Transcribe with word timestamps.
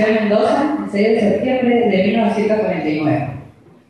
Nació 0.00 0.16
en 0.16 0.28
Mendoza 0.30 0.78
el 0.86 0.90
6 0.90 1.08
de 1.08 1.20
septiembre 1.20 1.76
de 1.90 2.04
1949. 2.04 3.28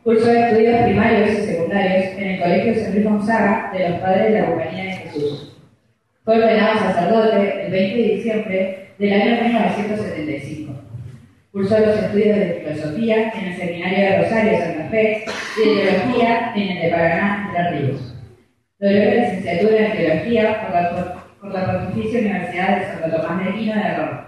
Cursó 0.03 0.29
estudios 0.33 0.81
primarios 0.81 1.29
y 1.31 1.35
secundarios 1.37 2.05
en 2.17 2.27
el 2.31 2.41
Colegio 2.41 2.75
San 2.75 2.93
Luis 2.93 3.05
Gonzaga 3.05 3.71
de 3.71 3.89
los 3.89 3.99
Padres 3.99 4.33
de 4.33 4.41
la 4.41 4.45
Compañía 4.47 4.83
de 4.83 4.91
Jesús. 4.91 5.57
Fue 6.25 6.35
ordenado 6.35 6.79
sacerdote 6.79 7.65
el 7.65 7.71
20 7.71 7.95
de 7.97 8.15
diciembre 8.15 8.87
del 8.99 9.13
año 9.21 9.41
1975. 9.43 10.73
Cursó 11.53 11.79
los 11.79 11.97
estudios 11.97 12.37
de 12.39 12.61
filosofía 12.65 13.31
en 13.33 13.45
el 13.45 13.55
Seminario 13.55 13.97
de 13.99 14.17
Rosario 14.23 14.59
Santa 14.59 14.89
Fe 14.89 15.23
y 15.63 15.69
de 15.69 15.81
teología 15.81 16.51
en 16.55 16.69
el 16.71 16.81
de 16.81 16.89
Paraná 16.89 17.51
de 17.53 17.69
Ríos. 17.69 18.15
Logró 18.79 18.97
la 18.99 19.13
licenciatura 19.13 19.77
en 19.77 19.91
teología 19.93 20.61
por 20.61 20.71
la, 20.75 21.23
por 21.39 21.53
la 21.53 21.65
Pontificia 21.85 22.19
Universidad 22.19 22.77
de 22.79 22.85
Santo 22.85 23.15
Tomás 23.21 23.43
de 23.45 23.49
Aquino 23.49 23.75
de 23.75 23.95
Roma. 23.95 24.27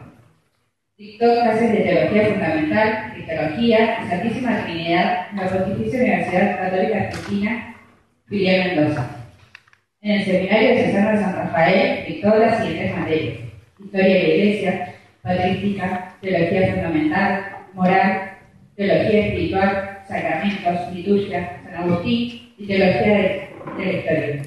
Dictó 0.95 1.25
clases 1.41 1.71
de 1.71 1.77
teología 1.79 2.27
fundamental, 2.27 3.11
cristología 3.13 3.97
y 4.05 4.09
Santísima 4.09 4.63
Trinidad 4.63 5.25
en 5.31 5.37
la 5.37 5.47
Pontificia 5.49 5.99
Universidad 5.99 6.57
Católica 6.59 6.97
Argentina, 6.99 7.75
Filial 8.27 8.75
Mendoza. 8.75 9.09
En 10.01 10.11
el 10.11 10.23
Seminario 10.25 10.69
de 10.69 10.83
Cesano 10.83 11.09
de 11.11 11.17
San 11.17 11.35
Rafael 11.35 12.05
dictó 12.07 12.35
las 12.37 12.57
siguientes 12.63 12.95
materias: 12.97 13.37
Historia 13.79 14.05
de 14.05 14.21
la 14.21 14.27
Iglesia, 14.29 14.93
Patrística, 15.23 16.15
Teología 16.21 16.73
Fundamental, 16.73 17.45
Moral, 17.73 18.31
Teología 18.75 19.25
Espiritual, 19.25 19.99
Sacramentos, 20.07 20.93
Liturgia, 20.93 21.59
San 21.63 21.75
Agustín 21.75 22.53
y 22.57 22.67
Teología 22.67 23.01
de, 23.01 23.49
de 23.77 23.85
la 23.85 23.91
Historia. 23.91 24.41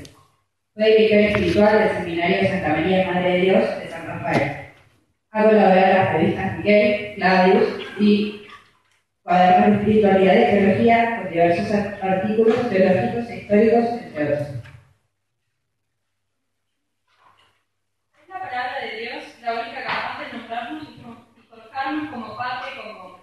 Fue 0.74 0.84
director 0.96 1.18
espiritual 1.18 1.78
del 1.80 1.88
Seminario 1.98 2.36
de 2.40 2.48
Santa 2.48 2.68
María 2.68 3.06
Madre 3.10 3.30
de 3.32 3.38
Dios 3.40 3.78
de 3.80 3.88
San 3.88 4.06
Rafael. 4.06 4.52
Ha 5.32 5.42
colaborado 5.44 5.90
en 5.90 5.96
las 5.96 6.12
revistas 6.14 6.58
Miguel, 6.58 7.14
Claudius 7.16 7.68
y 8.00 8.42
Cuadernos 9.22 9.68
de 9.70 9.76
Espiritualidad 9.76 10.34
y 10.34 10.44
Teología 10.58 11.16
con 11.20 11.30
diversos 11.30 11.72
artículos 12.00 12.70
teológicos 12.70 13.28
e 13.28 13.36
históricos, 13.36 13.84
entre 14.02 14.24
otros. 14.24 14.48
Es 18.22 18.28
la 18.30 18.40
palabra 18.40 18.80
de 18.80 18.98
Dios 19.00 19.24
la 19.42 19.52
única 19.52 19.84
capaz 19.84 20.20
de 20.24 20.38
nombrarnos 20.38 20.84
y 20.88 21.42
colocarnos 21.50 22.10
como 22.10 22.36
parte 22.38 22.66
y 22.72 22.76
como 22.80 23.00
hombre. 23.04 23.22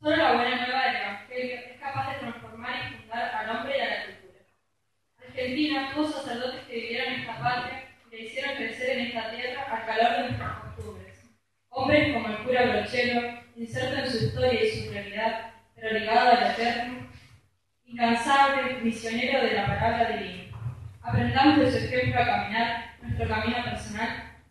Solo 0.00 0.16
la 0.16 0.32
buena 0.34 0.66
nueva 0.66 0.84
del 0.86 0.96
Evangelio 1.02 1.56
es 1.66 1.80
capaz 1.80 2.12
de 2.12 2.18
transformar 2.20 2.72
y 2.78 2.96
fundar 3.00 3.34
al 3.34 3.56
hombre 3.56 3.72
y 3.76 3.80
a 3.80 3.84
la 3.90 4.04
cultura. 4.06 4.40
Argentina 5.26 5.90
tuvo 5.94 6.06
sacerdotes 6.06 6.60
que 6.68 6.74
vivieron 6.76 7.12
en 7.14 7.20
esta 7.22 7.38
patria 7.40 7.88
y 8.12 8.14
le 8.16 8.22
hicieron 8.22 8.54
crecer 8.54 8.90
en 8.98 9.06
esta 9.06 9.30
tierra 9.32 9.62
al 9.68 9.86
calor 9.86 10.12
de 10.16 10.22
nuestras 10.28 10.52
costumbres. 10.60 11.10
Hombres 11.72 12.12
como 12.12 12.26
el 12.28 12.38
cura 12.38 12.62
Brochero, 12.66 13.20
inserto 13.54 14.00
en 14.00 14.10
su 14.10 14.24
historia 14.24 14.64
y 14.64 14.70
su 14.70 14.92
realidad, 14.92 15.52
pero 15.76 15.96
ligado 15.96 16.30
al 16.30 16.50
eterno, 16.50 17.06
incansable, 17.86 18.80
misionero 18.82 19.40
de 19.44 19.52
la 19.52 19.66
palabra 19.66 20.10
divina. 20.16 20.52
Aprendamos 21.00 21.58
de 21.60 21.70
su 21.70 21.76
ejemplo 21.86 22.20
a 22.20 22.26
caminar 22.26 22.84
nuestro 23.02 23.28
camino 23.28 23.64
personal, 23.64 24.08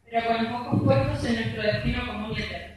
pero 0.09 0.25
con 0.27 0.43
los 0.45 0.53
ojos 0.53 0.81
puestos 0.85 1.25
en 1.25 1.35
nuestro 1.35 1.61
destino 1.61 2.07
común 2.07 2.33
y 2.37 2.41
eterno. 2.41 2.75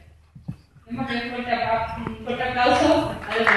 Démosle 0.87 1.23
un 1.23 1.29
fuerte, 1.31 1.51
apla- 1.53 1.95
un 2.05 2.25
fuerte 2.25 2.43
aplauso 2.43 3.09
a 3.29 3.35
los 3.37 3.47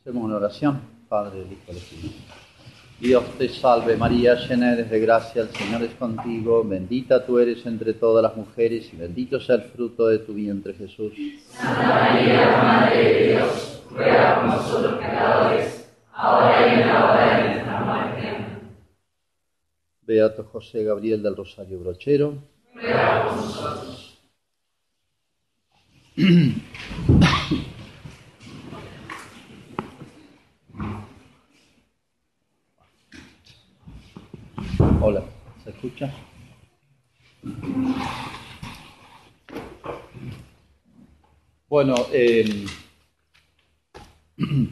Hacemos 0.00 0.24
una 0.24 0.36
oración, 0.36 0.82
Padre, 1.08 1.46
Hijo 1.50 1.72
y 1.72 1.76
Espíritu. 1.76 2.14
Dios 2.98 3.24
te 3.38 3.48
salve 3.48 3.96
María, 3.96 4.34
llena 4.34 4.74
eres 4.74 4.90
de 4.90 5.00
gracia, 5.00 5.40
el 5.40 5.48
Señor 5.48 5.82
es 5.84 5.94
contigo, 5.94 6.62
bendita 6.62 7.24
tú 7.24 7.38
eres 7.38 7.64
entre 7.64 7.94
todas 7.94 8.22
las 8.22 8.36
mujeres 8.36 8.92
y 8.92 8.96
bendito 8.98 9.40
sea 9.40 9.54
el 9.56 9.62
fruto 9.62 10.08
de 10.08 10.18
tu 10.18 10.34
vientre 10.34 10.74
Jesús. 10.74 11.14
Beato 20.02 20.44
José 20.52 20.84
Gabriel 20.84 21.22
del 21.22 21.34
Rosario 21.34 21.80
Brochero. 21.80 22.34
Hola, 35.02 35.22
¿se 35.64 35.69
escucha? 35.80 36.12
Bueno, 41.68 41.94
eh, 42.12 42.66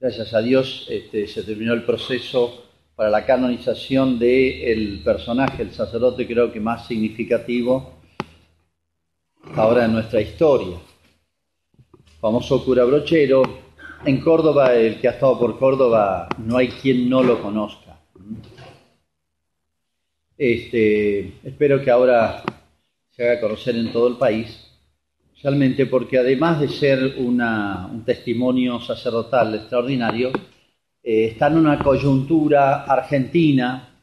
gracias 0.00 0.32
a 0.34 0.42
Dios 0.42 0.86
este, 0.88 1.26
se 1.26 1.42
terminó 1.42 1.74
el 1.74 1.82
proceso 1.82 2.66
para 2.94 3.10
la 3.10 3.26
canonización 3.26 4.18
del 4.18 5.00
personaje, 5.02 5.62
el 5.62 5.72
sacerdote 5.72 6.26
creo 6.26 6.52
que 6.52 6.60
más 6.60 6.86
significativo 6.86 7.94
ahora 9.56 9.86
en 9.86 9.94
nuestra 9.94 10.20
historia. 10.20 10.76
Famoso 12.20 12.64
cura 12.64 12.84
brochero. 12.84 13.42
En 14.04 14.20
Córdoba, 14.20 14.74
el 14.74 15.00
que 15.00 15.08
ha 15.08 15.12
estado 15.12 15.38
por 15.38 15.58
Córdoba, 15.58 16.28
no 16.38 16.58
hay 16.58 16.68
quien 16.68 17.08
no 17.08 17.22
lo 17.22 17.42
conozca. 17.42 17.89
Este, 20.42 21.34
espero 21.44 21.82
que 21.82 21.90
ahora 21.90 22.42
se 23.10 23.28
haga 23.28 23.42
conocer 23.42 23.76
en 23.76 23.92
todo 23.92 24.08
el 24.08 24.16
país, 24.16 24.72
realmente 25.42 25.84
porque 25.84 26.16
además 26.16 26.58
de 26.58 26.68
ser 26.70 27.16
un 27.18 28.02
testimonio 28.06 28.80
sacerdotal 28.80 29.54
extraordinario, 29.56 30.30
eh, 31.02 31.26
está 31.26 31.48
en 31.48 31.58
una 31.58 31.78
coyuntura 31.80 32.84
argentina 32.84 34.00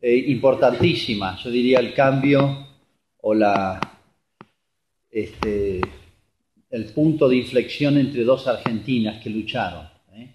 eh, 0.00 0.14
importantísima, 0.28 1.36
yo 1.42 1.50
diría 1.50 1.80
el 1.80 1.94
cambio 1.94 2.68
o 3.16 3.34
la, 3.34 3.80
este, 5.10 5.80
el 6.70 6.84
punto 6.94 7.28
de 7.28 7.38
inflexión 7.38 7.98
entre 7.98 8.22
dos 8.22 8.46
argentinas 8.46 9.20
que 9.20 9.30
lucharon. 9.30 9.88
¿eh? 10.12 10.28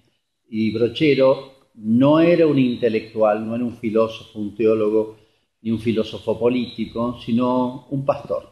Y 0.50 0.72
Brochero 0.72 1.55
no 1.78 2.20
era 2.20 2.48
un 2.48 2.58
intelectual, 2.58 3.46
no 3.46 3.56
era 3.56 3.64
un 3.64 3.78
filósofo, 3.78 4.40
un 4.40 4.56
teólogo, 4.56 5.18
ni 5.62 5.72
un 5.72 5.80
filósofo 5.80 6.40
político, 6.40 7.20
sino 7.26 7.88
un 7.90 8.06
pastor, 8.06 8.52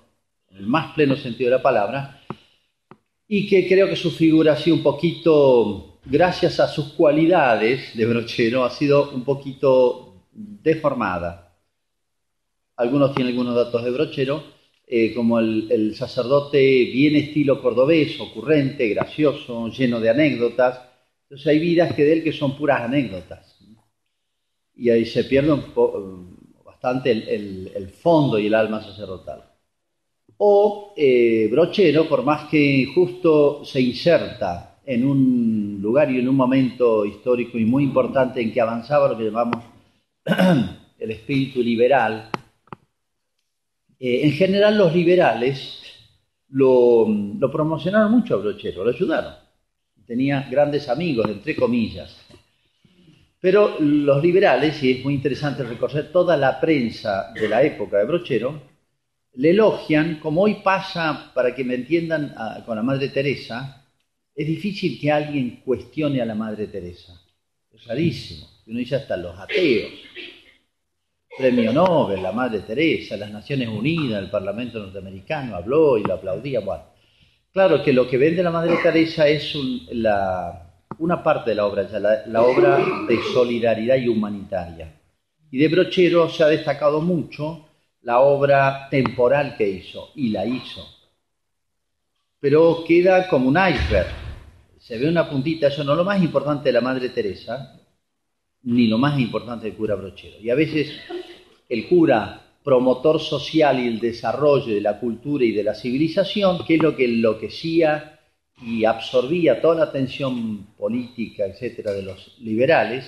en 0.50 0.58
el 0.58 0.68
más 0.68 0.94
pleno 0.94 1.16
sentido 1.16 1.50
de 1.50 1.58
la 1.58 1.64
palabra, 1.64 2.22
y 3.28 3.48
que 3.48 3.68
creo 3.68 3.88
que 3.88 3.96
su 3.96 4.12
figura 4.12 4.54
ha 4.54 4.58
sido 4.58 4.76
un 4.76 4.84
poquito, 4.84 6.00
gracias 6.06 6.60
a 6.60 6.68
sus 6.68 6.94
cualidades 6.94 7.96
de 7.96 8.06
Brochero, 8.06 8.64
ha 8.64 8.70
sido 8.70 9.12
un 9.12 9.24
poquito 9.24 10.28
deformada. 10.34 11.56
Algunos 12.76 13.14
tienen 13.14 13.34
algunos 13.34 13.56
datos 13.56 13.84
de 13.84 13.92
Brochero, 13.92 14.44
eh, 14.86 15.14
como 15.14 15.40
el, 15.40 15.72
el 15.72 15.96
sacerdote 15.96 16.60
bien 16.60 17.16
estilo 17.16 17.62
cordobés, 17.62 18.20
ocurrente, 18.20 18.90
gracioso, 18.90 19.70
lleno 19.70 20.00
de 20.00 20.10
anécdotas. 20.10 20.93
Entonces 21.34 21.48
hay 21.48 21.58
vidas 21.58 21.96
que 21.96 22.04
de 22.04 22.14
él 22.14 22.24
que 22.24 22.32
son 22.32 22.56
puras 22.56 22.82
anécdotas. 22.82 23.58
Y 24.76 24.92
ahí 24.92 25.04
se 25.04 25.24
pierde 25.24 25.52
bastante 26.64 27.10
el, 27.10 27.90
fondo 27.90 28.38
y 28.38 28.46
el 28.46 28.54
alma 28.54 28.84
sacerdotal. 28.84 29.44
O 30.38 30.94
eh, 30.96 31.48
Brochero, 31.50 32.08
por 32.08 32.24
más 32.24 32.48
que 32.50 32.86
justo 32.94 33.66
se 33.66 33.82
inserta 33.82 34.80
en 34.86 35.08
un 35.08 35.80
lugar 35.82 36.12
y 36.12 36.20
en 36.20 36.30
un 36.30 36.36
momento 36.36 37.04
histórico 37.04 37.58
y 37.58 37.66
muy 37.66 37.84
importante 37.84 38.40
en 38.40 38.54
que 38.54 38.62
avanzaba 38.62 39.08
lo 39.08 39.18
que 39.18 39.24
llamamos 39.24 39.64
el 41.00 41.10
espíritu 41.10 41.64
liberal, 41.64 42.30
eh, 44.00 44.22
en 44.24 44.34
general 44.34 44.78
los 44.78 44.94
liberales 44.94 45.82
lo 46.50 47.08
promocionaron 47.52 48.12
mucho 48.12 48.36
a 48.36 48.38
Brochero, 48.38 48.84
lo 48.84 48.92
ayudaron. 48.92 49.43
Tenía 50.06 50.48
grandes 50.50 50.90
amigos, 50.90 51.30
entre 51.30 51.56
comillas. 51.56 52.16
Pero 53.40 53.78
los 53.80 54.24
liberales, 54.24 54.82
y 54.84 54.92
es 54.92 55.04
muy 55.04 55.16
interesante 55.16 55.64
recorrer 55.64 56.12
toda 56.12 56.38
la 56.38 56.60
prensa 56.62 57.32
de 57.34 57.50
la 57.50 57.62
época 57.64 57.98
de 57.98 58.06
Brochero, 58.06 58.62
le 59.36 59.50
elogian, 59.50 60.20
como 60.20 60.44
hoy 60.44 60.56
pasa, 60.64 61.32
para 61.34 61.54
que 61.56 61.64
me 61.64 61.76
entiendan, 61.76 62.34
con 62.66 62.76
la 62.76 62.84
Madre 62.84 63.10
Teresa, 63.10 63.86
es 64.36 64.48
difícil 64.48 65.00
que 65.00 65.12
alguien 65.12 65.62
cuestione 65.66 66.22
a 66.22 66.26
la 66.26 66.36
Madre 66.36 66.68
Teresa. 66.68 67.20
Es 67.74 67.86
rarísimo. 67.86 68.48
Uno 68.68 68.80
dice 68.80 68.96
hasta 68.96 69.18
los 69.18 69.38
ateos. 69.38 69.92
Premio 71.38 71.74
Nobel, 71.74 72.22
la 72.22 72.32
Madre 72.32 72.60
Teresa, 72.60 73.18
las 73.18 73.32
Naciones 73.32 73.68
Unidas, 73.68 74.24
el 74.24 74.30
Parlamento 74.30 74.80
norteamericano 74.80 75.56
habló 75.56 75.98
y 75.98 76.04
lo 76.04 76.14
aplaudía. 76.14 76.60
Bueno, 76.60 76.84
claro 77.54 77.84
que 77.84 77.94
lo 77.94 78.10
que 78.10 78.18
vende 78.18 78.44
la 78.44 78.52
Madre 78.52 78.78
Teresa 78.82 79.28
es 79.28 79.56
una 80.98 81.24
parte 81.24 81.52
de 81.52 81.56
la 81.56 81.66
obra, 81.66 81.88
la, 82.28 82.42
obra 82.42 82.84
de 83.08 83.20
solidaridad 83.34 83.96
y 83.96 84.10
humanitaria. 84.10 85.00
Y 85.52 85.60
de 85.60 85.68
Brochero 85.68 86.30
se 86.30 86.44
ha 86.44 86.48
destacado 86.48 87.00
mucho 87.00 87.68
la 88.02 88.20
obra 88.20 88.90
temporal 88.90 89.56
que 89.56 89.70
hizo, 89.70 90.10
y 90.16 90.30
la 90.30 90.46
hizo. 90.46 90.86
Pero 92.40 92.84
queda 92.86 93.30
como 93.30 93.48
un 93.48 93.58
iceberg. 93.58 94.08
Se 94.80 94.98
ve 94.98 95.08
una 95.08 95.30
puntita, 95.30 95.68
eso 95.68 95.84
no 95.84 95.94
es 95.94 95.98
lo 96.00 96.04
más 96.04 96.22
importante 96.22 96.70
de 96.70 96.74
la 96.74 96.82
Madre 96.82 97.10
Teresa, 97.10 97.80
ni 98.64 98.88
lo 98.88 98.98
más 98.98 99.18
importante 99.20 99.68
del 99.68 99.78
cura 99.78 99.96
Brochero. 99.96 100.40
Y 100.42 100.50
a 100.50 100.56
veces 100.56 101.00
el 101.70 101.88
cura 101.88 102.42
promotor 102.64 103.20
social 103.20 103.80
y 103.80 103.88
el 103.88 104.00
desarrollo 104.00 104.74
de 104.74 104.82
la 104.82 105.00
cultura 105.00 105.44
y 105.44 105.52
de 105.52 105.64
la 105.64 105.76
civilización, 105.76 106.64
que 106.66 106.76
es 106.76 106.82
lo 106.82 106.96
que 106.96 107.06
enloquecía 107.06 108.20
y 108.62 108.86
absorbía 108.86 109.62
toda 109.62 109.76
la 109.76 109.84
atención 109.84 110.68
política, 110.78 111.46
etcétera, 111.46 111.92
de 111.92 112.04
los 112.04 112.38
liberales, 112.40 113.06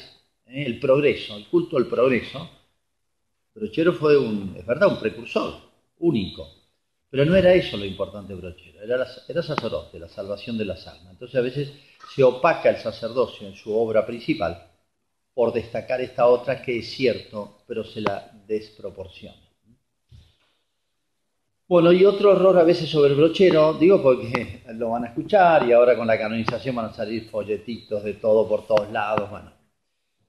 ¿eh? 0.48 0.66
el 0.66 0.80
progreso, 0.80 1.38
el 1.38 1.48
culto 1.48 1.78
al 1.78 1.88
progreso. 1.88 2.50
Brochero 3.54 3.94
fue 3.94 4.18
un, 4.18 4.56
es 4.58 4.66
verdad, 4.66 4.90
un 4.90 5.00
precursor 5.00 5.54
único, 6.00 6.50
pero 7.10 7.24
no 7.24 7.36
era 7.36 7.54
eso 7.54 7.78
lo 7.78 7.86
importante 7.86 8.34
de 8.34 8.42
Brochero, 8.42 8.82
era, 8.82 9.08
era 9.30 9.42
sacerdote, 9.42 10.00
la 10.00 10.10
salvación 10.10 10.58
de 10.58 10.66
las 10.66 10.86
almas. 10.88 11.14
Entonces 11.14 11.38
a 11.38 11.42
veces 11.42 11.72
se 12.14 12.24
opaca 12.24 12.70
el 12.70 12.78
sacerdocio 12.78 13.48
en 13.48 13.56
su 13.56 13.74
obra 13.74 14.06
principal 14.06 14.72
por 15.34 15.54
destacar 15.54 16.02
esta 16.02 16.28
otra 16.28 16.62
que 16.62 16.80
es 16.80 16.90
cierto, 16.90 17.60
pero 17.68 17.84
se 17.84 18.02
la 18.02 18.32
desproporciona. 18.46 19.45
Bueno, 21.68 21.92
y 21.92 22.06
otro 22.06 22.34
error 22.34 22.60
a 22.60 22.64
veces 22.64 22.88
sobre 22.88 23.10
el 23.10 23.16
brochero, 23.16 23.74
digo 23.74 24.02
porque 24.02 24.62
lo 24.76 24.92
van 24.92 25.06
a 25.06 25.08
escuchar 25.08 25.68
y 25.68 25.72
ahora 25.72 25.98
con 25.98 26.06
la 26.06 26.18
canonización 26.18 26.76
van 26.76 26.86
a 26.86 26.94
salir 26.94 27.28
folletitos 27.28 28.04
de 28.04 28.14
todo 28.16 28.48
por 28.48 28.68
todos 28.68 28.92
lados. 28.92 29.30
Bueno, 29.32 29.52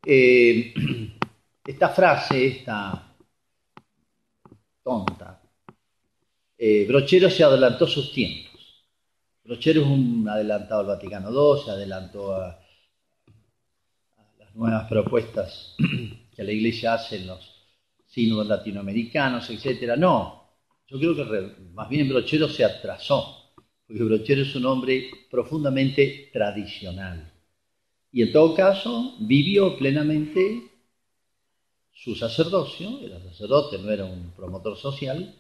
eh, 0.07 0.73
esta 1.67 1.91
frase, 1.91 2.47
esta 2.47 3.15
tonta, 4.83 5.43
eh, 6.57 6.87
brochero 6.89 7.29
se 7.29 7.45
adelantó 7.45 7.87
sus 7.87 8.13
tiempos. 8.13 8.87
Brochero 9.45 9.83
es 9.83 9.87
un 9.87 10.27
adelantado 10.27 10.81
al 10.81 10.87
Vaticano 10.87 11.31
II, 11.31 11.65
se 11.67 11.71
adelantó 11.71 12.35
a 12.35 12.59
nuevas 14.55 14.89
propuestas 14.89 15.77
que 16.35 16.43
la 16.43 16.53
Iglesia 16.53 16.95
hace 16.95 17.17
en 17.17 17.27
los 17.27 17.63
sínodos 18.07 18.47
latinoamericanos, 18.47 19.51
etcétera. 19.51 19.97
No, 19.97 20.46
yo 20.89 20.99
creo 20.99 21.17
que 21.17 21.63
más 21.73 21.89
bien 21.89 22.09
Brochero 22.09 22.49
se 22.49 22.65
atrasó, 22.65 23.53
porque 23.87 24.03
Brochero 24.03 24.43
es 24.43 24.55
un 24.55 24.67
hombre 24.67 25.11
profundamente 25.31 26.31
tradicional. 26.33 27.33
Y 28.13 28.23
en 28.23 28.33
todo 28.33 28.55
caso, 28.55 29.17
vivió 29.21 29.77
plenamente 29.77 30.63
su 31.93 32.15
sacerdocio, 32.15 33.01
era 33.01 33.21
sacerdote, 33.21 33.79
no 33.79 33.91
era 33.91 34.05
un 34.05 34.33
promotor 34.33 34.77
social, 34.77 35.35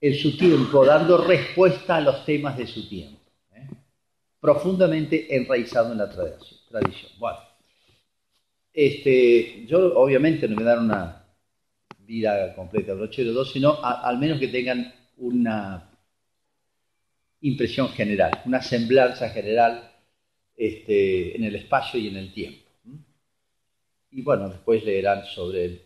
en 0.00 0.14
su 0.14 0.36
tiempo, 0.36 0.84
dando 0.84 1.16
respuesta 1.16 1.96
a 1.96 2.00
los 2.00 2.24
temas 2.26 2.58
de 2.58 2.66
su 2.66 2.86
tiempo, 2.88 3.18
¿eh? 3.54 3.66
profundamente 4.38 5.34
enraizado 5.34 5.92
en 5.92 5.98
la 5.98 6.10
tradición. 6.10 7.12
Bueno, 7.18 7.38
este, 8.72 9.64
yo 9.66 9.98
obviamente 9.98 10.46
no 10.46 10.56
me 10.56 10.62
dan 10.62 10.84
una 10.84 11.25
vida 12.06 12.54
completa 12.54 12.92
de 12.92 12.98
brochero 12.98 13.32
2, 13.32 13.52
sino 13.52 13.84
al 13.84 14.18
menos 14.18 14.38
que 14.38 14.48
tengan 14.48 14.92
una 15.18 15.90
impresión 17.40 17.88
general, 17.90 18.42
una 18.44 18.62
semblanza 18.62 19.28
general 19.30 19.92
este, 20.56 21.36
en 21.36 21.44
el 21.44 21.56
espacio 21.56 22.00
y 22.00 22.08
en 22.08 22.16
el 22.16 22.32
tiempo. 22.32 22.66
Y 24.10 24.22
bueno, 24.22 24.48
después 24.48 24.84
leerán 24.84 25.26
sobre 25.26 25.64
él 25.64 25.82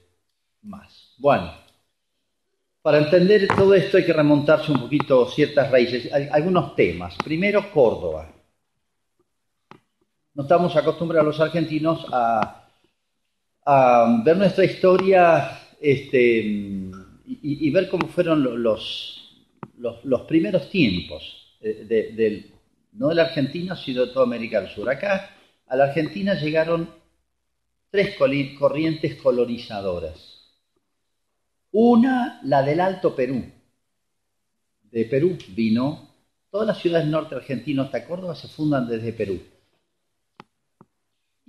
más. 0.63 1.15
Bueno, 1.19 1.53
para 2.83 2.99
entender 2.99 3.47
todo 3.49 3.75
esto 3.75 3.99
hay 3.99 4.07
que 4.07 4.13
remontarse 4.13 4.73
un 4.73 4.81
poquito 4.81 5.27
ciertas 5.27 5.71
raíces, 5.71 6.11
algunos 6.13 6.75
temas. 6.75 7.15
Primero, 7.23 7.71
Córdoba. 7.73 8.33
No 10.33 10.45
estamos 10.45 10.75
acostumbrados 10.77 11.27
los 11.27 11.41
argentinos 11.41 12.07
a, 12.11 12.57
ver 14.25 14.37
nuestra 14.37 14.65
historia 14.65 15.60
este, 15.81 16.41
y, 17.27 17.71
ver 17.71 17.89
cómo 17.89 18.07
fueron 18.09 18.63
los, 18.63 19.47
los, 19.79 20.23
primeros 20.23 20.71
tiempos 20.71 21.57
de, 21.61 22.51
no 22.93 23.09
de 23.09 23.15
la 23.15 23.25
Argentina, 23.25 23.75
sino 23.75 24.07
de 24.07 24.13
toda 24.13 24.27
América 24.27 24.61
del 24.61 24.71
Sur. 24.71 24.89
Acá 24.91 25.37
a 25.67 25.77
la 25.77 25.85
Argentina 25.85 26.35
llegaron 26.35 26.91
tres 27.91 28.17
corrientes 28.17 29.17
colonizadoras. 29.17 30.39
Una, 31.73 32.41
la 32.45 32.63
del 32.63 32.81
Alto 32.81 33.15
Perú. 33.15 33.45
De 34.91 35.05
Perú 35.05 35.39
vino, 35.49 36.11
todas 36.51 36.67
las 36.67 36.79
ciudades 36.79 37.07
norte 37.07 37.37
argentinas 37.37 37.87
hasta 37.87 38.07
Córdoba 38.07 38.35
se 38.35 38.49
fundan 38.49 38.89
desde 38.89 39.13
Perú 39.13 39.41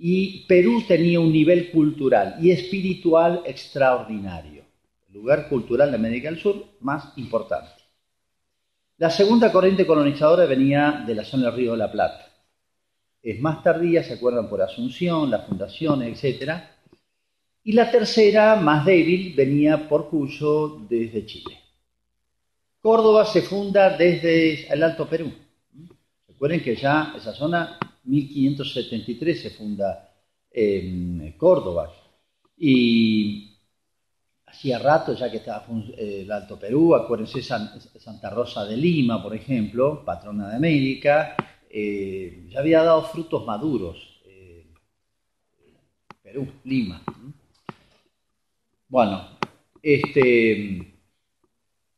y 0.04 0.40
Perú 0.48 0.82
tenía 0.88 1.20
un 1.20 1.30
nivel 1.30 1.70
cultural 1.70 2.34
y 2.40 2.50
espiritual 2.50 3.44
extraordinario, 3.46 4.64
el 5.06 5.14
lugar 5.14 5.48
cultural 5.48 5.92
de 5.92 5.96
América 5.96 6.28
del 6.28 6.40
Sur 6.40 6.64
más 6.80 7.16
importante. 7.18 7.70
La 8.98 9.10
segunda 9.10 9.52
corriente 9.52 9.86
colonizadora 9.86 10.46
venía 10.46 11.04
de 11.06 11.14
la 11.14 11.22
zona 11.22 11.44
del 11.44 11.54
Río 11.54 11.70
de 11.72 11.78
la 11.78 11.92
Plata. 11.92 12.26
Es 13.22 13.40
más 13.40 13.62
tardía, 13.62 14.02
se 14.02 14.14
acuerdan 14.14 14.48
por 14.48 14.60
Asunción, 14.60 15.30
las 15.30 15.46
fundaciones, 15.46 16.24
etc. 16.24 16.50
Y 17.62 17.70
la 17.70 17.88
tercera, 17.88 18.56
más 18.56 18.84
débil, 18.84 19.34
venía 19.36 19.88
por 19.88 20.10
Cuyo 20.10 20.80
desde 20.88 21.26
Chile. 21.26 21.60
Córdoba 22.80 23.24
se 23.24 23.42
funda 23.42 23.96
desde 23.96 24.66
el 24.66 24.82
Alto 24.82 25.08
Perú. 25.08 25.32
Recuerden 26.26 26.60
que 26.60 26.74
ya 26.74 27.14
esa 27.16 27.32
zona 27.32 27.78
1573 28.04 29.42
se 29.42 29.50
funda 29.50 30.12
en 30.50 31.32
Córdoba. 31.36 31.92
Y 32.56 33.52
hacía 34.46 34.78
rato 34.78 35.14
ya 35.14 35.30
que 35.30 35.38
estaba 35.38 35.66
eh, 35.96 36.22
el 36.24 36.30
Alto 36.30 36.58
Perú, 36.58 36.94
acuérdense 36.94 37.42
Santa 37.42 38.30
Rosa 38.30 38.64
de 38.66 38.76
Lima, 38.76 39.22
por 39.22 39.34
ejemplo, 39.34 40.04
patrona 40.04 40.50
de 40.50 40.56
América, 40.56 41.34
eh, 41.70 42.46
ya 42.50 42.60
había 42.60 42.82
dado 42.82 43.02
frutos 43.04 43.46
maduros. 43.46 44.20
Eh, 44.26 44.66
Perú, 46.22 46.46
Lima. 46.64 47.02
Bueno, 48.88 49.38
este 49.82 50.98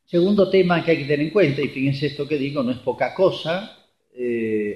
segundo 0.05 0.49
tema 0.49 0.83
que 0.83 0.91
hay 0.91 0.97
que 0.99 1.03
tener 1.03 1.27
en 1.27 1.33
cuenta, 1.33 1.61
y 1.61 1.67
fíjense 1.67 2.07
esto 2.07 2.25
que 2.25 2.37
digo, 2.37 2.63
no 2.63 2.71
es 2.71 2.77
poca 2.77 3.13
cosa, 3.13 3.77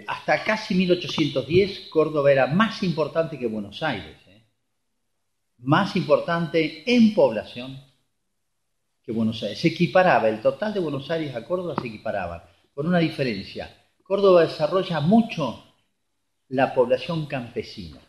hasta 0.07 0.43
casi 0.43 0.75
1810 0.75 1.89
Córdoba 1.89 2.31
era 2.31 2.47
más 2.47 2.83
importante 2.83 3.37
que 3.37 3.47
Buenos 3.47 3.81
Aires, 3.83 4.17
¿eh? 4.27 4.43
más 5.59 5.95
importante 5.95 6.83
en 6.85 7.13
población 7.13 7.79
que 9.03 9.11
Buenos 9.11 9.41
Aires. 9.43 9.59
Se 9.59 9.69
equiparaba, 9.69 10.29
el 10.29 10.41
total 10.41 10.73
de 10.73 10.79
Buenos 10.79 11.09
Aires 11.09 11.35
a 11.35 11.43
Córdoba 11.43 11.75
se 11.79 11.87
equiparaba, 11.87 12.49
con 12.73 12.87
una 12.87 12.99
diferencia. 12.99 13.75
Córdoba 14.03 14.41
desarrolla 14.41 14.99
mucho 14.99 15.63
la 16.49 16.73
población 16.73 17.25
campesina. 17.25 17.99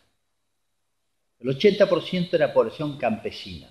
El 1.39 1.49
80% 1.57 2.33
era 2.33 2.53
población 2.53 2.97
campesina. 2.97 3.67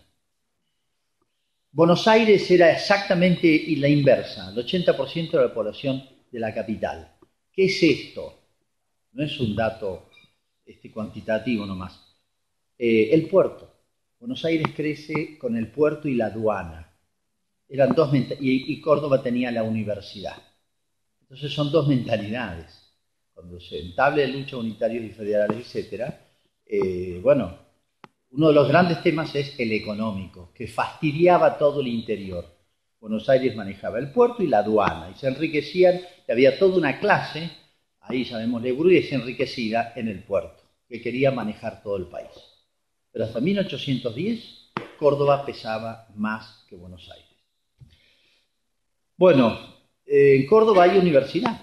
Buenos 1.72 2.08
Aires 2.08 2.50
era 2.50 2.72
exactamente 2.72 3.64
la 3.76 3.88
inversa, 3.88 4.50
el 4.50 4.56
80% 4.56 5.30
de 5.30 5.42
la 5.42 5.54
población 5.54 6.04
de 6.32 6.40
la 6.40 6.52
capital. 6.52 7.12
¿Qué 7.52 7.66
es 7.66 7.82
esto? 7.82 8.34
No 9.12 9.24
es 9.24 9.38
un 9.40 9.56
dato 9.56 10.08
este, 10.64 10.90
cuantitativo 10.90 11.66
nomás. 11.66 12.00
Eh, 12.78 13.10
el 13.12 13.28
puerto. 13.28 13.70
Buenos 14.18 14.44
Aires 14.44 14.68
crece 14.74 15.38
con 15.38 15.56
el 15.56 15.70
puerto 15.70 16.08
y 16.08 16.14
la 16.14 16.26
aduana. 16.26 16.92
Eran 17.68 17.94
dos 17.94 18.12
y, 18.14 18.72
y 18.72 18.80
Córdoba 18.80 19.22
tenía 19.22 19.50
la 19.50 19.62
universidad. 19.62 20.42
Entonces 21.22 21.52
son 21.52 21.70
dos 21.70 21.86
mentalidades. 21.88 22.92
Cuando 23.32 23.60
se 23.60 23.78
entable 23.80 24.26
lucha 24.28 24.56
unitarios 24.56 25.04
y 25.04 25.10
federales, 25.10 25.74
etc., 25.74 26.12
eh, 26.66 27.20
bueno, 27.22 27.56
uno 28.32 28.48
de 28.48 28.54
los 28.54 28.68
grandes 28.68 29.02
temas 29.02 29.34
es 29.34 29.58
el 29.58 29.72
económico, 29.72 30.52
que 30.54 30.68
fastidiaba 30.68 31.58
todo 31.58 31.80
el 31.80 31.88
interior. 31.88 32.44
Buenos 33.00 33.28
Aires 33.30 33.56
manejaba 33.56 33.98
el 33.98 34.12
puerto 34.12 34.42
y 34.42 34.46
la 34.46 34.58
aduana, 34.58 35.10
y 35.10 35.18
se 35.18 35.28
enriquecían, 35.28 36.00
y 36.28 36.32
había 36.32 36.58
toda 36.58 36.76
una 36.76 37.00
clase, 37.00 37.50
ahí 38.00 38.26
sabemos 38.26 38.62
de 38.62 38.72
burguesa 38.72 39.14
enriquecida 39.14 39.92
en 39.96 40.08
el 40.08 40.22
puerto. 40.22 40.62
que 40.88 41.00
quería 41.00 41.30
manejar 41.30 41.84
todo 41.84 41.96
el 41.96 42.06
país. 42.06 42.30
Pero 43.12 43.24
hasta 43.24 43.40
1810 43.40 44.72
Córdoba 44.98 45.46
pesaba 45.46 46.08
más 46.16 46.66
que 46.68 46.76
Buenos 46.76 47.08
Aires. 47.10 47.28
Bueno, 49.16 49.58
en 50.04 50.46
Córdoba 50.46 50.84
hay 50.84 50.98
universidad. 50.98 51.58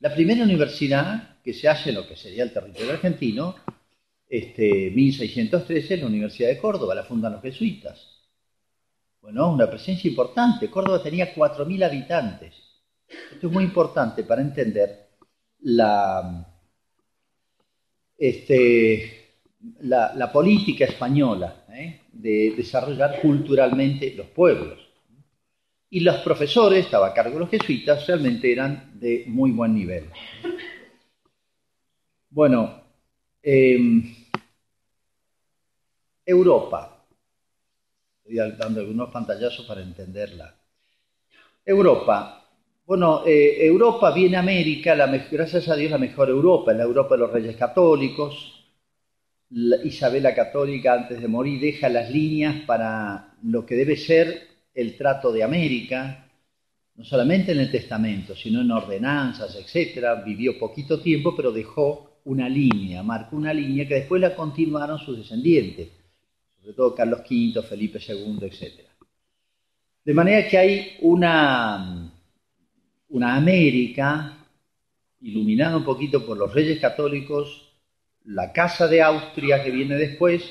La 0.00 0.12
primera 0.12 0.42
universidad 0.42 1.38
que 1.42 1.54
se 1.54 1.68
hace 1.68 1.90
en 1.90 1.96
lo 1.96 2.06
que 2.06 2.16
sería 2.16 2.42
el 2.42 2.52
territorio 2.52 2.92
argentino, 2.92 3.54
este, 4.28 4.90
1613, 4.90 5.94
es 5.94 6.00
la 6.00 6.06
Universidad 6.06 6.48
de 6.48 6.58
Córdoba, 6.58 6.94
la 6.94 7.04
fundan 7.04 7.32
los 7.32 7.42
jesuitas. 7.42 8.11
Bueno, 9.22 9.52
una 9.52 9.70
presencia 9.70 10.10
importante. 10.10 10.68
Córdoba 10.68 11.00
tenía 11.00 11.32
4.000 11.32 11.84
habitantes. 11.84 12.54
Esto 13.32 13.46
es 13.46 13.52
muy 13.52 13.62
importante 13.62 14.24
para 14.24 14.42
entender 14.42 15.10
la, 15.60 16.44
este, 18.18 19.36
la, 19.82 20.32
política 20.32 20.86
española 20.86 21.64
¿eh? 21.68 22.00
de 22.12 22.54
desarrollar 22.56 23.20
culturalmente 23.20 24.12
los 24.16 24.26
pueblos. 24.26 24.80
Y 25.90 26.00
los 26.00 26.16
profesores, 26.22 26.86
estaba 26.86 27.08
a 27.08 27.14
cargo 27.14 27.34
de 27.34 27.40
los 27.40 27.50
jesuitas, 27.50 28.04
realmente 28.08 28.50
eran 28.50 28.98
de 28.98 29.24
muy 29.28 29.52
buen 29.52 29.72
nivel. 29.72 30.06
Bueno, 32.28 32.82
em, 33.40 34.16
Europa. 36.26 36.91
Dando 38.36 38.80
algunos 38.80 39.10
pantallazos 39.10 39.66
para 39.66 39.82
entenderla. 39.82 40.54
Europa. 41.64 42.48
Bueno, 42.86 43.22
eh, 43.26 43.64
Europa 43.64 44.10
viene 44.12 44.36
a 44.36 44.40
América, 44.40 44.94
la, 44.94 45.06
gracias 45.06 45.68
a 45.68 45.76
Dios, 45.76 45.90
la 45.90 45.98
mejor 45.98 46.28
Europa, 46.28 46.72
la 46.72 46.82
Europa 46.82 47.14
de 47.14 47.20
los 47.20 47.32
reyes 47.32 47.56
católicos. 47.56 48.58
Isabel 49.84 50.22
la 50.22 50.34
Católica, 50.34 50.94
antes 50.94 51.20
de 51.20 51.28
morir, 51.28 51.60
deja 51.60 51.88
las 51.90 52.10
líneas 52.10 52.64
para 52.66 53.34
lo 53.42 53.66
que 53.66 53.74
debe 53.74 53.96
ser 53.96 54.48
el 54.74 54.96
trato 54.96 55.30
de 55.30 55.42
América, 55.42 56.26
no 56.94 57.04
solamente 57.04 57.52
en 57.52 57.60
el 57.60 57.70
testamento, 57.70 58.34
sino 58.34 58.62
en 58.62 58.70
ordenanzas, 58.70 59.54
etcétera. 59.56 60.14
Vivió 60.14 60.58
poquito 60.58 61.00
tiempo, 61.00 61.36
pero 61.36 61.52
dejó 61.52 62.20
una 62.24 62.48
línea, 62.48 63.02
marcó 63.02 63.36
una 63.36 63.52
línea 63.52 63.86
que 63.86 63.94
después 63.94 64.20
la 64.20 64.34
continuaron 64.34 64.98
sus 64.98 65.18
descendientes, 65.18 65.88
sobre 66.62 66.74
todo 66.74 66.94
Carlos 66.94 67.20
V, 67.28 67.62
Felipe 67.62 67.98
II, 67.98 68.38
etcétera. 68.40 68.88
De 70.04 70.14
manera 70.14 70.48
que 70.48 70.56
hay 70.56 70.96
una 71.00 72.12
una 73.12 73.36
América 73.36 74.38
iluminada 75.20 75.76
un 75.76 75.84
poquito 75.84 76.24
por 76.24 76.36
los 76.38 76.52
reyes 76.52 76.80
católicos, 76.80 77.68
la 78.24 78.52
Casa 78.52 78.88
de 78.88 79.02
Austria 79.02 79.62
que 79.62 79.70
viene 79.70 79.96
después, 79.96 80.42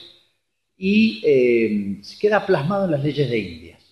y 0.77 1.21
eh, 1.25 2.01
queda 2.19 2.45
plasmado 2.45 2.85
en 2.85 2.91
las 2.91 3.03
leyes 3.03 3.29
de 3.29 3.39
Indias. 3.39 3.83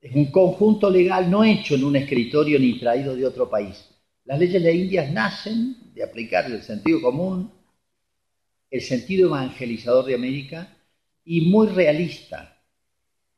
Es 0.00 0.14
un 0.14 0.30
conjunto 0.30 0.90
legal 0.90 1.30
no 1.30 1.42
hecho 1.44 1.74
en 1.74 1.84
un 1.84 1.96
escritorio 1.96 2.58
ni 2.58 2.78
traído 2.78 3.16
de 3.16 3.26
otro 3.26 3.48
país. 3.48 3.88
Las 4.24 4.38
leyes 4.38 4.62
de 4.62 4.74
Indias 4.74 5.10
nacen 5.10 5.76
de 5.94 6.04
aplicar 6.04 6.44
el 6.46 6.62
sentido 6.62 7.00
común, 7.00 7.50
el 8.70 8.82
sentido 8.82 9.28
evangelizador 9.28 10.04
de 10.04 10.14
América 10.14 10.77
y 11.30 11.42
muy 11.42 11.66
realista, 11.66 12.56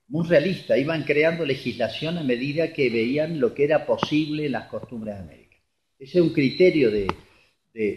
muy 0.06 0.25
realista, 0.25 0.78
iban 0.78 1.02
creando 1.02 1.44
legislación 1.44 2.18
a 2.18 2.23
medida 2.23 2.73
que 2.73 2.88
veían 2.88 3.40
lo 3.40 3.52
que 3.52 3.64
era 3.64 3.85
posible 3.85 4.47
en 4.47 4.52
las 4.52 4.68
costumbres 4.68 5.16
de 5.16 5.20
América. 5.20 5.56
Ese 5.99 6.18
es 6.18 6.25
un 6.25 6.32
criterio 6.32 6.92
de, 6.92 7.09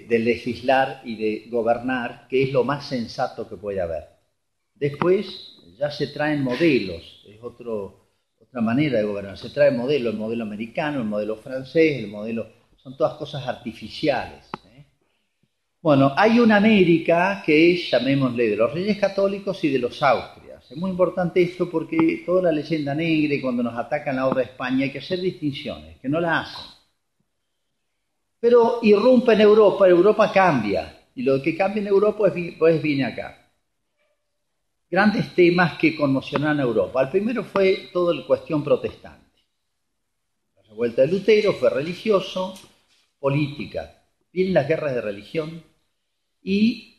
legislar 0.09 1.03
y 1.05 1.15
de 1.15 1.47
gobernar 1.47 2.27
que 2.27 2.41
es 2.41 2.51
lo 2.51 2.63
más 2.63 2.87
sensato 2.87 3.47
que 3.47 3.55
puede 3.55 3.81
haber. 3.81 4.05
Después 4.73 5.59
ya 5.77 5.91
se 5.91 6.07
traen 6.07 6.41
modelos, 6.41 7.23
es 7.29 7.37
otro, 7.43 8.07
otra 8.39 8.61
manera 8.61 8.97
de 8.97 9.05
gobernar, 9.05 9.37
se 9.37 9.51
trae 9.51 9.69
modelos, 9.69 10.15
el 10.15 10.19
modelo 10.19 10.43
americano, 10.43 11.01
el 11.01 11.07
modelo 11.07 11.35
francés, 11.35 11.99
el 11.99 12.07
modelo, 12.07 12.47
son 12.77 12.97
todas 12.97 13.13
cosas 13.13 13.47
artificiales. 13.47 14.49
Bueno, 15.83 16.13
hay 16.17 16.39
una 16.39 16.55
América 16.55 17.43
que 17.45 17.73
es, 17.73 17.91
llamémosle, 17.91 18.49
de 18.49 18.55
los 18.55 18.73
reyes 18.73 18.97
católicos 18.97 19.63
y 19.63 19.69
de 19.69 19.77
los 19.77 20.01
austrias 20.01 20.43
es 20.69 20.77
muy 20.77 20.91
importante 20.91 21.41
esto 21.41 21.69
porque 21.69 22.23
toda 22.25 22.43
la 22.43 22.51
leyenda 22.51 22.95
negra 22.95 23.35
cuando 23.41 23.63
nos 23.63 23.77
atacan 23.77 24.15
la 24.15 24.27
obra 24.27 24.39
de 24.39 24.51
España 24.51 24.85
hay 24.85 24.91
que 24.91 24.99
hacer 24.99 25.19
distinciones, 25.19 25.99
que 25.99 26.09
no 26.09 26.19
la 26.19 26.41
hacen. 26.41 26.65
Pero 28.39 28.79
irrumpe 28.81 29.33
en 29.33 29.41
Europa, 29.41 29.87
Europa 29.87 30.31
cambia, 30.31 31.05
y 31.15 31.21
lo 31.21 31.41
que 31.41 31.55
cambia 31.55 31.81
en 31.81 31.87
Europa 31.87 32.31
pues, 32.57 32.81
viene 32.81 33.05
acá. 33.05 33.51
Grandes 34.89 35.33
temas 35.33 35.77
que 35.77 35.95
conmocionan 35.95 36.59
a 36.59 36.63
Europa. 36.63 37.01
El 37.01 37.09
primero 37.09 37.43
fue 37.43 37.89
toda 37.91 38.13
la 38.13 38.25
cuestión 38.25 38.63
protestante. 38.63 39.41
La 40.55 40.63
revuelta 40.63 41.01
de 41.03 41.07
Lutero 41.07 41.53
fue 41.53 41.69
religioso, 41.69 42.53
política. 43.19 44.03
Vienen 44.31 44.53
las 44.53 44.67
guerras 44.67 44.95
de 44.95 45.01
religión 45.01 45.63
y 46.43 46.93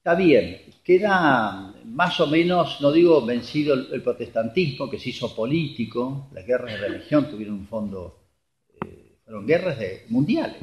Está 0.00 0.14
bien, 0.14 0.62
queda 0.82 1.74
más 1.84 2.18
o 2.20 2.26
menos, 2.26 2.80
no 2.80 2.90
digo 2.90 3.22
vencido 3.22 3.74
el, 3.74 4.02
protestantismo, 4.02 4.88
que 4.88 4.98
se 4.98 5.10
hizo 5.10 5.34
político, 5.34 6.30
las 6.32 6.46
guerras 6.46 6.72
de 6.72 6.88
religión 6.88 7.30
tuvieron 7.30 7.56
un 7.56 7.66
fondo, 7.66 8.18
eh, 8.82 9.18
fueron 9.22 9.46
guerras 9.46 9.76
mundiales. 10.08 10.62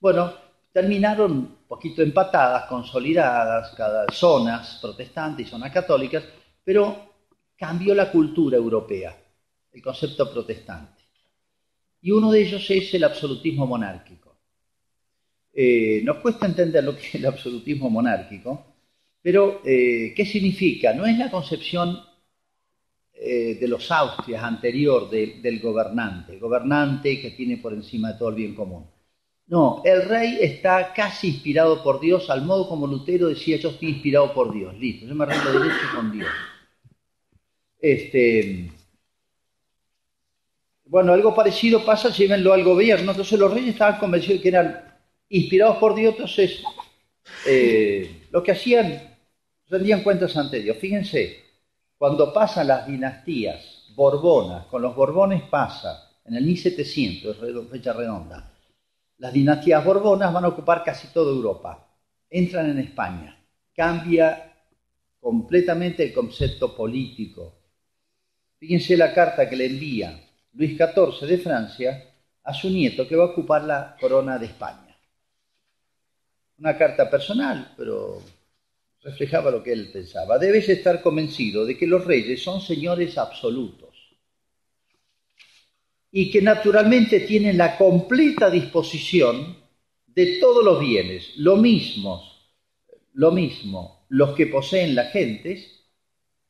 Bueno, 0.00 0.34
terminaron 0.72 1.30
un 1.30 1.56
poquito 1.68 2.02
empatadas, 2.02 2.66
consolidadas, 2.66 3.72
cada 3.76 4.06
zonas 4.10 4.80
protestantes 4.82 5.46
y 5.46 5.50
zonas 5.50 5.72
católicas, 5.72 6.24
pero 6.64 7.12
cambió 7.56 7.94
la 7.94 8.10
cultura 8.10 8.56
europea, 8.56 9.16
el 9.72 9.80
concepto 9.80 10.28
protestante. 10.32 11.00
Y 12.02 12.10
uno 12.10 12.32
de 12.32 12.42
ellos 12.42 12.68
es 12.70 12.92
el 12.92 13.04
absolutismo 13.04 13.68
monárquico. 13.68 14.25
Eh, 15.58 16.02
nos 16.04 16.18
cuesta 16.18 16.44
entender 16.44 16.84
lo 16.84 16.94
que 16.94 17.06
es 17.06 17.14
el 17.14 17.24
absolutismo 17.24 17.88
monárquico, 17.88 18.74
pero 19.22 19.62
eh, 19.64 20.12
¿qué 20.14 20.26
significa? 20.26 20.92
No 20.92 21.06
es 21.06 21.16
la 21.16 21.30
concepción 21.30 21.98
eh, 23.14 23.56
de 23.58 23.66
los 23.66 23.90
Austrias 23.90 24.44
anterior 24.44 25.08
del 25.08 25.58
gobernante, 25.60 26.38
gobernante 26.38 27.22
que 27.22 27.30
tiene 27.30 27.56
por 27.56 27.72
encima 27.72 28.12
de 28.12 28.18
todo 28.18 28.28
el 28.28 28.34
bien 28.34 28.54
común. 28.54 28.84
No, 29.46 29.80
el 29.82 30.02
rey 30.06 30.36
está 30.42 30.92
casi 30.92 31.28
inspirado 31.28 31.82
por 31.82 32.00
Dios, 32.00 32.28
al 32.28 32.44
modo 32.44 32.68
como 32.68 32.86
Lutero 32.86 33.28
decía, 33.28 33.56
yo 33.56 33.70
estoy 33.70 33.88
inspirado 33.88 34.34
por 34.34 34.52
Dios, 34.52 34.78
listo, 34.78 35.06
yo 35.06 35.14
me 35.14 35.24
arreglo 35.24 35.58
derecho 35.58 35.86
con 35.94 36.12
Dios. 36.12 36.28
Este, 37.80 38.70
bueno, 40.84 41.14
algo 41.14 41.34
parecido 41.34 41.82
pasa, 41.82 42.10
llévenlo 42.10 42.52
al 42.52 42.62
gobierno, 42.62 43.12
entonces 43.12 43.38
los 43.38 43.54
reyes 43.54 43.70
estaban 43.70 43.98
convencidos 43.98 44.38
de 44.38 44.42
que 44.42 44.48
eran 44.48 44.95
inspirados 45.28 45.78
por 45.78 45.94
Dios, 45.94 46.14
entonces 46.14 46.62
eh, 47.46 48.26
lo 48.30 48.42
que 48.42 48.52
hacían, 48.52 49.16
rendían 49.68 50.02
cuentas 50.02 50.36
ante 50.36 50.60
Dios. 50.60 50.76
Fíjense, 50.78 51.44
cuando 51.98 52.32
pasan 52.32 52.68
las 52.68 52.86
dinastías 52.86 53.92
borbonas, 53.94 54.66
con 54.66 54.82
los 54.82 54.94
borbones 54.94 55.42
pasa, 55.42 56.10
en 56.24 56.34
el 56.34 56.44
1700, 56.44 57.36
fecha 57.70 57.92
redonda, 57.92 58.52
las 59.18 59.32
dinastías 59.32 59.84
borbonas 59.84 60.32
van 60.32 60.44
a 60.44 60.48
ocupar 60.48 60.84
casi 60.84 61.08
toda 61.08 61.32
Europa, 61.32 61.88
entran 62.28 62.70
en 62.70 62.78
España, 62.78 63.38
cambia 63.74 64.52
completamente 65.20 66.04
el 66.04 66.12
concepto 66.12 66.76
político. 66.76 67.54
Fíjense 68.58 68.96
la 68.96 69.14
carta 69.14 69.48
que 69.48 69.56
le 69.56 69.66
envía 69.66 70.20
Luis 70.52 70.76
XIV 70.76 71.26
de 71.26 71.38
Francia 71.38 72.04
a 72.42 72.54
su 72.54 72.70
nieto 72.70 73.06
que 73.08 73.16
va 73.16 73.24
a 73.24 73.28
ocupar 73.28 73.64
la 73.64 73.96
corona 74.00 74.38
de 74.38 74.46
España 74.46 74.85
una 76.58 76.76
carta 76.76 77.10
personal, 77.10 77.74
pero 77.76 78.22
reflejaba 79.02 79.50
lo 79.50 79.62
que 79.62 79.72
él 79.72 79.90
pensaba. 79.92 80.38
Debes 80.38 80.68
estar 80.68 81.02
convencido 81.02 81.64
de 81.64 81.76
que 81.76 81.86
los 81.86 82.04
reyes 82.04 82.42
son 82.42 82.60
señores 82.60 83.18
absolutos 83.18 83.94
y 86.10 86.30
que 86.30 86.40
naturalmente 86.40 87.20
tienen 87.20 87.58
la 87.58 87.76
completa 87.76 88.50
disposición 88.50 89.56
de 90.06 90.38
todos 90.38 90.64
los 90.64 90.80
bienes, 90.80 91.36
lo 91.36 91.56
mismo, 91.56 92.22
lo 93.12 93.32
mismo 93.32 94.06
los 94.08 94.34
que 94.36 94.46
poseen 94.46 94.94
las 94.94 95.12
gentes 95.12 95.84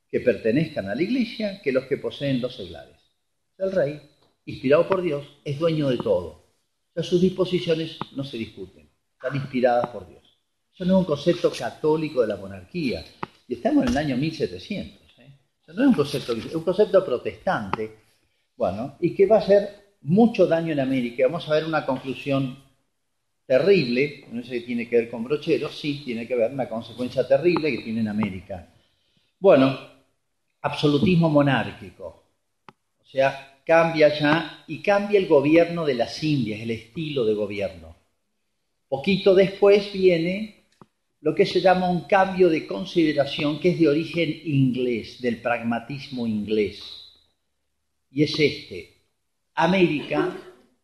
que 0.08 0.20
pertenezcan 0.20 0.88
a 0.88 0.94
la 0.94 1.02
iglesia 1.02 1.60
que 1.62 1.72
los 1.72 1.84
que 1.86 1.96
poseen 1.96 2.40
los 2.40 2.54
seglares. 2.54 2.96
El 3.58 3.72
rey, 3.72 4.00
inspirado 4.44 4.86
por 4.86 5.02
Dios, 5.02 5.26
es 5.44 5.58
dueño 5.58 5.88
de 5.88 5.96
todo. 5.96 6.44
O 6.94 7.02
sus 7.02 7.20
disposiciones 7.20 7.98
no 8.14 8.24
se 8.24 8.36
discuten 8.36 8.85
están 9.26 9.40
inspiradas 9.40 9.88
por 9.88 10.08
Dios. 10.08 10.22
Eso 10.74 10.84
no 10.84 10.94
es 10.94 10.98
un 11.00 11.04
concepto 11.04 11.50
católico 11.50 12.20
de 12.20 12.28
la 12.28 12.36
monarquía. 12.36 13.04
Y 13.48 13.54
estamos 13.54 13.84
en 13.84 13.90
el 13.90 13.96
año 13.96 14.16
1700. 14.16 15.18
¿eh? 15.18 15.30
Eso 15.62 15.72
no 15.72 15.82
es 15.82 15.88
un 15.88 15.94
concepto, 15.94 16.32
un 16.32 16.64
concepto 16.64 17.04
protestante, 17.04 17.96
bueno, 18.56 18.96
y 19.00 19.14
que 19.14 19.26
va 19.26 19.36
a 19.36 19.40
hacer 19.40 19.96
mucho 20.02 20.46
daño 20.46 20.72
en 20.72 20.80
América. 20.80 21.24
Vamos 21.26 21.48
a 21.48 21.54
ver 21.54 21.64
una 21.64 21.84
conclusión 21.84 22.58
terrible, 23.46 24.26
no 24.32 24.42
sé 24.42 24.60
si 24.60 24.66
tiene 24.66 24.88
que 24.88 24.96
ver 24.96 25.10
con 25.10 25.24
brocheros, 25.24 25.78
sí, 25.78 26.02
tiene 26.04 26.26
que 26.26 26.34
ver 26.34 26.50
una 26.50 26.68
consecuencia 26.68 27.26
terrible 27.26 27.70
que 27.70 27.82
tiene 27.82 28.00
en 28.00 28.08
América. 28.08 28.68
Bueno, 29.38 29.78
absolutismo 30.62 31.28
monárquico, 31.28 32.24
o 33.00 33.04
sea, 33.04 33.60
cambia 33.64 34.18
ya 34.18 34.64
y 34.66 34.82
cambia 34.82 35.20
el 35.20 35.28
gobierno 35.28 35.84
de 35.84 35.94
las 35.94 36.22
Indias, 36.24 36.60
el 36.60 36.72
estilo 36.72 37.24
de 37.24 37.34
gobierno. 37.34 37.95
Poquito 38.96 39.34
después 39.34 39.92
viene 39.92 40.70
lo 41.20 41.34
que 41.34 41.44
se 41.44 41.60
llama 41.60 41.90
un 41.90 42.04
cambio 42.04 42.48
de 42.48 42.66
consideración 42.66 43.60
que 43.60 43.72
es 43.72 43.78
de 43.78 43.88
origen 43.88 44.40
inglés, 44.44 45.20
del 45.20 45.42
pragmatismo 45.42 46.26
inglés. 46.26 46.82
Y 48.10 48.22
es 48.22 48.40
este. 48.40 48.94
América 49.54 50.34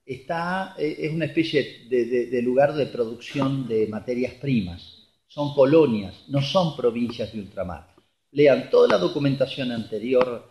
está, 0.04 0.74
eh, 0.78 0.94
es 0.98 1.10
una 1.10 1.24
especie 1.24 1.86
de, 1.88 2.42
lugar 2.42 2.74
de 2.74 2.84
producción 2.84 3.66
de 3.66 3.86
materias 3.86 4.34
primas. 4.34 5.08
Son 5.26 5.54
colonias, 5.54 6.14
no 6.28 6.42
son 6.42 6.76
provincias 6.76 7.32
de 7.32 7.40
ultramar. 7.40 7.94
Lean 8.32 8.68
toda 8.68 8.88
la 8.88 8.98
documentación 8.98 9.72
anterior 9.72 10.50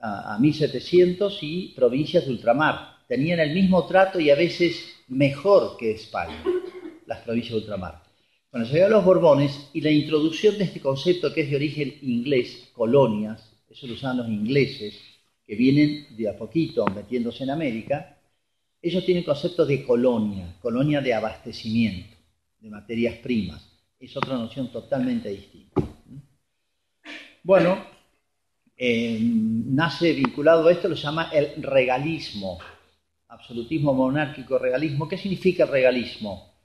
a, 0.00 0.34
a 0.34 0.38
1700 0.40 1.38
y 1.42 1.68
provincias 1.68 2.26
de 2.26 2.32
ultramar. 2.32 2.96
Tenían 3.06 3.38
el 3.38 3.54
mismo 3.54 3.86
trato 3.86 4.18
y 4.18 4.28
a 4.30 4.34
veces 4.34 4.96
mejor 5.06 5.76
que 5.76 5.92
España, 5.92 6.42
las 7.06 7.20
provincias 7.20 7.52
de 7.52 7.60
ultramar. 7.60 8.02
Cuando 8.50 8.68
llegaron 8.68 8.94
los 8.94 9.04
Borbones 9.04 9.70
y 9.72 9.80
la 9.80 9.90
introducción 9.90 10.56
de 10.58 10.64
este 10.64 10.80
concepto 10.80 11.32
que 11.32 11.42
es 11.42 11.50
de 11.50 11.56
origen 11.56 11.98
inglés, 12.02 12.70
colonias, 12.72 13.52
eso 13.68 13.86
lo 13.86 13.94
usaban 13.94 14.18
los 14.18 14.28
ingleses, 14.28 14.98
que 15.46 15.54
vienen 15.54 16.16
de 16.16 16.28
a 16.28 16.36
poquito 16.36 16.86
metiéndose 16.86 17.44
en 17.44 17.50
América, 17.50 18.18
ellos 18.80 19.04
tienen 19.04 19.24
concepto 19.24 19.66
de 19.66 19.84
colonia, 19.84 20.56
colonia 20.60 21.00
de 21.00 21.14
abastecimiento, 21.14 22.16
de 22.58 22.70
materias 22.70 23.16
primas. 23.16 23.62
Es 23.98 24.16
otra 24.16 24.36
noción 24.36 24.70
totalmente 24.70 25.28
distinta. 25.28 25.82
Bueno, 27.42 27.78
eh, 28.76 29.18
nace 29.20 30.12
vinculado 30.12 30.66
a 30.66 30.72
esto, 30.72 30.88
lo 30.88 30.96
llama 30.96 31.30
el 31.32 31.62
regalismo, 31.62 32.58
absolutismo 33.28 33.94
monárquico, 33.94 34.58
regalismo. 34.58 35.08
¿Qué 35.08 35.16
significa 35.16 35.64
el 35.64 35.70
regalismo? 35.70 36.55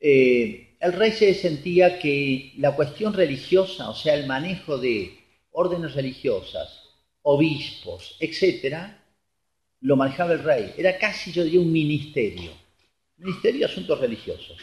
Eh, 0.00 0.76
el 0.80 0.92
rey 0.94 1.12
se 1.12 1.34
sentía 1.34 1.98
que 1.98 2.54
la 2.56 2.74
cuestión 2.74 3.12
religiosa, 3.12 3.90
o 3.90 3.94
sea, 3.94 4.14
el 4.14 4.26
manejo 4.26 4.78
de 4.78 5.18
órdenes 5.52 5.94
religiosas, 5.94 6.84
obispos, 7.22 8.16
etcétera, 8.18 9.04
lo 9.82 9.96
manejaba 9.96 10.32
el 10.32 10.42
rey. 10.42 10.72
Era 10.78 10.96
casi, 10.98 11.32
yo 11.32 11.44
diría, 11.44 11.60
un 11.60 11.70
ministerio. 11.70 12.52
Ministerio 13.18 13.60
de 13.60 13.72
asuntos 13.72 14.00
religiosos. 14.00 14.56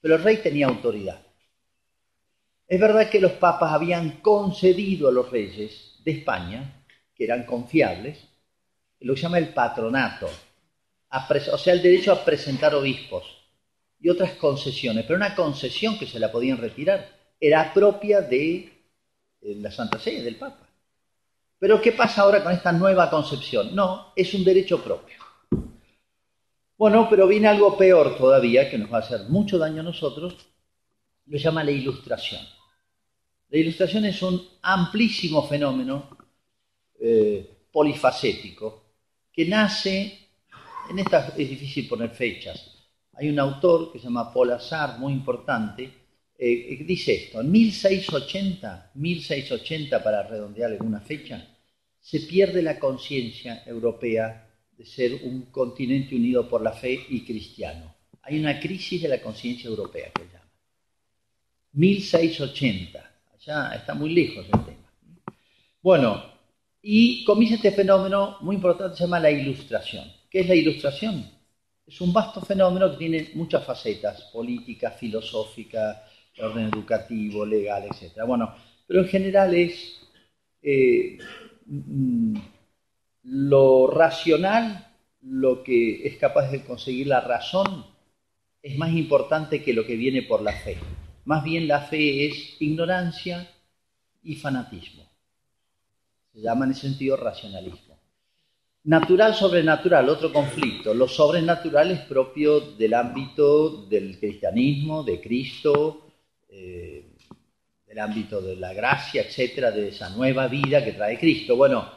Pero 0.00 0.14
el 0.14 0.22
rey 0.22 0.36
tenía 0.36 0.68
autoridad. 0.68 1.20
Es 2.68 2.80
verdad 2.80 3.10
que 3.10 3.20
los 3.20 3.32
papas 3.32 3.72
habían 3.72 4.20
concedido 4.20 5.08
a 5.08 5.12
los 5.12 5.30
reyes 5.30 5.96
de 6.04 6.12
España, 6.12 6.84
que 7.16 7.24
eran 7.24 7.44
confiables, 7.44 8.18
lo 9.00 9.14
que 9.14 9.20
se 9.20 9.26
llama 9.26 9.38
el 9.38 9.48
patronato, 9.48 10.30
o 11.52 11.58
sea, 11.58 11.72
el 11.72 11.82
derecho 11.82 12.12
a 12.12 12.24
presentar 12.24 12.74
obispos 12.74 13.43
y 14.04 14.10
otras 14.10 14.32
concesiones, 14.32 15.06
pero 15.06 15.16
una 15.16 15.34
concesión 15.34 15.98
que 15.98 16.06
se 16.06 16.20
la 16.20 16.30
podían 16.30 16.58
retirar 16.58 17.08
era 17.40 17.72
propia 17.72 18.20
de 18.20 18.70
eh, 19.40 19.54
la 19.56 19.70
Santa 19.70 19.98
Sede, 19.98 20.22
del 20.22 20.36
Papa. 20.36 20.68
Pero 21.58 21.80
¿qué 21.80 21.92
pasa 21.92 22.20
ahora 22.20 22.44
con 22.44 22.52
esta 22.52 22.70
nueva 22.70 23.08
concepción? 23.08 23.74
No, 23.74 24.12
es 24.14 24.34
un 24.34 24.44
derecho 24.44 24.84
propio. 24.84 25.16
Bueno, 26.76 27.06
pero 27.08 27.26
viene 27.26 27.48
algo 27.48 27.78
peor 27.78 28.18
todavía, 28.18 28.68
que 28.68 28.76
nos 28.76 28.92
va 28.92 28.98
a 28.98 29.00
hacer 29.00 29.22
mucho 29.30 29.56
daño 29.56 29.80
a 29.80 29.84
nosotros, 29.84 30.36
lo 31.24 31.38
llama 31.38 31.64
la 31.64 31.70
ilustración. 31.70 32.42
La 33.48 33.56
ilustración 33.56 34.04
es 34.04 34.20
un 34.20 34.46
amplísimo 34.60 35.48
fenómeno 35.48 36.14
eh, 37.00 37.68
polifacético 37.72 38.84
que 39.32 39.46
nace, 39.46 40.28
en 40.90 40.98
esta 40.98 41.28
es 41.28 41.48
difícil 41.48 41.88
poner 41.88 42.10
fechas, 42.10 42.73
hay 43.16 43.28
un 43.28 43.38
autor 43.38 43.92
que 43.92 43.98
se 43.98 44.04
llama 44.04 44.32
Paul 44.32 44.52
Azar, 44.52 44.98
muy 44.98 45.12
importante, 45.12 45.90
eh, 46.36 46.84
dice 46.84 47.14
esto, 47.14 47.40
en 47.40 47.50
1680, 47.50 48.90
1680 48.94 50.02
para 50.02 50.22
redondear 50.24 50.72
alguna 50.72 51.00
fecha, 51.00 51.46
se 52.00 52.20
pierde 52.20 52.62
la 52.62 52.78
conciencia 52.78 53.62
europea 53.66 54.50
de 54.76 54.84
ser 54.84 55.14
un 55.22 55.46
continente 55.46 56.14
unido 56.14 56.48
por 56.48 56.60
la 56.62 56.72
fe 56.72 57.00
y 57.08 57.24
cristiano. 57.24 57.94
Hay 58.22 58.38
una 58.38 58.58
crisis 58.58 59.02
de 59.02 59.08
la 59.08 59.20
conciencia 59.20 59.68
europea 59.68 60.10
que 60.12 60.24
llama. 60.24 60.50
1680, 61.72 63.10
allá 63.34 63.74
está 63.74 63.94
muy 63.94 64.12
lejos 64.12 64.44
el 64.46 64.64
tema. 64.64 64.92
Bueno, 65.82 66.22
y 66.82 67.24
comienza 67.24 67.56
este 67.56 67.72
fenómeno 67.72 68.38
muy 68.40 68.56
importante, 68.56 68.96
se 68.96 69.04
llama 69.04 69.20
la 69.20 69.30
ilustración. 69.30 70.04
¿Qué 70.28 70.40
es 70.40 70.48
la 70.48 70.54
ilustración? 70.54 71.33
Es 71.86 72.00
un 72.00 72.12
vasto 72.12 72.40
fenómeno 72.40 72.90
que 72.90 72.96
tiene 72.96 73.30
muchas 73.34 73.64
facetas, 73.64 74.22
política, 74.32 74.90
filosófica, 74.90 76.04
orden 76.40 76.70
educativo, 76.72 77.44
legal, 77.44 77.84
etc. 77.84 78.24
Bueno, 78.26 78.54
pero 78.86 79.00
en 79.00 79.08
general 79.08 79.54
es 79.54 80.00
eh, 80.62 81.18
Mm, 81.66 82.36
lo 83.24 83.86
racional, 83.86 84.86
lo 85.22 85.62
que 85.62 86.06
es 86.06 86.16
capaz 86.18 86.50
de 86.50 86.64
conseguir 86.64 87.06
la 87.06 87.20
razón, 87.20 87.86
es 88.62 88.76
más 88.76 88.92
importante 88.92 89.62
que 89.62 89.72
lo 89.72 89.86
que 89.86 89.96
viene 89.96 90.22
por 90.22 90.42
la 90.42 90.52
fe. 90.52 90.76
Más 91.24 91.42
bien 91.42 91.66
la 91.68 91.80
fe 91.82 92.26
es 92.26 92.60
ignorancia 92.60 93.48
y 94.22 94.36
fanatismo. 94.36 95.04
Se 96.32 96.40
llama 96.40 96.66
en 96.66 96.72
ese 96.72 96.82
sentido 96.82 97.16
racionalismo. 97.16 97.93
Natural, 98.84 99.34
sobrenatural, 99.34 100.10
otro 100.10 100.30
conflicto. 100.30 100.92
Lo 100.92 101.08
sobrenatural 101.08 101.90
es 101.90 102.00
propio 102.00 102.60
del 102.60 102.92
ámbito 102.92 103.86
del 103.86 104.18
cristianismo, 104.18 105.02
de 105.02 105.22
Cristo, 105.22 106.08
eh, 106.50 107.14
el 107.86 107.98
ámbito 107.98 108.42
de 108.42 108.56
la 108.56 108.74
gracia, 108.74 109.22
etcétera, 109.22 109.70
de 109.70 109.88
esa 109.88 110.10
nueva 110.10 110.48
vida 110.48 110.84
que 110.84 110.92
trae 110.92 111.18
Cristo. 111.18 111.56
Bueno, 111.56 111.88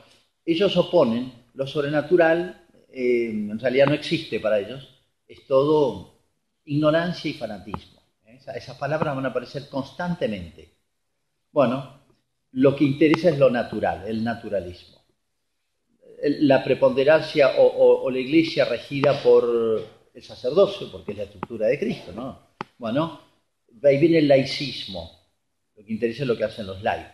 ellos 0.46 0.78
oponen 0.78 1.34
lo 1.56 1.68
sobrenatural, 1.68 2.66
eh, 2.90 3.32
en 3.32 3.60
realidad 3.60 3.88
no 3.88 3.94
existe 3.94 4.40
para 4.40 4.60
ellos, 4.60 4.88
es 5.28 5.46
todo 5.46 6.22
ignorancia 6.64 7.32
y 7.32 7.34
fanatismo. 7.34 8.02
¿eh? 8.28 8.40
Esas 8.56 8.78
palabras 8.78 9.14
van 9.14 9.26
a 9.26 9.30
aparecer 9.30 9.68
constantemente. 9.68 10.70
Bueno, 11.52 12.00
lo 12.52 12.74
que 12.78 12.86
interesa 12.86 13.30
es 13.30 13.38
lo 13.38 13.50
natural, 13.50 14.06
el 14.08 14.24
naturalismo. 14.24 14.97
La 16.24 16.64
preponderancia 16.64 17.54
o, 17.58 18.10
la 18.10 18.20
iglesia 18.20 18.66
regida 18.66 19.22
por 19.22 20.08
el 20.14 20.24
sacerdocio, 20.24 20.92
porque 20.92 21.12
es 21.12 21.18
la 21.18 21.24
estructura 21.26 21.68
de 21.68 21.78
Cristo, 21.78 22.12
¿no? 22.16 22.40
Bueno, 22.78 23.22
ahí 23.84 23.98
viene 23.98 24.20
el 24.20 24.28
laicismo, 24.28 25.12
lo 25.76 25.86
que 25.86 25.94
interesa 25.94 26.24
es 26.24 26.28
lo 26.28 26.38
que 26.38 26.44
hacen 26.44 26.66
los 26.66 26.82
laicos. 26.82 27.14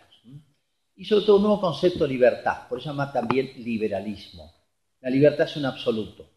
Y 0.96 1.04
sobre 1.04 1.26
todo 1.26 1.36
un 1.36 1.42
nuevo 1.42 1.60
concepto 1.60 2.04
de 2.04 2.14
libertad, 2.14 2.68
por 2.68 2.78
eso 2.78 2.90
llama 2.90 3.12
también 3.12 3.52
liberalismo. 3.58 4.54
La 5.00 5.10
libertad 5.10 5.46
es 5.46 5.56
un 5.56 5.66
absoluto, 5.66 6.30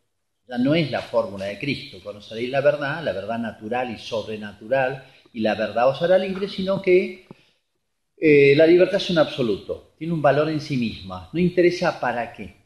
ya 0.48 0.58
no 0.58 0.74
es 0.76 0.90
la 0.90 1.02
fórmula 1.02 1.46
de 1.46 1.60
Cristo, 1.60 2.00
conoceréis 2.04 2.50
la 2.50 2.62
verdad, 2.62 3.04
la 3.04 3.14
verdad 3.14 3.38
natural 3.38 3.92
y 3.92 3.98
sobrenatural, 3.98 5.06
y 5.32 5.42
la 5.42 5.56
verdad 5.56 5.90
os 5.90 6.02
hará 6.02 6.18
libre, 6.18 6.50
sino 6.50 6.82
que 6.82 7.28
eh, 8.18 8.56
la 8.56 8.66
libertad 8.66 8.98
es 8.98 9.10
un 9.12 9.20
absoluto, 9.20 9.94
tiene 9.98 10.14
un 10.14 10.22
valor 10.22 10.50
en 10.50 10.60
sí 10.60 10.76
misma, 10.76 11.30
no 11.32 11.40
interesa 11.40 12.00
para 12.00 12.34
qué. 12.34 12.57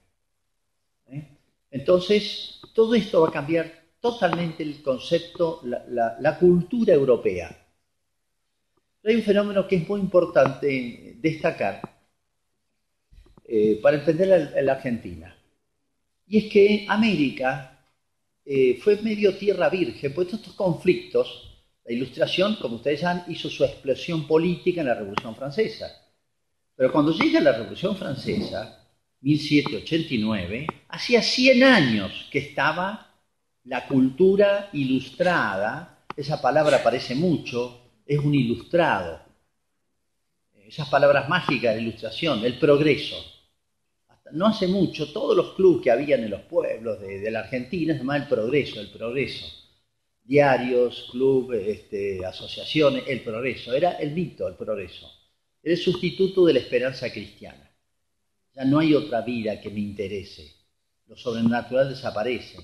Entonces, 1.71 2.59
todo 2.75 2.93
esto 2.93 3.21
va 3.21 3.29
a 3.29 3.31
cambiar 3.31 3.71
totalmente 3.99 4.61
el 4.61 4.83
concepto, 4.83 5.61
la 5.63 6.37
cultura 6.39 6.93
europea 6.93 7.57
hay 9.03 9.15
un 9.15 9.23
fenómeno 9.23 9.67
que 9.67 9.77
es 9.77 9.89
muy 9.89 9.99
importante 9.99 11.15
destacar 11.19 11.81
eh, 13.45 13.79
para 13.81 13.97
entender 13.97 14.53
la, 14.63 14.73
Argentina. 14.73 15.35
Y 16.27 16.37
es 16.37 16.51
que 16.51 16.85
América 16.87 17.79
eh, 18.45 18.79
fue 18.81 18.97
medio 19.01 19.35
tierra 19.35 19.69
virgen, 19.69 20.13
pues 20.13 20.31
estos 20.33 20.53
conflictos, 20.53 21.65
la 21.83 21.93
ilustración, 21.93 22.57
como 22.61 22.75
ustedes 22.75 23.01
saben, 23.01 23.23
hizo 23.27 23.49
su 23.49 23.63
explosión 23.65 24.27
política 24.27 24.81
en 24.81 24.87
la 24.87 24.95
Revolución 24.95 25.35
Francesa. 25.35 25.87
Pero 26.75 26.91
cuando 26.91 27.11
llega 27.11 27.41
la 27.41 27.53
Revolución 27.53 27.97
Francesa, 27.97 28.80
1789, 29.21 30.67
hacía 30.89 31.21
100 31.21 31.63
años 31.63 32.27
que 32.31 32.39
estaba 32.39 33.11
la 33.65 33.87
cultura 33.87 34.69
ilustrada, 34.73 36.05
esa 36.15 36.41
palabra 36.41 36.77
aparece 36.77 37.13
mucho, 37.15 37.81
es 38.05 38.19
un 38.19 38.33
ilustrado. 38.33 39.21
Esas 40.65 40.89
palabras 40.89 41.29
mágicas 41.29 41.75
de 41.75 41.81
ilustración, 41.81 42.43
el 42.45 42.57
progreso. 42.57 43.15
no 44.31 44.47
hace 44.47 44.67
mucho, 44.67 45.11
todos 45.11 45.35
los 45.35 45.53
clubes 45.53 45.83
que 45.83 45.91
habían 45.91 46.23
en 46.23 46.31
los 46.31 46.41
pueblos 46.41 46.99
de, 47.01 47.29
la 47.29 47.41
Argentina 47.41 47.93
se 47.93 48.15
el 48.15 48.27
progreso, 48.27 48.79
el 48.79 48.89
progreso. 48.89 49.45
diarios, 50.23 51.09
clubes, 51.11 51.67
este, 51.67 52.25
asociaciones, 52.25 53.03
el 53.07 53.21
progreso. 53.21 53.73
Era 53.73 53.91
el 53.93 54.11
mito, 54.11 54.47
el 54.47 54.55
progreso. 54.55 55.11
Era 55.61 55.73
el 55.73 55.79
sustituto 55.79 56.45
de 56.45 56.53
la 56.53 56.59
esperanza 56.59 57.11
cristiana. 57.11 57.70
Ya 58.53 58.65
no 58.65 58.79
hay 58.79 58.93
otra 58.93 59.21
vida 59.21 59.59
que 59.61 59.69
me 59.69 59.79
interese. 59.79 60.51
Lo 61.07 61.15
sobrenatural 61.15 61.89
desaparece. 61.89 62.57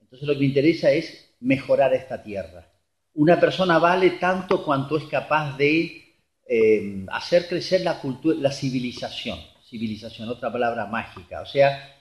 Entonces 0.00 0.26
lo 0.26 0.34
que 0.34 0.40
me 0.40 0.46
interesa 0.46 0.90
es 0.90 1.34
mejorar 1.40 1.94
esta 1.94 2.22
tierra. 2.22 2.70
Una 3.14 3.40
persona 3.40 3.78
vale 3.78 4.10
tanto 4.10 4.64
cuanto 4.64 4.96
es 4.98 5.04
capaz 5.04 5.56
de 5.56 6.14
eh, 6.46 7.06
hacer 7.08 7.48
crecer 7.48 7.80
la 7.80 7.98
cultura, 7.98 8.38
la 8.38 8.52
civilización. 8.52 9.38
Civilización, 9.68 10.28
otra 10.28 10.52
palabra 10.52 10.86
mágica. 10.86 11.40
O 11.40 11.46
sea, 11.46 11.94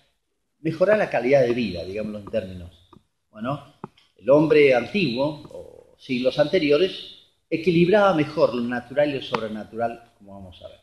mejorar 0.59 0.97
la 0.97 1.09
calidad 1.09 1.41
de 1.41 1.53
vida, 1.53 1.83
digámoslo 1.83 2.19
en 2.19 2.25
términos. 2.25 2.89
Bueno, 3.31 3.75
el 4.17 4.29
hombre 4.29 4.73
antiguo, 4.73 5.43
o 5.51 5.95
siglos 5.97 6.37
anteriores, 6.39 7.15
equilibraba 7.49 8.13
mejor 8.13 8.53
lo 8.55 8.61
natural 8.61 9.09
y 9.09 9.13
lo 9.13 9.21
sobrenatural, 9.21 10.11
como 10.17 10.33
vamos 10.33 10.61
a 10.63 10.67
ver. 10.67 10.79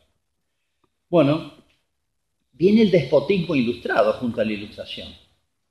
Bueno, 1.09 1.62
viene 2.53 2.83
el 2.83 2.91
despotismo 2.91 3.55
ilustrado 3.55 4.13
junto 4.13 4.41
a 4.41 4.45
la 4.45 4.53
ilustración. 4.53 5.09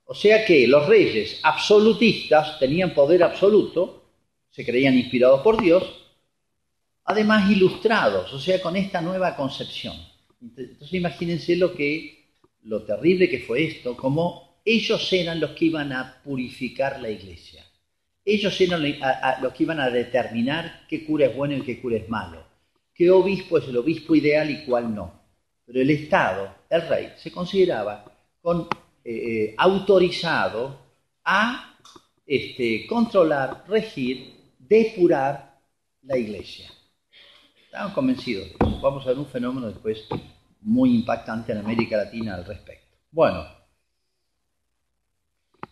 O 0.05 0.13
sea 0.13 0.45
que 0.45 0.67
los 0.67 0.85
reyes 0.87 1.39
absolutistas 1.43 2.59
tenían 2.59 2.93
poder 2.93 3.23
absoluto, 3.23 4.03
se 4.49 4.65
creían 4.65 4.95
inspirados 4.97 5.41
por 5.41 5.61
Dios, 5.61 5.83
además 7.05 7.49
ilustrados, 7.49 8.31
o 8.33 8.39
sea, 8.39 8.61
con 8.61 8.75
esta 8.75 9.01
nueva 9.01 9.35
concepción. 9.35 9.95
Entonces 10.41 10.93
imagínense 10.93 11.55
lo 11.55 11.73
que, 11.73 12.27
lo 12.63 12.83
terrible 12.83 13.29
que 13.29 13.39
fue 13.39 13.63
esto, 13.63 13.95
como 13.95 14.59
ellos 14.65 15.11
eran 15.13 15.39
los 15.39 15.51
que 15.51 15.65
iban 15.65 15.91
a 15.93 16.21
purificar 16.23 17.01
la 17.01 17.09
iglesia. 17.09 17.65
Ellos 18.25 18.59
eran 18.61 18.83
los 19.41 19.53
que 19.53 19.63
iban 19.63 19.79
a 19.79 19.89
determinar 19.89 20.85
qué 20.87 21.05
cura 21.05 21.27
es 21.27 21.35
bueno 21.35 21.57
y 21.57 21.61
qué 21.61 21.81
cura 21.81 21.97
es 21.97 22.07
malo, 22.07 22.45
qué 22.93 23.09
obispo 23.09 23.57
es 23.57 23.67
el 23.67 23.77
obispo 23.77 24.15
ideal 24.15 24.49
y 24.49 24.63
cuál 24.65 24.93
no. 24.93 25.22
Pero 25.65 25.81
el 25.81 25.89
Estado, 25.89 26.55
el 26.69 26.87
rey, 26.87 27.13
se 27.17 27.31
consideraba 27.31 28.05
con, 28.41 28.67
eh, 29.03 29.11
eh, 29.13 29.55
autorizado 29.57 30.79
a 31.23 31.77
este, 32.25 32.85
controlar, 32.87 33.65
regir, 33.67 34.33
depurar 34.59 35.59
la 36.03 36.17
iglesia. 36.17 36.69
Estaban 37.65 37.93
convencidos 37.93 38.49
de 38.49 38.55
eso. 38.55 38.79
Vamos 38.81 39.05
a 39.05 39.09
ver 39.09 39.19
un 39.19 39.27
fenómeno 39.27 39.67
después 39.67 40.05
muy 40.61 40.95
impactante 40.95 41.51
en 41.51 41.59
América 41.59 41.97
Latina 41.97 42.35
al 42.35 42.45
respecto. 42.45 42.97
Bueno, 43.11 43.45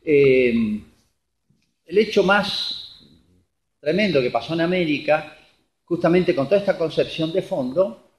eh, 0.04 0.54
el 1.86 1.98
hecho 1.98 2.24
más 2.24 2.82
tremendo 3.80 4.22
que 4.22 4.32
pasó 4.32 4.54
en 4.54 4.62
América, 4.62 5.38
justamente 5.84 6.36
con 6.36 6.46
toda 6.46 6.60
esta 6.60 6.78
concepción 6.78 7.32
de 7.34 7.42
fondo, 7.42 8.11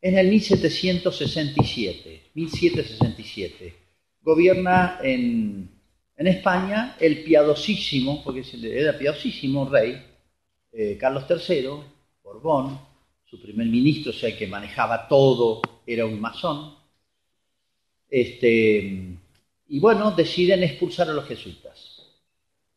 en 0.00 0.18
el 0.18 0.28
1767. 0.28 2.30
1767. 2.34 3.74
Gobierna 4.22 4.98
en, 5.02 5.70
España 6.16 6.96
el 6.98 7.22
piadosísimo, 7.22 8.24
porque 8.24 8.42
era 8.62 8.98
piadosísimo 8.98 9.68
rey, 9.68 10.02
eh, 10.72 10.96
Carlos 10.98 11.24
III, 11.28 11.68
Borbón, 12.22 12.80
su 13.24 13.40
primer 13.40 13.66
ministro, 13.66 14.10
o 14.10 14.14
sea, 14.14 14.36
que 14.36 14.46
manejaba 14.46 15.06
todo, 15.08 15.60
era 15.86 16.06
un 16.06 16.20
masón. 16.20 16.74
Este, 18.08 19.18
y 19.68 19.80
bueno, 19.80 20.12
deciden 20.12 20.62
expulsar 20.62 21.10
a 21.10 21.12
los 21.12 21.26
jesuitas. 21.26 22.02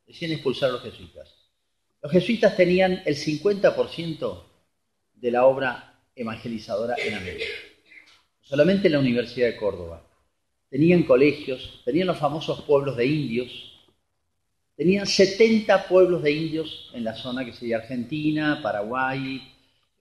Deciden 0.06 0.34
expulsar 0.34 0.70
a 0.70 0.74
los 0.74 0.82
jesuitas. 0.82 1.34
Los 2.02 2.12
jesuitas 2.12 2.56
tenían 2.56 3.02
el 3.06 3.16
50% 3.16 4.44
de 5.16 5.32
la 5.32 5.46
obra 5.46 5.89
evangelizadora 6.20 6.96
en 7.04 7.14
América. 7.14 7.46
Solamente 8.42 8.88
en 8.88 8.94
la 8.94 9.00
Universidad 9.00 9.48
de 9.48 9.56
Córdoba. 9.56 10.06
Tenían 10.70 11.04
colegios, 11.04 11.82
tenían 11.86 12.08
los 12.08 12.18
famosos 12.18 12.62
pueblos 12.62 12.98
de 12.98 13.06
indios. 13.06 13.50
Tenían 14.76 15.08
70 15.08 15.88
pueblos 15.88 16.22
de 16.22 16.32
indios 16.32 16.92
en 16.94 17.04
la 17.04 17.16
zona 17.16 17.44
que 17.46 17.54
sería 17.54 17.78
Argentina, 17.78 18.60
Paraguay, 18.62 19.42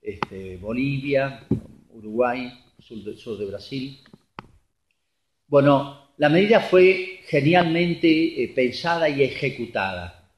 este, 0.01 0.57
Bolivia, 0.57 1.45
Uruguay, 1.91 2.51
sur 2.79 3.37
de 3.37 3.45
Brasil. 3.45 3.99
Bueno, 5.47 6.11
la 6.17 6.29
medida 6.29 6.59
fue 6.59 7.21
genialmente 7.27 8.43
eh, 8.43 8.49
pensada 8.49 9.09
y 9.09 9.23
ejecutada. 9.23 10.29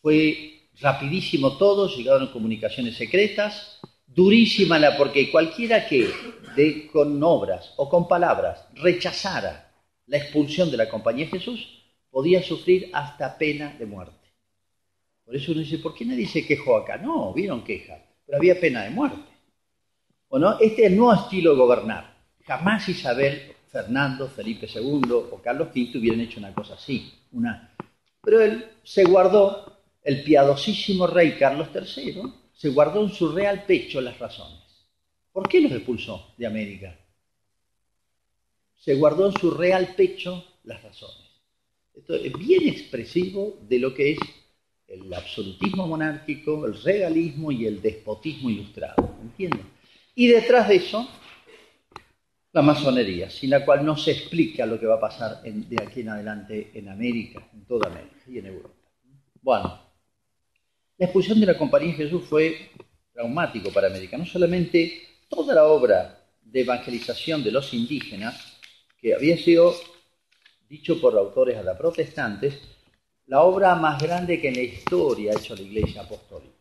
Fue 0.00 0.62
rapidísimo 0.80 1.56
todo, 1.56 1.88
llegaron 1.88 2.32
comunicaciones 2.32 2.96
secretas, 2.96 3.80
durísima 4.14 4.78
la 4.78 4.96
porque 4.96 5.30
cualquiera 5.30 5.86
que 5.86 6.08
de, 6.56 6.86
con 6.88 7.22
obras 7.22 7.72
o 7.76 7.88
con 7.88 8.06
palabras 8.06 8.66
rechazara 8.74 9.72
la 10.06 10.18
expulsión 10.18 10.70
de 10.70 10.76
la 10.76 10.88
compañía 10.88 11.26
de 11.26 11.32
Jesús 11.32 11.82
podía 12.10 12.42
sufrir 12.42 12.90
hasta 12.92 13.38
pena 13.38 13.74
de 13.78 13.86
muerte. 13.86 14.28
Por 15.24 15.36
eso 15.36 15.52
uno 15.52 15.60
dice, 15.60 15.78
¿por 15.78 15.94
qué 15.94 16.04
nadie 16.04 16.26
se 16.26 16.46
quejó 16.46 16.76
acá? 16.76 16.98
No, 16.98 17.32
vieron 17.32 17.64
queja, 17.64 17.98
pero 18.26 18.38
había 18.38 18.60
pena 18.60 18.82
de 18.84 18.90
muerte. 18.90 19.22
Bueno, 20.28 20.58
este 20.60 20.84
es 20.84 20.90
el 20.90 20.96
nuevo 20.96 21.14
estilo 21.14 21.52
de 21.52 21.58
gobernar. 21.58 22.16
Jamás 22.44 22.88
Isabel 22.88 23.52
Fernando, 23.70 24.28
Felipe 24.28 24.66
II 24.66 25.10
o 25.10 25.40
Carlos 25.42 25.68
V 25.74 25.98
hubieran 25.98 26.20
hecho 26.20 26.38
una 26.38 26.52
cosa 26.52 26.74
así. 26.74 27.12
Una... 27.32 27.74
Pero 28.22 28.40
él 28.40 28.64
se 28.82 29.04
guardó, 29.04 29.80
el 30.02 30.22
piadosísimo 30.22 31.06
rey 31.06 31.36
Carlos 31.38 31.68
III, 31.74 32.22
se 32.62 32.68
guardó 32.68 33.02
en 33.02 33.10
su 33.10 33.32
real 33.32 33.64
pecho 33.66 34.00
las 34.00 34.20
razones. 34.20 34.60
¿Por 35.32 35.48
qué 35.48 35.60
los 35.60 35.72
expulsó 35.72 36.32
de 36.36 36.46
América? 36.46 36.96
Se 38.76 38.94
guardó 38.94 39.26
en 39.26 39.32
su 39.32 39.50
real 39.50 39.96
pecho 39.96 40.44
las 40.62 40.80
razones. 40.80 41.28
Esto 41.92 42.14
es 42.14 42.32
bien 42.34 42.68
expresivo 42.68 43.58
de 43.62 43.80
lo 43.80 43.92
que 43.92 44.12
es 44.12 44.18
el 44.86 45.12
absolutismo 45.12 45.88
monárquico, 45.88 46.64
el 46.64 46.80
regalismo 46.80 47.50
y 47.50 47.66
el 47.66 47.82
despotismo 47.82 48.48
ilustrado. 48.48 49.12
¿Entienden? 49.20 49.66
Y 50.14 50.28
detrás 50.28 50.68
de 50.68 50.76
eso 50.76 51.08
la 52.52 52.62
masonería, 52.62 53.28
sin 53.28 53.50
la 53.50 53.64
cual 53.64 53.84
no 53.84 53.96
se 53.96 54.12
explica 54.12 54.66
lo 54.66 54.78
que 54.78 54.86
va 54.86 54.94
a 54.94 55.00
pasar 55.00 55.42
de 55.42 55.82
aquí 55.82 56.02
en 56.02 56.10
adelante 56.10 56.70
en 56.74 56.88
América, 56.88 57.44
en 57.54 57.64
toda 57.64 57.90
América 57.90 58.22
y 58.28 58.38
en 58.38 58.46
Europa. 58.46 58.76
Bueno, 59.40 59.91
la 60.98 61.06
expulsión 61.06 61.40
de 61.40 61.46
la 61.46 61.58
Compañía 61.58 61.92
de 61.92 62.04
Jesús 62.04 62.24
fue 62.28 62.70
traumático 63.12 63.70
para 63.72 63.88
América. 63.88 64.16
No 64.16 64.26
solamente 64.26 65.02
toda 65.28 65.54
la 65.54 65.64
obra 65.64 66.24
de 66.42 66.60
evangelización 66.60 67.42
de 67.42 67.50
los 67.50 67.72
indígenas, 67.74 68.58
que 68.98 69.14
había 69.14 69.36
sido 69.36 69.74
dicho 70.68 71.00
por 71.00 71.16
autores 71.16 71.56
a 71.56 71.62
la 71.62 71.76
protestantes, 71.76 72.58
la 73.26 73.42
obra 73.42 73.74
más 73.74 74.02
grande 74.02 74.40
que 74.40 74.48
en 74.48 74.54
la 74.54 74.62
historia 74.62 75.32
ha 75.32 75.38
hecho 75.38 75.54
la 75.54 75.62
Iglesia 75.62 76.02
Apostólica 76.02 76.52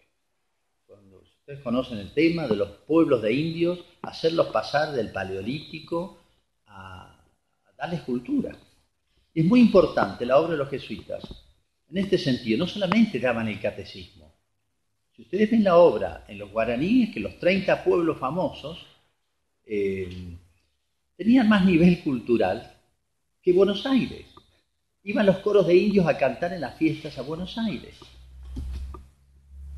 conocen 1.60 1.98
el 1.98 2.12
tema 2.12 2.48
de 2.48 2.56
los 2.56 2.70
pueblos 2.88 3.22
de 3.22 3.34
indios, 3.34 3.80
hacerlos 4.02 4.48
pasar 4.48 4.94
del 4.94 5.12
paleolítico 5.12 6.20
a, 6.68 7.18
darles 7.78 8.02
cultura. 8.02 8.56
Es 9.34 9.46
muy 9.46 9.60
importante 9.60 10.26
la 10.26 10.38
obra 10.38 10.52
de 10.52 10.58
los 10.58 10.70
jesuitas. 10.70 11.24
En 11.90 11.98
este 11.98 12.18
sentido, 12.18 12.60
no 12.60 12.68
solamente 12.68 13.20
daban 13.20 13.48
el 13.48 13.60
catecismo. 13.60 14.21
Si 15.22 15.26
ustedes 15.26 15.52
ven 15.52 15.64
la 15.64 15.78
obra 15.78 16.26
en 16.28 16.40
los 16.40 16.52
guaraníes, 16.52 17.14
que 17.14 17.20
los 17.20 17.38
30 17.38 17.84
pueblos 17.84 18.18
famosos 18.18 18.84
eh, 19.68 20.10
tenían 21.16 21.48
más 21.48 21.64
nivel 21.64 22.00
cultural 22.00 22.74
que 23.40 23.54
Buenos 23.54 23.86
Aires. 23.86 24.26
Iban 25.04 25.28
los 25.28 25.38
coros 25.38 25.68
de 25.68 25.76
indios 25.76 26.08
a 26.08 26.18
cantar 26.18 26.54
en 26.54 26.62
las 26.62 26.76
fiestas 26.76 27.20
a 27.20 27.22
Buenos 27.22 27.56
Aires. 27.60 28.00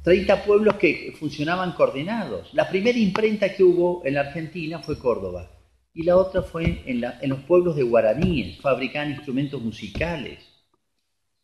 30 0.04 0.46
pueblos 0.46 0.76
que 0.76 1.14
funcionaban 1.20 1.74
coordinados. 1.74 2.54
La 2.54 2.70
primera 2.70 2.98
imprenta 2.98 3.54
que 3.54 3.66
hubo 3.66 4.02
en 4.06 4.14
la 4.14 4.22
Argentina 4.22 4.80
fue 4.80 4.98
Córdoba 4.98 5.52
y 5.94 6.04
la 6.04 6.16
otra 6.16 6.42
fue 6.42 6.84
en, 6.86 7.02
los 7.02 7.40
pueblos 7.42 7.76
de 7.76 7.84
guaraníes, 7.84 8.62
fabricaban 8.62 9.12
instrumentos 9.12 9.62
musicales. 9.62 10.40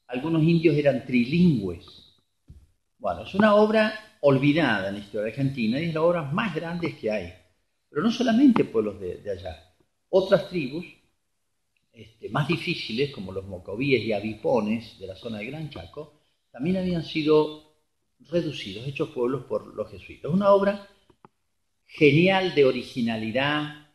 Algunos 0.08 0.42
indios 0.42 0.78
eran 0.78 1.06
trilingües. 1.06 1.99
Bueno, 3.00 3.24
es 3.24 3.34
una 3.34 3.56
obra 3.56 4.18
olvidada 4.22 4.90
en 4.90 4.96
la 4.96 5.00
historia 5.00 5.30
argentina 5.30 5.80
y 5.80 5.86
es 5.86 5.94
la 5.94 6.02
obra 6.02 6.24
más 6.24 6.54
grande 6.54 6.98
que 6.98 7.10
hay. 7.10 7.34
Pero 7.90 8.04
no 8.04 8.12
solamente 8.12 8.66
pueblos 8.66 9.00
de, 9.00 9.32
allá, 9.32 9.74
otras 10.10 10.50
tribus 10.50 10.86
este, 11.94 12.30
más 12.30 12.48
difíciles, 12.48 13.12
como 13.12 13.32
los 13.32 13.46
mocovíes 13.46 14.04
y 14.04 14.12
avipones 14.12 15.00
de 15.00 15.08
la 15.08 15.16
zona 15.16 15.40
de 15.40 15.46
Gran 15.46 15.70
Chaco, 15.70 16.20
también 16.52 16.78
habían 16.78 17.04
sido 17.04 17.74
reducidos, 18.30 18.86
hechos 18.86 19.10
pueblos 19.10 19.46
por 19.46 19.74
los 19.74 19.90
jesuitas. 19.90 20.32
Una 20.32 20.52
obra 20.52 20.88
genial 21.86 22.54
de 22.54 22.66
originalidad, 22.66 23.88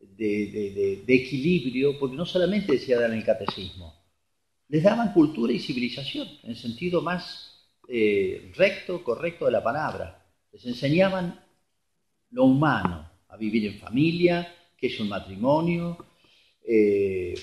de, 0.00 1.04
equilibrio, 1.06 1.98
porque 1.98 2.16
no 2.16 2.26
solamente 2.26 2.72
decía 2.72 3.00
dar 3.00 3.12
el 3.12 3.24
catecismo, 3.24 3.94
les 4.68 4.82
daban 4.82 5.12
cultura 5.12 5.52
y 5.52 5.60
civilización, 5.60 6.28
en 6.42 6.56
sentido 6.56 7.02
más 7.02 7.51
eh, 7.88 8.52
recto, 8.56 9.02
correcto 9.02 9.46
de 9.46 9.52
la 9.52 9.62
palabra. 9.62 10.24
Les 10.52 10.64
enseñaban 10.66 11.44
lo 12.30 12.44
humano, 12.44 13.10
a 13.28 13.36
vivir 13.36 13.66
en 13.66 13.78
familia, 13.78 14.54
qué 14.76 14.88
es 14.88 15.00
un 15.00 15.08
matrimonio, 15.08 15.96
eh, 16.66 17.34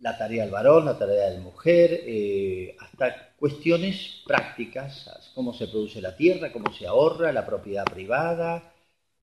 la 0.00 0.16
tarea 0.16 0.42
del 0.44 0.52
varón, 0.52 0.84
la 0.84 0.98
tarea 0.98 1.30
de 1.30 1.38
la 1.38 1.40
mujer, 1.40 2.02
eh, 2.06 2.76
hasta 2.78 3.34
cuestiones 3.36 4.22
prácticas, 4.26 5.30
cómo 5.34 5.52
se 5.52 5.68
produce 5.68 6.00
la 6.00 6.16
tierra, 6.16 6.52
cómo 6.52 6.72
se 6.72 6.86
ahorra, 6.86 7.32
la 7.32 7.46
propiedad 7.46 7.84
privada, 7.84 8.72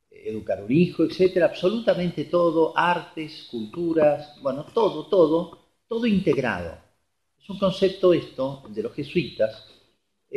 educar 0.09 0.63
un 0.63 0.71
hijo, 0.71 1.03
etcétera, 1.03 1.47
absolutamente 1.47 2.25
todo, 2.25 2.77
artes, 2.77 3.47
culturas, 3.51 4.35
bueno, 4.41 4.65
todo, 4.73 5.07
todo, 5.07 5.59
todo 5.87 6.05
integrado. 6.05 6.77
Es 7.41 7.49
un 7.49 7.59
concepto 7.59 8.13
esto 8.13 8.63
de 8.69 8.83
los 8.83 8.93
jesuitas, 8.93 9.67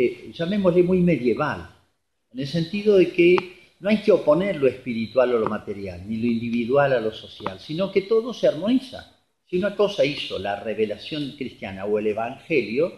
eh, 0.00 0.30
llamémosle 0.32 0.84
muy 0.84 1.00
medieval, 1.00 1.68
en 2.32 2.38
el 2.38 2.46
sentido 2.46 2.98
de 2.98 3.10
que 3.10 3.36
no 3.80 3.88
hay 3.88 3.96
que 4.00 4.12
oponer 4.12 4.54
lo 4.54 4.68
espiritual 4.68 5.30
a 5.30 5.38
lo 5.40 5.46
material, 5.46 6.08
ni 6.08 6.18
lo 6.18 6.28
individual 6.28 6.92
a 6.92 7.00
lo 7.00 7.10
social, 7.10 7.58
sino 7.58 7.90
que 7.90 8.02
todo 8.02 8.32
se 8.32 8.46
armoniza. 8.46 9.12
Si 9.44 9.58
una 9.58 9.74
cosa 9.74 10.04
hizo 10.04 10.38
la 10.38 10.60
revelación 10.60 11.34
cristiana 11.36 11.84
o 11.84 11.98
el 11.98 12.06
Evangelio, 12.06 12.92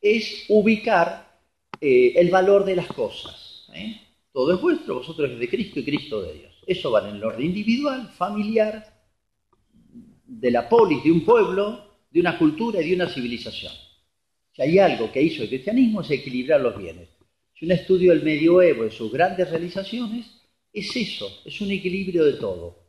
es 0.00 0.44
ubicar 0.48 1.40
eh, 1.80 2.12
el 2.14 2.30
valor 2.30 2.64
de 2.64 2.76
las 2.76 2.86
cosas. 2.86 3.66
¿eh? 3.74 4.00
Todo 4.32 4.54
es 4.54 4.60
vuestro, 4.60 4.94
vosotros 4.94 5.32
es 5.32 5.40
de 5.40 5.48
Cristo 5.48 5.80
y 5.80 5.84
Cristo 5.84 6.22
de 6.22 6.34
Dios. 6.34 6.62
Eso 6.68 6.92
va 6.92 7.08
en 7.08 7.16
el 7.16 7.24
orden 7.24 7.46
individual, 7.46 8.12
familiar, 8.16 8.94
de 10.24 10.50
la 10.52 10.68
polis, 10.68 11.02
de 11.02 11.10
un 11.10 11.24
pueblo, 11.24 11.96
de 12.12 12.20
una 12.20 12.38
cultura 12.38 12.80
y 12.80 12.90
de 12.90 12.94
una 12.94 13.08
civilización. 13.08 13.72
Si 14.54 14.62
hay 14.62 14.78
algo 14.78 15.10
que 15.10 15.22
hizo 15.22 15.42
el 15.42 15.48
cristianismo 15.48 16.00
es 16.00 16.10
equilibrar 16.10 16.60
los 16.60 16.78
bienes. 16.78 17.08
Si 17.58 17.64
un 17.64 17.72
estudio 17.72 18.12
del 18.12 18.22
medioevo 18.22 18.86
y 18.86 18.90
sus 18.90 19.12
grandes 19.12 19.50
realizaciones, 19.50 20.26
es 20.72 20.96
eso, 20.96 21.42
es 21.44 21.60
un 21.60 21.70
equilibrio 21.70 22.24
de 22.24 22.34
todo 22.34 22.84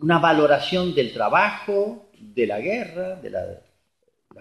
una 0.00 0.18
valoración 0.18 0.94
del 0.94 1.12
trabajo, 1.12 2.10
de 2.18 2.46
la 2.46 2.60
guerra, 2.60 3.16
de 3.16 3.30
la, 3.30 3.62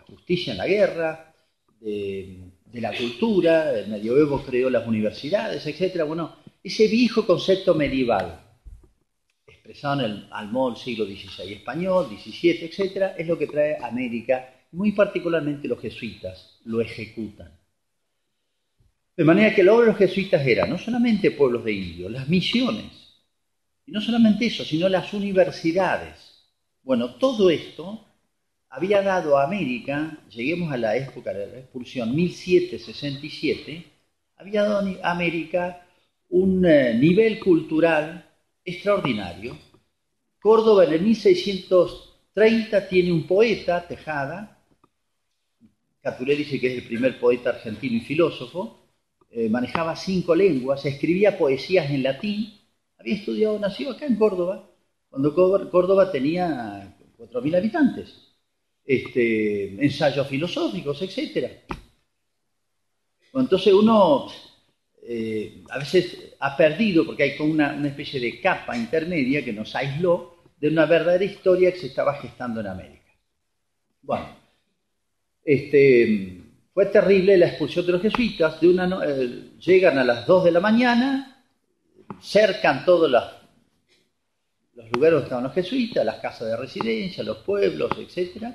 justicia 0.07 0.51
en 0.51 0.57
la 0.57 0.67
guerra, 0.67 1.33
de, 1.79 2.39
la 2.73 2.95
cultura, 2.95 3.77
el 3.77 3.87
medioevo 3.87 4.43
creó 4.43 4.69
las 4.69 4.87
universidades, 4.87 5.65
etc. 5.65 6.03
Bueno, 6.05 6.35
ese 6.63 6.87
viejo 6.87 7.25
concepto 7.25 7.73
medieval, 7.73 8.41
expresado 9.47 10.01
en 10.01 10.11
el, 10.11 10.27
al 10.31 10.51
modo 10.51 10.71
del 10.71 10.81
siglo 10.81 11.05
XVI 11.05 11.53
español, 11.53 12.07
XVII, 12.07 12.65
etc., 12.65 13.13
es 13.17 13.27
lo 13.27 13.37
que 13.37 13.47
trae 13.47 13.77
América, 13.81 14.53
muy 14.71 14.91
particularmente 14.91 15.67
los 15.67 15.79
jesuitas 15.79 16.59
lo 16.65 16.81
ejecutan. 16.81 17.51
De 19.15 19.25
manera 19.25 19.53
que 19.53 19.63
la 19.63 19.73
obra 19.73 19.85
de 19.85 19.91
los 19.91 19.97
jesuitas 19.97 20.45
era 20.45 20.65
no 20.65 20.77
solamente 20.77 21.31
pueblos 21.31 21.65
de 21.65 21.73
indios, 21.73 22.11
las 22.11 22.29
misiones, 22.29 22.91
y 23.85 23.91
no 23.91 23.99
solamente 24.01 24.45
eso, 24.45 24.63
sino 24.63 24.87
las 24.87 25.13
universidades. 25.13 26.47
Bueno, 26.83 27.15
todo 27.15 27.49
esto 27.49 28.05
había 28.69 29.01
dado 29.01 29.37
a 29.37 29.43
América, 29.43 30.17
lleguemos 30.29 30.71
a 30.71 30.77
la 30.77 30.95
época 30.95 31.33
de 31.33 31.47
la 31.47 31.59
expulsión, 31.59 32.15
1767, 32.15 33.83
había 34.37 34.63
dado 34.63 34.87
a 35.03 35.11
América 35.11 35.85
un 36.29 36.65
eh, 36.65 36.93
nivel 36.93 37.39
cultural 37.39 38.25
extraordinario. 38.63 39.57
Córdoba 40.39 40.85
en 40.85 40.93
el 40.93 41.01
1630 41.01 42.87
tiene 42.87 43.11
un 43.11 43.27
poeta, 43.27 43.85
Tejada, 43.87 44.58
Caturé 46.01 46.35
dice 46.35 46.59
que 46.59 46.67
es 46.67 46.81
el 46.81 46.87
primer 46.87 47.19
poeta 47.19 47.49
argentino 47.49 47.97
y 47.97 48.01
filósofo, 48.01 48.79
eh, 49.31 49.49
manejaba 49.49 49.95
cinco 49.95 50.33
lenguas, 50.35 50.85
escribía 50.85 51.37
poesías 51.37 51.89
en 51.91 52.03
latín, 52.03 52.53
había 52.97 53.15
estudiado, 53.15 53.59
nació 53.59 53.91
acá 53.91 54.05
en 54.05 54.15
Córdoba, 54.15 54.69
cuando 55.09 55.33
Córdoba 55.33 56.11
tenía 56.11 56.95
4.000 57.17 57.55
habitantes. 57.57 58.29
Este, 58.85 59.85
ensayos 59.85 60.27
filosóficos, 60.27 60.99
etc. 61.03 61.61
entonces 63.35 63.71
uno 63.71 64.27
eh, 65.03 65.63
a 65.69 65.77
veces 65.77 66.35
ha 66.39 66.57
perdido, 66.57 67.05
porque 67.05 67.23
hay 67.23 67.37
como 67.37 67.51
una, 67.51 67.87
especie 67.87 68.19
de 68.19 68.41
capa 68.41 68.75
intermedia 68.75 69.45
que 69.45 69.53
nos 69.53 69.75
aisló 69.75 70.43
de 70.59 70.69
una 70.69 70.87
verdadera 70.87 71.23
historia 71.23 71.71
que 71.71 71.79
se 71.79 71.87
estaba 71.87 72.15
gestando 72.15 72.61
en 72.61 72.67
América. 72.67 73.11
Bueno, 74.01 74.27
este, 75.43 76.39
fue 76.73 76.85
terrible 76.87 77.37
la 77.37 77.47
expulsión 77.47 77.85
de 77.85 77.91
los 77.93 78.01
jesuitas. 78.01 78.57
Eh, 78.61 79.49
llegan 79.59 79.97
a 79.97 80.03
las 80.03 80.25
2 80.25 80.45
de 80.45 80.51
la 80.51 80.59
mañana, 80.59 81.43
cercan 82.21 82.85
todos 82.85 83.09
los, 83.11 83.23
lugares 84.93 85.13
donde 85.13 85.23
estaban 85.23 85.43
los 85.43 85.53
jesuitas, 85.53 86.05
las 86.05 86.19
casas 86.19 86.47
de 86.47 86.55
residencia, 86.55 87.23
los 87.23 87.39
pueblos, 87.39 87.91
etc. 87.97 88.47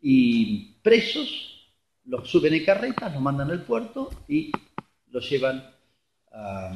Y 0.00 0.76
presos 0.82 1.70
los 2.04 2.28
suben 2.28 2.54
en 2.54 2.64
carretas, 2.64 3.12
los 3.12 3.20
mandan 3.20 3.50
al 3.50 3.62
puerto 3.62 4.10
y 4.26 4.50
los 5.10 5.28
llevan 5.28 5.62
a, 6.32 6.72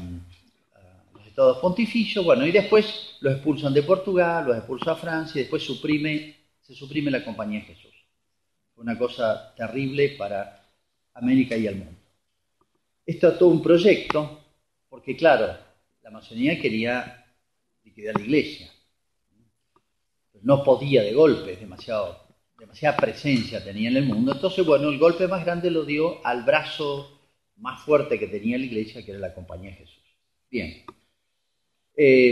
los 1.15 1.27
estados 1.27 1.59
pontificios. 1.59 2.25
Bueno, 2.25 2.47
y 2.47 2.53
después 2.53 3.17
los 3.21 3.35
expulsan 3.35 3.73
de 3.73 3.83
Portugal, 3.83 4.47
los 4.47 4.57
expulsan 4.57 4.95
a 4.95 4.97
Francia 4.97 5.39
y 5.39 5.45
después 5.45 5.63
suprime, 5.63 6.37
se 6.61 6.75
suprime 6.75 7.11
la 7.11 7.25
Compañía 7.25 7.61
de 7.61 7.67
Jesús. 7.67 7.92
Una 8.83 8.99
cosa 8.99 9.55
terrible 9.55 10.17
para 10.19 10.61
América 11.15 11.57
y 11.57 11.69
el 11.69 11.77
mundo. 11.77 12.01
Esto 13.07 13.29
es 13.29 13.39
todo 13.39 13.49
un 13.51 13.63
proyecto, 13.63 14.41
porque 14.89 15.17
claro, 15.17 15.57
la 16.03 16.11
masonía 16.11 16.61
quería 16.61 17.25
liquidar 17.85 18.17
la 18.17 18.23
iglesia. 18.23 18.69
No 20.43 20.65
podía 20.65 21.03
de 21.03 21.13
golpe, 21.13 21.57
demasiada 21.57 22.97
presencia 22.97 23.63
tenía 23.63 23.89
en 23.89 23.99
el 23.99 24.07
mundo. 24.07 24.33
Entonces, 24.33 24.67
bueno, 24.67 24.89
el 24.89 24.99
golpe 24.99 25.29
más 25.29 25.45
grande 25.45 25.71
lo 25.71 25.85
dio 25.85 26.25
al 26.27 26.43
brazo 26.43 27.21
más 27.59 27.81
fuerte 27.83 28.19
que 28.19 28.27
tenía 28.27 28.59
la 28.59 28.65
iglesia, 28.65 29.05
que 29.05 29.13
era 29.13 29.21
la 29.21 29.33
Compañía 29.33 29.71
de 29.71 29.77
Jesús. 29.77 30.03
Bien. 30.51 30.85
Eh, 31.97 32.31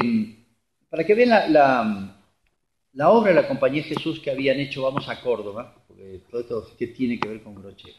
para 0.88 1.04
que 1.04 1.14
vean 1.14 1.52
la, 1.52 3.08
obra 3.08 3.30
de 3.30 3.40
la 3.40 3.46
Compañía 3.46 3.82
de 3.84 3.90
Jesús 3.90 4.18
que 4.18 4.32
habían 4.32 4.58
hecho, 4.58 4.82
vamos 4.82 5.08
a 5.08 5.20
Córdoba, 5.20 5.79
porque 6.00 6.24
todo 6.30 6.40
esto 6.40 6.76
que 6.78 6.86
tiene 6.88 7.18
que 7.18 7.28
ver 7.28 7.42
con 7.42 7.54
Brochero. 7.54 7.94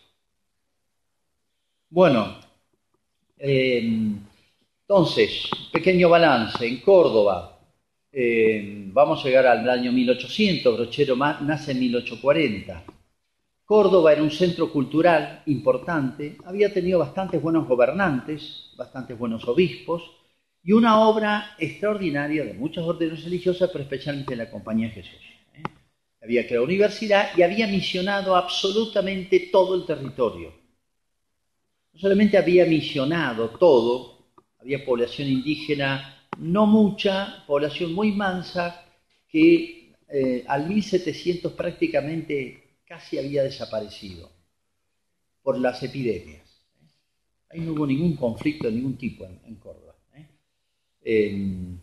Bueno, 1.90 2.40
eh, 3.38 4.16
entonces, 4.82 5.50
pequeño 5.72 6.10
balance, 6.10 6.66
en 6.66 6.80
Córdoba, 6.82 7.60
eh, 8.12 8.90
vamos 8.92 9.24
a 9.24 9.28
llegar 9.28 9.46
al 9.46 9.70
año 9.70 9.92
1800, 9.92 10.78
Brochero 10.78 11.16
nace 11.16 11.72
en 11.74 11.80
1840. 11.80 12.84
Córdoba 13.66 14.14
era 14.14 14.24
un 14.24 14.32
centro 14.32 14.72
cultural 14.72 15.44
importante, 15.46 16.38
había 16.46 16.74
tenido 16.74 17.00
bastantes 17.00 17.42
buenos 17.42 17.68
gobernantes, 17.68 18.74
bastantes 18.76 19.18
buenos 19.18 19.48
obispos 19.48 20.02
y 20.64 20.74
una 20.74 21.00
obra 21.00 21.56
extraordinaria 21.58 22.44
de 22.44 22.54
muchas 22.54 22.84
órdenes 22.84 23.24
religiosas, 23.24 23.70
pero 23.72 23.84
especialmente 23.84 24.36
la 24.36 24.50
Compañía 24.50 24.88
de 24.88 24.96
Jesús. 24.96 25.41
¿Eh? 26.22 26.26
Había 26.26 26.46
creado 26.46 26.66
universidad 26.66 27.32
y 27.38 27.42
había 27.42 27.68
misionado 27.68 28.36
absolutamente 28.36 29.50
todo 29.52 29.76
el 29.76 29.86
territorio. 29.86 30.54
No 31.94 32.00
solamente 32.00 32.38
había 32.38 32.66
misionado 32.66 33.50
todo, 33.50 34.28
había 34.60 34.86
población 34.86 35.28
indígena 35.28 36.18
no 36.38 36.66
mucha, 36.66 37.44
población 37.46 37.94
muy 37.94 38.12
mansa, 38.12 38.86
que 39.28 39.94
eh, 40.08 40.44
al 40.48 40.68
1700 40.68 41.54
prácticamente 41.54 42.78
casi 42.86 43.18
había 43.18 43.44
desaparecido 43.44 44.32
por 45.42 45.60
las 45.60 45.82
epidemias. 45.84 46.42
Ahí 47.50 47.60
no 47.60 47.74
hubo 47.74 47.86
ningún 47.86 48.16
conflicto 48.16 48.68
de 48.68 48.74
ningún 48.74 48.98
tipo 48.98 49.26
en, 49.26 49.56
Córdoba. 49.56 49.96
¿eh? 51.04 51.78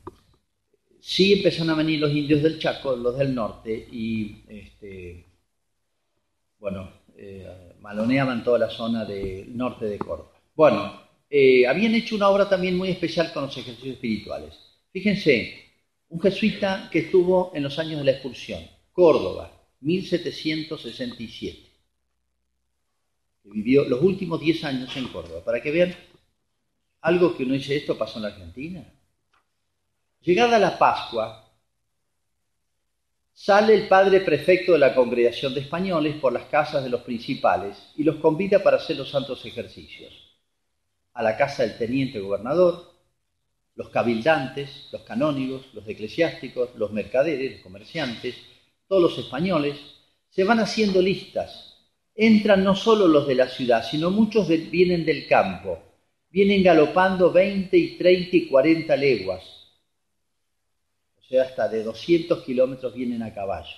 Sí 1.08 1.32
empezaron 1.32 1.70
a 1.70 1.74
venir 1.74 2.00
los 2.00 2.12
indios 2.12 2.42
del 2.42 2.58
Chaco, 2.58 2.94
los 2.94 3.16
del 3.16 3.34
norte, 3.34 3.88
y 3.90 4.42
este, 4.46 5.24
bueno, 6.58 6.90
eh, 7.16 7.72
maloneaban 7.80 8.44
toda 8.44 8.58
la 8.58 8.68
zona 8.68 9.06
del 9.06 9.56
norte 9.56 9.86
de 9.86 9.96
Córdoba. 9.96 10.32
Bueno, 10.54 11.00
eh, 11.30 11.66
habían 11.66 11.94
hecho 11.94 12.14
una 12.14 12.28
obra 12.28 12.46
también 12.46 12.76
muy 12.76 12.90
especial 12.90 13.32
con 13.32 13.44
los 13.44 13.56
ejercicios 13.56 13.94
espirituales. 13.94 14.52
Fíjense, 14.92 15.54
un 16.10 16.20
jesuita 16.20 16.90
que 16.92 16.98
estuvo 16.98 17.52
en 17.54 17.62
los 17.62 17.78
años 17.78 18.00
de 18.00 18.04
la 18.04 18.12
expulsión, 18.12 18.62
Córdoba, 18.92 19.50
1767, 19.80 21.70
que 23.44 23.50
vivió 23.50 23.84
los 23.84 24.02
últimos 24.02 24.40
10 24.42 24.64
años 24.64 24.94
en 24.94 25.08
Córdoba, 25.08 25.42
para 25.42 25.62
que 25.62 25.70
vean 25.70 25.96
algo 27.00 27.34
que 27.34 27.44
uno 27.44 27.54
dice, 27.54 27.76
esto 27.76 27.96
pasó 27.96 28.18
en 28.18 28.24
la 28.24 28.28
Argentina. 28.28 28.84
Llegada 30.28 30.58
la 30.58 30.78
Pascua, 30.78 31.42
Sale 33.32 33.74
el 33.74 33.88
padre 33.88 34.20
prefecto 34.20 34.72
de 34.72 34.78
la 34.78 34.94
congregación 34.94 35.54
de 35.54 35.60
españoles 35.60 36.16
por 36.16 36.34
las 36.34 36.44
casas 36.50 36.84
de 36.84 36.90
los 36.90 37.00
principales 37.00 37.78
y 37.96 38.02
los 38.04 38.16
convida 38.16 38.62
para 38.62 38.76
hacer 38.76 38.98
los 38.98 39.08
santos 39.08 39.46
ejercicios. 39.46 40.12
A 41.14 41.22
la 41.22 41.34
casa 41.38 41.62
del 41.62 41.78
teniente 41.78 42.20
gobernador, 42.20 42.92
los 43.74 43.88
cabildantes, 43.88 44.90
los 44.92 45.00
canónigos, 45.00 45.64
los 45.72 45.88
eclesiásticos, 45.88 46.74
los 46.76 46.92
mercaderes, 46.92 47.52
los 47.52 47.60
comerciantes, 47.62 48.34
todos 48.86 49.00
los 49.00 49.18
españoles, 49.18 49.78
se 50.28 50.44
van 50.44 50.60
haciendo 50.60 51.00
listas. 51.00 51.78
Entran 52.14 52.62
no 52.62 52.76
solo 52.76 53.08
los 53.08 53.26
de 53.26 53.34
la 53.34 53.48
ciudad, 53.48 53.82
sino 53.82 54.10
muchos 54.10 54.46
vienen 54.46 55.06
del 55.06 55.26
campo. 55.26 55.78
Vienen 56.28 56.62
galopando 56.62 57.32
20 57.32 57.74
y 57.74 57.96
30 57.96 58.36
y 58.36 58.46
40 58.48 58.94
leguas. 58.94 59.57
Sea, 61.28 61.42
hasta 61.42 61.68
de 61.68 61.82
200 61.82 62.42
kilómetros 62.44 62.94
vienen 62.94 63.22
a 63.22 63.34
caballo. 63.34 63.76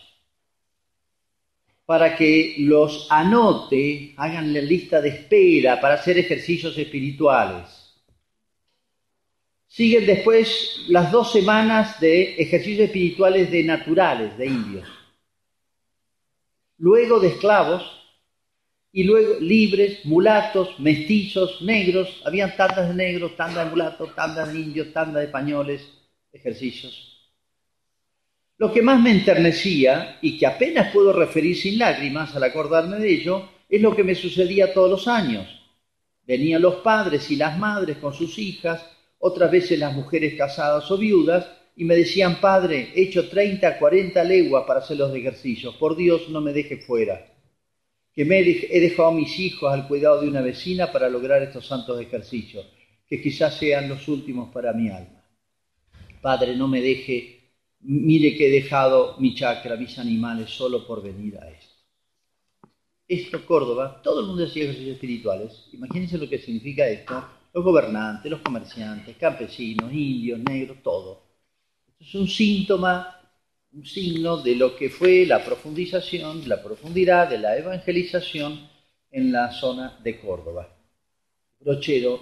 Para 1.85 2.17
que 2.17 2.57
los 2.59 3.09
anote, 3.11 4.15
hagan 4.17 4.55
la 4.55 4.61
lista 4.61 5.01
de 5.01 5.09
espera 5.09 5.81
para 5.81 5.95
hacer 5.95 6.19
ejercicios 6.19 6.79
espirituales 6.79 7.81
Siguen 9.71 10.05
después 10.05 10.85
las 10.89 11.13
dos 11.13 11.31
semanas 11.31 12.01
de 12.01 12.35
ejercicios 12.35 12.87
espirituales 12.87 13.53
de 13.53 13.63
naturales, 13.63 14.37
de 14.37 14.47
indios. 14.47 14.89
Luego 16.77 17.21
de 17.21 17.29
esclavos 17.29 17.85
y 18.91 19.05
luego 19.05 19.39
libres, 19.39 20.05
mulatos, 20.05 20.81
mestizos, 20.81 21.63
negros. 21.63 22.21
Habían 22.25 22.57
tandas 22.57 22.89
de 22.89 22.95
negros, 22.95 23.37
tandas 23.37 23.67
de 23.67 23.71
mulatos, 23.71 24.13
tandas 24.17 24.53
de 24.53 24.59
indios, 24.59 24.93
tandas 24.93 25.21
de 25.21 25.27
españoles, 25.27 25.89
ejercicios. 26.33 27.10
Lo 28.61 28.71
que 28.71 28.83
más 28.83 29.01
me 29.01 29.11
enternecía 29.11 30.19
y 30.21 30.37
que 30.37 30.47
apenas 30.47 30.93
puedo 30.93 31.15
referir 31.15 31.57
sin 31.57 31.79
lágrimas 31.79 32.37
al 32.37 32.43
acordarme 32.43 32.99
de 32.99 33.11
ello 33.11 33.49
es 33.67 33.81
lo 33.81 33.97
que 33.97 34.05
me 34.05 34.15
sucedía 34.15 34.75
todos 34.75 34.91
los 34.91 35.09
años. 35.09 35.47
Venían 36.27 36.61
los 36.61 36.75
padres 36.77 37.31
y 37.31 37.37
las 37.37 37.59
madres 37.59 37.97
con 37.97 38.13
sus 38.13 38.39
hijas 38.39 38.85
otras 39.19 39.51
veces 39.51 39.79
las 39.79 39.95
mujeres 39.95 40.35
casadas 40.35 40.91
o 40.91 40.99
viudas, 40.99 41.49
y 41.75 41.85
me 41.85 41.97
decían, 41.97 42.39
Padre, 42.39 42.93
he 42.95 43.05
hecho 43.05 43.31
30, 43.31 43.79
40 43.79 44.23
leguas 44.25 44.65
para 44.67 44.81
hacer 44.81 44.99
los 44.99 45.15
ejercicios, 45.15 45.77
por 45.77 45.97
Dios 45.97 46.29
no 46.29 46.43
me 46.43 46.53
deje 46.53 46.77
fuera, 46.77 47.33
que 48.13 48.27
me 48.27 48.41
he 48.41 48.81
dejado 48.81 49.09
a 49.09 49.15
mis 49.15 49.39
hijos 49.39 49.73
al 49.73 49.89
cuidado 49.89 50.21
de 50.21 50.29
una 50.29 50.43
vecina 50.43 50.93
para 50.93 51.09
lograr 51.09 51.43
estos 51.43 51.67
santos 51.67 51.99
ejercicios, 51.99 52.67
que 53.07 53.23
quizás 53.23 53.57
sean 53.57 53.89
los 53.89 54.07
últimos 54.07 54.53
para 54.53 54.75
mi 54.75 54.91
alma. 54.91 55.25
Padre, 56.21 56.55
no 56.57 56.69
me 56.69 56.83
deje, 56.83 57.40
mire 57.81 58.37
que 58.37 58.49
he 58.49 58.51
dejado 58.51 59.17
mi 59.19 59.35
chacra, 59.35 59.77
mis 59.77 59.99
animales, 59.99 60.51
solo 60.51 60.87
por 60.87 61.03
venir 61.03 61.39
a 61.39 61.51
esto. 61.51 61.75
Esto, 63.09 63.45
Córdoba, 63.45 64.01
todo 64.03 64.21
el 64.21 64.27
mundo 64.27 64.45
hacía 64.45 64.65
ejercicios 64.65 64.95
espirituales. 64.95 65.69
Imagínense 65.73 66.17
lo 66.17 66.29
que 66.29 66.39
significa 66.39 66.87
esto 66.87 67.25
los 67.53 67.65
gobernantes, 67.65 68.31
los 68.31 68.41
comerciantes, 68.41 69.17
campesinos, 69.17 69.93
indios, 69.93 70.39
negros, 70.39 70.79
todo. 70.83 71.23
es 71.99 72.15
un 72.15 72.29
síntoma, 72.29 73.17
un 73.73 73.85
signo 73.85 74.39
de 74.39 74.57
lo 74.57 74.77
que 74.77 74.89
fue 74.89 75.27
la 75.27 75.45
profundización, 75.45 76.49
la 76.49 76.63
profundidad 76.63 77.29
de 77.29 77.39
la 77.39 77.57
evangelización 77.57 78.69
en 79.11 79.33
la 79.33 79.53
zona 79.53 79.99
de 80.03 80.21
Córdoba. 80.21 80.69
Brochero 81.59 82.21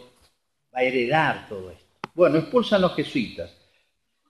va 0.75 0.81
a 0.81 0.83
heredar 0.83 1.49
todo 1.49 1.71
esto. 1.71 1.85
Bueno, 2.15 2.39
expulsan 2.39 2.83
los 2.83 2.95
jesuitas. 2.95 3.55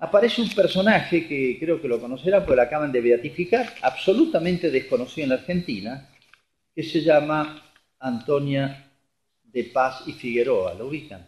Aparece 0.00 0.42
un 0.42 0.50
personaje 0.50 1.26
que 1.26 1.58
creo 1.58 1.80
que 1.82 1.88
lo 1.88 2.00
conocerán 2.00 2.42
porque 2.42 2.56
lo 2.56 2.62
acaban 2.62 2.92
de 2.92 3.00
beatificar, 3.00 3.74
absolutamente 3.82 4.70
desconocido 4.70 5.24
en 5.24 5.30
la 5.30 5.34
Argentina, 5.36 6.08
que 6.72 6.84
se 6.84 7.02
llama 7.02 7.60
Antonia 7.98 8.90
de 9.42 9.64
Paz 9.64 10.04
y 10.06 10.12
Figueroa, 10.12 10.74
¿lo 10.74 10.86
ubican? 10.86 11.26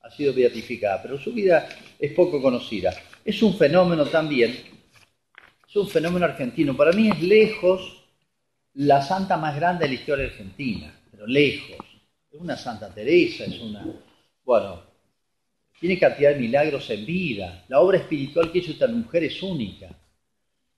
Ha 0.00 0.10
sido 0.10 0.34
beatificada, 0.34 1.00
pero 1.00 1.16
su 1.16 1.32
vida 1.32 1.68
es 1.96 2.12
poco 2.12 2.42
conocida. 2.42 2.92
Es 3.24 3.40
un 3.40 3.56
fenómeno 3.56 4.04
también, 4.06 4.50
es 5.68 5.76
un 5.76 5.88
fenómeno 5.88 6.24
argentino. 6.24 6.76
Para 6.76 6.90
mí 6.90 7.08
es 7.08 7.22
lejos 7.22 8.02
la 8.74 9.00
santa 9.00 9.36
más 9.36 9.54
grande 9.54 9.84
de 9.84 9.90
la 9.90 9.94
historia 9.94 10.24
argentina, 10.26 10.92
pero 11.10 11.26
lejos. 11.26 11.86
Es 12.32 12.40
una 12.40 12.56
Santa 12.56 12.92
Teresa, 12.92 13.44
es 13.44 13.60
una... 13.60 13.86
Bueno, 14.44 14.91
tiene 15.82 15.98
cantidad 15.98 16.30
de 16.30 16.38
milagros 16.38 16.88
en 16.90 17.04
vida. 17.04 17.64
La 17.66 17.80
obra 17.80 17.98
espiritual 17.98 18.52
que 18.52 18.60
hizo 18.60 18.70
esta 18.70 18.86
mujer 18.86 19.24
es 19.24 19.42
única. 19.42 19.88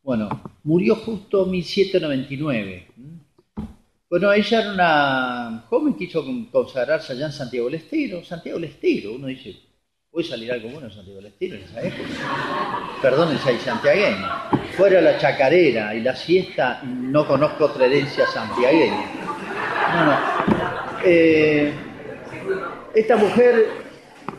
Bueno, 0.02 0.30
murió 0.62 0.96
justo 0.96 1.44
en 1.44 1.50
1799. 1.50 2.86
Bueno, 4.08 4.32
ella 4.32 4.60
era 4.62 4.72
una 4.72 5.64
joven 5.68 5.92
que 5.92 6.06
quiso 6.06 6.24
consagrarse 6.50 7.12
allá 7.12 7.26
en 7.26 7.32
Santiago 7.32 7.66
del 7.66 7.74
Estero. 7.74 8.24
Santiago 8.24 8.58
del 8.58 8.70
Estero, 8.70 9.12
uno 9.12 9.26
dice, 9.26 9.54
¿puede 10.10 10.26
salir 10.26 10.50
algo 10.50 10.70
bueno 10.70 10.86
en 10.86 10.94
Santiago 10.94 11.18
del 11.18 11.26
Estero 11.26 11.56
en 11.56 11.62
esa 11.64 11.82
época? 11.82 12.08
Perdón, 13.02 13.36
esa 13.36 13.58
santiagueño. 13.58 14.26
Fuera 14.74 15.02
la 15.02 15.18
chacarera 15.18 15.94
y 15.94 16.00
la 16.00 16.16
siesta, 16.16 16.82
no 16.82 17.26
conozco 17.26 17.66
otra 17.66 17.84
herencia 17.84 18.26
santiagueña. 18.26 19.04
No, 19.92 20.06
no. 20.06 20.18
Eh, 21.04 21.74
esta 22.94 23.16
mujer 23.16 23.83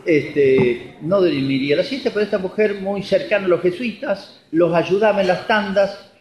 este, 0.06 0.98
no 1.02 1.22
dormiría 1.22 1.76
la 1.76 1.84
siesta, 1.84 2.10
pero 2.12 2.26
esta 2.26 2.38
mujer 2.38 2.76
muy 2.76 3.04
cercana 3.04 3.46
a 3.46 3.50
los 3.50 3.62
jesuitas, 3.62 4.42
los 4.52 4.74
ayudaba 4.74 5.22
en 5.22 5.28
las 5.28 5.48
tandas, 5.48 6.12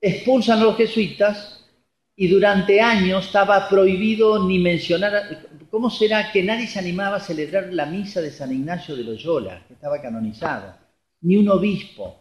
expulsan 0.00 0.60
a 0.60 0.64
los 0.64 0.76
jesuitas 0.76 1.68
y 2.16 2.28
durante 2.28 2.80
años 2.80 3.26
estaba 3.26 3.68
prohibido 3.68 4.46
ni 4.46 4.58
mencionar, 4.58 5.48
¿cómo 5.70 5.88
será 5.90 6.30
que 6.30 6.42
nadie 6.42 6.66
se 6.66 6.78
animaba 6.78 7.16
a 7.16 7.20
celebrar 7.20 7.72
la 7.72 7.86
misa 7.86 8.20
de 8.20 8.30
San 8.30 8.52
Ignacio 8.52 8.94
de 8.94 9.04
Loyola, 9.04 9.64
que 9.66 9.74
estaba 9.74 10.00
canonizado? 10.00 10.74
Ni 11.22 11.36
un 11.36 11.48
obispo. 11.48 12.18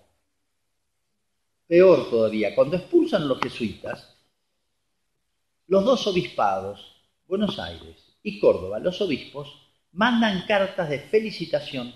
Peor 1.68 2.10
todavía, 2.10 2.56
cuando 2.56 2.78
expulsan 2.78 3.24
a 3.24 3.26
los 3.26 3.40
jesuitas, 3.40 4.16
los 5.68 5.86
dos 5.86 6.08
obispados, 6.08 6.96
Buenos 7.28 7.60
Aires 7.60 8.18
y 8.24 8.40
Córdoba, 8.40 8.80
los 8.80 9.00
obispos, 9.02 9.69
mandan 9.94 10.46
cartas 10.48 10.90
de 10.90 11.00
felicitación 11.00 11.94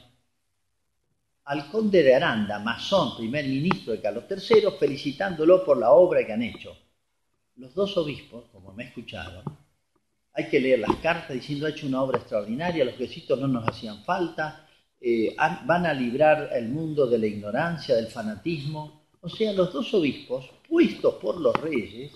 al 1.45 1.69
conde 1.69 2.03
de 2.03 2.15
Aranda, 2.15 2.59
masón, 2.59 3.17
primer 3.17 3.45
ministro 3.45 3.93
de 3.93 4.01
Carlos 4.01 4.25
III, 4.29 4.71
felicitándolo 4.79 5.63
por 5.65 5.77
la 5.77 5.91
obra 5.91 6.25
que 6.25 6.33
han 6.33 6.43
hecho 6.43 6.77
los 7.57 7.73
dos 7.73 7.95
obispos, 7.97 8.45
como 8.51 8.73
me 8.73 8.85
escucharon, 8.85 9.43
hay 10.33 10.49
que 10.49 10.59
leer 10.59 10.79
las 10.79 10.95
cartas 10.97 11.35
diciendo 11.35 11.67
ha 11.67 11.69
hecho 11.69 11.85
una 11.85 12.01
obra 12.01 12.17
extraordinaria, 12.17 12.85
los 12.85 12.95
quesitos 12.95 13.39
no 13.39 13.47
nos 13.47 13.67
hacían 13.67 14.03
falta, 14.03 14.67
eh, 14.99 15.35
van 15.37 15.85
a 15.85 15.93
librar 15.93 16.49
el 16.53 16.69
mundo 16.69 17.05
de 17.05 17.19
la 17.19 17.27
ignorancia, 17.27 17.95
del 17.95 18.07
fanatismo. 18.07 19.03
O 19.21 19.29
sea, 19.29 19.53
los 19.53 19.71
dos 19.71 19.93
obispos, 19.93 20.49
puestos 20.67 21.15
por 21.15 21.39
los 21.39 21.55
reyes, 21.61 22.11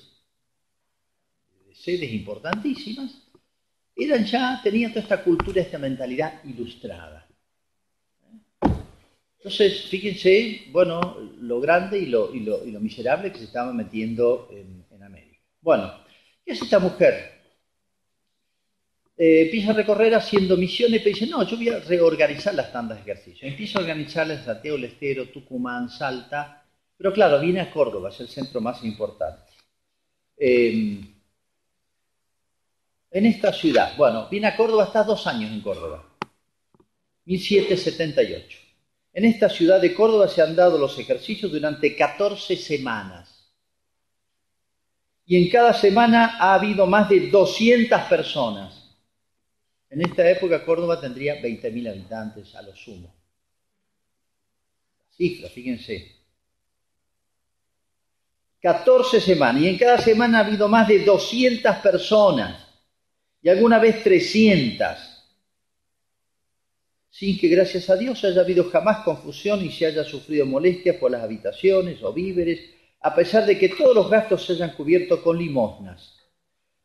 de 1.67 1.75
sedes 1.75 2.11
importantísimas, 2.11 3.26
eran 3.97 4.25
ya, 4.25 4.59
tenían 4.63 4.91
toda 4.91 5.01
esta 5.01 5.23
cultura, 5.23 5.61
esta 5.61 5.77
mentalidad 5.77 6.43
ilustrada. 6.43 7.27
Entonces, 9.37 9.85
fíjense, 9.89 10.65
bueno, 10.71 11.17
lo 11.39 11.61
grande 11.61 11.99
y 11.99 12.07
lo, 12.07 12.33
y 12.33 12.41
lo, 12.41 12.65
y 12.65 12.71
lo 12.71 12.79
miserable 12.79 13.31
que 13.31 13.39
se 13.39 13.45
estaba 13.45 13.71
metiendo 13.71 14.49
en, 14.51 14.77
bueno, 15.67 15.93
¿qué 16.45 16.53
hace 16.53 16.63
esta 16.63 16.79
mujer? 16.79 17.41
Eh, 19.17 19.41
empieza 19.41 19.71
a 19.71 19.73
recorrer 19.73 20.15
haciendo 20.15 20.55
misiones, 20.55 21.01
pero 21.01 21.13
dice, 21.13 21.27
no, 21.27 21.43
yo 21.45 21.57
voy 21.57 21.67
a 21.67 21.79
reorganizar 21.79 22.55
las 22.55 22.71
tandas 22.71 23.03
de 23.03 23.11
ejercicio. 23.11 23.47
Empieza 23.47 23.79
a 23.79 23.81
organizarlas 23.81 24.39
en 24.39 24.45
Santiago 24.45 24.77
del 24.77 24.85
Estero, 24.85 25.27
Tucumán, 25.27 25.89
Salta, 25.89 26.63
pero 26.95 27.11
claro, 27.11 27.41
viene 27.41 27.59
a 27.59 27.69
Córdoba, 27.69 28.09
es 28.09 28.19
el 28.21 28.29
centro 28.29 28.61
más 28.61 28.81
importante. 28.85 29.51
Eh, 30.37 31.01
en 33.17 33.25
esta 33.25 33.51
ciudad, 33.51 33.97
bueno, 33.97 34.27
viene 34.29 34.45
a 34.45 34.55
Córdoba, 34.55 34.83
está 34.83 35.03
dos 35.03 35.25
años 35.25 35.51
en 35.51 35.61
Córdoba, 35.61 36.07
1778. 37.25 38.59
En 39.11 39.25
esta 39.25 39.49
ciudad 39.49 39.81
de 39.81 39.95
Córdoba 39.95 40.27
se 40.27 40.43
han 40.43 40.55
dado 40.55 40.77
los 40.77 40.99
ejercicios 40.99 41.51
durante 41.51 41.95
14 41.95 42.55
semanas 42.55 43.51
y 45.25 45.35
en 45.35 45.49
cada 45.49 45.73
semana 45.73 46.37
ha 46.39 46.53
habido 46.53 46.85
más 46.85 47.09
de 47.09 47.31
200 47.31 47.99
personas. 48.03 48.95
En 49.89 50.01
esta 50.01 50.29
época 50.29 50.63
Córdoba 50.63 51.01
tendría 51.01 51.41
20.000 51.41 51.89
habitantes 51.89 52.53
a 52.53 52.61
lo 52.61 52.75
sumo. 52.75 53.11
Cifra, 55.09 55.49
fíjense. 55.49 56.15
14 58.61 59.19
semanas 59.19 59.63
y 59.63 59.69
en 59.69 59.77
cada 59.79 59.97
semana 59.97 60.37
ha 60.37 60.45
habido 60.45 60.67
más 60.67 60.87
de 60.87 61.03
200 61.03 61.77
personas 61.77 62.66
y 63.47 63.49
alguna 63.49 63.79
vez 63.79 64.03
300, 64.03 64.89
sin 67.09 67.39
que 67.39 67.47
gracias 67.47 67.89
a 67.89 67.95
Dios 67.95 68.21
haya 68.25 68.41
habido 68.41 68.69
jamás 68.69 69.05
confusión 69.05 69.63
y 69.63 69.71
se 69.71 69.85
haya 69.85 70.03
sufrido 70.03 70.45
molestias 70.45 70.97
por 70.97 71.11
las 71.11 71.23
habitaciones 71.23 72.03
o 72.03 72.11
víveres 72.11 72.59
a 72.99 73.15
pesar 73.15 73.45
de 73.45 73.57
que 73.57 73.69
todos 73.69 73.95
los 73.95 74.09
gastos 74.09 74.45
se 74.45 74.51
hayan 74.51 74.71
cubierto 74.71 75.23
con 75.23 75.37
limosnas. 75.37 76.13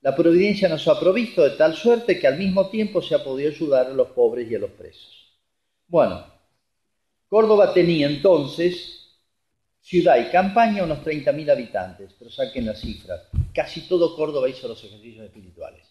La 0.03 0.15
providencia 0.15 0.69
nos 0.69 0.87
ha 0.87 1.01
provisto 1.01 1.43
de 1.43 1.57
tal 1.57 1.75
suerte 1.75 2.21
que 2.21 2.29
al 2.29 2.39
mismo 2.39 2.69
tiempo 2.69 3.03
se 3.03 3.17
ha 3.17 3.25
podido 3.25 3.51
ayudar 3.51 3.89
a 3.89 3.95
los 3.95 4.11
pobres 4.11 4.49
y 4.49 4.55
a 4.55 4.61
los 4.61 4.71
presos. 4.71 5.35
Bueno, 5.89 6.25
Córdoba 7.27 7.75
tenía 7.75 8.07
entonces 8.07 9.19
ciudad 9.81 10.25
y 10.25 10.31
campaña 10.31 10.85
unos 10.85 11.01
30.000 11.01 11.51
habitantes, 11.51 12.15
pero 12.17 12.31
saquen 12.31 12.67
las 12.67 12.81
cifras. 12.81 13.23
Casi 13.53 13.81
todo 13.89 14.15
Córdoba 14.15 14.49
hizo 14.49 14.69
los 14.69 14.85
ejercicios 14.85 15.25
espirituales. 15.25 15.82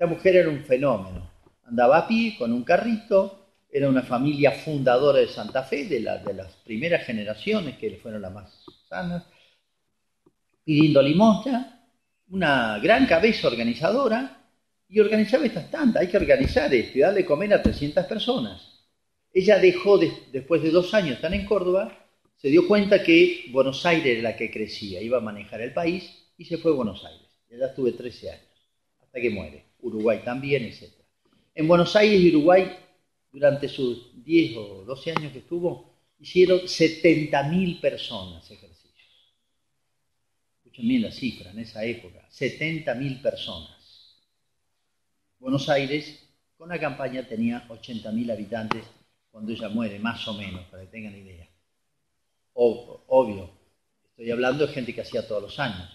Esta 0.00 0.14
mujer 0.14 0.36
era 0.36 0.48
un 0.48 0.64
fenómeno. 0.64 1.30
Andaba 1.66 1.98
a 1.98 2.08
pie 2.08 2.34
con 2.38 2.54
un 2.54 2.64
carrito, 2.64 3.48
era 3.70 3.86
una 3.86 4.00
familia 4.00 4.50
fundadora 4.50 5.18
de 5.18 5.28
Santa 5.28 5.62
Fe, 5.62 5.84
de, 5.84 6.00
las 6.00 6.54
primeras 6.64 7.04
generaciones 7.04 7.76
que 7.76 7.98
fueron 8.02 8.22
las 8.22 8.32
más 8.32 8.64
sanas, 8.88 9.26
pidiendo 10.64 11.02
limosna, 11.02 11.84
una 12.30 12.78
gran 12.78 13.04
cabeza 13.04 13.48
organizadora, 13.48 14.42
y 14.88 15.00
organizaba 15.00 15.44
estas 15.44 15.70
tantas, 15.70 16.00
hay 16.00 16.08
que 16.08 16.16
organizar 16.16 16.72
esto 16.72 16.96
y 16.96 17.02
darle 17.02 17.26
comer 17.26 17.52
a 17.52 17.62
300 17.62 18.06
personas. 18.06 18.86
Ella 19.34 19.58
dejó, 19.58 19.98
después 19.98 20.62
de 20.62 20.70
dos 20.70 20.94
años 20.94 21.16
estar 21.16 21.34
en 21.34 21.44
Córdoba, 21.44 21.92
se 22.36 22.48
dio 22.48 22.66
cuenta 22.66 23.02
que 23.02 23.50
Buenos 23.50 23.84
Aires 23.84 24.18
era 24.18 24.30
la 24.30 24.36
que 24.38 24.50
crecía, 24.50 25.02
iba 25.02 25.18
a 25.18 25.20
manejar 25.20 25.60
el 25.60 25.74
país 25.74 26.10
y 26.38 26.46
se 26.46 26.56
fue 26.56 26.72
a 26.72 26.76
Buenos 26.76 27.04
Aires. 27.04 27.28
Ya 27.50 27.66
estuve 27.66 27.92
13 27.92 28.30
años, 28.30 28.48
hasta 29.02 29.20
que 29.20 29.28
muere. 29.28 29.69
Uruguay 29.82 30.22
también, 30.24 30.64
etc. 30.64 30.92
En 31.54 31.68
Buenos 31.68 31.94
Aires 31.96 32.20
y 32.20 32.30
Uruguay, 32.30 32.76
durante 33.32 33.68
sus 33.68 34.24
10 34.24 34.56
o 34.56 34.84
12 34.84 35.12
años 35.12 35.32
que 35.32 35.38
estuvo, 35.40 35.90
hicieron 36.18 36.60
70.000 36.60 37.80
personas 37.80 38.50
ejercicios. 38.50 38.90
Escuchen 40.58 40.88
bien 40.88 41.02
la 41.02 41.12
cifra, 41.12 41.50
en 41.50 41.58
esa 41.60 41.84
época, 41.84 42.28
70.000 42.30 43.22
personas. 43.22 44.18
Buenos 45.38 45.68
Aires, 45.68 46.26
con 46.56 46.68
la 46.68 46.78
campaña, 46.78 47.26
tenía 47.26 47.66
80.000 47.68 48.32
habitantes 48.32 48.84
cuando 49.30 49.52
ella 49.52 49.68
muere, 49.68 49.98
más 49.98 50.26
o 50.28 50.34
menos, 50.34 50.66
para 50.66 50.82
que 50.82 50.90
tengan 50.90 51.16
idea. 51.16 51.48
obvio, 52.52 53.50
estoy 54.10 54.30
hablando 54.30 54.66
de 54.66 54.72
gente 54.72 54.94
que 54.94 55.00
hacía 55.00 55.26
todos 55.26 55.42
los 55.42 55.58
años. 55.58 55.88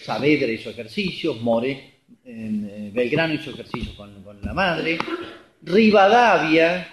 Saavedra 0.00 0.50
hizo 0.50 0.70
ejercicios, 0.70 1.40
More, 1.40 1.93
en 2.24 2.68
eh, 2.70 2.90
Belgrano 2.92 3.34
hizo 3.34 3.50
ejercicios 3.50 3.94
con, 3.94 4.12
la 4.42 4.52
madre, 4.52 4.98
Rivadavia 5.62 6.88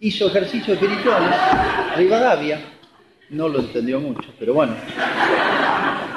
hizo 0.00 0.28
ejercicios 0.28 0.80
espirituales, 0.80 1.38
Rivadavia, 1.96 2.60
no 3.30 3.48
lo 3.48 3.60
entendió 3.60 4.00
mucho, 4.00 4.32
pero 4.38 4.54
bueno. 4.54 4.74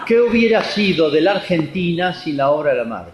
¿Qué 0.07 0.19
hubiera 0.19 0.63
sido 0.63 1.11
de 1.11 1.21
la 1.21 1.31
Argentina 1.31 2.13
sin 2.13 2.37
la 2.37 2.51
obra 2.51 2.71
de 2.71 2.77
la 2.77 2.85
madre? 2.85 3.13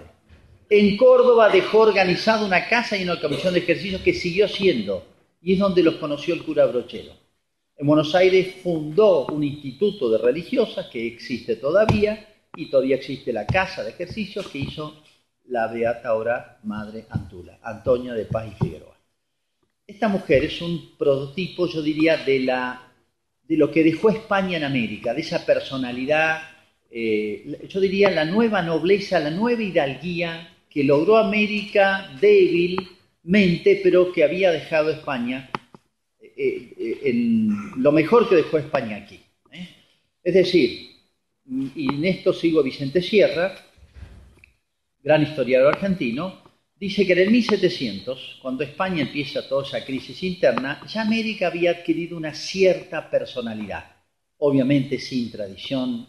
En 0.70 0.98
Córdoba 0.98 1.50
dejó 1.50 1.80
organizada 1.80 2.46
una 2.46 2.68
casa 2.68 2.96
y 2.96 3.04
una 3.04 3.20
comisión 3.20 3.54
de 3.54 3.60
ejercicios 3.60 4.02
que 4.02 4.14
siguió 4.14 4.48
siendo, 4.48 5.04
y 5.42 5.54
es 5.54 5.60
donde 5.60 5.84
los 5.84 5.96
conoció 5.96 6.34
el 6.34 6.44
cura 6.44 6.66
Brochero. 6.66 7.14
En 7.76 7.88
Buenos 7.88 8.14
Aires 8.14 8.56
fundó 8.62 9.26
un 9.28 9.44
instituto 9.44 10.10
de 10.10 10.18
religiosas 10.18 10.88
que 10.88 11.08
existe 11.08 11.56
todavía, 11.56 12.28
y 12.60 12.66
todavía 12.66 12.98
existe 12.98 13.32
la 13.32 13.46
casa 13.46 13.84
de 13.84 13.92
ejercicios 13.92 14.48
que 14.50 14.60
hizo 14.60 15.02
la 15.48 15.68
beata 15.68 16.10
ahora 16.10 16.60
madre 16.64 17.06
Antula, 17.10 17.58
Antonia 17.64 18.14
de 18.14 18.26
Paz 18.26 18.48
y 18.52 18.64
Figueroa. 18.64 18.98
Esta 19.88 20.10
mujer 20.10 20.44
es 20.44 20.62
un 20.62 20.92
prototipo, 20.98 21.68
yo 21.68 21.82
diría, 21.82 22.18
de, 22.18 22.42
la, 22.42 22.92
de 23.48 23.56
lo 23.56 23.72
que 23.72 23.84
dejó 23.84 24.10
España 24.10 24.58
en 24.58 24.66
América, 24.66 25.14
de 25.14 25.22
esa 25.22 25.46
personalidad, 25.46 26.42
eh, 26.92 27.66
yo 27.70 27.80
diría, 27.80 28.12
la 28.12 28.26
nueva 28.26 28.62
nobleza, 28.62 29.22
la 29.22 29.32
nueva 29.32 29.64
hidalguía 29.64 30.58
que 30.70 30.84
logró 30.84 31.18
América 31.18 32.12
débilmente, 32.20 33.80
pero 33.82 34.12
que 34.12 34.26
había 34.26 34.52
dejado 34.52 34.92
España 34.92 35.50
eh, 36.22 36.74
eh, 36.78 37.00
en 37.06 37.82
lo 37.82 37.94
mejor 37.94 38.28
que 38.28 38.36
dejó 38.36 38.58
España 38.58 38.98
aquí. 38.98 39.20
Es 40.22 40.34
decir, 40.34 40.89
y 41.50 41.90
en 41.90 42.06
esto 42.06 42.32
sigo 42.32 42.62
Vicente 42.62 43.02
Sierra, 43.02 43.56
gran 45.02 45.24
historiador 45.24 45.74
argentino, 45.76 46.42
dice 46.76 47.06
que 47.06 47.14
en 47.14 47.20
el 47.20 47.32
1700, 47.32 48.40
cuando 48.42 48.64
España 48.64 49.02
empieza 49.02 49.48
toda 49.48 49.66
esa 49.66 49.84
crisis 49.84 50.22
interna, 50.24 50.82
ya 50.88 51.02
América 51.02 51.48
había 51.48 51.72
adquirido 51.72 52.18
una 52.18 52.34
cierta 52.34 53.10
personalidad, 53.10 53.96
obviamente 54.38 55.00
sin 55.00 55.32
tradición 55.32 56.08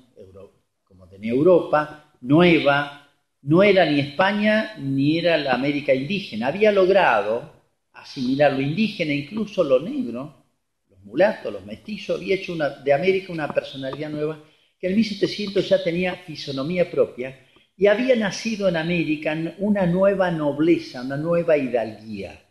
como 0.84 1.08
tenía 1.08 1.30
Europa, 1.30 2.12
nueva, 2.20 3.08
no 3.42 3.62
era 3.62 3.86
ni 3.86 4.00
España 4.00 4.74
ni 4.78 5.18
era 5.18 5.38
la 5.38 5.54
América 5.54 5.94
indígena. 5.94 6.48
Había 6.48 6.72
logrado 6.72 7.50
asimilar 7.94 8.52
lo 8.52 8.60
indígena, 8.60 9.14
incluso 9.14 9.64
lo 9.64 9.80
negro, 9.80 10.44
los 10.90 11.00
mulatos, 11.00 11.52
los 11.52 11.64
mestizos, 11.64 12.20
había 12.20 12.34
hecho 12.34 12.54
de 12.56 12.92
América 12.92 13.32
una 13.32 13.48
personalidad 13.48 14.10
nueva 14.10 14.38
que 14.80 14.88
en 14.88 14.96
1700 14.96 15.68
ya 15.68 15.84
tenía 15.84 16.16
fisonomía 16.16 16.90
propia 16.90 17.46
y 17.76 17.86
había 17.86 18.16
nacido 18.16 18.68
en 18.68 18.76
América 18.76 19.36
una 19.58 19.86
nueva 19.86 20.30
nobleza, 20.30 21.02
una 21.02 21.18
nueva 21.18 21.56
hidalguía, 21.58 22.48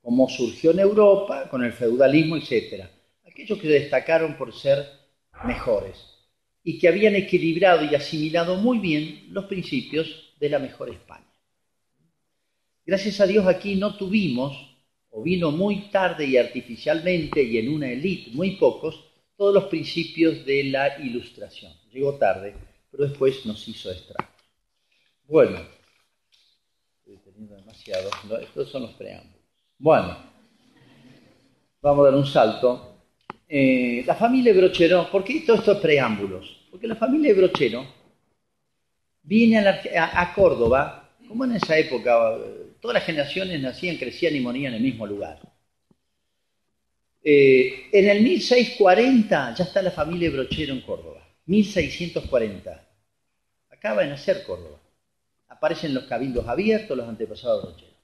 como 0.00 0.28
surgió 0.28 0.70
en 0.70 0.80
Europa 0.80 1.48
con 1.50 1.62
el 1.62 1.72
feudalismo, 1.72 2.36
etc. 2.36 2.86
Aquellos 3.26 3.58
que 3.58 3.68
destacaron 3.68 4.36
por 4.36 4.54
ser 4.54 4.86
mejores 5.44 5.98
y 6.62 6.78
que 6.78 6.88
habían 6.88 7.14
equilibrado 7.14 7.84
y 7.84 7.94
asimilado 7.94 8.56
muy 8.56 8.78
bien 8.78 9.26
los 9.30 9.44
principios 9.44 10.34
de 10.40 10.48
la 10.48 10.58
mejor 10.58 10.90
España. 10.90 11.24
Gracias 12.86 13.20
a 13.20 13.26
Dios 13.26 13.46
aquí 13.46 13.76
no 13.76 13.96
tuvimos, 13.96 14.72
o 15.10 15.22
vino 15.22 15.50
muy 15.50 15.90
tarde 15.90 16.26
y 16.26 16.36
artificialmente 16.36 17.42
y 17.42 17.58
en 17.58 17.72
una 17.72 17.90
élite, 17.90 18.30
muy 18.32 18.56
pocos, 18.56 19.13
todos 19.36 19.54
los 19.54 19.64
principios 19.64 20.44
de 20.44 20.64
la 20.64 20.98
ilustración. 21.00 21.72
Llegó 21.92 22.14
tarde, 22.14 22.54
pero 22.90 23.04
después 23.04 23.44
nos 23.46 23.66
hizo 23.68 23.90
estrago. 23.90 24.30
Bueno, 25.26 25.58
estoy 26.98 27.16
teniendo 27.18 27.54
demasiado, 27.56 28.10
estos 28.40 28.70
son 28.70 28.82
los 28.82 28.92
preámbulos. 28.94 29.40
Bueno, 29.78 30.16
vamos 31.80 32.06
a 32.06 32.10
dar 32.10 32.18
un 32.18 32.26
salto 32.26 32.94
eh, 33.48 34.02
la 34.06 34.14
familia 34.14 34.52
Brochero, 34.52 35.08
¿por 35.10 35.22
qué 35.22 35.40
todos 35.46 35.60
estos 35.60 35.78
preámbulos? 35.78 36.66
Porque 36.70 36.86
la 36.86 36.96
familia 36.96 37.32
de 37.32 37.40
Brochero 37.40 37.86
viene 39.22 39.58
a, 39.58 40.32
Córdoba, 40.34 41.10
como 41.28 41.44
en 41.44 41.52
esa 41.52 41.78
época, 41.78 42.36
todas 42.80 42.94
las 42.94 43.04
generaciones 43.04 43.60
nacían, 43.60 43.96
crecían 43.96 44.34
y 44.34 44.40
morían 44.40 44.72
en 44.72 44.78
el 44.78 44.82
mismo 44.82 45.06
lugar. 45.06 45.38
Eh, 47.26 47.88
en 47.90 48.06
el 48.06 48.22
1640 48.22 49.54
ya 49.54 49.64
está 49.64 49.80
la 49.80 49.90
familia 49.90 50.30
Brochero 50.30 50.74
en 50.74 50.82
Córdoba, 50.82 51.26
1640. 51.46 52.86
Acaba 53.70 54.02
de 54.02 54.08
nacer 54.08 54.44
Córdoba. 54.44 54.78
Aparecen 55.48 55.94
los 55.94 56.04
cabildos 56.04 56.46
abiertos, 56.46 56.94
los 56.94 57.08
antepasados 57.08 57.62
Brochero. 57.64 57.94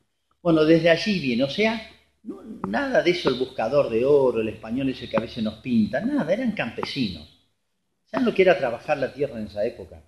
Bueno, 0.41 0.65
desde 0.65 0.89
allí 0.89 1.21
viene, 1.21 1.45
o 1.45 1.51
sea, 1.51 1.87
nada 2.67 3.03
de 3.03 3.11
eso, 3.11 3.29
el 3.29 3.35
buscador 3.35 3.91
de 3.91 4.07
oro, 4.07 4.41
el 4.41 4.49
español 4.49 4.89
ese 4.89 5.07
que 5.07 5.19
a 5.19 5.21
veces 5.21 5.45
nos 5.45 5.57
pinta, 5.57 6.01
nada, 6.01 6.33
eran 6.33 6.53
campesinos. 6.53 7.29
¿Saben 8.07 8.25
lo 8.25 8.35
que 8.35 8.43
era 8.43 8.59
trabajar 8.59 8.97
la 8.97 9.13
tierra 9.13 9.39
en 9.39 9.47
esa 9.47 9.65
época? 9.65 10.03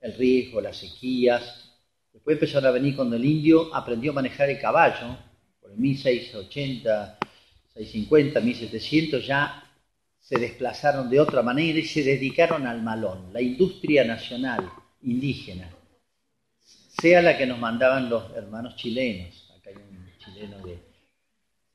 El 0.00 0.14
riesgo, 0.14 0.60
las 0.60 0.76
sequías. 0.76 1.76
Después 2.12 2.34
empezaron 2.34 2.66
a 2.66 2.72
venir 2.72 2.96
cuando 2.96 3.14
el 3.14 3.24
indio 3.24 3.72
aprendió 3.72 4.10
a 4.10 4.14
manejar 4.14 4.50
el 4.50 4.60
caballo, 4.60 5.16
por 5.60 5.70
el 5.70 5.78
1680, 5.78 7.17
650, 7.84 8.40
1700 8.40 9.26
ya 9.26 9.62
se 10.18 10.38
desplazaron 10.38 11.08
de 11.08 11.20
otra 11.20 11.42
manera 11.42 11.78
y 11.78 11.84
se 11.84 12.02
dedicaron 12.02 12.66
al 12.66 12.82
malón, 12.82 13.32
la 13.32 13.40
industria 13.40 14.04
nacional 14.04 14.68
indígena, 15.02 15.70
sea 17.00 17.22
la 17.22 17.38
que 17.38 17.46
nos 17.46 17.58
mandaban 17.58 18.10
los 18.10 18.34
hermanos 18.36 18.76
chilenos. 18.76 19.48
Acá 19.56 19.70
hay 19.70 19.76
un 19.76 20.10
chileno 20.18 20.58
de 20.66 20.78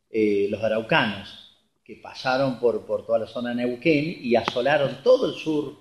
eh, 0.09 0.47
los 0.49 0.61
araucanos, 0.61 1.39
que 1.83 1.95
pasaron 1.95 2.59
por, 2.59 2.85
por 2.85 3.05
toda 3.05 3.19
la 3.19 3.27
zona 3.27 3.49
de 3.49 3.55
Neuquén 3.55 4.17
y 4.21 4.35
asolaron 4.35 5.03
todo 5.03 5.29
el 5.29 5.35
sur, 5.35 5.75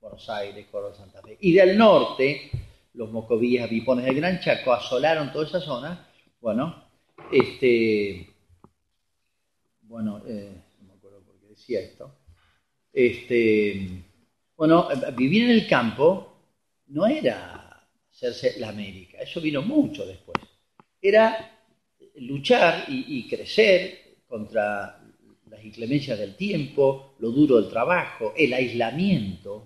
Buenos 0.00 0.28
Aires, 0.28 0.66
Córdoba, 0.70 0.94
Santa 0.94 1.22
Fe. 1.22 1.38
Y 1.40 1.52
del 1.52 1.76
norte, 1.76 2.50
los 2.94 3.10
mocovíes, 3.10 3.68
bipones 3.68 4.04
del 4.04 4.16
Gran 4.16 4.40
Chaco 4.40 4.72
asolaron 4.72 5.32
toda 5.32 5.46
esa 5.46 5.60
zona. 5.60 6.06
Bueno, 6.40 6.84
este, 7.32 8.27
bueno, 9.88 10.22
eh, 10.26 10.52
no 10.80 10.88
me 10.88 10.92
acuerdo 10.94 11.22
por 11.22 11.40
qué 11.40 11.48
decía 11.48 11.80
esto. 11.80 12.14
Este, 12.92 14.04
bueno, 14.56 14.88
vivir 15.16 15.44
en 15.44 15.50
el 15.50 15.66
campo 15.66 16.36
no 16.88 17.06
era 17.06 17.88
hacerse 18.10 18.58
la 18.60 18.68
América, 18.68 19.18
eso 19.18 19.40
vino 19.40 19.62
mucho 19.62 20.06
después. 20.06 20.38
Era 21.00 21.58
luchar 22.16 22.84
y, 22.88 23.26
crecer 23.28 24.16
contra 24.26 25.00
la 25.46 25.56
las 25.56 25.64
inclemencias 25.64 26.18
del 26.18 26.36
tiempo, 26.36 27.14
lo 27.20 27.30
duro 27.30 27.58
del 27.58 27.70
trabajo, 27.70 28.34
el 28.36 28.52
aislamiento, 28.52 29.64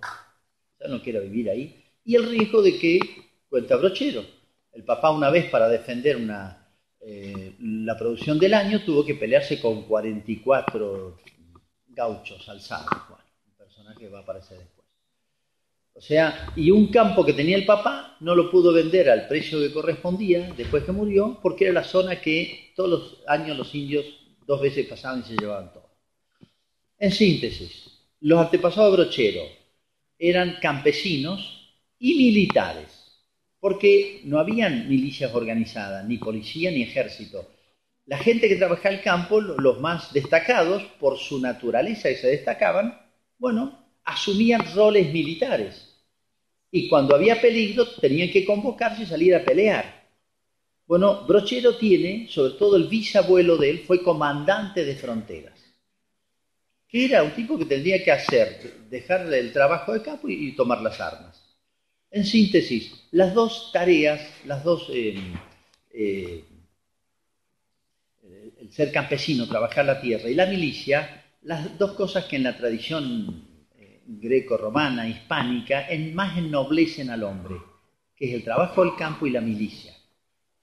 ya 0.79 0.87
no 0.87 1.03
quiero 1.03 1.21
vivir 1.23 1.51
ahí, 1.51 1.85
y 2.05 2.15
el 2.15 2.29
riesgo 2.29 2.63
de 2.63 2.79
que, 2.79 3.01
cuenta 3.49 3.77
Brochero, 3.77 4.25
el 4.73 4.85
papá 4.85 5.11
una 5.11 5.29
vez 5.31 5.51
para 5.51 5.69
defender 5.69 6.17
una, 6.17 6.62
eh, 7.05 7.57
la 7.61 7.97
producción 7.99 8.39
del 8.39 8.55
año 8.55 8.85
tuvo 8.85 9.05
que 9.05 9.17
pelearse 9.17 9.61
con 9.61 9.83
44 9.83 11.19
gauchos 11.89 12.49
alzados, 12.49 13.09
bueno, 13.09 13.25
un 13.47 13.55
personaje 13.57 13.99
que 13.99 14.09
va 14.09 14.21
a 14.21 14.23
aparecer 14.23 14.59
después. 14.59 14.87
O 15.95 16.01
sea, 16.01 16.53
y 16.57 16.71
un 16.71 16.87
campo 16.89 17.25
que 17.25 17.35
tenía 17.35 17.57
el 17.57 17.67
papá 17.67 18.17
no 18.21 18.35
lo 18.35 18.51
pudo 18.51 18.73
vender 18.73 19.11
al 19.11 19.29
precio 19.29 19.59
que 19.59 19.73
correspondía 19.73 20.53
después 20.57 20.85
que 20.85 20.93
murió, 20.93 21.39
porque 21.43 21.65
era 21.65 21.75
la 21.75 21.85
zona 21.85 22.21
que 22.21 22.73
todos 22.75 22.91
los 22.91 23.19
años 23.27 23.59
los 23.59 23.75
indios 23.75 24.07
dos 24.47 24.61
veces 24.61 24.87
pasaban 24.87 25.21
y 25.21 25.29
se 25.29 25.37
llevaban 25.37 25.73
todo. 25.73 25.91
En 26.99 27.11
síntesis, 27.11 27.91
los 28.21 28.39
antepasados 28.39 28.93
de 28.93 29.03
Brochero 29.03 29.43
eran 30.19 30.59
campesinos 30.63 31.75
y 31.99 32.15
militares, 32.15 33.02
porque 33.63 34.23
no 34.25 34.41
habían 34.41 34.89
milicias 34.89 35.33
organizadas, 35.33 36.05
ni 36.09 36.19
policía 36.19 36.73
ni 36.73 36.83
ejército. 36.83 37.49
La 38.07 38.19
gente 38.19 38.49
que 38.49 38.57
trabajaba 38.57 38.93
el 38.93 39.03
campo, 39.03 39.41
los 39.41 39.79
más 39.81 40.13
destacados, 40.13 40.83
por 40.99 41.17
su 41.17 41.41
naturaleza 41.41 42.09
que 42.09 42.17
se 42.17 42.27
destacaban, 42.27 43.01
bueno, 43.39 43.87
asumían 44.03 44.65
roles 44.75 45.13
militares. 45.13 45.95
Y 46.73 46.89
cuando 46.89 47.15
había 47.15 47.41
peligro 47.41 47.87
tenían 48.01 48.33
que 48.33 48.45
convocarse 48.45 49.05
y 49.05 49.07
salir 49.07 49.33
a 49.37 49.45
pelear. 49.45 50.09
Bueno, 50.85 51.25
Brochero 51.25 51.77
tiene, 51.77 52.27
sobre 52.29 52.55
todo 52.55 52.75
el 52.75 52.89
bisabuelo 52.89 53.57
de 53.59 53.71
él, 53.71 53.79
fue 53.87 54.03
comandante 54.03 54.85
de 54.85 54.97
fronteras. 54.97 55.61
Que 56.89 57.05
era 57.05 57.23
un 57.23 57.31
tipo 57.31 57.57
que 57.57 57.67
tendría 57.67 58.03
que 58.03 58.11
hacer, 58.11 58.89
dejarle 58.91 59.39
el 59.39 59.53
trabajo 59.53 59.93
de 59.93 60.03
campo 60.03 60.29
y, 60.29 60.51
tomar 60.57 60.83
las 60.83 61.01
armas. 61.01 61.42
En 62.13 62.27
síntesis, 62.27 63.07
las 63.13 63.33
dos 63.33 63.71
tareas, 63.73 64.21
las 64.45 64.63
dos, 64.63 64.87
eh, 64.93 65.15
eh, 65.95 66.45
el 68.61 68.71
ser 68.71 68.93
campesino, 68.93 69.49
trabajar 69.49 69.87
la 69.87 69.99
tierra 69.99 70.29
y 70.29 70.35
la 70.35 70.45
milicia, 70.45 71.25
las 71.41 71.79
dos 71.79 71.93
cosas 71.93 72.27
que 72.27 72.37
en 72.37 72.43
la 72.43 72.57
tradición 72.57 73.49
greco-romana, 74.07 75.09
hispánica, 75.09 75.89
en, 75.89 76.15
más 76.15 76.37
ennoblecen 76.37 77.09
al 77.09 77.23
hombre, 77.23 77.57
que 78.15 78.29
es 78.29 78.35
el 78.35 78.45
trabajo 78.45 78.85
del 78.85 78.95
campo 78.95 79.27
y 79.27 79.31
la 79.31 79.41
milicia. 79.41 79.95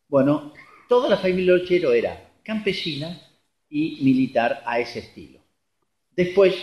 Bueno, 0.08 0.54
toda 0.88 1.10
la 1.10 1.18
familia 1.18 1.56
Ochero 1.56 1.94
era 1.94 2.32
campesina 2.44 3.22
y 3.70 4.00
militar 4.04 4.62
a 4.68 4.80
ese 4.80 5.00
estilo. 5.00 5.40
Después 6.16 6.54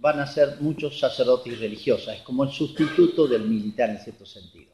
van 0.00 0.20
a 0.20 0.26
ser 0.26 0.56
muchos 0.60 0.98
sacerdotes 0.98 1.52
y 1.52 1.56
religiosas, 1.56 2.16
es 2.16 2.22
como 2.22 2.44
el 2.44 2.50
sustituto 2.50 3.26
del 3.26 3.42
militar 3.42 3.90
en 3.90 3.98
cierto 3.98 4.26
sentido. 4.26 4.72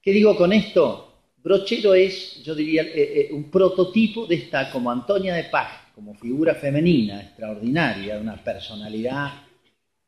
¿Qué 0.00 0.12
digo 0.12 0.36
con 0.36 0.52
esto? 0.52 1.12
Brochero 1.36 1.94
es, 1.94 2.42
yo 2.42 2.54
diría, 2.54 2.82
eh, 2.82 2.92
eh, 2.94 3.28
un 3.32 3.50
prototipo 3.50 4.26
de 4.26 4.36
esta, 4.36 4.70
como 4.70 4.90
Antonia 4.90 5.34
de 5.34 5.44
Paz, 5.44 5.70
como 5.94 6.14
figura 6.14 6.54
femenina 6.54 7.20
extraordinaria, 7.20 8.18
una 8.18 8.42
personalidad 8.42 9.32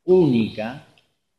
única, 0.05 0.85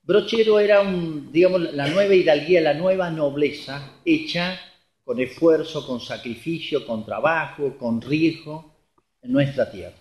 Brochero 0.02 0.60
era 0.60 0.82
un, 0.82 1.32
digamos, 1.32 1.74
la 1.74 1.88
nueva 1.88 2.16
hidalguía, 2.16 2.62
la 2.62 2.74
nueva 2.74 3.12
nobleza 3.12 4.00
hecha 4.04 4.60
con 5.04 5.20
esfuerzo, 5.20 5.86
con 5.86 6.00
sacrificio, 6.00 6.86
con 6.86 7.06
trabajo, 7.06 7.78
con 7.78 8.02
riesgo 8.02 8.74
en 9.22 9.32
nuestra 9.32 9.70
tierra. 9.70 9.96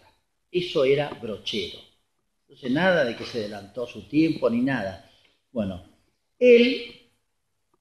Eso 0.51 0.85
era 0.85 1.11
Brochero. 1.21 1.88
Entonces, 2.49 2.71
nada 2.71 3.05
de 3.05 3.15
que 3.15 3.27
se 3.27 3.41
adelantó 3.41 3.87
su 3.87 4.09
tiempo 4.09 4.49
ni 4.49 4.63
nada. 4.63 5.11
Bueno, 5.53 5.85
él, 6.39 6.81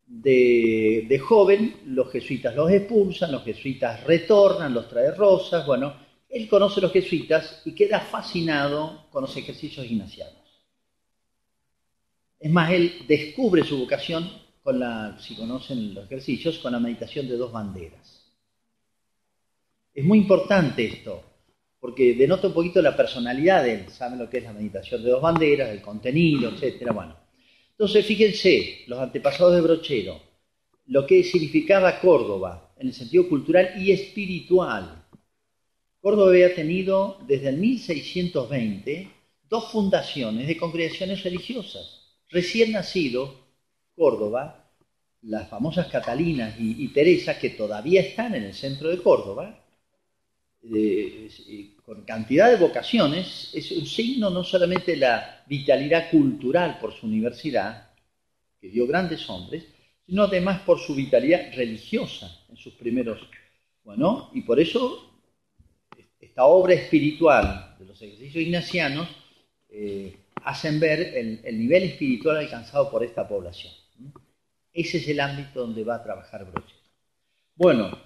de, 0.05 1.05
de 1.07 1.19
joven, 1.19 1.83
los 1.85 2.11
jesuitas 2.11 2.53
los 2.53 2.69
expulsan, 2.69 3.31
los 3.31 3.45
jesuitas 3.45 4.03
retornan, 4.03 4.73
los 4.73 4.89
trae 4.89 5.11
rosas. 5.11 5.65
Bueno, 5.65 5.95
él 6.27 6.49
conoce 6.49 6.81
a 6.81 6.83
los 6.83 6.91
jesuitas 6.91 7.61
y 7.63 7.73
queda 7.73 8.01
fascinado 8.01 9.05
con 9.09 9.21
los 9.21 9.37
ejercicios 9.37 9.85
ignacianos. 9.85 10.35
Es 12.37 12.51
más, 12.51 12.71
él 12.71 13.05
descubre 13.07 13.63
su 13.63 13.77
vocación 13.77 14.29
con 14.61 14.79
la, 14.79 15.17
si 15.17 15.33
conocen 15.33 15.93
los 15.93 16.03
ejercicios, 16.05 16.59
con 16.59 16.73
la 16.73 16.79
meditación 16.79 17.25
de 17.29 17.37
dos 17.37 17.53
banderas. 17.53 18.25
Es 19.93 20.03
muy 20.03 20.17
importante 20.17 20.85
esto, 20.85 21.23
porque 21.87 22.15
denota 22.15 22.47
un 22.47 22.53
poquito 22.53 22.81
la 22.81 22.97
personalidad 22.97 23.63
de 23.63 23.73
él. 23.75 23.89
Saben 23.89 24.19
lo 24.19 24.29
que 24.29 24.39
es 24.39 24.43
la 24.43 24.51
meditación 24.51 25.01
de 25.01 25.09
dos 25.09 25.21
banderas, 25.21 25.69
el 25.69 25.81
contenido, 25.81 26.49
etcétera. 26.49 26.91
Bueno, 26.91 27.15
entonces 27.71 28.05
fíjense, 28.05 28.83
los 28.87 28.99
antepasados 28.99 29.55
de 29.55 29.61
Brochero, 29.61 30.19
lo 30.87 31.07
que 31.07 31.23
significaba 31.23 31.97
Córdoba 32.01 32.73
en 32.77 32.87
el 32.87 32.93
sentido 32.93 33.29
cultural 33.29 33.81
y 33.81 33.93
espiritual. 33.93 35.05
Córdoba 36.01 36.31
había 36.31 36.53
tenido 36.53 37.19
desde 37.25 37.47
el 37.47 37.57
1620 37.57 39.09
dos 39.47 39.71
fundaciones 39.71 40.45
de 40.45 40.57
congregaciones 40.57 41.23
religiosas 41.23 42.17
recién 42.27 42.73
nacido, 42.73 43.33
Córdoba, 43.95 44.73
las 45.21 45.47
famosas 45.47 45.87
Catalinas 45.87 46.55
y, 46.59 46.85
Teresa, 46.89 47.39
que 47.39 47.51
todavía 47.51 48.01
están 48.01 48.35
en 48.35 48.43
el 48.43 48.53
centro 48.53 48.89
de 48.89 48.97
Córdoba, 48.97 49.63
con 51.83 52.03
cantidad 52.03 52.49
de 52.49 52.57
vocaciones, 52.57 53.51
es 53.53 53.71
un 53.71 53.85
signo 53.85 54.29
no 54.29 54.43
solamente 54.43 54.91
de 54.91 54.97
la 54.97 55.43
vitalidad 55.47 56.09
cultural 56.09 56.77
por 56.79 56.93
su 56.93 57.05
universidad, 57.05 57.91
que 58.59 58.69
dio 58.69 58.87
grandes 58.87 59.29
hombres, 59.29 59.65
sino 60.05 60.23
además 60.23 60.61
por 60.61 60.79
su 60.79 60.95
vitalidad 60.95 61.53
religiosa 61.55 62.45
en 62.49 62.57
sus 62.57 62.73
primeros. 62.73 63.21
Bueno, 63.83 64.31
y 64.33 64.41
por 64.41 64.59
eso 64.59 65.21
esta 66.19 66.45
obra 66.45 66.73
espiritual 66.73 67.75
de 67.79 67.85
los 67.85 68.01
ejercicios 68.01 68.43
ignacianos 68.43 69.07
eh, 69.69 70.17
hacen 70.43 70.79
ver 70.79 70.99
el, 71.15 71.57
nivel 71.57 71.83
espiritual 71.83 72.37
alcanzado 72.37 72.89
por 72.89 73.03
esta 73.03 73.27
población. 73.27 73.73
Ese 74.73 74.97
es 74.97 75.07
el 75.07 75.19
ámbito 75.19 75.61
donde 75.61 75.83
va 75.83 75.95
a 75.95 76.03
trabajar 76.03 76.49
Broche. 76.51 76.75
Bueno, 77.55 77.97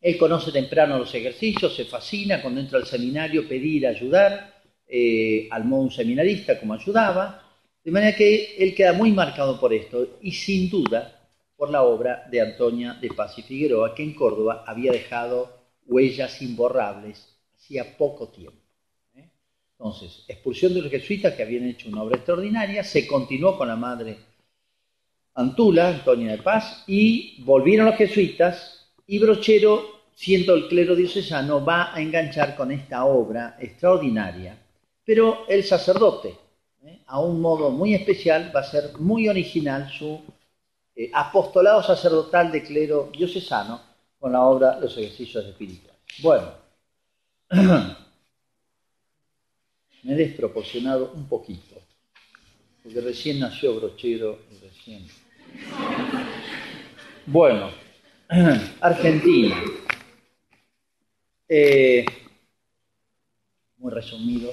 él 0.00 0.18
conoce 0.18 0.52
temprano 0.52 0.98
los 0.98 1.14
ejercicios, 1.14 1.74
se 1.74 1.84
fascina 1.84 2.40
cuando 2.42 2.60
entra 2.60 2.78
al 2.78 2.86
seminario 2.86 3.48
pedir 3.48 3.86
ayudar, 3.86 4.62
eh, 4.86 5.48
al 5.50 5.64
modo 5.64 5.82
un 5.82 5.90
seminarista 5.90 6.58
como 6.60 6.74
ayudaba, 6.74 7.42
de 7.82 7.90
manera 7.90 8.16
que 8.16 8.56
él 8.58 8.74
queda 8.74 8.92
muy 8.92 9.12
marcado 9.12 9.58
por 9.58 9.72
esto 9.72 10.18
y 10.20 10.32
sin 10.32 10.68
duda 10.68 11.28
por 11.56 11.70
la 11.70 11.82
obra 11.82 12.26
de 12.30 12.40
Antonia 12.40 12.94
de 12.94 13.08
Paz 13.08 13.38
y 13.38 13.42
Figueroa, 13.42 13.94
que 13.94 14.02
en 14.02 14.14
Córdoba 14.14 14.64
había 14.66 14.92
dejado 14.92 15.56
huellas 15.86 16.42
imborrables 16.42 17.36
hacía 17.56 17.96
poco 17.96 18.28
tiempo. 18.28 18.60
Entonces, 19.78 20.24
expulsión 20.26 20.72
de 20.72 20.82
los 20.82 20.90
jesuitas 20.90 21.34
que 21.34 21.42
habían 21.42 21.64
hecho 21.64 21.88
una 21.88 22.02
obra 22.02 22.16
extraordinaria, 22.16 22.82
se 22.82 23.06
continuó 23.06 23.58
con 23.58 23.68
la 23.68 23.76
madre 23.76 24.16
Antula, 25.34 25.88
Antonia 25.88 26.32
de 26.32 26.42
Paz, 26.42 26.84
y 26.86 27.42
volvieron 27.42 27.86
los 27.86 27.96
jesuitas 27.96 28.75
y 29.06 29.18
Brochero, 29.18 30.02
siendo 30.14 30.54
el 30.54 30.68
clero 30.68 30.94
diocesano, 30.94 31.64
va 31.64 31.94
a 31.94 32.00
enganchar 32.00 32.56
con 32.56 32.72
esta 32.72 33.04
obra 33.04 33.56
extraordinaria. 33.60 34.58
Pero 35.04 35.46
el 35.48 35.62
sacerdote, 35.62 36.36
¿eh? 36.84 37.00
a 37.06 37.20
un 37.20 37.40
modo 37.40 37.70
muy 37.70 37.94
especial, 37.94 38.52
va 38.54 38.60
a 38.60 38.64
ser 38.64 38.98
muy 38.98 39.28
original 39.28 39.90
su 39.90 40.20
eh, 40.96 41.10
apostolado 41.14 41.82
sacerdotal 41.82 42.50
de 42.50 42.62
clero 42.62 43.10
diocesano 43.16 43.80
con 44.18 44.32
la 44.32 44.42
obra 44.42 44.80
Los 44.80 44.96
ejercicios 44.96 45.44
espirituales. 45.44 46.00
Bueno. 46.22 46.66
me 50.06 50.12
he 50.12 50.16
desproporcionado 50.16 51.12
un 51.14 51.26
poquito, 51.28 51.82
porque 52.82 53.00
recién 53.00 53.40
nació 53.40 53.74
Brochero, 53.74 54.38
recién. 54.62 55.06
Bueno, 57.28 57.72
Argentina. 58.80 59.56
Eh, 61.48 62.04
muy 63.78 63.92
resumido. 63.92 64.52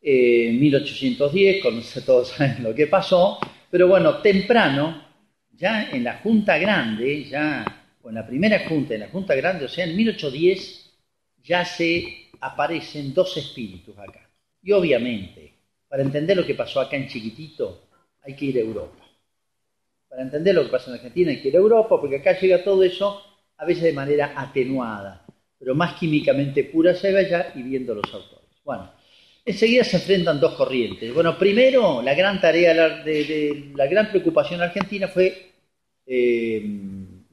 1810, 0.00 1.56
eh, 1.56 1.60
con, 1.60 1.82
todos 2.04 2.28
saben 2.36 2.62
lo 2.62 2.74
que 2.74 2.86
pasó, 2.86 3.38
pero 3.70 3.88
bueno, 3.88 4.18
temprano, 4.18 5.04
ya 5.52 5.90
en 5.90 6.04
la 6.04 6.18
Junta 6.18 6.56
Grande, 6.58 7.24
ya, 7.24 7.64
o 8.02 8.08
en 8.08 8.14
la 8.14 8.26
primera 8.26 8.66
Junta, 8.68 8.94
en 8.94 9.00
la 9.00 9.08
Junta 9.08 9.34
Grande, 9.34 9.64
o 9.64 9.68
sea, 9.68 9.84
en 9.84 9.96
1810, 9.96 10.90
ya 11.42 11.64
se 11.64 12.28
aparecen 12.40 13.12
dos 13.12 13.36
espíritus 13.36 13.98
acá. 13.98 14.30
Y 14.62 14.72
obviamente, 14.72 15.54
para 15.88 16.02
entender 16.02 16.36
lo 16.36 16.46
que 16.46 16.54
pasó 16.54 16.80
acá 16.80 16.96
en 16.96 17.08
chiquitito, 17.08 17.88
hay 18.22 18.34
que 18.34 18.46
ir 18.46 18.58
a 18.58 18.60
Europa. 18.60 19.07
Para 20.18 20.26
entender 20.26 20.52
lo 20.52 20.64
que 20.64 20.70
pasa 20.70 20.90
en 20.90 20.96
Argentina 20.96 21.30
hay 21.30 21.40
que 21.40 21.50
a 21.50 21.60
Europa, 21.60 22.00
porque 22.00 22.16
acá 22.16 22.36
llega 22.36 22.64
todo 22.64 22.82
eso 22.82 23.22
a 23.56 23.64
veces 23.64 23.84
de 23.84 23.92
manera 23.92 24.32
atenuada, 24.34 25.24
pero 25.56 25.76
más 25.76 25.94
químicamente 25.94 26.64
pura 26.64 26.92
se 26.92 27.12
ve 27.12 27.20
allá 27.20 27.52
y 27.54 27.62
viendo 27.62 27.94
los 27.94 28.12
autores. 28.12 28.48
Bueno, 28.64 28.90
enseguida 29.44 29.84
se 29.84 29.98
enfrentan 29.98 30.40
dos 30.40 30.54
corrientes. 30.54 31.14
Bueno, 31.14 31.38
primero, 31.38 32.02
la 32.02 32.14
gran 32.14 32.40
tarea, 32.40 32.74
la 32.74 33.86
gran 33.86 34.10
preocupación 34.10 34.60
argentina 34.60 35.06
fue 35.06 35.52
eh, 36.04 36.68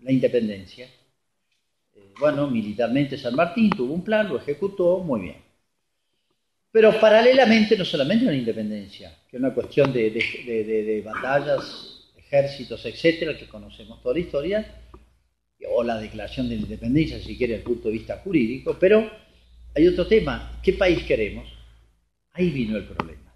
la 0.04 0.12
independencia. 0.12 0.86
Eh, 0.86 2.14
bueno, 2.20 2.48
militarmente 2.52 3.18
San 3.18 3.34
Martín 3.34 3.72
tuvo 3.72 3.96
un 3.96 4.04
plan, 4.04 4.30
lo 4.30 4.38
ejecutó, 4.38 5.00
muy 5.00 5.22
bien. 5.22 5.38
Pero 6.72 7.00
paralelamente, 7.00 7.76
no 7.76 7.84
solamente 7.84 8.26
la 8.26 8.36
independencia, 8.36 9.12
que 9.28 9.38
es 9.38 9.42
una 9.42 9.56
cuestión 9.56 9.92
de, 9.92 10.12
de 10.12 11.02
batallas, 11.04 11.95
ejércitos, 12.36 12.86
etcétera, 12.86 13.38
que 13.38 13.48
conocemos 13.48 14.02
toda 14.02 14.16
la 14.16 14.22
historia, 14.22 14.82
o 15.70 15.84
la 15.84 15.98
declaración 15.98 16.50
de 16.50 16.56
independencia, 16.56 17.20
si 17.20 17.38
quiere, 17.38 17.54
desde 17.54 17.64
el 17.64 17.74
punto 17.74 17.88
de 17.88 17.94
vista 17.94 18.18
jurídico, 18.24 18.78
pero 18.80 19.10
hay 19.74 19.88
otro 19.88 20.06
tema, 20.08 20.60
¿qué 20.62 20.74
país 20.74 21.04
queremos? 21.04 21.48
Ahí 22.34 22.50
vino 22.50 22.78
el 22.78 22.86
problema. 22.86 23.34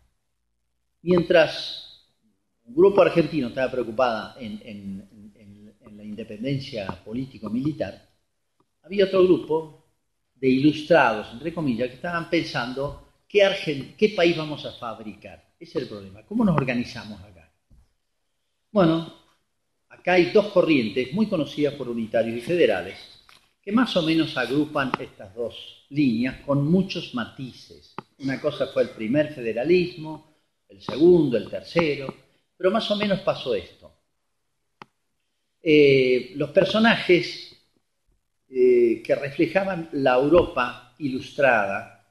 Mientras 1.02 2.06
un 2.66 2.76
grupo 2.76 3.02
argentino 3.02 3.48
estaba 3.48 3.72
preocupada 3.72 4.36
en, 4.40 5.08
la 5.96 6.04
independencia 6.04 6.88
político-militar, 7.04 8.08
había 8.84 9.06
otro 9.06 9.24
grupo 9.24 9.86
de 10.36 10.48
ilustrados, 10.48 11.28
entre 11.34 11.54
comillas, 11.54 11.90
que 11.90 11.96
estaban 11.96 12.30
pensando 12.30 13.10
qué, 13.28 13.96
qué 13.98 14.10
país 14.10 14.38
vamos 14.38 14.66
a 14.66 14.72
fabricar. 14.74 15.44
Ese 15.60 15.80
es 15.80 15.84
el 15.84 15.90
problema. 15.90 16.24
¿Cómo 16.24 16.46
nos 16.46 16.56
organizamos 16.56 17.20
acá? 17.22 17.39
Bueno, 18.72 19.12
acá 19.90 20.14
hay 20.14 20.32
dos 20.32 20.48
corrientes 20.48 21.12
muy 21.14 21.28
conocidas 21.28 21.74
por 21.74 21.90
unitarios 21.90 22.38
y 22.38 22.42
federales 22.42 23.20
que 23.62 23.72
más 23.72 23.96
o 23.98 24.02
menos 24.04 24.38
agrupan 24.38 24.92
estas 25.00 25.34
dos 25.36 25.86
líneas 25.90 26.42
con 26.46 26.70
muchos 26.70 27.14
matices. 27.14 27.94
Una 28.20 28.40
cosa 28.40 28.68
fue 28.68 28.84
el 28.84 28.90
primer 28.90 29.34
federalismo, 29.34 30.38
el 30.68 30.82
segundo, 30.82 31.38
el 31.38 31.50
tercero, 31.50 32.14
pero 32.56 32.72
más 32.72 32.90
o 32.92 32.96
menos 32.96 33.20
pasó 33.22 33.56
esto. 33.56 33.92
Eh, 35.62 36.34
los 36.36 36.52
personajes 36.52 37.56
eh, 38.50 39.02
que 39.04 39.16
reflejaban 39.16 39.90
la 39.94 40.16
Europa 40.16 40.96
ilustrada, 41.00 42.08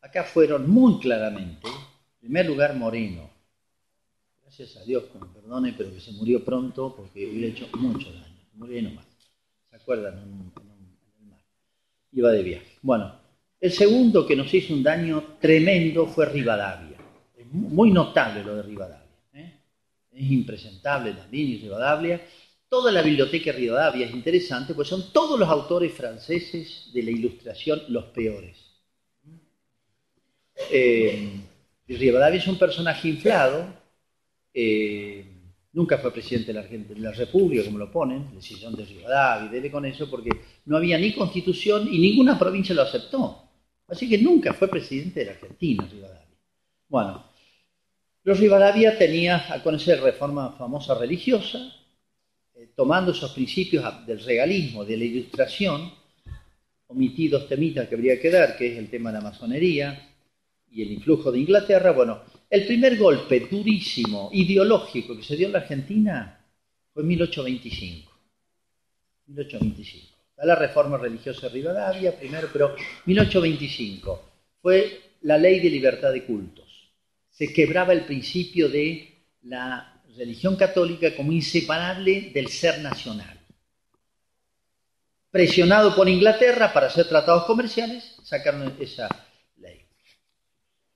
acá 0.00 0.24
fueron 0.24 0.70
muy 0.70 0.98
claramente, 0.98 1.68
en 1.68 2.20
primer 2.20 2.46
lugar, 2.46 2.74
Moreno. 2.74 3.33
Gracias 4.56 4.80
a 4.80 4.84
Dios, 4.84 5.02
que 5.12 5.18
me 5.18 5.26
perdone, 5.26 5.74
pero 5.76 5.92
que 5.92 5.98
se 5.98 6.12
murió 6.12 6.44
pronto 6.44 6.94
porque 6.94 7.26
hubiera 7.26 7.48
hecho 7.48 7.68
mucho 7.76 8.12
daño. 8.12 8.38
Murió 8.52 8.82
nomás. 8.82 9.04
¿Se 9.68 9.74
acuerdan? 9.74 10.16
En, 10.16 10.52
el 11.18 11.26
mar. 11.26 11.40
Iba 12.12 12.30
de 12.30 12.42
viaje. 12.44 12.78
Bueno, 12.80 13.12
el 13.60 13.72
segundo 13.72 14.24
que 14.24 14.36
nos 14.36 14.54
hizo 14.54 14.72
un 14.72 14.84
daño 14.84 15.38
tremendo 15.40 16.06
fue 16.06 16.26
Rivadavia. 16.26 16.96
Es 17.36 17.46
muy 17.48 17.90
notable 17.90 18.44
lo 18.44 18.54
de 18.54 18.62
Rivadavia. 18.62 19.10
¿eh? 19.32 19.54
Es 20.12 20.30
impresentable 20.30 21.14
también 21.14 21.48
y 21.48 21.58
Rivadavia. 21.58 22.20
Toda 22.68 22.92
la 22.92 23.02
biblioteca 23.02 23.46
de 23.50 23.58
Rivadavia 23.58 24.06
es 24.06 24.14
interesante, 24.14 24.72
pues 24.72 24.86
son 24.86 25.12
todos 25.12 25.36
los 25.36 25.48
autores 25.48 25.92
franceses 25.92 26.92
de 26.94 27.02
la 27.02 27.10
ilustración 27.10 27.82
los 27.88 28.04
peores. 28.04 28.56
Eh, 30.70 31.40
Rivadavia 31.88 32.38
es 32.38 32.46
un 32.46 32.56
personaje 32.56 33.08
inflado, 33.08 33.82
eh, 34.54 35.26
nunca 35.72 35.98
fue 35.98 36.12
presidente 36.12 36.52
de 36.52 36.60
la, 36.60 36.62
de 36.62 37.00
la, 37.00 37.12
República, 37.12 37.64
como 37.64 37.78
lo 37.78 37.90
ponen, 37.90 38.32
decisión 38.32 38.76
de 38.76 38.84
Rivadavia, 38.84 39.48
y 39.48 39.52
debe 39.52 39.70
con 39.70 39.84
eso, 39.84 40.08
porque 40.08 40.30
no 40.66 40.76
había 40.76 40.96
ni 40.96 41.12
constitución 41.12 41.88
y 41.92 41.98
ninguna 41.98 42.38
provincia 42.38 42.74
lo 42.74 42.82
aceptó. 42.82 43.42
Así 43.88 44.08
que 44.08 44.18
nunca 44.18 44.54
fue 44.54 44.68
presidente 44.68 45.20
de 45.20 45.26
la 45.26 45.32
Argentina, 45.32 45.86
Rivadavia. 45.90 46.26
Bueno, 46.88 47.24
los 48.22 48.38
Rivadavia 48.38 48.96
tenía 48.96 49.52
a 49.52 49.62
conocer 49.62 50.00
reforma 50.00 50.52
famosa 50.52 50.94
religiosa, 50.94 51.58
eh, 52.54 52.70
tomando 52.74 53.10
esos 53.10 53.32
principios 53.32 53.84
del 54.06 54.24
regalismo, 54.24 54.84
de 54.84 54.96
la 54.96 55.04
ilustración, 55.04 55.92
omití 56.86 57.28
dos 57.28 57.48
temitas 57.48 57.88
que 57.88 57.96
habría 57.96 58.20
que 58.20 58.30
dar, 58.30 58.56
que 58.56 58.72
es 58.72 58.78
el 58.78 58.88
tema 58.88 59.10
de 59.10 59.18
la 59.18 59.24
masonería 59.24 60.10
y 60.70 60.82
el 60.82 60.92
influjo 60.92 61.32
de 61.32 61.40
Inglaterra. 61.40 61.90
Bueno, 61.90 62.20
el 62.50 62.66
primer 62.66 62.96
golpe 62.96 63.40
durísimo, 63.50 64.30
ideológico 64.32 65.16
que 65.16 65.22
se 65.22 65.36
dio 65.36 65.46
en 65.46 65.52
la 65.52 65.60
Argentina 65.60 66.40
fue 66.92 67.02
en 67.02 67.08
1825. 67.08 68.12
1825. 69.26 70.16
Está 70.30 70.46
la 70.46 70.54
reforma 70.54 70.98
religiosa 70.98 71.48
de 71.48 71.54
Rivadavia 71.54 72.18
primero, 72.18 72.48
pero 72.52 72.74
1825 73.06 74.30
fue 74.60 75.00
la 75.22 75.38
ley 75.38 75.60
de 75.60 75.70
libertad 75.70 76.12
de 76.12 76.24
cultos. 76.24 76.90
Se 77.30 77.52
quebraba 77.52 77.92
el 77.92 78.04
principio 78.04 78.68
de 78.68 79.14
la 79.42 80.02
religión 80.16 80.56
católica 80.56 81.14
como 81.16 81.32
inseparable 81.32 82.30
del 82.32 82.48
ser 82.48 82.80
nacional. 82.80 83.38
Presionado 85.30 85.96
por 85.96 86.08
Inglaterra 86.08 86.72
para 86.72 86.86
hacer 86.86 87.08
tratados 87.08 87.44
comerciales, 87.44 88.16
sacaron 88.22 88.76
esa. 88.78 89.08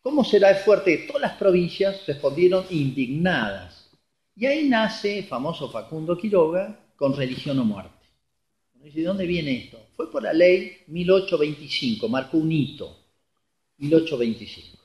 ¿Cómo 0.00 0.24
será 0.24 0.50
el 0.50 0.56
fuerte? 0.56 1.04
Todas 1.06 1.22
las 1.22 1.32
provincias 1.32 2.06
respondieron 2.06 2.64
indignadas. 2.70 3.90
Y 4.36 4.46
ahí 4.46 4.68
nace 4.68 5.18
el 5.18 5.24
famoso 5.24 5.70
Facundo 5.70 6.16
Quiroga 6.16 6.78
con 6.96 7.16
religión 7.16 7.58
o 7.58 7.64
muerte. 7.64 7.98
¿De 8.74 9.02
dónde 9.02 9.26
viene 9.26 9.64
esto? 9.64 9.80
Fue 9.96 10.10
por 10.10 10.22
la 10.22 10.32
ley 10.32 10.78
1825, 10.86 12.08
marcó 12.08 12.38
un 12.38 12.50
hito. 12.52 12.96
1825. 13.78 14.78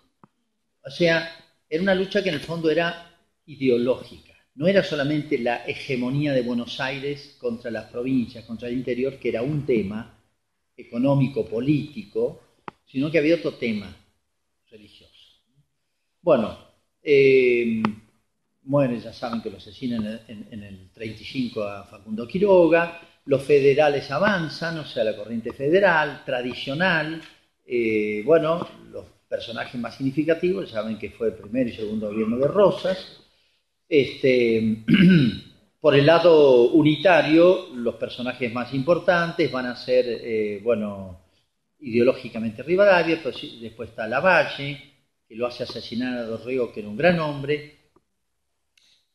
O 0.85 0.89
sea, 0.89 1.29
era 1.69 1.81
una 1.81 1.95
lucha 1.95 2.21
que 2.21 2.29
en 2.29 2.35
el 2.35 2.41
fondo 2.41 2.69
era 2.69 3.15
ideológica. 3.45 4.33
No 4.55 4.67
era 4.67 4.83
solamente 4.83 5.37
la 5.37 5.65
hegemonía 5.65 6.33
de 6.33 6.41
Buenos 6.41 6.79
Aires 6.79 7.35
contra 7.39 7.71
las 7.71 7.85
provincias, 7.85 8.45
contra 8.45 8.67
el 8.67 8.75
interior, 8.75 9.17
que 9.17 9.29
era 9.29 9.41
un 9.41 9.65
tema 9.65 10.19
económico, 10.75 11.45
político, 11.45 12.41
sino 12.85 13.09
que 13.09 13.19
había 13.19 13.35
otro 13.35 13.53
tema. 13.53 13.95
Bueno, 16.23 16.57
eh, 17.03 17.83
ya 19.03 19.11
saben 19.11 19.41
que 19.41 19.49
lo 19.49 19.57
asesinan 19.57 20.21
en, 20.27 20.47
en 20.51 20.63
el 20.63 20.89
35 20.91 21.61
a 21.63 21.83
Facundo 21.83 22.25
Quiroga, 22.25 23.01
los 23.25 23.43
federales 23.43 24.09
avanzan, 24.09 24.79
o 24.79 24.85
sea, 24.85 25.03
la 25.03 25.17
corriente 25.17 25.51
federal, 25.51 26.23
tradicional, 26.25 27.21
eh, 27.65 28.23
bueno, 28.25 28.65
los 28.89 29.05
personajes 29.27 29.79
más 29.79 29.95
significativos, 29.95 30.69
saben 30.69 30.97
que 30.97 31.11
fue 31.11 31.27
el 31.27 31.33
primer 31.33 31.67
y 31.67 31.73
segundo 31.73 32.09
gobierno 32.09 32.37
de 32.37 32.47
Rosas. 32.47 33.19
Este, 33.89 34.77
por 35.81 35.93
el 35.93 36.05
lado 36.05 36.69
unitario, 36.71 37.67
los 37.75 37.95
personajes 37.95 38.51
más 38.53 38.73
importantes 38.73 39.51
van 39.51 39.65
a 39.65 39.75
ser, 39.75 40.05
eh, 40.07 40.61
bueno, 40.63 41.19
ideológicamente 41.79 42.63
Rivadavia, 42.63 43.19
pues, 43.21 43.35
después 43.59 43.89
está 43.89 44.07
Lavalle, 44.07 44.92
que 45.27 45.35
lo 45.35 45.47
hace 45.47 45.63
asesinar 45.63 46.17
a 46.17 46.23
Dorrego, 46.23 46.71
que 46.71 46.81
era 46.81 46.89
un 46.89 46.97
gran 46.97 47.19
hombre, 47.19 47.83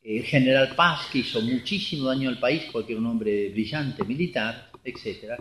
el 0.02 0.24
general 0.24 0.74
Paz, 0.74 1.08
que 1.12 1.18
hizo 1.18 1.40
muchísimo 1.42 2.06
daño 2.06 2.28
al 2.28 2.38
país 2.38 2.64
porque 2.72 2.92
era 2.92 3.00
un 3.00 3.06
hombre 3.06 3.50
brillante, 3.50 4.04
militar, 4.04 4.70
etc. 4.82 5.34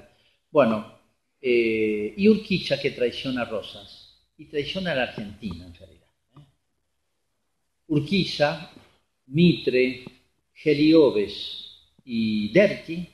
Bueno, 0.52 1.00
eh, 1.42 2.14
y 2.18 2.28
Urquiza 2.28 2.80
que 2.80 2.92
traiciona 2.92 3.44
a 3.44 3.46
Rosas 3.46 4.28
y 4.38 4.46
traiciona 4.46 4.92
a 4.92 4.96
la 4.96 5.04
Argentina 5.04 5.66
en 5.66 5.74
realidad. 5.74 6.08
¿eh? 6.38 6.42
Urquiza, 7.88 8.72
Mitre, 9.28 10.04
Geliobes 10.54 11.68
y 12.04 12.50
Derqui 12.50 13.08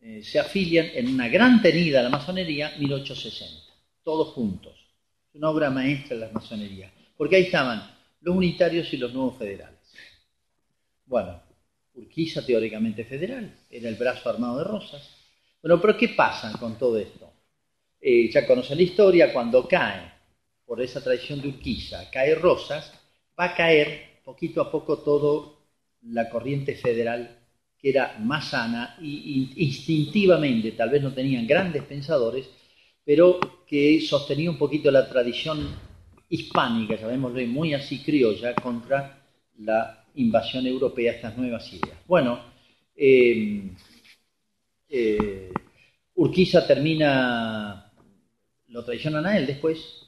eh, 0.00 0.22
se 0.22 0.38
afilian 0.38 0.86
en 0.94 1.08
una 1.08 1.28
gran 1.28 1.62
tenida 1.62 2.00
a 2.00 2.02
la 2.02 2.08
masonería 2.08 2.74
1860, 2.78 3.72
todos 4.02 4.28
juntos. 4.28 4.81
Una 5.34 5.48
obra 5.48 5.70
maestra 5.70 6.16
de 6.16 6.26
la 6.26 6.32
masonería, 6.32 6.90
porque 7.16 7.36
ahí 7.36 7.42
estaban 7.44 7.82
los 8.20 8.36
unitarios 8.36 8.92
y 8.92 8.98
los 8.98 9.12
nuevos 9.12 9.38
federales. 9.38 9.78
Bueno, 11.06 11.40
Urquiza 11.94 12.44
teóricamente 12.44 13.04
federal, 13.04 13.54
era 13.70 13.88
el 13.88 13.96
brazo 13.96 14.28
armado 14.28 14.58
de 14.58 14.64
Rosas. 14.64 15.08
Bueno, 15.62 15.80
pero 15.80 15.96
¿qué 15.96 16.08
pasa 16.10 16.52
con 16.58 16.78
todo 16.78 16.98
esto? 16.98 17.30
Eh, 18.00 18.30
ya 18.30 18.46
conocen 18.46 18.78
la 18.78 18.82
historia, 18.82 19.32
cuando 19.32 19.66
cae, 19.68 20.12
por 20.64 20.80
esa 20.80 21.02
traición 21.02 21.40
de 21.40 21.48
Urquiza, 21.48 22.10
cae 22.10 22.34
Rosas, 22.34 22.92
va 23.38 23.46
a 23.46 23.54
caer 23.54 24.20
poquito 24.24 24.60
a 24.60 24.70
poco 24.70 24.98
todo 24.98 25.58
la 26.02 26.28
corriente 26.28 26.74
federal 26.76 27.38
que 27.78 27.90
era 27.90 28.16
más 28.20 28.50
sana 28.50 28.96
y 29.00 29.52
instintivamente, 29.56 30.72
tal 30.72 30.90
vez 30.90 31.02
no 31.02 31.12
tenían 31.12 31.46
grandes 31.46 31.82
pensadores, 31.82 32.48
pero 33.04 33.64
que 33.66 34.00
sostenía 34.00 34.50
un 34.50 34.58
poquito 34.58 34.90
la 34.90 35.08
tradición 35.08 35.66
hispánica, 36.28 36.96
llamémoslo 36.96 37.46
muy 37.46 37.74
así 37.74 38.02
criolla, 38.02 38.54
contra 38.54 39.22
la 39.58 40.04
invasión 40.14 40.66
europea, 40.66 41.12
estas 41.12 41.36
nuevas 41.36 41.72
ideas. 41.72 41.98
Bueno, 42.06 42.40
eh, 42.96 43.70
eh, 44.88 45.52
Urquiza 46.14 46.66
termina, 46.66 47.92
lo 48.68 48.84
traicionan 48.84 49.26
a 49.26 49.38
él 49.38 49.46
después, 49.46 50.02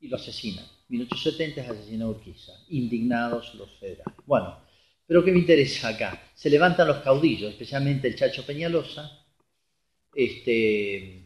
y 0.00 0.08
lo 0.08 0.16
asesinan. 0.16 0.64
1870 0.88 1.60
es 1.60 1.68
asesinado 1.68 2.10
Urquiza, 2.12 2.52
indignados 2.70 3.54
los 3.54 3.70
federales. 3.78 4.16
Bueno, 4.26 4.58
pero 5.06 5.24
¿qué 5.24 5.32
me 5.32 5.38
interesa 5.38 5.88
acá? 5.88 6.22
Se 6.34 6.50
levantan 6.50 6.88
los 6.88 6.98
caudillos, 6.98 7.50
especialmente 7.50 8.08
el 8.08 8.16
Chacho 8.16 8.44
Peñalosa, 8.44 9.24
este, 10.14 11.19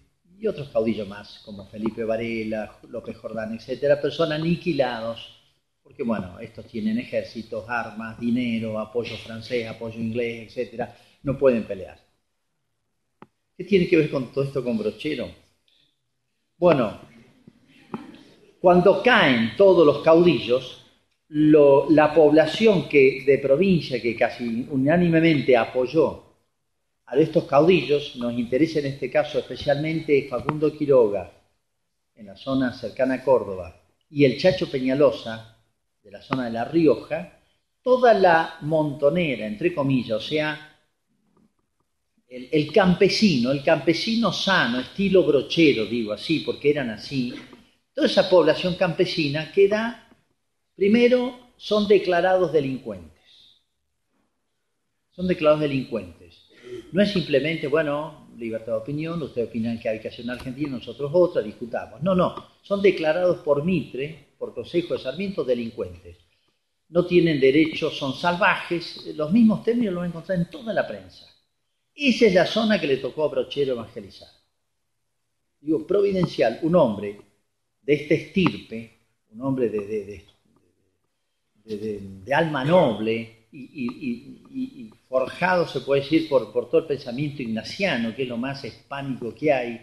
y 0.44 0.46
otros 0.46 0.68
caudillos 0.68 1.08
más, 1.08 1.40
como 1.42 1.64
Felipe 1.64 2.04
Varela, 2.04 2.78
López 2.90 3.16
Jordán, 3.16 3.54
etcétera, 3.54 3.98
pero 3.98 4.12
son 4.12 4.30
aniquilados, 4.30 5.40
porque 5.82 6.02
bueno, 6.02 6.38
estos 6.38 6.66
tienen 6.66 6.98
ejércitos, 6.98 7.64
armas, 7.66 8.20
dinero, 8.20 8.78
apoyo 8.78 9.16
francés, 9.16 9.66
apoyo 9.66 9.98
inglés, 9.98 10.48
etcétera, 10.48 10.94
no 11.22 11.38
pueden 11.38 11.64
pelear. 11.64 11.98
¿Qué 13.56 13.64
tiene 13.64 13.88
que 13.88 13.96
ver 13.96 14.10
con 14.10 14.32
todo 14.32 14.44
esto 14.44 14.62
con 14.62 14.76
Brochero? 14.76 15.30
Bueno, 16.58 17.00
cuando 18.60 19.02
caen 19.02 19.56
todos 19.56 19.86
los 19.86 20.02
caudillos, 20.02 20.84
la 21.28 22.12
población 22.14 22.86
que, 22.86 23.24
de 23.26 23.38
provincia 23.38 24.00
que 24.02 24.14
casi 24.14 24.66
unánimemente 24.70 25.56
apoyó 25.56 26.23
a 27.06 27.16
estos 27.16 27.44
caudillos, 27.44 28.16
nos 28.16 28.32
interesa 28.32 28.78
en 28.78 28.86
este 28.86 29.10
caso 29.10 29.38
especialmente 29.38 30.26
Facundo 30.28 30.76
Quiroga, 30.76 31.32
en 32.14 32.26
la 32.26 32.36
zona 32.36 32.72
cercana 32.72 33.14
a 33.14 33.24
Córdoba, 33.24 33.80
y 34.10 34.24
el 34.24 34.38
Chacho 34.38 34.70
Peñalosa, 34.70 35.58
de 36.02 36.10
la 36.10 36.22
zona 36.22 36.46
de 36.46 36.50
La 36.52 36.64
Rioja, 36.64 37.40
toda 37.82 38.14
la 38.14 38.58
montonera, 38.62 39.46
entre 39.46 39.74
comillas, 39.74 40.18
o 40.18 40.20
sea, 40.20 40.76
el, 42.28 42.48
el, 42.50 42.72
campesino, 42.72 43.50
el 43.52 43.62
campesino 43.62 44.32
sano, 44.32 44.80
estilo 44.80 45.24
brochero, 45.24 45.86
digo 45.86 46.12
así, 46.12 46.40
porque 46.40 46.70
eran 46.70 46.90
así, 46.90 47.34
Toda 47.94 48.08
esa 48.08 48.28
población 48.28 48.74
campesina 48.74 49.52
queda, 49.52 50.08
primero, 50.74 51.52
son 51.56 51.86
declarados 51.86 52.52
delincuentes. 52.52 53.12
Son 55.12 55.28
declarados 55.28 55.60
delincuentes. 55.60 56.23
No 56.94 57.02
es 57.02 57.10
simplemente, 57.10 57.66
bueno, 57.66 58.28
libertad 58.38 58.74
de 58.74 58.78
opinión, 58.78 59.20
ustedes 59.20 59.48
opinan 59.48 59.80
que 59.80 59.88
hay 59.88 59.98
que 59.98 60.06
hacer 60.06 60.24
en 60.26 60.30
Argentina, 60.30 60.76
nosotros 60.76 61.10
otra, 61.12 61.42
discutamos. 61.42 62.00
No, 62.04 62.14
no, 62.14 62.36
son 62.62 62.80
declarados 62.80 63.38
por 63.38 63.64
Mitre, 63.64 64.28
por 64.38 64.54
Consejo 64.54 64.94
de 64.94 65.00
Sarmiento, 65.00 65.42
delincuentes. 65.42 66.18
No 66.90 67.04
tienen 67.04 67.40
derechos, 67.40 67.98
son 67.98 68.14
salvajes, 68.14 69.12
los 69.16 69.32
mismos 69.32 69.64
términos 69.64 69.92
los 69.92 70.02
van 70.02 70.06
a 70.06 70.10
encontrar 70.10 70.38
en 70.38 70.48
toda 70.48 70.72
la 70.72 70.86
prensa. 70.86 71.26
Esa 71.92 72.26
es 72.26 72.34
la 72.34 72.46
zona 72.46 72.80
que 72.80 72.86
le 72.86 72.98
tocó 72.98 73.24
a 73.24 73.28
Brochero 73.28 73.72
evangelizar. 73.72 74.28
Digo, 75.60 75.84
providencial, 75.84 76.60
un 76.62 76.76
hombre 76.76 77.20
de 77.82 77.92
este 77.92 78.14
estirpe, 78.14 78.98
un 79.32 79.42
hombre 79.42 79.68
de, 79.68 80.24
alma 82.32 82.64
noble 82.64 83.46
y, 83.50 84.92
forjado, 85.14 85.68
se 85.68 85.82
puede 85.82 86.00
decir, 86.00 86.28
por, 86.28 86.52
todo 86.52 86.78
el 86.78 86.86
pensamiento 86.88 87.40
ignaciano, 87.40 88.16
que 88.16 88.24
es 88.24 88.28
lo 88.28 88.36
más 88.36 88.64
hispánico 88.64 89.32
que 89.32 89.52
hay, 89.52 89.80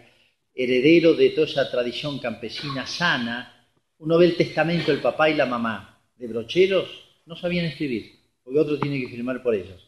heredero 0.54 1.14
de 1.14 1.30
toda 1.30 1.46
esa 1.46 1.70
tradición 1.70 2.18
campesina 2.18 2.86
sana, 2.86 3.66
uno 3.96 4.18
ve 4.18 4.26
el 4.26 4.36
testamento 4.36 4.92
del 4.92 5.00
papá 5.00 5.30
y 5.30 5.34
la 5.34 5.46
mamá 5.46 5.98
de 6.16 6.26
brocheros, 6.26 6.86
no 7.24 7.34
sabían 7.34 7.64
escribir, 7.64 8.12
porque 8.44 8.58
otro 8.58 8.78
tiene 8.78 9.00
que 9.00 9.08
firmar 9.08 9.42
por 9.42 9.54
ellos. 9.54 9.82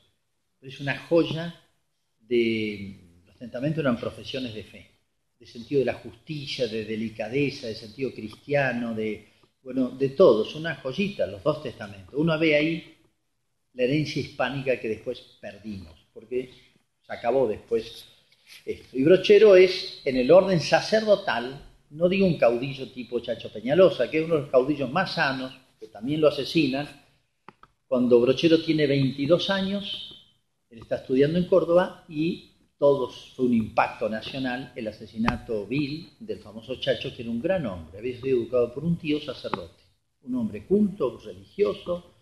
Pero 0.59 0.72
es 0.72 0.80
una 0.80 0.99
joya 0.99 1.55
de... 2.20 3.03
Los 3.26 3.36
testamentos 3.36 3.80
eran 3.80 3.99
profesiones 3.99 4.55
de 4.55 4.64
fe 4.64 4.90
de 5.38 5.47
sentido 5.47 5.80
de 5.80 5.84
la 5.84 5.95
justicia, 5.95 6.66
de 6.68 6.86
delicadeza, 6.86 7.66
de 7.66 7.74
sentido 7.74 8.14
cristiano, 8.14 8.95
de, 8.95 9.28
bueno, 9.62 9.90
de 9.90 10.09
todo. 10.09 10.49
Es 10.49 10.55
una 10.55 10.76
joyita, 10.76 11.26
los 11.26 11.42
dos 11.42 11.62
testamentos. 11.62 12.14
Uno 12.14 12.38
ve 12.38 12.57
ahí 12.57 12.93
la 13.75 13.85
herencia 13.85 14.22
hispánica 14.22 14.79
que 14.81 14.89
después 14.89 15.20
perdimos, 15.41 15.95
porque 16.12 16.51
se 17.07 17.12
acabó 17.12 17.47
después 17.47 18.07
esto. 18.64 18.97
Y 18.97 19.05
Brochero 19.05 19.57
es, 19.57 20.01
en 20.05 20.16
el 20.16 20.31
orden 20.31 20.61
sacerdotal, 20.61 21.61
no 21.91 22.09
digo 22.09 22.27
un 22.27 22.39
caudillo 22.39 22.91
tipo 22.91 23.20
Chacho 23.20 23.53
Peñalosa, 23.53 24.11
que 24.11 24.18
es 24.20 24.25
uno 24.25 24.37
de 24.37 24.41
los 24.43 24.51
caudillos 24.51 24.91
más 24.91 25.14
sanos, 25.14 25.53
que 25.79 25.89
también 25.89 26.20
lo 26.20 26.29
asesinan. 26.29 26.89
Cuando 27.87 28.20
Brochero 28.20 28.62
tiene 28.62 28.87
22 28.87 29.51
años, 29.51 30.14
él 30.70 30.79
está 30.79 30.97
estudiando 30.97 31.39
en 31.39 31.47
Córdoba 31.47 32.05
y 32.09 32.51
todos 32.79 33.33
fue 33.37 33.47
un 33.47 33.55
impacto 33.55 34.09
nacional 34.09 34.72
el 34.75 34.89
asesinato 34.89 35.66
vil 35.66 36.11
del 36.18 36.41
famoso 36.41 36.77
Chacho, 36.77 37.14
que 37.14 37.22
era 37.22 37.31
un 37.31 37.41
gran 37.41 37.64
hombre, 37.66 37.99
había 37.99 38.20
sido 38.20 38.39
educado 38.39 38.75
por 38.75 38.85
un 38.85 38.97
tío 38.97 39.20
sacerdote, 39.20 39.83
un 40.22 40.35
hombre 40.35 40.66
culto, 40.66 41.18
religioso, 41.18 42.14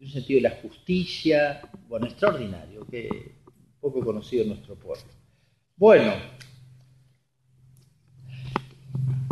un 0.00 0.08
sentido 0.08 0.38
de 0.38 0.48
la 0.48 0.56
justicia, 0.62 1.60
bueno, 1.88 2.06
extraordinario, 2.06 2.86
que 2.86 3.36
poco 3.80 4.04
conocido 4.04 4.42
en 4.42 4.50
nuestro 4.50 4.74
pueblo. 4.76 5.04
Bueno, 5.76 6.12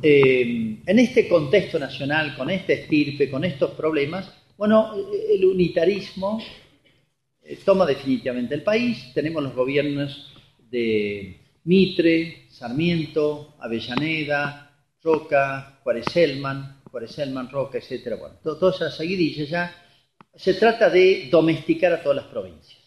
eh, 0.02 0.78
en 0.86 0.98
este 0.98 1.28
contexto 1.28 1.78
nacional, 1.78 2.36
con 2.36 2.50
este 2.50 2.74
estirpe, 2.74 3.30
con 3.30 3.44
estos 3.44 3.72
problemas, 3.72 4.32
bueno, 4.56 4.94
el 5.30 5.44
unitarismo 5.44 6.40
eh, 7.42 7.58
toma 7.64 7.84
definitivamente 7.84 8.54
el 8.54 8.62
país, 8.62 9.12
tenemos 9.12 9.42
los 9.42 9.54
gobiernos 9.54 10.34
de 10.70 11.40
Mitre, 11.64 12.46
Sarmiento, 12.50 13.54
Avellaneda, 13.58 14.70
Roca, 15.02 15.80
Juárez 15.82 16.06
Selman, 16.10 16.80
Roca, 17.50 17.78
etc. 17.78 18.18
Bueno, 18.18 18.36
todas 18.42 18.76
esas 18.76 18.96
seguidillas 18.96 19.48
ya 19.48 19.83
se 20.36 20.54
trata 20.54 20.90
de 20.90 21.28
domesticar 21.30 21.92
a 21.92 22.02
todas 22.02 22.16
las 22.16 22.26
provincias. 22.26 22.82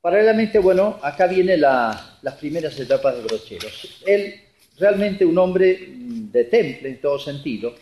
Paralelamente, 0.00 0.58
bueno, 0.58 0.98
acá 1.02 1.26
vienen 1.26 1.60
las 1.60 2.34
primeras 2.38 2.78
etapas 2.78 3.16
de 3.16 3.22
Brocheros. 3.22 4.02
Él, 4.06 4.40
realmente 4.78 5.24
un 5.24 5.36
hombre 5.36 5.76
de 5.88 6.44
temple 6.44 6.88
en 6.88 7.00
todo 7.00 7.18
sentido, 7.18 7.74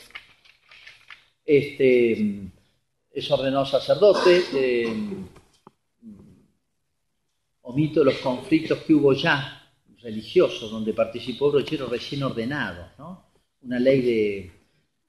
este, 1.44 2.40
es 3.12 3.30
ordenado 3.30 3.66
sacerdote, 3.66 4.42
eh, 4.54 4.86
omito 7.62 8.02
los 8.02 8.16
conflictos 8.16 8.78
que 8.78 8.94
hubo 8.94 9.12
ya 9.12 9.70
religiosos, 9.98 10.70
donde 10.70 10.94
participó 10.94 11.50
Brochero 11.50 11.86
recién 11.86 12.22
ordenado, 12.22 12.88
¿no? 12.98 13.26
una 13.62 13.78
ley 13.78 14.00
de, 14.00 14.55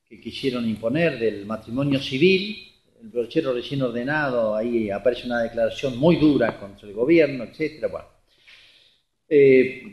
que 0.10 0.20
quisieron 0.20 0.68
imponer 0.68 1.20
del 1.20 1.46
matrimonio 1.46 2.00
civil, 2.00 2.72
el 3.02 3.10
brochero 3.10 3.54
recién 3.54 3.82
ordenado, 3.82 4.56
ahí 4.56 4.90
aparece 4.90 5.26
una 5.26 5.44
declaración 5.44 5.98
muy 5.98 6.16
dura 6.16 6.60
contra 6.60 6.88
el 6.88 6.94
gobierno, 6.94 7.44
etc. 7.44 7.88
Bueno, 7.92 8.08
eh, 9.30 9.84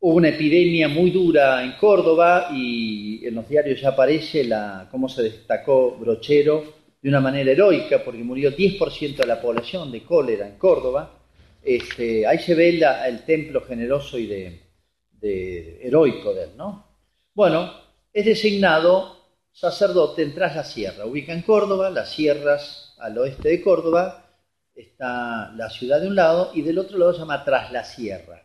hubo 0.00 0.14
una 0.14 0.28
epidemia 0.28 0.88
muy 0.88 1.10
dura 1.10 1.62
en 1.64 1.72
Córdoba 1.72 2.50
y 2.54 3.26
en 3.26 3.34
los 3.34 3.48
diarios 3.48 3.80
ya 3.80 3.90
aparece 3.90 4.44
la, 4.44 4.88
cómo 4.90 5.08
se 5.08 5.22
destacó 5.22 5.96
Brochero 5.98 6.74
de 7.00 7.08
una 7.08 7.20
manera 7.20 7.50
heroica, 7.50 8.02
porque 8.04 8.22
murió 8.22 8.56
10% 8.56 9.16
de 9.16 9.26
la 9.26 9.40
población 9.40 9.90
de 9.90 10.02
cólera 10.02 10.46
en 10.46 10.56
Córdoba, 10.56 11.18
este, 11.62 12.26
ahí 12.26 12.38
se 12.38 12.54
ve 12.54 12.80
el 13.06 13.24
templo 13.24 13.60
generoso 13.62 14.18
y 14.18 14.26
de, 14.26 15.80
heroico 15.82 16.32
de 16.34 16.44
él, 16.44 16.50
¿no? 16.56 16.86
Bueno, 17.34 17.72
es 18.12 18.24
designado 18.24 19.21
sacerdote 19.52 20.22
en 20.22 20.34
Tras 20.34 20.56
la 20.56 20.64
Sierra. 20.64 21.06
Ubica 21.06 21.32
en 21.32 21.42
Córdoba, 21.42 21.90
las 21.90 22.10
sierras 22.10 22.94
al 22.98 23.18
oeste 23.18 23.50
de 23.50 23.62
Córdoba, 23.62 24.26
está 24.74 25.52
la 25.52 25.68
ciudad 25.68 26.00
de 26.00 26.08
un 26.08 26.14
lado 26.14 26.50
y 26.54 26.62
del 26.62 26.78
otro 26.78 26.98
lado 26.98 27.12
se 27.12 27.20
llama 27.20 27.44
Tras 27.44 27.70
la 27.70 27.84
Sierra. 27.84 28.42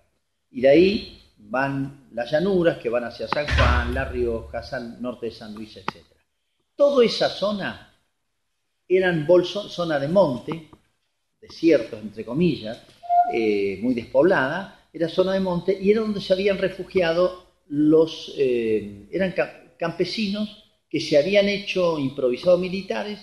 Y 0.52 0.62
de 0.62 0.70
ahí 0.70 1.22
van 1.38 2.10
las 2.14 2.32
llanuras 2.32 2.78
que 2.78 2.90
van 2.90 3.06
hacia 3.06 3.28
San 3.28 3.46
Juan, 3.48 3.94
La 3.94 4.06
Rioja, 4.06 4.64
San, 4.64 5.02
norte 5.02 5.28
de 5.28 5.32
San 5.32 5.54
Luis, 5.54 5.78
etc. 5.78 6.04
Toda 6.76 7.06
esa 7.06 7.30
zona 7.30 7.94
eran 8.88 9.26
bolsos, 9.26 9.72
zona 9.72 10.00
de 10.00 10.08
monte, 10.08 10.70
desiertos 11.40 12.00
entre 12.02 12.26
comillas, 12.26 12.82
eh, 13.34 13.80
muy 13.82 13.94
despoblada, 13.94 14.88
era 14.92 15.10
zona 15.10 15.34
de 15.34 15.40
monte 15.40 15.78
y 15.80 15.92
era 15.92 16.02
donde 16.02 16.22
se 16.22 16.34
habían 16.34 16.58
refugiado 16.58 17.46
los, 17.68 18.34
eh, 18.38 19.08
eran 19.12 19.36
campesinos 19.78 20.67
que 20.90 21.00
se 21.00 21.18
habían 21.18 21.50
hecho 21.50 22.00
improvisados 22.00 22.60
militares, 22.60 23.20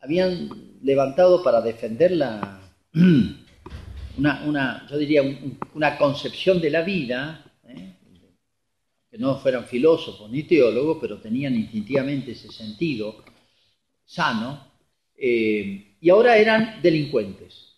habían 0.00 0.78
levantado 0.82 1.42
para 1.42 1.60
defender 1.60 2.12
la, 2.12 2.60
una, 4.16 4.86
yo 4.88 4.98
diría, 4.98 5.22
una 5.74 5.96
concepción 5.96 6.60
de 6.60 6.70
la 6.70 6.82
vida, 6.82 7.44
¿eh? 7.66 7.94
que 9.10 9.18
no 9.18 9.38
fueran 9.38 9.66
filósofos 9.66 10.30
ni 10.30 10.42
teólogos, 10.42 10.98
pero 11.00 11.18
tenían 11.18 11.54
instintivamente 11.54 12.32
ese 12.32 12.52
sentido 12.52 13.24
sano, 14.04 14.66
y 15.20 16.10
ahora 16.10 16.36
eran 16.38 16.80
delincuentes. 16.80 17.68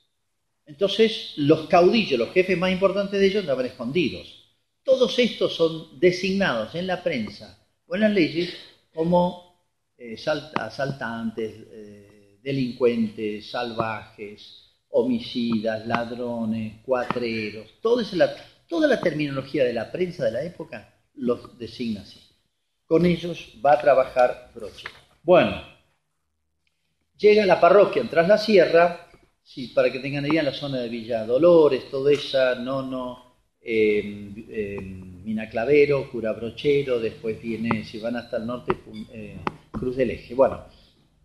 Entonces, 0.67 1.33
los 1.37 1.67
caudillos, 1.69 2.19
los 2.19 2.33
jefes 2.33 2.57
más 2.57 2.71
importantes 2.71 3.19
de 3.19 3.27
ellos, 3.27 3.43
andaban 3.43 3.67
escondidos. 3.67 4.37
todos 4.85 5.19
estos 5.19 5.55
son 5.55 5.99
designados 6.01 6.75
en 6.75 6.87
la 6.87 7.03
prensa 7.03 7.59
o 7.87 7.95
en 7.95 8.01
las 8.03 8.13
leyes 8.13 8.55
como 8.95 9.51
eh, 9.97 10.17
asaltantes, 10.57 11.67
eh, 11.71 12.39
delincuentes, 12.43 13.51
salvajes, 13.51 14.71
homicidas, 14.91 15.87
ladrones, 15.87 16.81
cuatreros, 16.85 17.67
toda, 17.81 18.03
la, 18.13 18.35
toda 18.69 19.01
terminología 19.01 19.65
de 19.65 19.73
la 19.73 19.91
prensa 19.93 20.25
de 20.25 20.33
la 20.33 20.43
época 20.43 20.95
los 21.15 21.59
designa 21.59 22.03
así. 22.03 22.21
Con 22.87 23.07
ellos 23.07 23.55
va 23.65 23.75
a 23.75 23.81
trabajar 23.81 24.51
Brochero. 24.55 24.95
Bueno, 25.23 25.63
llega 27.17 27.45
a 27.45 27.47
la 27.47 27.61
parroquia 27.61 28.03
Tras 28.09 28.27
la 28.27 28.39
Sierra, 28.39 29.07
sí, 29.43 29.69
para 29.69 29.93
que 29.93 30.01
tengan 30.01 30.27
idea, 30.27 30.41
en 30.41 30.47
la 30.47 30.53
zona 30.53 30.79
de 30.79 30.89
Villa 30.89 31.25
Dolores, 31.25 31.89
todo 31.91 32.09
esa, 32.09 32.57
Nono, 32.57 33.37
eh, 33.61 35.10
eh, 35.31 35.35
Minaclavero, 35.35 36.11
Cura 36.11 36.33
Brochero, 36.33 36.99
después 36.99 37.41
viene, 37.41 37.85
si 37.85 37.99
van 37.99 38.17
hasta 38.17 38.37
el 38.39 38.47
norte, 38.47 38.77
eh, 39.13 39.37
Cruz 39.71 39.97
del 39.97 40.11
Eje. 40.11 40.35
Bueno, 40.35 40.65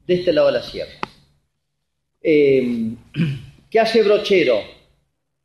de 0.05 0.13
este 0.13 0.31
lado 0.31 0.47
de 0.47 0.53
la 0.53 0.63
sierra. 0.63 0.93
Eh, 2.21 2.93
¿Qué 3.69 3.79
hace 3.79 4.03
Brochero? 4.03 4.61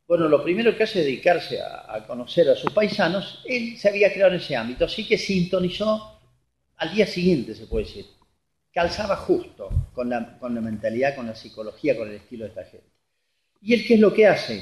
Bueno, 0.07 0.27
lo 0.27 0.43
primero 0.43 0.75
que 0.75 0.83
hace 0.83 0.99
es 0.99 1.05
dedicarse 1.05 1.59
a, 1.61 2.05
conocer 2.05 2.49
a 2.49 2.55
sus 2.55 2.71
paisanos. 2.71 3.43
Él 3.45 3.77
se 3.77 3.89
había 3.89 4.11
creado 4.11 4.33
en 4.33 4.39
ese 4.39 4.55
ámbito, 4.55 4.85
así 4.85 5.07
que 5.07 5.17
sintonizó 5.17 6.19
al 6.77 6.93
día 6.93 7.07
siguiente, 7.07 7.55
se 7.55 7.65
puede 7.65 7.85
decir. 7.85 8.05
Calzaba 8.73 9.15
justo 9.15 9.69
con 9.93 10.09
la, 10.09 10.37
con 10.37 10.53
la 10.53 10.61
mentalidad, 10.61 11.15
con 11.15 11.27
la 11.27 11.35
psicología, 11.35 11.97
con 11.97 12.09
el 12.09 12.15
estilo 12.15 12.43
de 12.45 12.49
esta 12.49 12.63
gente. 12.65 12.87
¿Y 13.61 13.73
él 13.73 13.85
qué 13.85 13.95
es 13.95 13.99
lo 13.99 14.13
que 14.13 14.27
hace? 14.27 14.59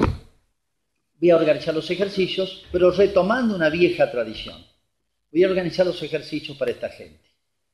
Voy 1.20 1.32
a 1.32 1.36
organizar 1.36 1.74
los 1.74 1.90
ejercicios, 1.92 2.66
pero 2.72 2.92
retomando 2.92 3.56
una 3.56 3.70
vieja 3.70 4.10
tradición. 4.10 4.64
Voy 5.32 5.44
a 5.44 5.48
organizar 5.48 5.86
los 5.86 6.02
ejercicios 6.02 6.58
para 6.58 6.72
esta 6.72 6.90
gente. 6.90 7.30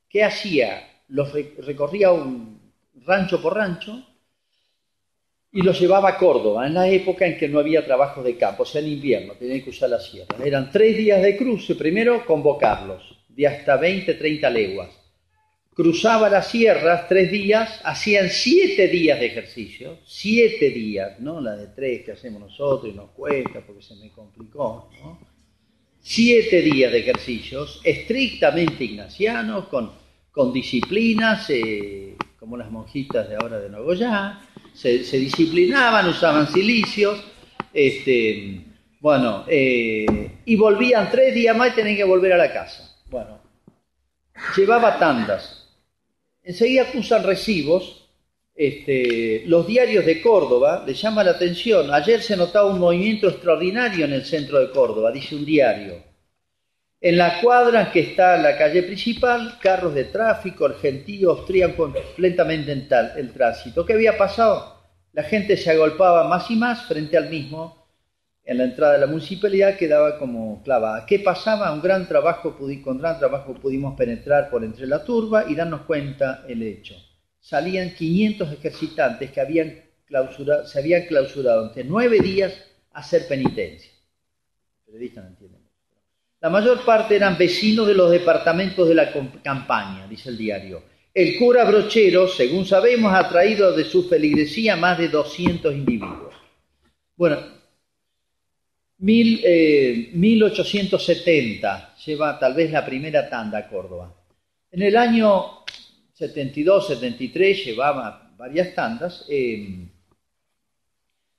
¿Qué 0.09 0.23
hacía? 0.23 1.03
Los 1.09 1.31
recorría 1.31 2.11
un 2.11 2.59
rancho 3.05 3.41
por 3.41 3.55
rancho 3.55 4.03
y 5.51 5.61
los 5.61 5.79
llevaba 5.79 6.09
a 6.09 6.17
Córdoba, 6.17 6.67
en 6.67 6.73
la 6.73 6.89
época 6.89 7.25
en 7.25 7.37
que 7.37 7.47
no 7.47 7.59
había 7.59 7.85
trabajo 7.85 8.21
de 8.21 8.35
campo, 8.35 8.63
o 8.63 8.65
sea, 8.65 8.81
en 8.81 8.89
invierno, 8.89 9.33
tenían 9.35 9.61
que 9.61 9.69
usar 9.69 9.89
la 9.89 9.99
sierra. 9.99 10.35
Eran 10.43 10.69
tres 10.69 10.97
días 10.97 11.21
de 11.21 11.37
cruce, 11.37 11.75
primero 11.75 12.25
convocarlos, 12.25 13.19
de 13.29 13.47
hasta 13.47 13.77
20, 13.77 14.15
30 14.15 14.49
leguas. 14.49 14.89
Cruzaba 15.75 16.29
las 16.29 16.47
sierras 16.47 17.05
tres 17.09 17.29
días, 17.29 17.81
hacían 17.83 18.29
siete 18.29 18.87
días 18.87 19.19
de 19.19 19.25
ejercicio, 19.25 19.97
siete 20.05 20.69
días, 20.69 21.19
no 21.19 21.41
la 21.41 21.57
de 21.57 21.67
tres 21.67 22.05
que 22.05 22.13
hacemos 22.13 22.39
nosotros 22.39 22.93
y 22.93 22.95
nos 22.95 23.09
cuesta 23.09 23.59
porque 23.59 23.81
se 23.81 23.93
me 23.95 24.09
complicó, 24.09 24.89
¿no? 25.03 25.19
Siete 25.99 26.61
días 26.61 26.93
de 26.93 26.99
ejercicios 26.99 27.81
estrictamente 27.83 28.85
ignacianos, 28.85 29.67
con, 29.67 29.91
con 30.31 30.53
disciplinas, 30.53 31.49
eh, 31.49 32.15
como 32.39 32.55
las 32.55 32.71
monjitas 32.71 33.27
de 33.27 33.35
ahora 33.35 33.59
de 33.59 33.69
Nogoyá, 33.69 34.39
se, 34.73 34.99
disciplinaban, 34.99 36.07
usaban 36.07 36.47
silicios, 36.47 37.21
este, 37.73 38.61
bueno, 39.01 39.43
eh, 39.49 40.37
y 40.45 40.55
volvían 40.55 41.11
tres 41.11 41.35
días 41.35 41.57
más 41.57 41.73
y 41.73 41.75
tenían 41.75 41.97
que 41.97 42.05
volver 42.05 42.31
a 42.31 42.37
la 42.37 42.53
casa. 42.53 42.97
Bueno, 43.09 43.41
llevaba 44.55 44.97
tandas. 44.97 45.64
Enseguida 46.45 46.83
acusan 46.83 47.23
recibos. 47.23 48.03
Este, 48.57 49.43
los 49.47 49.67
diarios 49.67 50.05
de 50.05 50.21
Córdoba 50.21 50.85
les 50.87 51.01
llama 51.01 51.23
la 51.23 51.31
atención. 51.31 51.93
Ayer 51.93 52.21
se 52.21 52.37
notaba 52.37 52.71
un 52.71 52.79
movimiento 52.79 53.27
extraordinario 53.27 54.05
en 54.05 54.13
el 54.13 54.23
centro 54.23 54.59
de 54.59 54.69
Córdoba, 54.69 55.11
dice 55.11 55.35
un 55.35 55.43
diario. 55.43 56.01
En 57.01 57.17
la 57.17 57.41
cuadra 57.41 57.91
que 57.91 57.99
está 57.99 58.37
la 58.37 58.57
calle 58.57 58.83
principal, 58.83 59.59
carros 59.59 59.93
de 59.93 60.05
tráfico, 60.05 60.65
argentinos 60.65 61.39
obstruían 61.39 61.73
completamente 61.73 62.71
el 63.17 63.33
tránsito. 63.33 63.85
¿Qué 63.85 63.93
había 63.93 64.17
pasado? 64.17 64.81
La 65.11 65.23
gente 65.23 65.57
se 65.57 65.71
agolpaba 65.71 66.27
más 66.27 66.49
y 66.49 66.55
más 66.55 66.85
frente 66.85 67.17
al 67.17 67.29
mismo. 67.29 67.74
En 68.45 68.59
la 68.59 68.65
entrada 68.65 68.93
de 68.93 68.99
la 68.99 69.07
municipalidad 69.07 69.75
quedaba 69.75 70.19
como 70.19 70.61
clavada. 70.63 71.05
¿Qué 71.07 71.19
pasaba? 71.19 71.73
Un 71.73 71.81
gran 71.81 72.07
trabajo, 72.07 72.55
con 72.83 72.97
gran 72.99 73.17
trabajo 73.17 73.55
pudimos 73.55 73.97
penetrar 73.97 74.51
por 74.51 74.63
entre 74.63 74.85
la 74.85 75.03
turba 75.03 75.45
y 75.49 75.55
darnos 75.55 75.81
cuenta 75.81 76.45
el 76.47 76.61
hecho. 76.61 76.95
Salían 77.39 77.95
500 77.95 78.53
ejercitantes 78.53 79.31
que 79.31 79.41
habían 79.41 79.85
se 80.65 80.79
habían 80.79 81.05
clausurado 81.07 81.65
entre 81.65 81.83
nueve 81.83 82.19
días 82.19 82.53
a 82.93 82.99
hacer 82.99 83.27
penitencia. 83.27 83.91
La 86.41 86.49
mayor 86.49 86.85
parte 86.85 87.15
eran 87.15 87.37
vecinos 87.37 87.87
de 87.87 87.95
los 87.95 88.11
departamentos 88.11 88.87
de 88.87 88.95
la 88.95 89.11
campaña, 89.43 90.07
dice 90.07 90.29
el 90.29 90.37
diario. 90.37 90.83
El 91.13 91.37
cura 91.39 91.65
Brochero, 91.65 92.27
según 92.27 92.65
sabemos, 92.65 93.13
ha 93.13 93.27
traído 93.29 93.75
de 93.75 93.85
su 93.85 94.07
feligresía 94.07 94.75
más 94.75 94.97
de 94.97 95.09
200 95.09 95.73
individuos. 95.73 96.33
Bueno, 97.15 97.54
1870 98.97 101.77
eh, 101.77 101.81
lleva 102.05 102.39
tal 102.39 102.53
vez 102.53 102.71
la 102.71 102.85
primera 102.85 103.29
tanda 103.29 103.57
a 103.57 103.67
Córdoba. 103.67 104.15
En 104.71 104.81
el 104.81 104.95
año 104.95 105.65
72-73 106.17 107.65
llevaba 107.65 108.33
varias 108.37 108.73
tandas. 108.73 109.25
Eh, 109.29 109.87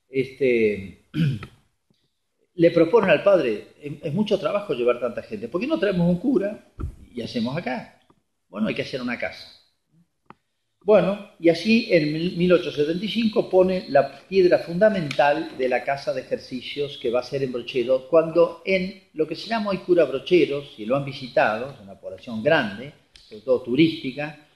este, 0.09 1.09
le 2.55 2.71
proponen 2.71 3.11
al 3.11 3.23
padre, 3.23 3.69
es, 3.81 4.13
mucho 4.13 4.39
trabajo 4.39 4.75
llevar 4.75 5.01
tanta 5.01 5.23
gente, 5.23 5.49
¿por 5.49 5.61
qué 5.61 5.67
no 5.67 5.79
traemos 5.79 6.09
un 6.09 6.19
cura 6.19 6.69
y 7.15 7.23
hacemos 7.23 7.57
acá? 7.57 8.01
Bueno, 8.49 8.69
hay 8.69 8.75
que 8.75 8.83
hacer 8.83 9.03
una 9.03 9.19
casa. 9.19 9.56
Bueno, 10.87 11.33
y 11.41 11.49
así 11.49 11.89
en 11.91 12.13
1875 12.39 13.51
pone 13.51 13.87
la 13.89 14.21
piedra 14.29 14.61
fundamental 14.61 15.59
de 15.59 15.69
la 15.69 15.83
casa 15.83 16.13
de 16.13 16.21
ejercicios 16.21 16.97
que 16.99 17.11
va 17.11 17.19
a 17.19 17.25
ser 17.25 17.43
en 17.43 17.51
Brochero, 17.51 18.07
cuando 18.09 18.63
en 18.65 19.03
lo 19.15 19.27
que 19.27 19.35
se 19.35 19.49
llama 19.49 19.71
hoy 19.71 19.79
cura 19.79 20.05
Brocheros, 20.05 20.75
y 20.79 20.85
lo 20.85 20.95
han 20.95 21.05
visitado, 21.05 21.73
es 21.73 21.81
una 21.81 21.99
población 21.99 22.41
grande, 22.41 22.93
sobre 23.29 23.43
todo 23.43 23.63
turística, 23.63 24.47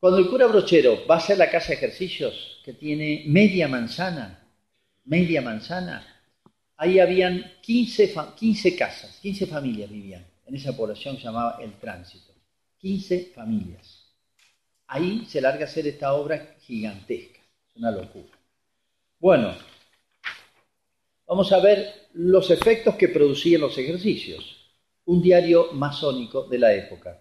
cuando 0.00 0.18
el 0.18 0.30
cura 0.30 0.46
Brochero 0.46 1.06
va 1.06 1.16
a 1.16 1.20
ser 1.20 1.36
la 1.36 1.50
casa 1.50 1.68
de 1.68 1.74
ejercicios, 1.74 2.62
que 2.64 2.72
tiene 2.72 3.24
media 3.26 3.68
manzana, 3.68 4.48
media 5.04 5.42
manzana, 5.42 6.06
ahí 6.78 6.98
habían 6.98 7.52
15, 7.60 8.14
15 8.34 8.76
casas, 8.76 9.18
15 9.20 9.46
familias 9.46 9.90
vivían 9.90 10.24
en 10.46 10.54
esa 10.54 10.74
población 10.74 11.18
que 11.18 11.24
llamaba 11.24 11.58
El 11.60 11.74
Tránsito. 11.74 12.32
15 12.78 13.32
familias. 13.34 13.93
Ahí 14.94 15.24
se 15.26 15.40
larga 15.40 15.62
a 15.62 15.68
hacer 15.68 15.88
esta 15.88 16.14
obra 16.14 16.54
gigantesca. 16.60 17.40
Es 17.68 17.76
una 17.78 17.90
locura. 17.90 18.38
Bueno, 19.18 19.52
vamos 21.26 21.50
a 21.50 21.58
ver 21.58 22.06
los 22.12 22.48
efectos 22.52 22.94
que 22.94 23.08
producían 23.08 23.62
los 23.62 23.76
ejercicios. 23.76 24.70
Un 25.06 25.20
diario 25.20 25.72
masónico 25.72 26.44
de 26.44 26.58
la 26.60 26.72
época. 26.72 27.20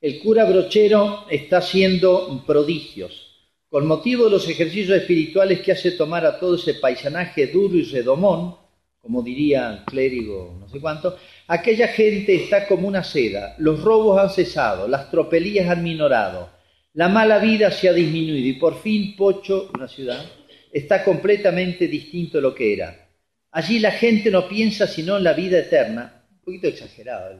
El 0.00 0.20
cura 0.20 0.46
brochero 0.46 1.26
está 1.28 1.58
haciendo 1.58 2.42
prodigios. 2.46 3.44
Con 3.68 3.86
motivo 3.86 4.24
de 4.24 4.30
los 4.30 4.48
ejercicios 4.48 4.96
espirituales 4.96 5.60
que 5.60 5.72
hace 5.72 5.90
tomar 5.90 6.24
a 6.24 6.40
todo 6.40 6.54
ese 6.54 6.72
paisanaje 6.72 7.48
duro 7.48 7.76
y 7.76 7.82
redomón, 7.82 8.56
como 9.02 9.20
diría 9.20 9.70
el 9.70 9.84
clérigo 9.84 10.56
no 10.58 10.66
sé 10.66 10.80
cuánto, 10.80 11.18
aquella 11.46 11.88
gente 11.88 12.34
está 12.36 12.66
como 12.66 12.88
una 12.88 13.04
seda, 13.04 13.54
los 13.58 13.82
robos 13.82 14.18
han 14.18 14.30
cesado, 14.30 14.88
las 14.88 15.10
tropelías 15.10 15.68
han 15.68 15.82
minorado, 15.82 16.61
la 16.94 17.08
mala 17.08 17.38
vida 17.38 17.70
se 17.70 17.88
ha 17.88 17.92
disminuido 17.92 18.48
y 18.48 18.52
por 18.54 18.80
fin 18.80 19.16
Pocho, 19.16 19.70
una 19.74 19.88
ciudad, 19.88 20.24
está 20.72 21.04
completamente 21.04 21.86
distinto 21.86 22.38
de 22.38 22.42
lo 22.42 22.54
que 22.54 22.74
era. 22.74 23.08
Allí 23.50 23.78
la 23.78 23.92
gente 23.92 24.30
no 24.30 24.48
piensa 24.48 24.86
sino 24.86 25.16
en 25.16 25.24
la 25.24 25.32
vida 25.32 25.58
eterna, 25.58 26.24
un 26.30 26.40
poquito 26.40 26.68
exagerado 26.68 27.32
el, 27.32 27.38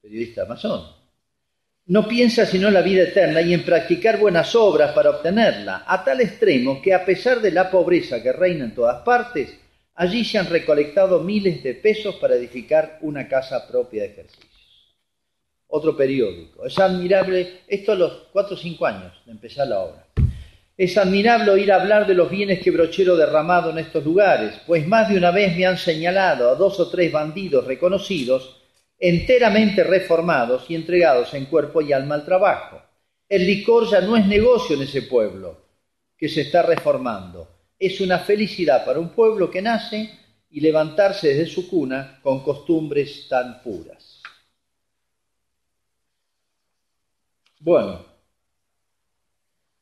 periodista 0.00 0.44
masón, 0.46 0.84
no 1.86 2.06
piensa 2.06 2.46
sino 2.46 2.68
en 2.68 2.74
la 2.74 2.82
vida 2.82 3.02
eterna 3.02 3.40
y 3.42 3.52
en 3.52 3.64
practicar 3.64 4.18
buenas 4.18 4.54
obras 4.54 4.92
para 4.92 5.10
obtenerla, 5.10 5.84
a 5.86 6.04
tal 6.04 6.20
extremo 6.20 6.80
que 6.80 6.94
a 6.94 7.04
pesar 7.04 7.40
de 7.40 7.50
la 7.50 7.70
pobreza 7.70 8.22
que 8.22 8.32
reina 8.32 8.64
en 8.64 8.74
todas 8.74 9.02
partes, 9.02 9.54
Allí 9.98 10.24
se 10.24 10.38
han 10.38 10.48
recolectado 10.48 11.18
miles 11.24 11.60
de 11.64 11.74
pesos 11.74 12.14
para 12.20 12.36
edificar 12.36 13.00
una 13.00 13.26
casa 13.26 13.66
propia 13.66 14.04
de 14.04 14.10
ejercicios. 14.10 14.47
Otro 15.68 15.96
periódico. 15.96 16.66
Es 16.66 16.78
admirable, 16.78 17.60
esto 17.68 17.92
a 17.92 17.94
los 17.94 18.12
cuatro 18.32 18.54
o 18.56 18.58
cinco 18.58 18.86
años 18.86 19.12
de 19.24 19.32
empezar 19.32 19.68
la 19.68 19.80
obra. 19.80 20.06
Es 20.76 20.96
admirable 20.96 21.50
oír 21.50 21.72
hablar 21.72 22.06
de 22.06 22.14
los 22.14 22.30
bienes 22.30 22.60
que 22.60 22.70
Brochero 22.70 23.16
derramado 23.16 23.70
en 23.70 23.78
estos 23.78 24.04
lugares, 24.04 24.54
pues 24.66 24.86
más 24.86 25.08
de 25.08 25.16
una 25.16 25.30
vez 25.30 25.56
me 25.56 25.66
han 25.66 25.78
señalado 25.78 26.50
a 26.50 26.54
dos 26.54 26.78
o 26.80 26.88
tres 26.88 27.10
bandidos 27.10 27.66
reconocidos, 27.66 28.62
enteramente 28.98 29.82
reformados 29.84 30.70
y 30.70 30.74
entregados 30.74 31.34
en 31.34 31.46
cuerpo 31.46 31.82
y 31.82 31.92
alma 31.92 32.14
al 32.14 32.24
trabajo. 32.24 32.80
El 33.28 33.46
licor 33.46 33.90
ya 33.90 34.00
no 34.00 34.16
es 34.16 34.26
negocio 34.26 34.76
en 34.76 34.82
ese 34.82 35.02
pueblo 35.02 35.64
que 36.16 36.28
se 36.28 36.42
está 36.42 36.62
reformando 36.62 37.58
es 37.78 38.00
una 38.00 38.18
felicidad 38.18 38.84
para 38.84 38.98
un 38.98 39.10
pueblo 39.10 39.50
que 39.50 39.62
nace 39.62 40.10
y 40.50 40.60
levantarse 40.60 41.28
desde 41.28 41.46
su 41.46 41.68
cuna 41.68 42.18
con 42.22 42.42
costumbres 42.42 43.26
tan 43.28 43.62
puras. 43.62 43.97
Bueno, 47.60 48.04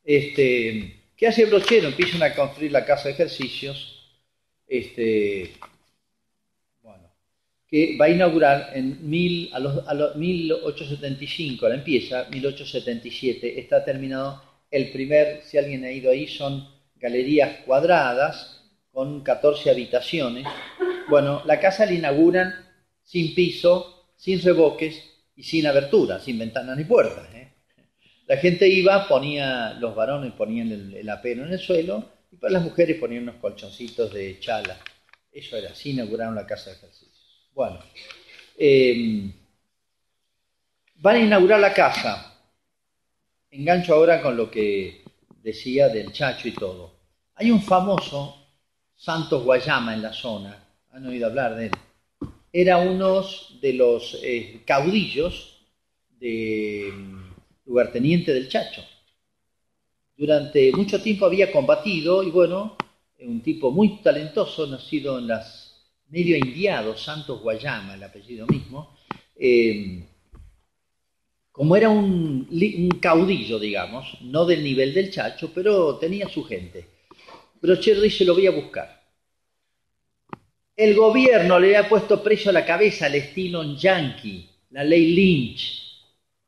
este, 0.03 1.03
¿qué 1.15 1.27
hace 1.27 1.45
Brochero? 1.45 1.89
Empiezan 1.89 2.23
a 2.23 2.33
construir 2.33 2.71
la 2.71 2.85
casa 2.85 3.07
de 3.07 3.13
ejercicios, 3.13 4.19
este, 4.67 5.53
bueno, 6.81 7.13
que 7.67 7.95
va 7.97 8.05
a 8.05 8.09
inaugurar 8.09 8.71
en 8.73 9.07
mil, 9.07 9.51
a 9.53 9.59
los, 9.59 9.87
a 9.87 9.93
los 9.93 10.15
1875, 10.15 11.69
la 11.69 11.75
empieza, 11.75 12.27
1877, 12.31 13.59
está 13.59 13.85
terminado 13.85 14.41
el 14.71 14.91
primer, 14.91 15.43
si 15.43 15.57
alguien 15.57 15.83
ha 15.85 15.91
ido 15.91 16.09
ahí, 16.09 16.27
son 16.27 16.67
galerías 16.95 17.59
cuadradas 17.65 18.63
con 18.91 19.21
14 19.21 19.69
habitaciones. 19.69 20.47
Bueno, 21.09 21.43
la 21.45 21.59
casa 21.59 21.85
la 21.85 21.93
inauguran 21.93 22.53
sin 23.03 23.35
piso, 23.35 24.07
sin 24.15 24.41
reboques 24.41 25.03
y 25.35 25.43
sin 25.43 25.67
aberturas, 25.67 26.23
sin 26.23 26.39
ventanas 26.39 26.75
ni 26.75 26.83
puertas. 26.83 27.27
¿eh? 27.35 27.56
La 28.27 28.35
gente 28.37 28.67
iba, 28.67 29.07
ponía, 29.07 29.73
los 29.79 29.95
varones 29.95 30.33
ponían 30.33 30.69
el, 30.71 31.09
apelo 31.09 31.45
en 31.45 31.53
el 31.53 31.59
suelo 31.59 32.03
y 32.29 32.35
para 32.35 32.53
las 32.53 32.63
mujeres 32.63 32.99
ponían 32.99 33.23
unos 33.23 33.35
colchoncitos 33.35 34.13
de 34.13 34.37
chala. 34.39 34.77
Eso 35.31 35.55
era, 35.55 35.71
así 35.71 35.91
inauguraron 35.91 36.35
la 36.35 36.45
casa 36.45 36.69
de 36.69 36.75
ejercicios. 36.75 37.49
Bueno, 37.53 37.79
em, 38.57 39.31
van 40.95 41.15
a 41.15 41.19
inaugurar 41.19 41.59
la 41.61 41.73
casa. 41.73 42.33
Engancho 43.49 43.93
ahora 43.93 44.21
con 44.21 44.35
lo 44.35 44.51
que 44.51 45.03
decía 45.41 45.87
del 45.87 46.11
Chacho 46.11 46.49
y 46.49 46.51
todo. 46.51 46.99
Hay 47.35 47.49
un 47.49 47.61
famoso 47.61 48.45
Santos 48.97 49.43
Guayama 49.43 49.93
en 49.93 50.01
la 50.01 50.11
zona, 50.11 50.67
han 50.91 51.05
oído 51.05 51.27
hablar 51.27 51.55
de 51.55 51.67
él. 51.67 51.71
Era 52.51 52.79
uno 52.79 53.23
de 53.61 53.73
los 53.73 54.19
eh, 54.21 54.63
caudillos 54.65 55.61
de 56.19 56.91
mm, 56.93 57.26
lugarteniente 57.67 58.33
del 58.33 58.49
Chacho. 58.49 58.83
Durante 60.15 60.71
mucho 60.71 61.01
tiempo 61.01 61.25
había 61.25 61.51
combatido 61.51 62.23
y 62.23 62.31
bueno, 62.31 62.75
un 63.19 63.41
tipo 63.41 63.71
muy 63.71 64.01
talentoso, 64.01 64.65
nacido 64.65 65.19
en 65.19 65.27
las 65.27 65.67
medio 66.09 66.37
indiado, 66.37 66.97
Santos 66.97 67.41
Guayama, 67.41 67.95
el 67.95 68.03
apellido 68.03 68.47
mismo, 68.47 68.95
eh, 69.35 70.03
como 71.51 71.75
era 71.75 71.89
un, 71.89 72.47
caudillo, 73.01 73.59
digamos, 73.59 74.17
no 74.21 74.45
del 74.45 74.63
nivel 74.63 74.93
del 74.93 75.11
Chacho, 75.11 75.51
pero 75.53 75.97
tenía 75.97 76.29
su 76.29 76.43
gente. 76.43 76.85
Brochero 77.61 78.01
dice, 78.01 78.23
lo 78.23 78.35
voy 78.35 78.47
a 78.47 78.51
buscar. 78.51 79.03
El 80.75 80.95
gobierno 80.95 81.59
le 81.59 81.75
ha 81.75 81.89
puesto 81.89 82.21
precio 82.21 82.51
a 82.51 82.53
la 82.53 82.65
cabeza 82.65 83.07
al 83.07 83.15
estilo 83.15 83.75
yankee, 83.75 84.47
la 84.69 84.83
ley 84.83 85.13
Lynch. 85.13 85.86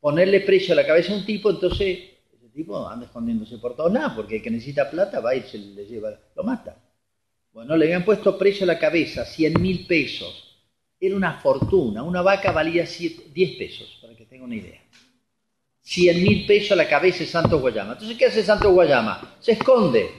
Ponerle 0.00 0.40
precio 0.40 0.72
a 0.72 0.76
la 0.76 0.86
cabeza 0.86 1.12
a 1.12 1.16
un 1.16 1.26
tipo, 1.26 1.50
entonces 1.50 1.98
ese 2.32 2.48
tipo 2.54 2.88
anda 2.88 3.06
escondiéndose 3.06 3.58
por 3.58 3.76
todos 3.76 3.92
lados, 3.92 4.14
porque 4.16 4.36
el 4.36 4.42
que 4.42 4.50
necesita 4.50 4.90
plata 4.90 5.20
va 5.20 5.34
y 5.34 5.42
se 5.42 5.58
le 5.58 5.84
lleva, 5.84 6.18
lo 6.34 6.42
mata. 6.42 6.76
Bueno, 7.52 7.76
le 7.76 7.86
habían 7.86 8.04
puesto 8.04 8.38
precio 8.38 8.64
a 8.64 8.68
la 8.68 8.78
cabeza, 8.78 9.24
100 9.24 9.60
mil 9.60 9.86
pesos. 9.86 10.46
Era 10.98 11.16
una 11.16 11.34
fortuna, 11.34 12.02
una 12.02 12.22
vaca 12.22 12.52
valía 12.52 12.84
10 12.84 13.56
pesos, 13.56 13.98
para 14.00 14.14
que 14.14 14.26
tenga 14.26 14.44
una 14.44 14.56
idea. 14.56 14.80
100 15.82 16.22
mil 16.22 16.46
pesos 16.46 16.72
a 16.72 16.76
la 16.76 16.88
cabeza 16.88 17.20
de 17.20 17.26
Santo 17.26 17.58
Guayama. 17.58 17.92
Entonces, 17.92 18.16
¿qué 18.16 18.26
hace 18.26 18.42
Santo 18.42 18.70
Guayama? 18.70 19.36
Se 19.40 19.52
esconde 19.52 20.10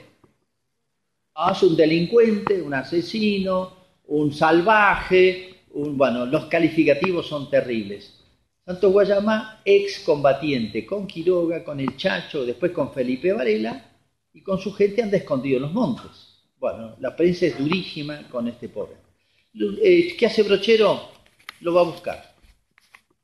hace 1.33 1.65
un 1.65 1.75
delincuente, 1.75 2.61
un 2.61 2.73
asesino, 2.73 3.73
un 4.07 4.33
salvaje, 4.33 5.63
un, 5.71 5.97
bueno, 5.97 6.25
los 6.25 6.45
calificativos 6.45 7.27
son 7.27 7.49
terribles. 7.49 8.20
Santo 8.71 8.91
Guayama, 8.91 9.61
ex 9.65 9.99
combatiente 9.99 10.85
con 10.85 11.07
Quiroga, 11.07 11.63
con 11.63 11.79
el 11.79 11.97
Chacho, 11.97 12.45
después 12.45 12.71
con 12.71 12.93
Felipe 12.93 13.33
Varela, 13.33 13.91
y 14.33 14.41
con 14.41 14.59
su 14.59 14.71
gente 14.73 15.01
anda 15.01 15.17
escondido 15.17 15.57
en 15.57 15.63
los 15.63 15.73
montes. 15.73 16.11
Bueno, 16.57 16.95
la 16.99 17.15
prensa 17.15 17.45
es 17.47 17.57
durísima 17.57 18.27
con 18.29 18.47
este 18.47 18.69
pobre. 18.69 18.95
Eh, 19.81 20.15
¿Qué 20.17 20.25
hace 20.25 20.43
Brochero? 20.43 21.09
Lo 21.61 21.73
va 21.73 21.81
a 21.81 21.85
buscar. 21.85 22.33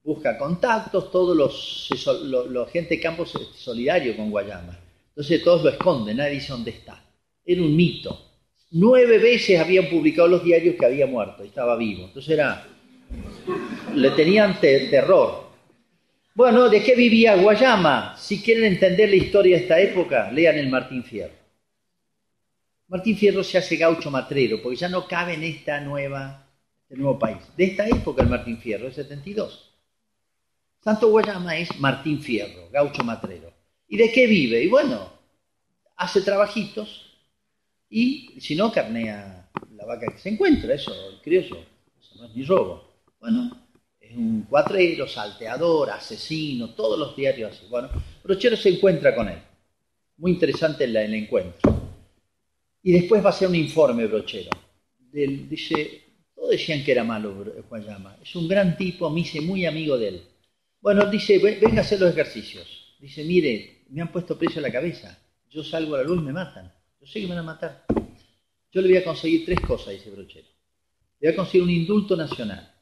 Busca 0.04 0.38
contactos, 0.38 1.12
todos 1.12 1.36
los, 1.36 1.89
los, 2.24 2.48
los 2.48 2.70
gente 2.70 2.95
de 2.95 3.02
campo 3.02 3.26
solidario 3.26 4.16
con 4.16 4.30
Guayama. 4.30 4.78
Entonces 5.10 5.43
todos 5.43 5.64
lo 5.64 5.70
esconden, 5.70 6.18
nadie 6.18 6.36
dice 6.36 6.52
dónde 6.52 6.72
está 6.72 7.04
era 7.48 7.62
un 7.62 7.76
mito. 7.76 8.20
Nueve 8.72 9.18
veces 9.18 9.60
habían 9.60 9.88
publicado 9.89 10.28
los 10.28 10.43
diarios 10.43 10.76
que 10.78 10.86
había 10.86 11.08
muerto 11.08 11.43
y 11.43 11.48
estaba 11.48 11.78
vivo. 11.78 12.04
Entonces 12.04 12.32
era, 12.32 12.68
le 13.93 14.12
tenían 14.12 14.60
terror. 14.60 15.47
Bueno, 16.36 16.70
¿de 16.70 16.84
qué 16.84 16.95
vivía 16.95 17.36
Guayama? 17.36 18.16
Si 18.18 18.41
quieren 18.41 18.66
entender 18.66 19.10
la 19.10 19.16
historia 19.16 19.58
de 19.58 19.64
esta 19.64 19.80
época, 19.80 20.32
lean 20.32 20.58
el 20.58 20.70
Martín 20.70 21.03
Fierro. 21.03 21.34
Martín 22.88 23.18
Fierro 23.18 23.43
se 23.43 23.58
hace 23.58 23.76
gaucho 23.76 24.12
matrero, 24.12 24.62
porque 24.62 24.78
ya 24.78 24.88
no 24.88 25.08
cabe 25.08 25.34
en 25.34 25.43
esta 25.43 25.82
nueva, 25.82 26.47
este 26.84 26.95
nuevo 26.95 27.18
país. 27.18 27.38
De 27.58 27.66
esta 27.66 27.88
época 27.88 28.22
el 28.22 28.30
Martín 28.30 28.60
Fierro, 28.60 28.88
el 28.88 28.93
72. 28.93 29.74
Santo 30.84 31.10
Guayama 31.10 31.58
es 31.58 31.78
Martín 31.80 32.22
Fierro, 32.22 32.70
gaucho 32.72 33.03
matrero. 33.03 33.51
¿Y 33.88 33.97
de 33.97 34.12
qué 34.12 34.28
vive? 34.28 34.64
Y 34.64 34.68
bueno, 34.68 35.12
hace 35.95 36.22
trabajitos 36.22 37.08
y 37.89 38.39
si 38.39 38.55
no, 38.55 38.72
carnea 38.72 39.49
la 39.76 39.86
vaca 39.86 40.08
que 40.12 40.20
se 40.20 40.30
encuentra, 40.30 40.74
eso, 40.74 40.93
el 41.10 41.22
criollo, 41.22 41.58
eso 41.99 42.16
no 42.16 42.26
es 42.26 42.36
ni 42.36 42.43
robo. 42.43 42.87
Bueno, 43.28 43.51
es 43.99 44.15
un 44.15 44.43
cuatrero, 44.43 45.05
salteador, 45.05 45.89
asesino, 45.89 46.69
todos 46.69 46.97
los 46.97 47.13
diarios 47.13 47.51
así. 47.51 47.65
Bueno, 47.69 47.89
Brochero 48.23 48.55
se 48.55 48.69
encuentra 48.69 49.13
con 49.13 49.28
él. 49.28 49.38
Muy 50.15 50.32
interesante 50.32 50.86
el, 50.86 50.95
el 50.95 51.13
encuentro. 51.13 51.78
Y 52.84 52.93
después 52.93 53.21
va 53.21 53.28
a 53.28 53.34
hacer 53.34 53.49
un 53.49 53.55
informe 53.55 54.07
Brochero. 54.07 54.49
dice, 55.11 56.03
todos 56.34 56.51
decían 56.51 56.86
que 56.86 56.93
era 56.93 57.03
malo 57.03 57.43
Guayama. 57.67 58.15
Es 58.23 58.34
un 58.38 58.47
gran 58.47 58.78
tipo, 58.78 59.09
me 59.09 59.19
hice 59.19 59.41
muy 59.41 59.65
amigo 59.65 59.97
de 59.97 60.07
él. 60.07 60.23
Bueno, 60.80 61.05
dice, 61.07 61.38
venga 61.39 61.80
a 61.80 61.82
hacer 61.82 61.99
los 61.99 62.11
ejercicios. 62.11 62.95
Dice, 63.01 63.25
mire, 63.25 63.82
me 63.89 64.01
han 64.01 64.09
puesto 64.09 64.38
precio 64.38 64.59
a 64.59 64.61
la 64.61 64.71
cabeza. 64.71 65.19
Yo 65.49 65.65
salgo 65.65 65.95
a 65.95 65.97
la 65.97 66.05
luz 66.05 66.23
me 66.23 66.32
matan. 66.32 66.71
Yo 67.01 67.07
sé 67.07 67.19
que 67.19 67.28
me 67.28 67.36
van 67.36 67.39
a 67.39 67.43
matar. 67.43 67.84
Yo 68.71 68.82
le 68.82 68.88
voy 68.88 68.97
a 68.97 69.03
conseguir 69.03 69.43
tres 69.43 69.59
cosas, 69.59 69.95
dice 69.95 70.11
Brochero. 70.11 70.47
Le 71.19 71.28
voy 71.28 71.34
a 71.34 71.36
conseguir 71.36 71.63
un 71.63 71.71
indulto 71.71 72.15
nacional. 72.15 72.76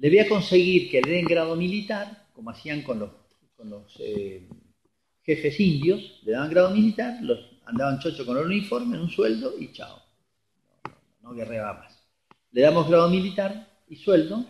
Le 0.00 0.08
voy 0.08 0.18
a 0.18 0.28
conseguir 0.28 0.90
que 0.90 1.02
le 1.02 1.10
den 1.10 1.26
grado 1.26 1.54
militar, 1.56 2.26
como 2.32 2.48
hacían 2.48 2.80
con 2.80 2.98
los, 2.98 3.96
eh, 3.98 4.48
jefes 5.22 5.60
indios, 5.60 6.22
le 6.24 6.32
daban 6.32 6.48
grado 6.48 6.70
militar, 6.70 7.18
los 7.22 7.38
andaban 7.66 7.98
chocho 7.98 8.24
con 8.24 8.38
el 8.38 8.46
uniforme, 8.46 8.98
un 8.98 9.10
sueldo 9.10 9.52
y 9.58 9.72
chao. 9.72 10.00
No, 11.22 11.28
no, 11.28 11.34
guerreaba 11.34 11.80
más. 11.80 12.02
Le 12.50 12.62
damos 12.62 12.88
grado 12.88 13.10
militar 13.10 13.68
y 13.90 13.96
sueldo 13.96 14.46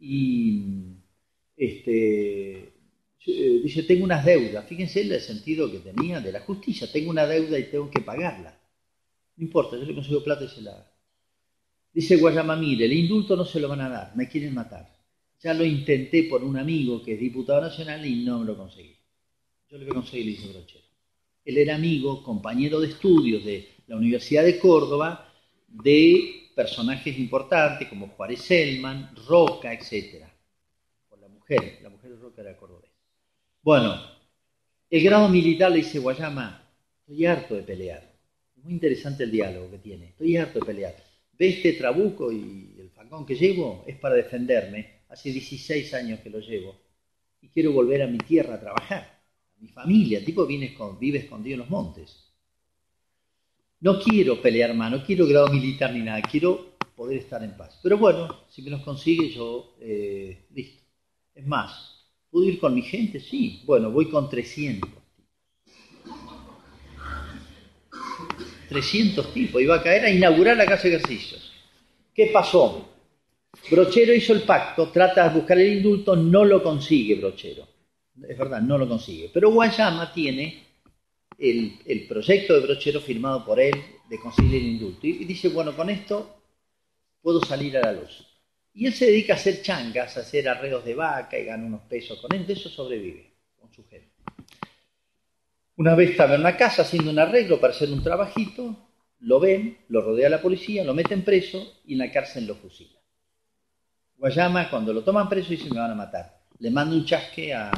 y 0.00 0.64
este, 1.56 2.72
eh, 3.24 3.60
dice, 3.62 3.84
tengo 3.84 4.02
unas 4.02 4.24
deudas. 4.24 4.66
Fíjense 4.66 5.02
el 5.02 5.20
sentido 5.20 5.70
que 5.70 5.78
tenía 5.78 6.20
de 6.20 6.32
la 6.32 6.40
justicia. 6.40 6.90
Tengo 6.90 7.10
una 7.10 7.24
deuda 7.24 7.56
y 7.56 7.70
tengo 7.70 7.88
que 7.88 8.00
pagarla. 8.00 8.58
No 9.36 9.44
importa, 9.44 9.76
yo 9.76 9.84
le 9.84 9.94
consigo 9.94 10.24
plata 10.24 10.44
y 10.44 10.48
se 10.48 10.62
la 10.62 10.90
Dice 11.96 12.18
Guayama, 12.18 12.56
mire, 12.56 12.84
el 12.84 12.92
indulto 12.92 13.34
no 13.36 13.46
se 13.46 13.58
lo 13.58 13.68
van 13.68 13.80
a 13.80 13.88
dar, 13.88 14.14
me 14.14 14.28
quieren 14.28 14.52
matar. 14.52 14.86
Ya 15.40 15.54
lo 15.54 15.64
intenté 15.64 16.24
por 16.24 16.44
un 16.44 16.58
amigo 16.58 17.02
que 17.02 17.14
es 17.14 17.18
diputado 17.18 17.62
nacional 17.62 18.04
y 18.04 18.22
no 18.22 18.40
me 18.40 18.44
lo 18.44 18.54
conseguí. 18.54 18.94
Yo 19.70 19.78
le 19.78 19.86
voy 19.86 19.92
a 19.92 19.94
conseguir, 19.94 20.26
le 20.26 20.32
dice 20.32 20.48
Brochero. 20.48 20.84
Él 21.42 21.56
era 21.56 21.74
amigo, 21.74 22.22
compañero 22.22 22.80
de 22.80 22.88
estudios 22.88 23.46
de 23.46 23.76
la 23.86 23.96
Universidad 23.96 24.44
de 24.44 24.58
Córdoba, 24.58 25.32
de 25.68 26.50
personajes 26.54 27.18
importantes 27.18 27.88
como 27.88 28.08
Juárez 28.08 28.42
Selman, 28.42 29.16
Roca, 29.26 29.72
etc. 29.72 30.26
Por 31.08 31.18
la 31.18 31.28
mujer, 31.28 31.78
la 31.82 31.88
mujer 31.88 32.10
de 32.10 32.16
Roca 32.18 32.42
era 32.42 32.58
cordobés. 32.58 32.90
Bueno, 33.62 33.98
el 34.90 35.02
grado 35.02 35.30
militar 35.30 35.70
le 35.70 35.78
dice 35.78 35.98
Guayama, 35.98 36.62
estoy 37.00 37.24
harto 37.24 37.54
de 37.54 37.62
pelear. 37.62 38.12
Muy 38.56 38.74
interesante 38.74 39.24
el 39.24 39.30
diálogo 39.30 39.70
que 39.70 39.78
tiene. 39.78 40.08
Estoy 40.08 40.36
harto 40.36 40.58
de 40.58 40.66
pelear. 40.66 41.05
Ve 41.38 41.48
este 41.48 41.74
trabuco 41.74 42.32
y 42.32 42.74
el 42.78 42.90
facón 42.90 43.26
que 43.26 43.34
llevo 43.34 43.84
es 43.86 43.96
para 43.98 44.14
defenderme. 44.14 45.02
Hace 45.08 45.30
16 45.30 45.94
años 45.94 46.20
que 46.20 46.30
lo 46.30 46.40
llevo. 46.40 46.74
Y 47.40 47.48
quiero 47.48 47.72
volver 47.72 48.02
a 48.02 48.06
mi 48.06 48.18
tierra 48.18 48.54
a 48.54 48.60
trabajar. 48.60 49.20
A 49.56 49.60
mi 49.60 49.68
familia. 49.68 50.24
Tipo 50.24 50.46
vive 50.46 50.66
escondido 51.18 51.54
en 51.54 51.60
los 51.60 51.70
montes. 51.70 52.32
No 53.80 54.00
quiero 54.00 54.40
pelear 54.40 54.74
más, 54.74 54.90
no 54.90 55.04
quiero 55.04 55.26
grado 55.26 55.48
militar 55.48 55.92
ni 55.92 56.00
nada. 56.00 56.22
Quiero 56.22 56.76
poder 56.96 57.18
estar 57.18 57.42
en 57.42 57.56
paz. 57.56 57.78
Pero 57.82 57.98
bueno, 57.98 58.44
si 58.48 58.62
me 58.62 58.70
los 58.70 58.82
consigue 58.82 59.30
yo, 59.30 59.76
eh, 59.80 60.46
listo. 60.54 60.82
Es 61.34 61.46
más, 61.46 61.96
¿Puedo 62.36 62.50
ir 62.50 62.58
con 62.58 62.74
mi 62.74 62.82
gente? 62.82 63.18
Sí. 63.18 63.62
Bueno, 63.64 63.90
voy 63.90 64.10
con 64.10 64.28
300 64.28 64.90
300 68.68 69.32
tipos. 69.32 69.62
Iba 69.62 69.76
a 69.76 69.82
caer 69.82 70.04
a 70.04 70.10
inaugurar 70.10 70.56
la 70.56 70.66
casa 70.66 70.84
de 70.84 70.96
ejercicios. 70.96 71.52
¿Qué 72.14 72.30
pasó? 72.32 72.88
Brochero 73.70 74.14
hizo 74.14 74.32
el 74.32 74.42
pacto, 74.42 74.90
trata 74.90 75.28
de 75.28 75.34
buscar 75.34 75.58
el 75.58 75.78
indulto, 75.78 76.14
no 76.14 76.44
lo 76.44 76.62
consigue 76.62 77.16
Brochero. 77.16 77.66
Es 78.28 78.38
verdad, 78.38 78.60
no 78.60 78.78
lo 78.78 78.88
consigue. 78.88 79.30
Pero 79.32 79.50
Guayama 79.50 80.12
tiene 80.12 80.64
el, 81.38 81.78
el 81.84 82.06
proyecto 82.06 82.54
de 82.54 82.60
Brochero 82.60 83.00
firmado 83.00 83.44
por 83.44 83.60
él 83.60 83.74
de 84.08 84.18
conseguir 84.18 84.54
el 84.56 84.66
indulto. 84.66 85.06
Y 85.06 85.24
dice, 85.24 85.48
bueno, 85.48 85.74
con 85.76 85.90
esto 85.90 86.36
puedo 87.20 87.40
salir 87.44 87.76
a 87.76 87.80
la 87.80 87.92
luz. 87.92 88.26
Y 88.72 88.86
él 88.86 88.92
se 88.92 89.06
dedica 89.06 89.32
a 89.32 89.36
hacer 89.36 89.62
changas, 89.62 90.16
a 90.16 90.20
hacer 90.20 90.48
arreos 90.48 90.84
de 90.84 90.94
vaca 90.94 91.38
y 91.38 91.44
gana 91.44 91.66
unos 91.66 91.82
pesos 91.82 92.20
con 92.20 92.34
él. 92.34 92.46
De 92.46 92.52
eso 92.52 92.68
sobrevive, 92.68 93.32
con 93.58 93.72
su 93.72 93.86
gente. 93.86 94.05
Una 95.76 95.94
vez 95.94 96.10
estaba 96.10 96.34
en 96.34 96.40
una 96.40 96.56
casa 96.56 96.82
haciendo 96.82 97.10
un 97.10 97.18
arreglo 97.18 97.60
para 97.60 97.74
hacer 97.74 97.90
un 97.90 98.02
trabajito, 98.02 98.88
lo 99.20 99.38
ven, 99.38 99.78
lo 99.88 100.00
rodea 100.00 100.30
la 100.30 100.40
policía, 100.40 100.84
lo 100.84 100.94
meten 100.94 101.22
preso 101.22 101.80
y 101.84 101.92
en 101.92 101.98
la 101.98 102.10
cárcel 102.10 102.46
lo 102.46 102.54
fusila. 102.54 102.98
Guayama, 104.16 104.70
cuando 104.70 104.94
lo 104.94 105.04
toman 105.04 105.28
preso, 105.28 105.50
dice 105.50 105.68
me 105.68 105.78
van 105.78 105.90
a 105.90 105.94
matar. 105.94 106.40
Le 106.60 106.70
manda 106.70 106.96
un 106.96 107.04
chasque 107.04 107.52
a, 107.52 107.70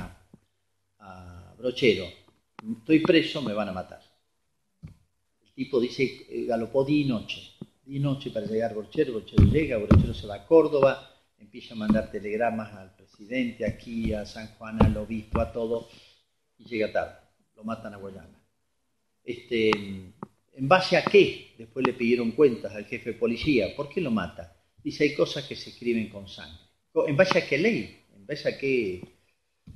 a 1.00 1.54
Brochero. 1.58 2.06
Estoy 2.78 3.00
preso, 3.00 3.42
me 3.42 3.52
van 3.52 3.68
a 3.68 3.72
matar. 3.72 4.00
El 5.42 5.52
tipo 5.54 5.80
dice, 5.80 6.04
eh, 6.28 6.44
galopó 6.46 6.84
día 6.84 7.04
y 7.04 7.08
noche. 7.08 7.54
Día 7.84 7.96
y 7.96 8.00
noche 8.00 8.30
para 8.30 8.46
llegar 8.46 8.70
a 8.70 8.74
Brochero, 8.74 9.14
Brochero 9.14 9.42
llega, 9.42 9.76
Brochero 9.76 10.14
se 10.14 10.28
va 10.28 10.36
a 10.36 10.46
Córdoba, 10.46 11.16
empieza 11.38 11.74
a 11.74 11.78
mandar 11.78 12.12
telegramas 12.12 12.72
al 12.74 12.94
presidente, 12.94 13.66
aquí, 13.66 14.12
a 14.12 14.24
San 14.24 14.54
Juan, 14.54 14.80
al 14.80 14.96
obispo, 14.96 15.40
a 15.40 15.50
todo, 15.50 15.88
y 16.58 16.64
llega 16.64 16.92
tarde. 16.92 17.27
Lo 17.58 17.64
matan 17.64 17.92
a 17.92 17.96
Guayama. 17.96 18.40
Este, 19.24 19.70
¿En 19.70 20.68
base 20.68 20.96
a 20.96 21.04
qué? 21.04 21.54
Después 21.58 21.84
le 21.84 21.92
pidieron 21.92 22.30
cuentas 22.30 22.72
al 22.72 22.84
jefe 22.84 23.12
de 23.12 23.18
policía. 23.18 23.74
¿Por 23.74 23.88
qué 23.88 24.00
lo 24.00 24.12
mata? 24.12 24.56
Dice, 24.82 25.02
hay 25.02 25.14
cosas 25.14 25.44
que 25.44 25.56
se 25.56 25.70
escriben 25.70 26.08
con 26.08 26.28
sangre. 26.28 26.62
¿En 27.06 27.16
base 27.16 27.38
a 27.38 27.48
qué 27.48 27.58
ley? 27.58 28.04
¿En 28.14 28.24
base 28.24 28.48
a 28.48 28.56
qué, 28.56 29.02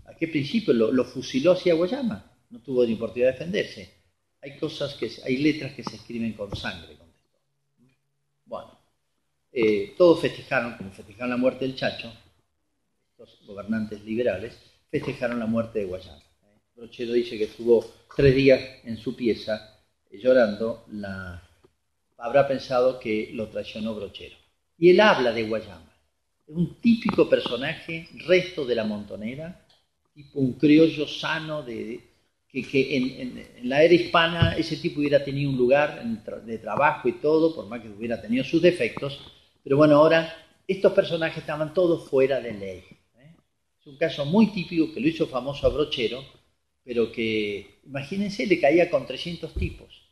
a 0.07 0.15
qué 0.15 0.29
principio? 0.29 0.73
Lo, 0.73 1.05
fusiló 1.05 1.53
hacia 1.53 1.75
Guayama. 1.75 2.33
No 2.51 2.61
tuvo 2.61 2.87
ni 2.87 2.95
oportunidad 2.95 3.31
de 3.31 3.33
defenderse. 3.33 3.95
Hay 4.41 4.57
cosas 4.59 4.95
que, 4.95 5.11
hay 5.25 5.39
letras 5.39 5.73
que 5.73 5.83
se 5.83 5.97
escriben 5.97 6.35
con 6.35 6.55
sangre, 6.57 6.97
contestó. 6.97 7.39
Bueno, 8.45 8.79
eh, 9.53 9.95
todos 9.99 10.21
festejaron, 10.21 10.77
como 10.77 10.93
festejaron 10.93 11.31
la 11.31 11.37
muerte 11.37 11.65
del 11.65 11.75
Chacho, 11.75 12.13
estos 13.11 13.45
gobernantes 13.45 14.05
liberales, 14.05 14.57
festejaron 14.89 15.41
la 15.41 15.47
muerte 15.47 15.81
de 15.81 15.85
Guayama. 15.87 16.32
Brochero 16.75 17.13
dice 17.13 17.37
que 17.39 17.45
estuvo 17.45 17.85
tres 18.17 18.35
días 18.35 18.61
en 18.85 18.97
su 18.97 19.15
pieza 19.15 19.81
eh, 20.11 20.19
llorando, 20.19 20.85
la, 20.91 21.43
habrá 22.19 22.47
pensado 22.49 22.99
que 22.99 23.31
lo 23.35 23.49
traicionó 23.49 23.95
Brochero. 23.95 24.37
Y 24.79 24.91
él 24.91 25.01
habla 25.01 25.33
de 25.33 25.45
Guayama. 25.45 25.93
Es 26.47 26.55
un 26.55 26.81
típico 26.81 27.29
personaje, 27.29 28.09
resto 28.27 28.65
de 28.65 28.75
la 28.75 28.85
montonera, 28.85 29.65
tipo 30.15 30.41
un 30.41 30.55
criollo 30.55 31.07
sano 31.07 31.63
de, 31.63 32.01
que, 32.49 32.97
en, 32.97 33.69
la 33.69 33.83
era 33.83 33.95
hispana 33.95 34.57
ese 34.57 34.77
tipo 34.77 35.01
hubiera 35.01 35.25
tenido 35.25 35.51
un 35.51 35.57
lugar 35.57 36.03
de 36.45 36.59
trabajo 36.59 37.09
y 37.09 37.13
todo, 37.13 37.55
por 37.55 37.67
más 37.67 37.81
que 37.81 37.89
hubiera 37.89 38.21
tenido 38.21 38.45
sus 38.45 38.61
defectos, 38.61 39.21
pero 39.63 39.77
bueno, 39.77 39.97
ahora 39.97 40.35
estos 40.67 40.93
personajes 40.93 41.39
estaban 41.39 41.73
todos 41.73 42.09
fuera 42.09 42.41
de 42.41 42.53
ley. 42.53 42.85
¿eh? 43.19 43.35
Es 43.81 43.87
un 43.87 43.97
caso 43.97 44.25
muy 44.25 44.49
típico 44.49 44.93
que 44.93 45.01
lo 45.01 45.09
hizo 45.09 45.27
famoso 45.27 45.67
a 45.67 45.71
Brochero, 45.71 46.23
pero 46.85 47.13
que, 47.13 47.81
imagínense, 47.87 48.47
le 48.47 48.61
caía 48.61 48.91
con 48.91 49.07
300 49.07 49.55
tipos. 49.55 50.03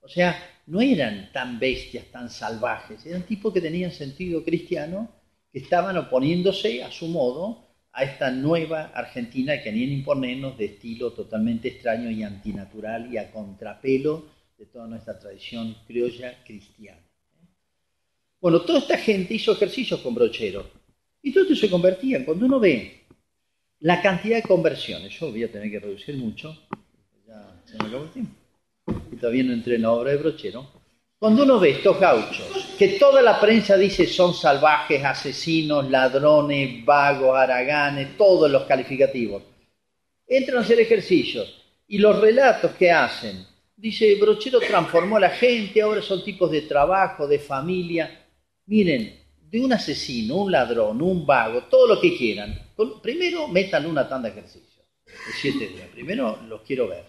O 0.00 0.08
sea, 0.08 0.40
no 0.66 0.80
eran 0.80 1.30
tan 1.32 1.58
bestias, 1.58 2.06
tan 2.06 2.30
salvajes, 2.30 3.04
eran 3.06 3.22
tipos 3.22 3.52
que 3.52 3.60
tenían 3.60 3.90
sentido 3.90 4.44
cristiano, 4.44 5.10
que 5.52 5.58
estaban 5.58 5.96
oponiéndose 5.96 6.82
a 6.82 6.90
su 6.90 7.08
modo 7.08 7.66
a 7.92 8.04
esta 8.04 8.30
nueva 8.30 8.92
Argentina 8.94 9.56
que 9.56 9.64
querían 9.64 9.90
imponernos 9.90 10.58
de 10.58 10.66
estilo 10.66 11.12
totalmente 11.12 11.68
extraño 11.68 12.10
y 12.10 12.22
antinatural 12.22 13.12
y 13.12 13.16
a 13.16 13.32
contrapelo 13.32 14.26
de 14.58 14.66
toda 14.66 14.86
nuestra 14.86 15.18
tradición 15.18 15.74
criolla 15.86 16.44
cristiana. 16.44 17.00
Bueno, 18.40 18.60
toda 18.60 18.80
esta 18.80 18.98
gente 18.98 19.34
hizo 19.34 19.52
ejercicios 19.52 20.00
con 20.00 20.14
brochero 20.14 20.70
y 21.22 21.32
todos 21.32 21.58
se 21.58 21.70
convertían. 21.70 22.24
Cuando 22.24 22.44
uno 22.46 22.60
ve 22.60 22.95
la 23.80 24.00
cantidad 24.00 24.36
de 24.36 24.42
conversiones, 24.42 25.12
yo 25.18 25.30
voy 25.30 25.44
a 25.44 25.52
tener 25.52 25.70
que 25.70 25.80
reducir 25.80 26.16
mucho, 26.16 26.56
ya 27.26 27.60
se 27.64 27.76
me 27.78 27.88
acabó 27.88 28.04
el 28.04 28.10
tiempo, 28.10 28.34
y 29.12 29.16
todavía 29.16 29.44
no 29.44 29.52
entré 29.52 29.76
en 29.76 29.82
la 29.82 29.92
obra 29.92 30.12
de 30.12 30.16
brochero. 30.16 30.66
Cuando 31.18 31.44
uno 31.44 31.58
ve 31.58 31.70
estos 31.70 31.98
gauchos, 31.98 32.74
que 32.78 32.88
toda 32.98 33.22
la 33.22 33.40
prensa 33.40 33.76
dice 33.76 34.06
son 34.06 34.34
salvajes, 34.34 35.02
asesinos, 35.02 35.90
ladrones, 35.90 36.84
vagos, 36.84 37.36
haraganes, 37.36 38.16
todos 38.16 38.50
los 38.50 38.64
calificativos, 38.64 39.42
entran 40.26 40.58
a 40.58 40.60
hacer 40.60 40.80
ejercicios 40.80 41.62
y 41.88 41.98
los 41.98 42.20
relatos 42.20 42.72
que 42.72 42.90
hacen, 42.90 43.46
dice, 43.76 44.16
Brochero 44.16 44.60
transformó 44.60 45.16
a 45.16 45.20
la 45.20 45.30
gente, 45.30 45.80
ahora 45.80 46.02
son 46.02 46.24
tipos 46.24 46.50
de 46.50 46.62
trabajo, 46.62 47.26
de 47.26 47.38
familia. 47.38 48.24
Miren, 48.66 49.25
de 49.50 49.60
un 49.60 49.72
asesino, 49.72 50.36
un 50.36 50.52
ladrón, 50.52 51.00
un 51.00 51.24
vago, 51.24 51.64
todo 51.64 51.94
lo 51.94 52.00
que 52.00 52.16
quieran, 52.16 52.58
primero 53.02 53.48
metan 53.48 53.86
una 53.86 54.08
tanda 54.08 54.28
de 54.28 54.38
ejercicio, 54.38 54.82
de 55.06 55.32
siete 55.40 55.68
días. 55.68 55.88
Primero 55.92 56.42
los 56.48 56.62
quiero 56.62 56.88
ver. 56.88 57.04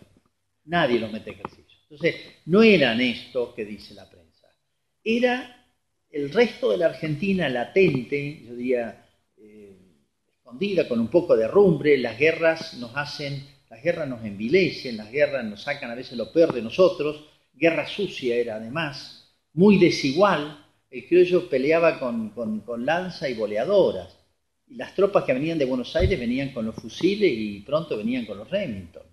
Nadie 0.66 1.00
los 1.00 1.12
mete 1.12 1.32
ejercicio. 1.32 1.78
Entonces, 1.90 2.16
no 2.46 2.62
eran 2.62 3.00
esto 3.00 3.54
que 3.56 3.66
dice 3.66 3.94
la 3.94 4.10
prensa. 4.10 4.48
Era 5.04 5.66
el 6.10 6.32
resto 6.32 6.72
de 6.72 6.78
la 6.78 6.88
Argentina 6.88 7.48
latente, 7.50 8.44
yo 8.46 8.56
diría, 8.56 9.06
eh, 9.38 9.78
escondida, 10.28 10.88
con 10.88 11.00
un 11.00 11.08
poco 11.08 11.36
de 11.36 11.48
rumbre. 11.48 11.98
Las 11.98 12.20
guerras 12.20 12.74
nos 12.76 12.96
hacen, 12.96 13.48
las 13.70 13.82
guerras 13.82 14.10
nos 14.10 14.24
envilecen, 14.26 14.98
las 14.98 15.12
guerras 15.12 15.46
nos 15.46 15.64
sacan 15.64 15.92
a 15.92 15.96
veces 15.96 16.18
lo 16.18 16.32
peor 16.32 16.54
de 16.54 16.62
nosotros. 16.62 17.26
Guerra 17.54 17.88
sucia 17.88 18.36
era 18.36 18.58
además, 18.58 19.34
muy 19.54 19.78
desigual. 19.78 20.66
El 20.90 21.08
criollo 21.08 21.50
peleaba 21.50 22.00
con, 22.00 22.30
con 22.30 22.86
lanza 22.86 23.30
y 23.30 23.34
boleadoras 23.34 24.18
y 24.70 24.76
las 24.76 24.94
tropas 24.94 25.24
que 25.24 25.34
venían 25.34 25.58
de 25.58 25.66
Buenos 25.66 25.96
Aires 25.96 26.20
venían 26.20 26.50
con 26.50 26.66
los 26.66 26.76
fusiles 26.76 27.32
y 27.32 27.62
pronto 27.62 27.98
venían 27.98 28.26
con 28.26 28.38
los 28.38 28.50
Remington, 28.50 29.04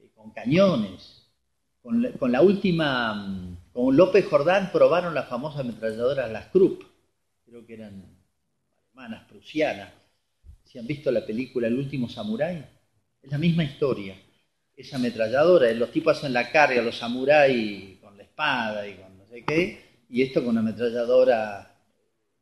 eh, 0.00 0.10
con 0.14 0.30
cañones. 0.30 1.22
Con 1.82 2.32
la, 2.32 2.42
última, 2.42 3.14
mm, 3.14 3.56
con 3.72 3.96
López 3.96 4.26
Jordán 4.26 4.72
probaron 4.72 5.14
las 5.14 5.28
famosas 5.28 5.60
ametralladoras, 5.60 6.30
las 6.32 6.46
Krupp, 6.46 6.82
creo 7.44 7.64
que 7.64 7.74
eran 7.74 8.02
alemanas, 8.92 9.24
prusianas. 9.28 9.92
Si 10.64 10.80
han 10.80 10.86
visto 10.86 11.12
la 11.12 11.24
película 11.24 11.68
El 11.68 11.78
último 11.78 12.08
samurái, 12.08 12.64
es 13.22 13.30
la 13.30 13.38
misma 13.38 13.62
historia. 13.62 14.16
Esa 14.76 14.96
ametralladora, 14.96 15.72
los 15.74 15.92
tipos 15.92 16.18
hacen 16.18 16.32
la 16.32 16.50
carga, 16.50 16.82
los 16.82 16.96
samuráis 16.96 17.98
con 18.00 18.16
la 18.16 18.24
espada 18.24 18.88
y 18.88 18.94
con 18.94 19.16
no 19.18 19.26
sé 19.26 19.44
qué, 19.44 19.85
y 20.08 20.22
esto 20.22 20.40
con 20.40 20.50
una 20.50 20.60
ametralladora 20.60 21.74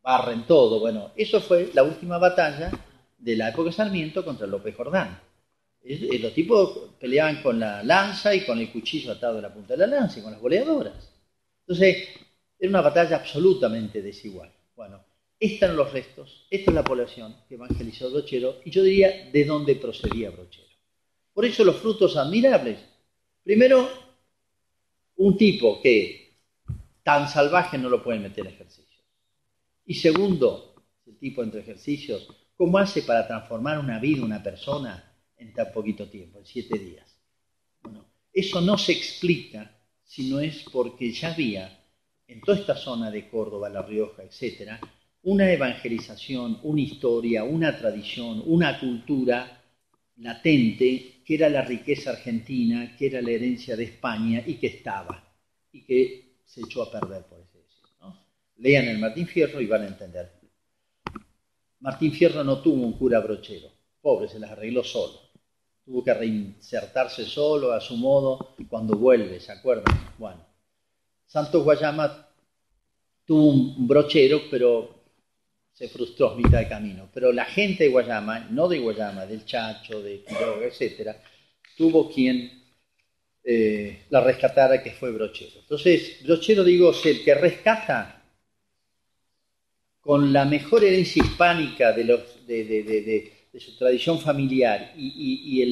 barren 0.03 0.47
todo. 0.47 0.81
Bueno, 0.81 1.13
eso 1.17 1.41
fue 1.41 1.71
la 1.75 1.83
última 1.83 2.19
batalla 2.19 2.71
de 3.19 3.37
la 3.37 3.49
época 3.49 3.71
de 3.71 3.77
Sarmiento 3.77 4.25
contra 4.25 4.47
López 4.47 4.75
Jordán. 4.77 5.21
Los 5.83 6.33
tipos 6.33 6.95
peleaban 6.99 7.43
con 7.43 7.61
la 7.61 7.83
lanza 7.83 8.35
y 8.35 8.45
con 8.45 8.59
el 8.59 8.71
cuchillo 8.71 9.13
atado 9.13 9.39
a 9.39 9.43
la 9.43 9.53
punta 9.53 9.75
de 9.75 9.87
la 9.87 9.87
lanza 9.87 10.19
y 10.19 10.23
con 10.23 10.33
las 10.33 10.41
boleadoras. 10.41 11.13
Entonces, 11.61 12.09
era 12.59 12.71
una 12.71 12.81
batalla 12.81 13.17
absolutamente 13.17 14.01
desigual. 14.01 14.51
Bueno, 14.75 15.05
eran 15.39 15.77
los 15.77 15.93
restos, 15.93 16.47
esta 16.51 16.71
es 16.71 16.75
la 16.75 16.85
población 16.85 17.37
que 17.49 17.57
evangelizó 17.57 18.11
Brochero 18.11 18.61
y 18.65 18.71
yo 18.71 18.83
diría 18.83 19.31
de 19.31 19.45
dónde 19.45 19.75
procedía 19.77 20.31
Brochero. 20.31 20.69
Por 21.35 21.45
eso 21.45 21.65
los 21.65 21.77
frutos 21.77 22.17
admirables. 22.17 22.79
Primero, 23.43 23.89
un 25.17 25.37
tipo 25.37 25.81
que 25.83 26.24
tan 27.05 27.29
salvaje 27.29 27.79
no 27.79 27.89
lo 27.89 28.03
pueden 28.03 28.23
meter 28.23 28.47
en 28.47 28.55
ejercicio. 28.55 29.05
Y 29.87 29.95
segundo, 29.95 30.75
el 31.07 31.19
tipo 31.19 31.43
entre 31.45 31.61
ejercicios, 31.61 32.27
¿cómo 32.57 32.79
hace 32.79 33.03
para 33.03 33.27
transformar 33.27 33.79
una 33.79 34.01
vida, 34.01 34.25
una 34.25 34.43
persona, 34.43 35.13
en 35.37 35.53
tan 35.53 35.71
poquito 35.73 36.09
tiempo, 36.09 36.39
en 36.39 36.47
siete 36.47 36.79
días? 36.79 37.17
Bueno, 37.83 38.07
eso 38.33 38.61
no 38.63 38.79
se 38.79 38.93
explica 38.93 39.71
si 40.03 40.31
no 40.31 40.41
es 40.41 40.65
porque 40.73 41.13
ya 41.13 41.33
había 41.33 41.81
en 42.27 42.41
toda 42.41 42.59
esta 42.59 42.75
zona 42.75 43.11
de 43.11 43.29
Córdoba, 43.29 43.69
La 43.69 43.83
Rioja, 43.83 44.23
etcétera, 44.23 44.81
una 45.25 45.51
evangelización, 45.53 46.61
una 46.63 46.81
historia, 46.81 47.45
una 47.45 47.77
tradición, 47.77 48.43
una 48.47 48.81
cultura 48.81 49.63
latente 50.17 51.23
que 51.25 51.35
era 51.35 51.49
la 51.49 51.63
riqueza 51.63 52.11
argentina, 52.11 52.97
que 52.97 53.07
era 53.07 53.21
la 53.21 53.31
herencia 53.31 53.77
de 53.77 53.85
España 53.85 54.43
y 54.47 54.55
que 54.55 54.69
estaba 54.69 55.23
y 55.73 55.83
que 55.83 56.34
se 56.55 56.61
echó 56.61 56.85
a 56.85 56.91
perder 56.91 57.25
por 57.25 57.41
eso. 57.41 57.51
Lean 58.59 58.87
el 58.87 58.99
Martín 58.99 59.27
Fierro 59.27 59.61
y 59.61 59.67
van 59.67 59.83
a 59.83 59.89
entender. 59.89 60.31
Martín 61.81 62.13
Fierro 62.13 62.45
no 62.45 62.61
tuvo 62.63 62.87
un 62.87 62.93
cura 62.93 63.19
brochero, 63.19 63.69
pobre, 64.01 64.29
se 64.29 64.39
las 64.39 64.53
arregló 64.53 64.85
solo. 64.85 65.21
Tuvo 65.85 66.05
que 66.05 66.15
reinsertarse 66.15 67.25
solo 67.27 67.73
a 67.73 67.81
su 67.81 67.97
modo 67.97 68.55
cuando 68.69 68.97
vuelve, 68.97 69.41
¿se 69.41 69.51
acuerdan? 69.51 69.93
Bueno, 70.17 70.47
Santos 71.27 71.65
Guayama 71.65 72.29
tuvo 73.27 73.49
un 73.49 73.89
brochero, 73.89 74.43
pero 74.49 74.95
se 75.73 75.89
frustró 75.89 76.31
a 76.31 76.37
mitad 76.37 76.61
de 76.61 76.69
camino. 76.69 77.11
Pero 77.13 77.33
la 77.33 77.45
gente 77.45 77.85
de 77.85 77.91
Guayama, 77.91 78.47
no 78.51 78.69
de 78.69 78.79
Guayama, 78.79 79.27
del 79.27 79.45
Chacho, 79.45 80.01
de 80.01 80.23
Quiroga, 80.23 80.67
etc., 80.67 81.17
tuvo 81.77 82.09
quien 82.09 82.64
eh, 83.45 84.05
la 84.11 84.21
rescatara, 84.21 84.83
que 84.83 84.93
fue 84.93 85.13
Brochero. 85.13 85.61
Entonces, 85.61 86.19
Brochero, 86.25 86.65
digo, 86.65 86.91
es 86.91 87.05
el 87.07 87.23
que 87.23 87.35
rescata 87.35 88.23
con 90.01 90.33
la 90.33 90.45
mejor 90.45 90.85
herencia 90.85 91.23
hispánica 91.23 91.93
de, 91.93 93.33
su 93.59 93.77
tradición 93.77 94.19
familiar 94.21 94.93
y, 94.97 95.63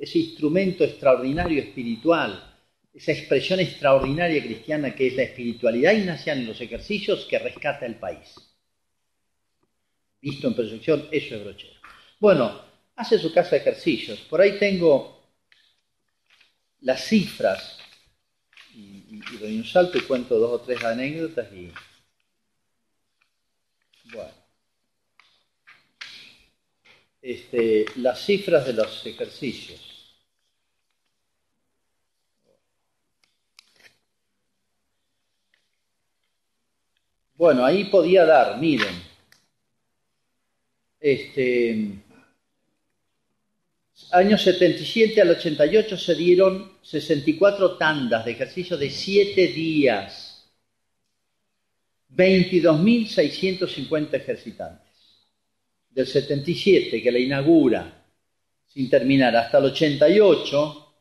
ese 0.00 0.18
instrumento 0.18 0.84
extraordinario 0.84 1.62
espiritual, 1.62 2.56
esa 2.92 3.12
expresión 3.12 3.60
extraordinaria 3.60 4.42
cristiana 4.42 4.94
que 4.94 5.06
es 5.06 5.16
la 5.16 5.22
espiritualidad 5.22 5.92
ignaciana 5.92 6.40
en 6.40 6.46
los 6.48 6.60
ejercicios 6.60 7.26
que 7.26 7.38
rescata 7.38 7.86
el 7.86 7.94
país 7.96 8.34
visto 10.20 10.48
en 10.48 10.54
proyección, 10.54 11.08
eso 11.10 11.34
es 11.36 11.44
brochero. 11.44 11.74
Bueno, 12.18 12.60
hace 12.96 13.18
su 13.18 13.32
casa 13.32 13.50
de 13.50 13.58
ejercicios. 13.58 14.18
Por 14.20 14.40
ahí 14.40 14.58
tengo 14.58 15.17
las 16.80 17.04
cifras 17.04 17.78
y, 18.74 19.20
doy 19.38 19.56
un 19.56 19.64
salto 19.64 19.98
y 19.98 20.02
cuento 20.02 20.38
dos 20.38 20.60
o 20.60 20.64
tres 20.64 20.84
anécdotas 20.84 21.52
y 21.52 21.72
bueno. 24.12 24.32
Este, 27.20 27.84
las 27.96 28.24
cifras 28.24 28.66
de 28.66 28.72
los 28.72 29.04
ejercicios. 29.04 29.88
Bueno, 37.34 37.64
ahí 37.64 37.84
podía 37.84 38.24
dar, 38.24 38.58
miren, 38.58 38.94
este, 41.00 42.02
años 44.12 44.42
77 44.42 45.20
al 45.20 45.30
88 45.30 45.96
se 45.96 46.14
dieron 46.14 46.78
64 46.82 47.76
tandas 47.76 48.24
de 48.24 48.32
ejercicio 48.32 48.76
de 48.76 48.90
7 48.90 49.48
días. 49.48 50.48
22.650 52.14 54.14
ejercitantes. 54.14 54.88
Del 55.90 56.06
77, 56.06 57.02
que 57.02 57.12
la 57.12 57.18
inaugura, 57.18 58.04
sin 58.66 58.88
terminar, 58.88 59.36
hasta 59.36 59.58
el 59.58 59.66
88, 59.66 60.94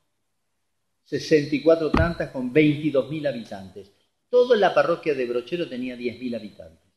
64 1.03 1.91
tandas 1.91 2.31
con 2.31 2.53
22.000 2.53 3.27
habitantes. 3.27 3.91
Toda 4.29 4.57
la 4.57 4.73
parroquia 4.73 5.13
de 5.13 5.25
Brochero 5.25 5.69
tenía 5.69 5.95
10.000 5.95 6.35
habitantes. 6.35 6.87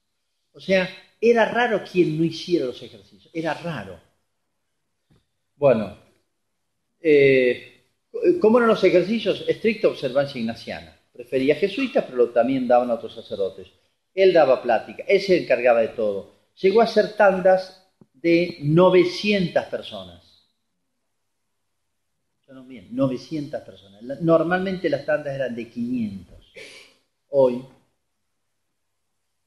O 0.53 0.61
sea, 0.61 0.89
era 1.21 1.45
raro 1.45 1.85
quien 1.85 2.19
no 2.19 2.25
hiciera 2.25 2.67
los 2.67 2.83
ejercicios, 2.83 3.31
era 3.33 3.55
raro. 3.55 4.01
Bueno, 5.57 5.97
eh, 7.01 7.85
¿cómo 8.41 8.59
eran 8.59 8.69
los 8.69 8.85
ejercicios? 8.85 9.45
Estricta 9.49 9.89
observancia 9.89 10.41
ignaciana. 10.41 10.97
Prefería 11.13 11.55
jesuitas, 11.55 12.05
pero 12.09 12.31
también 12.31 12.69
daban 12.69 12.91
a 12.91 12.95
otros 12.95 13.15
sacerdotes. 13.15 13.69
Él 14.15 14.33
daba 14.33 14.63
plática, 14.63 15.05
él 15.07 15.21
se 15.21 15.43
encargaba 15.43 15.81
de 15.81 15.89
todo. 15.89 16.35
Llegó 16.61 16.81
a 16.81 16.87
ser 16.87 17.15
tandas 17.17 17.91
de 18.13 18.59
900 18.61 19.65
personas. 19.67 20.21
bien, 22.67 22.89
900 22.91 23.61
personas. 23.63 24.21
Normalmente 24.21 24.89
las 24.89 25.07
tandas 25.07 25.35
eran 25.35 25.55
de 25.55 25.69
500. 25.69 26.53
Hoy 27.31 27.65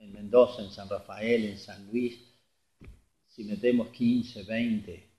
en 0.03 0.11
Mendoza, 0.11 0.61
en 0.61 0.71
San 0.71 0.89
Rafael, 0.89 1.45
en 1.45 1.57
San 1.57 1.87
Luis, 1.87 2.19
si 3.27 3.43
metemos 3.45 3.89
15, 3.89 4.43
20, 4.43 4.93
es 4.93 5.09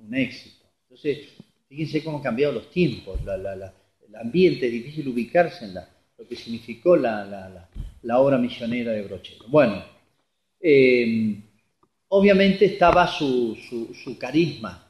un, 0.00 0.14
éxito. 0.14 0.63
Entonces, 0.94 1.26
fíjense 1.68 2.04
cómo 2.04 2.18
han 2.18 2.22
cambiado 2.22 2.52
los 2.52 2.70
tiempos, 2.70 3.18
el 3.20 4.14
ambiente, 4.14 4.66
es 4.66 4.72
difícil 4.72 5.08
ubicarse 5.08 5.64
en 5.64 5.74
lo 5.74 6.28
que 6.28 6.36
significó 6.36 6.94
la, 6.94 7.68
obra 8.12 8.38
misionera 8.38 8.92
de 8.92 9.02
Brochero. 9.02 9.44
Bueno, 9.48 9.84
eh, 10.60 11.36
obviamente 12.06 12.66
estaba 12.66 13.08
su, 13.08 13.58
carisma. 14.20 14.88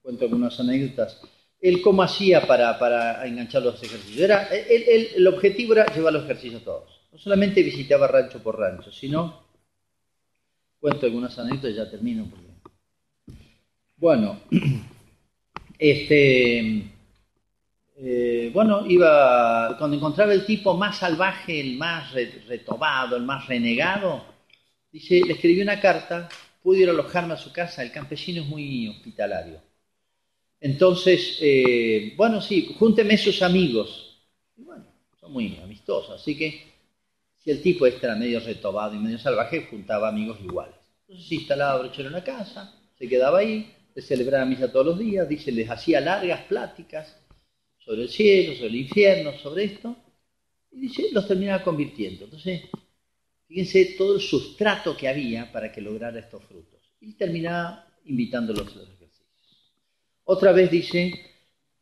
Cuento 0.00 0.24
algunas 0.24 0.58
anécdotas. 0.58 1.20
Él 1.60 1.82
cómo 1.82 2.02
hacía 2.02 2.46
para, 2.46 3.26
enganchar 3.26 3.62
los 3.62 3.82
ejercicios. 3.82 4.18
Era, 4.22 4.48
el 4.48 5.26
objetivo 5.26 5.74
era 5.74 5.94
llevar 5.94 6.14
los 6.14 6.24
ejercicios 6.24 6.64
todos. 6.64 7.02
No 7.12 7.18
solamente 7.18 7.62
visitaba 7.62 8.08
rancho 8.08 8.42
por 8.42 8.58
rancho, 8.58 8.90
sino, 8.90 9.44
cuento 10.80 11.04
algunas 11.04 11.38
anécdotas 11.38 11.72
y 11.72 11.74
ya 11.74 11.90
termino. 11.90 12.26
Bueno, 13.96 14.40
este, 15.78 16.84
eh, 17.96 18.50
bueno, 18.52 18.84
iba, 18.86 19.76
cuando 19.78 19.96
encontraba 19.96 20.32
el 20.32 20.44
tipo 20.44 20.74
más 20.74 20.98
salvaje, 20.98 21.60
el 21.60 21.76
más 21.76 22.12
retobado, 22.12 23.16
el 23.16 23.22
más 23.22 23.46
renegado, 23.46 24.24
dice, 24.90 25.20
le 25.26 25.34
escribí 25.34 25.62
una 25.62 25.80
carta, 25.80 26.28
pude 26.62 26.80
ir 26.80 26.88
a 26.88 26.92
alojarme 26.92 27.34
a 27.34 27.38
su 27.38 27.52
casa, 27.52 27.82
el 27.82 27.92
campesino 27.92 28.42
es 28.42 28.48
muy 28.48 28.88
hospitalario. 28.88 29.60
Entonces, 30.60 31.38
eh, 31.40 32.14
bueno, 32.16 32.40
sí, 32.40 32.74
júnteme 32.78 33.18
sus 33.18 33.42
amigos. 33.42 34.18
Y 34.56 34.62
bueno, 34.62 34.84
son 35.20 35.32
muy 35.32 35.58
amistosos, 35.62 36.20
así 36.20 36.36
que 36.36 36.74
si 37.38 37.50
el 37.50 37.60
tipo 37.60 37.86
este 37.86 38.06
era 38.06 38.16
medio 38.16 38.40
retobado 38.40 38.94
y 38.94 38.98
medio 38.98 39.18
salvaje, 39.18 39.66
juntaba 39.70 40.08
amigos 40.08 40.38
iguales. 40.40 40.76
Entonces 41.02 41.28
se 41.28 41.34
instalaba 41.34 41.80
brochero 41.80 42.08
en 42.08 42.14
la 42.14 42.24
casa, 42.24 42.74
se 42.98 43.06
quedaba 43.06 43.40
ahí, 43.40 43.70
celebraba 44.02 44.44
misa 44.44 44.70
todos 44.70 44.86
los 44.86 44.98
días, 44.98 45.28
dice, 45.28 45.52
les 45.52 45.70
hacía 45.70 46.00
largas 46.00 46.42
pláticas 46.42 47.16
sobre 47.78 48.02
el 48.02 48.08
cielo, 48.08 48.54
sobre 48.54 48.68
el 48.68 48.76
infierno, 48.76 49.32
sobre 49.38 49.64
esto, 49.64 49.96
y 50.72 50.80
dice, 50.80 51.08
los 51.12 51.26
terminaba 51.28 51.62
convirtiendo. 51.62 52.24
Entonces, 52.24 52.62
fíjense 53.46 53.94
todo 53.96 54.16
el 54.16 54.20
sustrato 54.20 54.96
que 54.96 55.08
había 55.08 55.50
para 55.52 55.70
que 55.70 55.80
lograra 55.80 56.18
estos 56.18 56.42
frutos. 56.44 56.80
Y 57.00 57.12
terminaba 57.14 57.86
invitándolos 58.04 58.74
a 58.74 58.78
los 58.78 58.88
ejercicios. 58.88 59.28
Otra 60.24 60.52
vez 60.52 60.70
dice, 60.70 61.12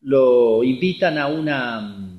lo 0.00 0.62
invitan 0.64 1.16
a 1.16 1.28
una 1.28 2.12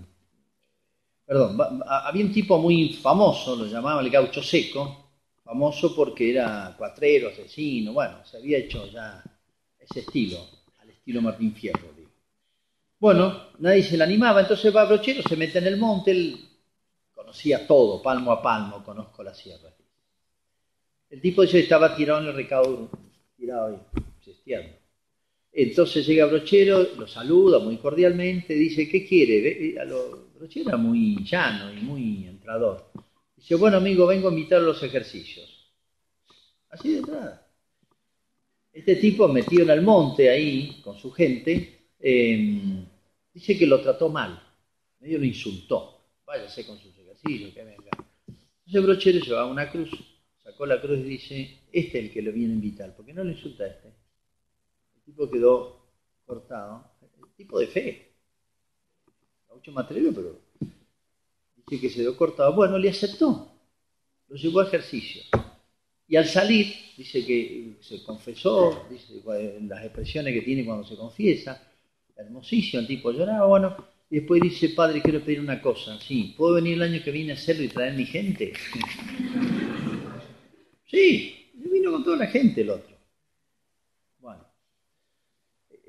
perdón, 1.25 1.81
había 1.87 2.25
un 2.25 2.31
tipo 2.31 2.59
muy 2.59 2.93
famoso, 2.93 3.55
lo 3.55 3.65
llamaban 3.65 4.05
el 4.05 4.11
gaucho 4.11 4.43
seco, 4.43 5.11
famoso 5.43 5.95
porque 5.95 6.31
era 6.31 6.75
cuatrero, 6.77 7.29
asesino, 7.29 7.93
bueno, 7.93 8.23
se 8.25 8.37
había 8.37 8.59
hecho 8.59 8.87
ya 8.91 9.23
ese 9.83 10.01
estilo, 10.01 10.37
al 10.79 10.89
estilo 10.89 11.21
Martín 11.21 11.53
Fierro. 11.53 11.93
Digo. 11.95 12.09
Bueno, 12.99 13.49
nadie 13.59 13.83
se 13.83 13.97
le 13.97 14.03
animaba, 14.03 14.41
entonces 14.41 14.75
va 14.75 14.85
Brochero, 14.85 15.21
se 15.23 15.35
mete 15.35 15.59
en 15.59 15.67
el 15.67 15.77
monte, 15.77 16.11
él 16.11 16.39
conocía 17.13 17.67
todo, 17.67 18.01
palmo 18.01 18.31
a 18.31 18.41
palmo, 18.41 18.83
conozco 18.83 19.23
la 19.23 19.33
sierra. 19.33 19.73
El 21.09 21.21
tipo 21.21 21.43
ese 21.43 21.59
estaba 21.59 21.95
tirado 21.95 22.21
en 22.21 22.27
el 22.27 22.33
recado, 22.33 22.89
tirado 23.35 23.67
ahí, 23.67 23.79
cesteando. 24.23 24.75
Entonces 25.51 26.07
llega 26.07 26.25
Brochero, 26.25 26.95
lo 26.97 27.07
saluda 27.07 27.59
muy 27.59 27.77
cordialmente, 27.77 28.55
dice, 28.55 28.89
¿qué 28.89 29.05
quiere? 29.05 29.79
A 29.79 29.85
lo, 29.85 30.29
Brochero 30.33 30.69
era 30.69 30.77
muy 30.77 31.23
llano 31.23 31.71
y 31.71 31.77
muy 31.77 32.25
entrador. 32.25 32.91
Dice, 33.35 33.55
bueno 33.55 33.77
amigo, 33.77 34.07
vengo 34.07 34.29
a 34.29 34.31
invitar 34.31 34.59
a 34.59 34.63
los 34.63 34.81
ejercicios. 34.81 35.71
Así 36.69 36.93
de 36.93 36.99
entrada. 36.99 37.42
Este 38.73 38.95
tipo 38.95 39.27
metido 39.27 39.63
en 39.63 39.69
el 39.69 39.81
monte 39.81 40.29
ahí, 40.29 40.81
con 40.83 40.97
su 40.97 41.11
gente, 41.11 41.91
em, 41.99 42.85
dice 43.33 43.57
que 43.57 43.67
lo 43.67 43.79
trató 43.81 44.09
mal, 44.09 44.41
medio 44.99 45.19
lo 45.19 45.25
insultó. 45.25 46.01
Váyase 46.25 46.65
con 46.65 46.77
sus 46.79 46.97
ejercicios, 46.97 47.53
que 47.53 47.63
venga. 47.63 47.91
Entonces 48.27 48.83
Brochero 48.83 49.19
llevaba 49.19 49.51
una 49.51 49.69
cruz, 49.69 49.91
sacó 50.43 50.65
la 50.65 50.81
cruz 50.81 50.99
y 50.99 51.03
dice, 51.03 51.59
este 51.71 51.99
es 51.99 52.05
el 52.05 52.11
que 52.11 52.21
lo 52.21 52.31
viene 52.31 52.53
a 52.53 52.55
invitar, 52.55 52.95
porque 52.95 53.13
no 53.13 53.23
le 53.23 53.33
insulta 53.33 53.63
a 53.63 53.67
este 53.67 54.03
el 55.05 55.13
tipo 55.13 55.29
quedó 55.29 55.85
cortado. 56.25 56.91
El 57.01 57.29
tipo 57.35 57.59
de 57.59 57.67
fe. 57.67 58.13
Mucho 59.53 59.71
material, 59.71 60.13
pero 60.15 60.39
dice 61.57 61.81
que 61.81 61.89
se 61.89 61.97
quedó 61.97 62.15
cortado. 62.17 62.53
Bueno, 62.53 62.77
le 62.77 62.89
aceptó. 62.89 63.51
Lo 64.27 64.35
llevó 64.35 64.61
a 64.61 64.65
ejercicio. 64.65 65.21
Y 66.07 66.15
al 66.15 66.25
salir, 66.25 66.73
dice 66.97 67.25
que 67.25 67.75
se 67.81 68.03
confesó, 68.03 68.85
dice 68.89 69.21
las 69.67 69.83
expresiones 69.83 70.33
que 70.33 70.41
tiene 70.41 70.65
cuando 70.65 70.85
se 70.85 70.95
confiesa, 70.95 71.61
hermosísimo, 72.15 72.81
el 72.81 72.87
tipo 72.87 73.11
lloraba, 73.11 73.47
bueno, 73.47 73.75
y 74.09 74.17
después 74.17 74.41
dice, 74.41 74.69
padre, 74.69 75.01
quiero 75.01 75.21
pedir 75.21 75.39
una 75.39 75.61
cosa, 75.61 75.99
sí, 75.99 76.35
¿puedo 76.37 76.55
venir 76.55 76.73
el 76.73 76.83
año 76.83 77.03
que 77.03 77.11
viene 77.11 77.31
a 77.31 77.35
hacerlo 77.35 77.63
y 77.63 77.69
traer 77.69 77.93
mi 77.93 78.05
gente? 78.05 78.53
sí, 80.85 81.49
vino 81.53 81.91
con 81.91 82.03
toda 82.03 82.17
la 82.17 82.27
gente 82.27 82.61
el 82.61 82.69
otro 82.69 82.93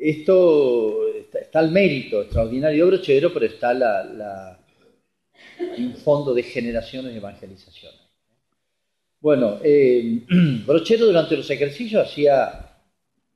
esto 0.04 1.08
está, 1.08 1.60
el 1.60 1.70
mérito 1.70 2.20
extraordinario 2.20 2.88
Brochero, 2.88 3.32
pero 3.32 3.46
está 3.46 3.72
la, 3.72 4.60
Hay 5.58 5.86
un 5.86 5.96
fondo 5.96 6.34
de 6.34 6.42
generaciones 6.42 7.12
de 7.12 7.18
evangelización. 7.18 7.92
Bueno, 9.24 9.58
eh, 9.64 10.20
Brochero 10.66 11.06
durante 11.06 11.34
los 11.34 11.48
ejercicios 11.48 12.06
hacía, 12.06 12.76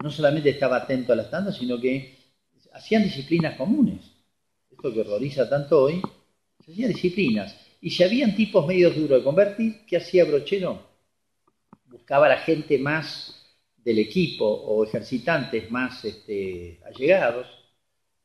no 0.02 0.10
solamente 0.10 0.50
estaba 0.50 0.76
atento 0.76 1.14
a 1.14 1.16
las 1.16 1.30
tandas, 1.30 1.56
sino 1.56 1.80
que 1.80 2.14
hacían 2.74 3.04
disciplinas 3.04 3.56
comunes. 3.56 4.02
Esto 4.70 4.92
que 4.92 5.00
horroriza 5.00 5.48
tanto 5.48 5.84
hoy, 5.84 6.02
se 6.62 6.72
hacían 6.72 6.92
disciplinas. 6.92 7.56
Y 7.80 7.88
si 7.88 8.02
habían 8.02 8.36
tipos 8.36 8.66
medios 8.66 8.94
duros 8.96 9.20
de 9.20 9.24
convertir, 9.24 9.86
¿qué 9.86 9.96
hacía 9.96 10.26
Brochero? 10.26 10.82
Buscaba 11.86 12.26
a 12.26 12.36
la 12.36 12.40
gente 12.40 12.76
más 12.76 13.56
del 13.78 13.98
equipo 13.98 14.44
o 14.44 14.84
ejercitantes 14.84 15.70
más 15.70 16.04
este, 16.04 16.82
allegados 16.84 17.46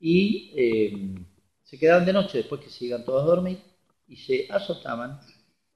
y 0.02 0.52
eh, 0.54 1.16
se 1.64 1.80
quedaban 1.80 2.06
de 2.06 2.12
noche 2.12 2.40
después 2.40 2.60
que 2.60 2.70
se 2.70 2.84
iban 2.84 3.06
todos 3.06 3.24
a 3.24 3.28
dormir 3.28 3.60
y 4.10 4.18
se 4.18 4.48
azotaban 4.50 5.22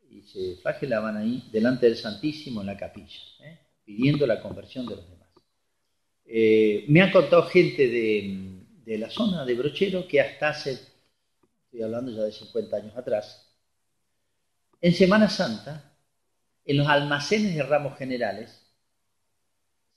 y 0.10 0.22
se 0.22 0.56
flagelaban 0.62 1.18
ahí 1.18 1.50
delante 1.52 1.88
del 1.88 1.98
Santísimo 1.98 2.62
en 2.62 2.68
la 2.68 2.78
capilla, 2.78 3.20
¿eh? 3.44 3.60
pidiendo 3.84 4.26
la 4.26 4.42
conversión 4.42 4.86
de 4.86 4.96
los 4.96 5.10
demás. 5.10 5.28
Eh, 6.26 6.86
me 6.90 7.02
ha 7.02 7.12
contado 7.12 7.44
gente 7.44 7.88
de, 7.88 8.64
de, 8.84 8.98
la 8.98 9.10
zona 9.10 9.46
de 9.46 9.54
Brochero 9.54 10.08
que 10.08 10.20
hasta 10.20 10.50
hace, 10.50 10.74
estoy 11.64 11.82
hablando 11.82 12.12
ya 12.12 12.24
de 12.24 12.32
50 12.32 12.76
años 12.76 12.98
atrás, 12.98 13.48
en 14.82 14.94
Semana 14.94 15.30
Santa, 15.30 15.98
en 16.66 16.78
los 16.78 16.88
almacenes 16.88 17.56
de 17.56 17.64
ramos 17.64 17.98
generales, 17.98 18.62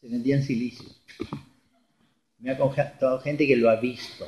se 0.00 0.08
vendían 0.08 0.42
silicio. 0.42 0.88
Me 2.38 2.52
ha 2.52 2.56
contado 2.56 3.20
gente 3.20 3.46
que 3.46 3.56
lo 3.56 3.68
ha 3.68 3.76
visto. 3.76 4.26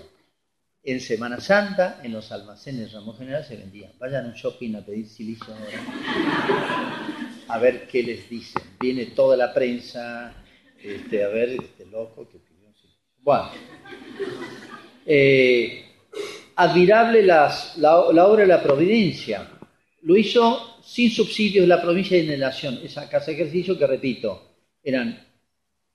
En 0.85 1.01
Semana 1.01 1.39
Santa, 1.39 2.01
en 2.03 2.13
los 2.13 2.33
almacenes 2.33 2.93
Ramos 2.93 3.17
General 3.17 3.45
se 3.45 3.57
vendían. 3.57 3.93
Vayan 4.01 4.25
a 4.25 4.29
un 4.29 4.35
shopping 4.35 4.75
a 4.75 4.85
pedir 4.85 5.07
silicio 5.07 5.55
ahora. 5.55 7.45
A 7.47 7.59
ver 7.59 7.87
qué 7.87 8.03
les 8.03 8.29
dicen. 8.29 8.63
Viene 8.81 9.07
toda 9.07 9.37
la 9.37 9.55
prensa, 9.55 10.35
este, 10.83 11.23
a 11.23 11.29
ver, 11.29 11.51
este 11.51 11.87
loco 11.87 12.29
que 12.29 12.39
pidió 12.39 12.67
un 12.67 12.75
silicio. 12.75 13.01
Bueno. 13.19 13.51
Eh, 15.07 15.85
admirable 16.57 17.23
la, 17.23 17.55
obra 18.01 18.43
de 18.43 18.49
la 18.49 18.61
providencia. 18.61 19.49
Lo 20.03 20.17
hizo 20.17 20.83
sin 20.83 21.13
subsidios 21.13 21.69
la 21.69 21.81
provincia 21.81 22.17
de 22.17 22.25
Generación. 22.25 22.81
Esa 22.83 23.09
casa 23.09 23.27
de 23.27 23.35
ejercicio 23.35 23.79
que, 23.79 23.87
repito, 23.87 24.51
eran 24.83 25.29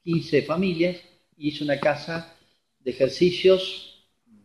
15 0.06 0.44
familias 0.44 0.96
y 1.36 1.50
hizo 1.50 1.66
una 1.66 1.78
casa 1.78 2.34
de 2.80 2.92
ejercicios 2.92 3.97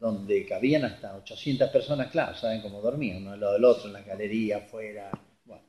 donde 0.03 0.45
cabían 0.45 0.85
hasta 0.85 1.15
800 1.15 1.71
personas, 1.71 2.11
claro, 2.11 2.37
saben 2.37 2.61
cómo 2.61 2.81
dormían, 2.81 3.19
uno 3.19 3.33
al 3.35 3.41
lado 3.41 3.53
del 3.53 3.65
otro, 3.65 3.87
en 3.87 3.93
la 3.93 4.03
galería, 4.03 4.57
afuera. 4.57 5.13
Bueno. 5.45 5.63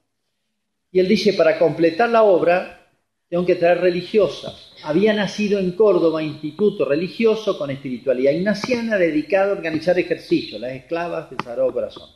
Y 0.91 0.99
él 0.99 1.07
dice, 1.07 1.33
para 1.33 1.59
completar 1.59 2.09
la 2.09 2.23
obra, 2.23 2.89
tengo 3.29 3.45
que 3.45 3.53
traer 3.53 3.81
religiosas. 3.81 4.73
Había 4.85 5.13
nacido 5.13 5.59
en 5.59 5.73
Córdoba 5.73 6.23
instituto 6.23 6.83
religioso 6.83 7.59
con 7.59 7.69
espiritualidad 7.69 8.31
ignaciana 8.31 8.97
dedicado 8.97 9.51
a 9.51 9.55
organizar 9.57 9.99
ejercicios, 9.99 10.59
las 10.59 10.71
esclavas 10.71 11.29
del 11.29 11.39
Sagrado 11.39 11.71
Corazón. 11.71 12.09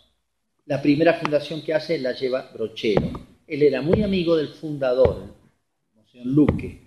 La 0.65 0.81
primera 0.81 1.13
fundación 1.13 1.61
que 1.61 1.75
hace 1.75 1.99
la 1.99 2.13
lleva 2.13 2.49
Brochero. 2.51 3.11
Él 3.45 3.61
era 3.61 3.83
muy 3.83 4.01
amigo 4.01 4.35
del 4.35 4.47
fundador, 4.47 5.35
el 6.15 6.33
Luque 6.33 6.86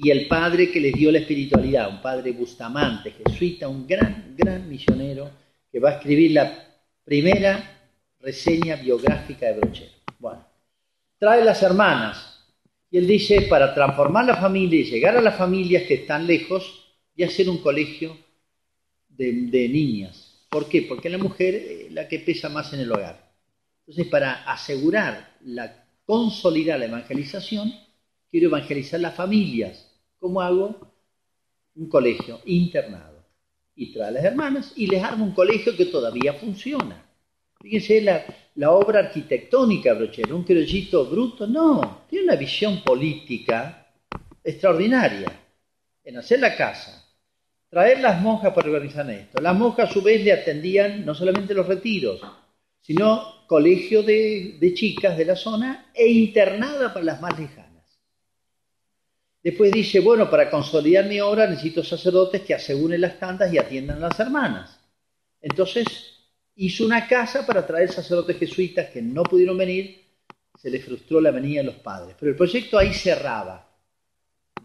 y 0.00 0.10
el 0.10 0.28
padre 0.28 0.70
que 0.70 0.78
les 0.78 0.92
dio 0.92 1.10
la 1.10 1.18
espiritualidad, 1.18 1.88
un 1.88 2.00
padre 2.00 2.30
Bustamante, 2.30 3.10
jesuita, 3.10 3.66
un 3.66 3.84
gran, 3.84 4.32
gran 4.36 4.68
misionero, 4.68 5.28
que 5.72 5.80
va 5.80 5.90
a 5.90 5.92
escribir 5.94 6.30
la 6.30 6.66
primera 7.02 7.90
reseña 8.20 8.76
biográfica 8.76 9.46
de 9.46 9.54
Brochero. 9.54 9.90
Bueno, 10.20 10.46
trae 11.18 11.44
las 11.44 11.60
hermanas, 11.64 12.46
y 12.92 12.98
él 12.98 13.08
dice, 13.08 13.42
para 13.50 13.74
transformar 13.74 14.24
la 14.26 14.36
familia 14.36 14.80
y 14.80 14.84
llegar 14.84 15.16
a 15.16 15.20
las 15.20 15.36
familias 15.36 15.82
que 15.82 15.94
están 15.94 16.28
lejos, 16.28 16.94
y 17.16 17.24
hacer 17.24 17.48
un 17.50 17.58
colegio 17.58 18.16
de, 19.08 19.32
de 19.32 19.68
niñas. 19.68 20.46
¿Por 20.48 20.68
qué? 20.68 20.82
Porque 20.82 21.10
la 21.10 21.18
mujer 21.18 21.56
es 21.56 21.92
la 21.92 22.06
que 22.06 22.20
pesa 22.20 22.48
más 22.48 22.72
en 22.72 22.80
el 22.80 22.92
hogar. 22.92 23.32
Entonces, 23.80 24.06
para 24.06 24.44
asegurar 24.44 25.38
la 25.44 25.84
consolidar 26.04 26.78
la 26.78 26.84
evangelización, 26.84 27.74
quiero 28.30 28.46
evangelizar 28.46 29.00
las 29.00 29.16
familias 29.16 29.87
¿Cómo 30.18 30.40
hago? 30.40 30.76
Un 31.76 31.88
colegio 31.88 32.40
internado. 32.46 33.24
Y 33.74 33.92
trae 33.92 34.08
a 34.08 34.10
las 34.10 34.24
hermanas 34.24 34.72
y 34.76 34.86
les 34.86 35.02
armo 35.02 35.24
un 35.24 35.32
colegio 35.32 35.76
que 35.76 35.86
todavía 35.86 36.34
funciona. 36.34 37.04
Fíjense 37.60 38.00
la, 38.00 38.24
la 38.56 38.72
obra 38.72 39.00
arquitectónica, 39.00 39.94
Brochero, 39.94 40.36
un 40.36 40.44
criollito 40.44 41.06
bruto, 41.06 41.46
no, 41.46 42.04
tiene 42.08 42.24
una 42.24 42.36
visión 42.36 42.82
política 42.82 43.86
extraordinaria 44.42 45.32
en 46.04 46.16
hacer 46.16 46.40
la 46.40 46.56
casa, 46.56 47.04
traer 47.68 48.00
las 48.00 48.20
monjas 48.20 48.52
para 48.52 48.68
organizar 48.68 49.08
esto. 49.10 49.40
Las 49.40 49.56
monjas 49.56 49.90
a 49.90 49.92
su 49.92 50.02
vez 50.02 50.24
le 50.24 50.32
atendían 50.32 51.04
no 51.04 51.14
solamente 51.14 51.54
los 51.54 51.66
retiros, 51.66 52.20
sino 52.80 53.46
colegio 53.46 54.02
de, 54.02 54.56
de 54.58 54.74
chicas 54.74 55.16
de 55.16 55.24
la 55.24 55.36
zona 55.36 55.90
e 55.94 56.08
internada 56.08 56.92
para 56.92 57.04
las 57.04 57.20
más 57.20 57.38
lejanas. 57.38 57.67
Después 59.48 59.72
dice, 59.72 60.00
bueno, 60.00 60.28
para 60.28 60.50
consolidar 60.50 61.06
mi 61.06 61.20
obra 61.20 61.46
necesito 61.46 61.82
sacerdotes 61.82 62.42
que 62.42 62.52
aseguren 62.52 63.00
las 63.00 63.18
tandas 63.18 63.50
y 63.50 63.56
atiendan 63.56 63.96
a 63.96 64.08
las 64.08 64.20
hermanas. 64.20 64.78
Entonces 65.40 65.86
hizo 66.56 66.84
una 66.84 67.08
casa 67.08 67.46
para 67.46 67.66
traer 67.66 67.90
sacerdotes 67.90 68.36
jesuitas 68.36 68.90
que 68.90 69.00
no 69.00 69.22
pudieron 69.22 69.56
venir, 69.56 70.04
se 70.54 70.68
le 70.68 70.80
frustró 70.80 71.18
la 71.18 71.30
venida 71.30 71.62
de 71.62 71.66
los 71.68 71.76
padres. 71.76 72.14
Pero 72.20 72.32
el 72.32 72.36
proyecto 72.36 72.76
ahí 72.76 72.92
cerraba. 72.92 73.74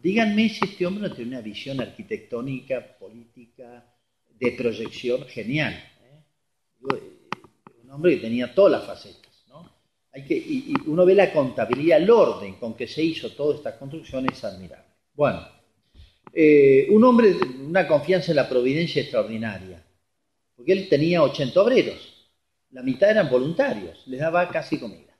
Díganme 0.01 0.49
si 0.49 0.65
este 0.65 0.85
hombre 0.85 1.07
no 1.07 1.15
tiene 1.15 1.31
una 1.31 1.41
visión 1.41 1.79
arquitectónica, 1.79 2.97
política, 2.99 3.85
de 4.37 4.51
proyección 4.51 5.25
genial. 5.27 5.75
¿eh? 5.75 6.99
Un 7.85 7.89
hombre 7.89 8.15
que 8.15 8.21
tenía 8.23 8.53
todas 8.53 8.73
las 8.73 8.83
facetas 8.85 9.22
que, 10.21 10.35
y, 10.35 10.73
uno 10.85 11.05
ve 11.05 11.15
la 11.15 11.33
contabilidad, 11.33 11.97
el 11.97 12.09
orden 12.09 12.55
con 12.55 12.75
que 12.75 12.87
se 12.87 13.03
hizo 13.03 13.31
toda 13.31 13.55
esta 13.55 13.77
construcción 13.77 14.27
es 14.31 14.43
admirable. 14.43 14.85
Bueno, 15.15 15.47
eh, 16.31 16.87
un 16.91 17.03
hombre, 17.03 17.35
una 17.65 17.87
confianza 17.87 18.31
en 18.31 18.35
la 18.35 18.47
providencia 18.47 19.01
extraordinaria, 19.01 19.83
porque 20.55 20.71
él 20.71 20.87
tenía 20.87 21.23
80 21.23 21.61
obreros, 21.61 22.29
la 22.71 22.83
mitad 22.83 23.09
eran 23.09 23.29
voluntarios, 23.29 24.03
les 24.07 24.19
daba 24.19 24.49
casi 24.49 24.79
comida. 24.79 25.17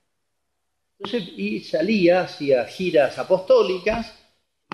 Entonces, 0.98 1.32
y 1.36 1.60
salía, 1.60 2.22
hacía 2.22 2.64
giras 2.66 3.18
apostólicas 3.18 4.14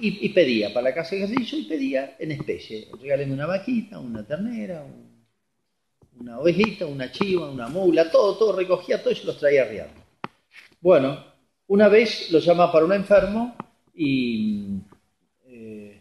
y, 0.00 0.28
pedía 0.30 0.72
para 0.72 0.90
la 0.90 0.94
casa 0.94 1.14
de 1.14 1.24
ejercicio 1.24 1.58
y 1.58 1.64
pedía 1.64 2.16
en 2.18 2.32
especie, 2.32 2.88
regálenme 3.00 3.34
una 3.34 3.46
vaquita, 3.46 3.98
una 3.98 4.26
ternera, 4.26 4.86
una 6.18 6.38
ovejita, 6.38 6.86
una 6.86 7.10
chiva, 7.10 7.50
una 7.50 7.68
mula, 7.68 8.10
todo, 8.10 8.36
todo 8.36 8.56
recogía 8.56 9.02
todo 9.02 9.14
se 9.14 9.24
los 9.24 9.38
traía 9.38 9.62
arriba. 9.62 9.86
Bueno, 10.80 11.22
una 11.66 11.88
vez 11.88 12.30
lo 12.30 12.38
llama 12.38 12.72
para 12.72 12.86
un 12.86 12.94
enfermo 12.94 13.54
y 13.94 14.78
eh, 15.44 16.00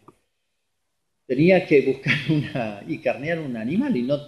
tenía 1.26 1.66
que 1.66 1.82
buscar 1.82 2.14
una 2.30 2.82
y 2.88 2.98
carnear 2.98 3.40
un 3.40 3.58
animal 3.58 3.94
y 3.94 4.02
no 4.02 4.18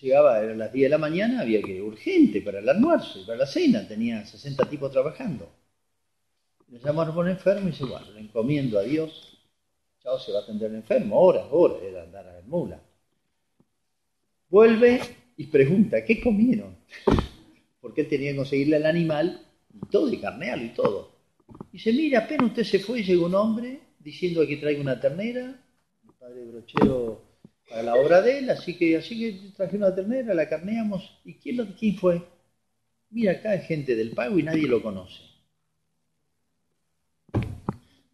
llegaba 0.00 0.38
a 0.38 0.42
las 0.42 0.72
10 0.72 0.86
de 0.86 0.88
la 0.88 0.98
mañana, 0.98 1.42
había 1.42 1.60
que 1.60 1.80
urgente 1.82 2.40
para 2.40 2.60
el 2.60 2.68
almuerzo 2.68 3.20
y 3.20 3.24
para 3.24 3.38
la 3.38 3.46
cena, 3.46 3.86
tenía 3.86 4.24
60 4.24 4.68
tipos 4.68 4.90
trabajando. 4.90 5.48
Le 6.68 6.78
llamaron 6.78 7.14
por 7.14 7.26
un 7.26 7.30
enfermo 7.30 7.68
y 7.68 7.72
dice, 7.72 7.84
bueno, 7.84 8.10
le 8.12 8.20
encomiendo 8.20 8.78
a 8.78 8.82
Dios, 8.82 9.38
chao, 10.02 10.18
se 10.18 10.32
va 10.32 10.38
a 10.38 10.42
atender 10.42 10.70
el 10.70 10.78
enfermo, 10.78 11.20
horas, 11.20 11.44
horas, 11.50 11.82
era 11.82 12.02
andar 12.02 12.26
a 12.26 12.32
la 12.32 12.42
mula. 12.46 12.80
Vuelve 14.48 15.00
y 15.36 15.46
pregunta, 15.48 16.02
¿qué 16.02 16.18
comieron? 16.18 16.78
Porque 17.82 18.04
tenía 18.04 18.30
que 18.30 18.38
conseguirle 18.38 18.76
al 18.76 18.86
animal 18.86 19.51
y 19.74 19.90
todo, 19.90 20.12
y 20.12 20.18
carnealo 20.18 20.64
y 20.64 20.70
todo. 20.70 21.12
Y 21.72 21.78
dice, 21.78 21.92
mira, 21.92 22.20
apenas 22.20 22.48
usted 22.48 22.64
se 22.64 22.78
fue, 22.78 23.02
llegó 23.02 23.26
un 23.26 23.34
hombre 23.34 23.80
diciendo 23.98 24.46
que 24.46 24.56
traiga 24.56 24.80
una 24.80 25.00
ternera, 25.00 25.60
el 26.04 26.12
padre 26.18 26.44
brochero 26.44 27.22
para 27.68 27.82
la 27.82 27.94
obra 27.94 28.20
de 28.20 28.38
él, 28.38 28.50
así 28.50 28.76
que 28.76 28.96
así 28.96 29.18
que 29.18 29.50
traje 29.56 29.76
una 29.76 29.94
ternera, 29.94 30.34
la 30.34 30.48
carneamos. 30.48 31.20
¿Y 31.24 31.34
quién, 31.34 31.56
lo, 31.56 31.66
quién 31.74 31.96
fue? 31.96 32.22
Mira, 33.10 33.32
acá 33.32 33.52
hay 33.52 33.60
gente 33.60 33.94
del 33.94 34.12
pago 34.12 34.38
y 34.38 34.42
nadie 34.42 34.66
lo 34.66 34.82
conoce. 34.82 35.32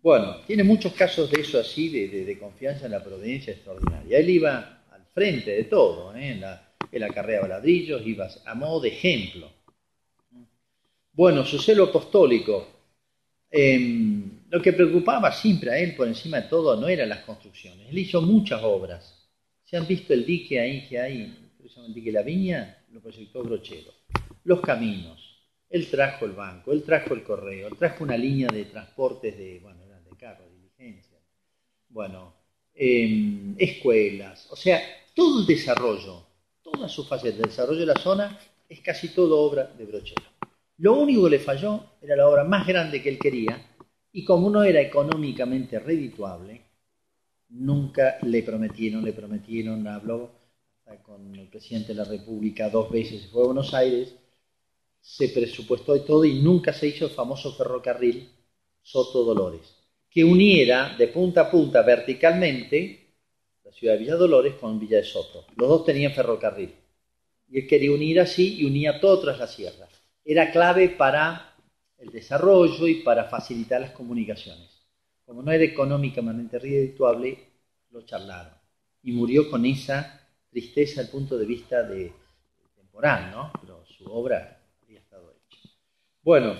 Bueno, 0.02 0.36
tiene 0.46 0.64
muchos 0.64 0.92
casos 0.92 1.30
de 1.30 1.40
eso 1.40 1.58
así, 1.58 1.88
de, 1.88 2.38
confianza 2.38 2.86
en 2.86 2.92
la 2.92 3.02
providencia 3.02 3.52
extraordinaria. 3.52 4.18
Él 4.18 4.30
iba 4.30 4.84
al 4.90 5.04
frente 5.12 5.50
de 5.50 5.64
todo, 5.64 6.16
¿eh? 6.16 6.30
en, 6.30 6.40
la, 6.40 6.70
la 6.92 7.08
carrera 7.08 7.42
de 7.42 7.48
ladrillos, 7.48 8.06
iba 8.06 8.28
a 8.46 8.54
modo 8.54 8.80
de 8.80 8.88
ejemplo. 8.88 9.50
Bueno, 11.18 11.44
su 11.44 11.58
celo 11.58 11.86
apostólico. 11.86 12.68
Em, 13.50 14.46
lo 14.50 14.62
que 14.62 14.72
preocupaba 14.72 15.32
siempre 15.32 15.72
a 15.72 15.76
él 15.76 15.96
por 15.96 16.06
encima 16.06 16.40
de 16.40 16.48
todo 16.48 16.80
no 16.80 16.86
eran 16.86 17.08
las 17.08 17.24
construcciones. 17.24 17.88
Él 17.88 17.98
hizo 17.98 18.22
muchas 18.22 18.62
obras. 18.62 19.28
¿Se 19.64 19.76
han 19.76 19.84
visto 19.84 20.14
el 20.14 20.24
dique 20.24 20.60
ahí 20.60 20.86
que 20.86 21.00
hay? 21.00 21.36
el 21.58 21.92
dique 21.92 22.12
La 22.12 22.22
Viña? 22.22 22.84
Lo 22.92 23.00
proyectó 23.00 23.42
Brochero. 23.42 23.92
los 24.44 24.60
caminos, 24.60 25.42
él 25.68 25.88
trajo 25.90 26.24
el 26.24 26.32
banco, 26.32 26.70
él 26.72 26.84
trajo 26.84 27.14
el 27.14 27.24
correo, 27.24 27.66
él 27.66 27.76
trajo 27.76 28.04
una 28.04 28.16
línea 28.16 28.46
de 28.46 28.66
transportes 28.66 29.36
de, 29.36 29.58
bueno, 29.58 29.82
eran 29.84 30.04
de 30.04 30.16
carro, 30.16 30.44
diligencia, 30.48 31.18
bueno, 31.88 32.32
em, 32.74 33.56
escuelas, 33.58 34.46
o 34.50 34.56
sea, 34.56 34.80
todo 35.16 35.40
el 35.40 35.46
desarrollo, 35.46 36.24
toda 36.62 36.88
su 36.88 37.04
fase 37.04 37.32
de 37.32 37.42
desarrollo 37.42 37.80
de 37.80 37.86
la 37.86 38.00
zona 38.00 38.38
es 38.68 38.80
casi 38.80 39.08
todo 39.08 39.40
obra 39.40 39.64
de 39.64 39.84
Brochero. 39.84 40.38
Lo 40.78 40.94
único 40.94 41.24
que 41.24 41.30
le 41.30 41.38
falló 41.40 41.80
era 42.00 42.14
la 42.14 42.28
obra 42.28 42.44
más 42.44 42.66
grande 42.66 43.02
que 43.02 43.08
él 43.08 43.18
quería, 43.18 43.60
y 44.12 44.24
como 44.24 44.48
no 44.48 44.62
era 44.62 44.80
económicamente 44.80 45.78
redituable, 45.78 46.60
nunca 47.48 48.18
le 48.22 48.42
prometieron, 48.42 49.04
le 49.04 49.12
prometieron, 49.12 49.86
habló 49.88 50.30
con 51.02 51.34
el 51.34 51.48
presidente 51.48 51.88
de 51.88 51.94
la 51.96 52.04
República 52.04 52.70
dos 52.70 52.90
veces, 52.90 53.26
fue 53.26 53.42
a 53.42 53.46
Buenos 53.46 53.74
Aires, 53.74 54.14
se 55.00 55.28
presupuestó 55.28 55.96
y 55.96 56.00
todo 56.00 56.24
y 56.24 56.40
nunca 56.40 56.72
se 56.72 56.86
hizo 56.86 57.06
el 57.06 57.10
famoso 57.10 57.54
ferrocarril 57.54 58.28
Soto 58.80 59.24
Dolores, 59.24 59.74
que 60.08 60.24
uniera 60.24 60.94
de 60.96 61.08
punta 61.08 61.42
a 61.42 61.50
punta 61.50 61.82
verticalmente 61.82 63.14
la 63.64 63.72
ciudad 63.72 63.94
de 63.94 63.98
Villa 63.98 64.14
Dolores 64.14 64.54
con 64.54 64.78
Villa 64.78 64.98
de 64.98 65.04
Soto. 65.04 65.44
Los 65.56 65.68
dos 65.68 65.84
tenían 65.84 66.12
ferrocarril. 66.12 66.72
Y 67.50 67.60
él 67.60 67.66
quería 67.66 67.92
unir 67.92 68.20
así 68.20 68.60
y 68.60 68.64
unía 68.64 69.00
todo 69.00 69.20
tras 69.20 69.38
la 69.38 69.46
sierra. 69.46 69.88
Era 70.30 70.50
clave 70.50 70.90
para 70.90 71.54
el 71.96 72.10
desarrollo 72.10 72.86
y 72.86 72.96
para 72.96 73.24
facilitar 73.24 73.80
las 73.80 73.92
comunicaciones. 73.92 74.68
Como 75.24 75.42
no 75.42 75.50
era 75.50 75.64
económicamente 75.64 76.58
redituable, 76.58 77.38
lo 77.92 78.02
charlaron. 78.02 78.52
Y 79.04 79.12
murió 79.12 79.48
con 79.50 79.64
esa 79.64 80.28
tristeza 80.50 81.00
al 81.00 81.08
punto 81.08 81.38
de 81.38 81.46
vista 81.46 81.82
de, 81.82 82.12
temporal, 82.76 83.30
¿no? 83.30 83.50
Pero 83.58 83.86
su 83.86 84.04
obra 84.04 84.60
había 84.82 84.98
estado 84.98 85.32
hecha. 85.32 85.70
Bueno, 86.22 86.56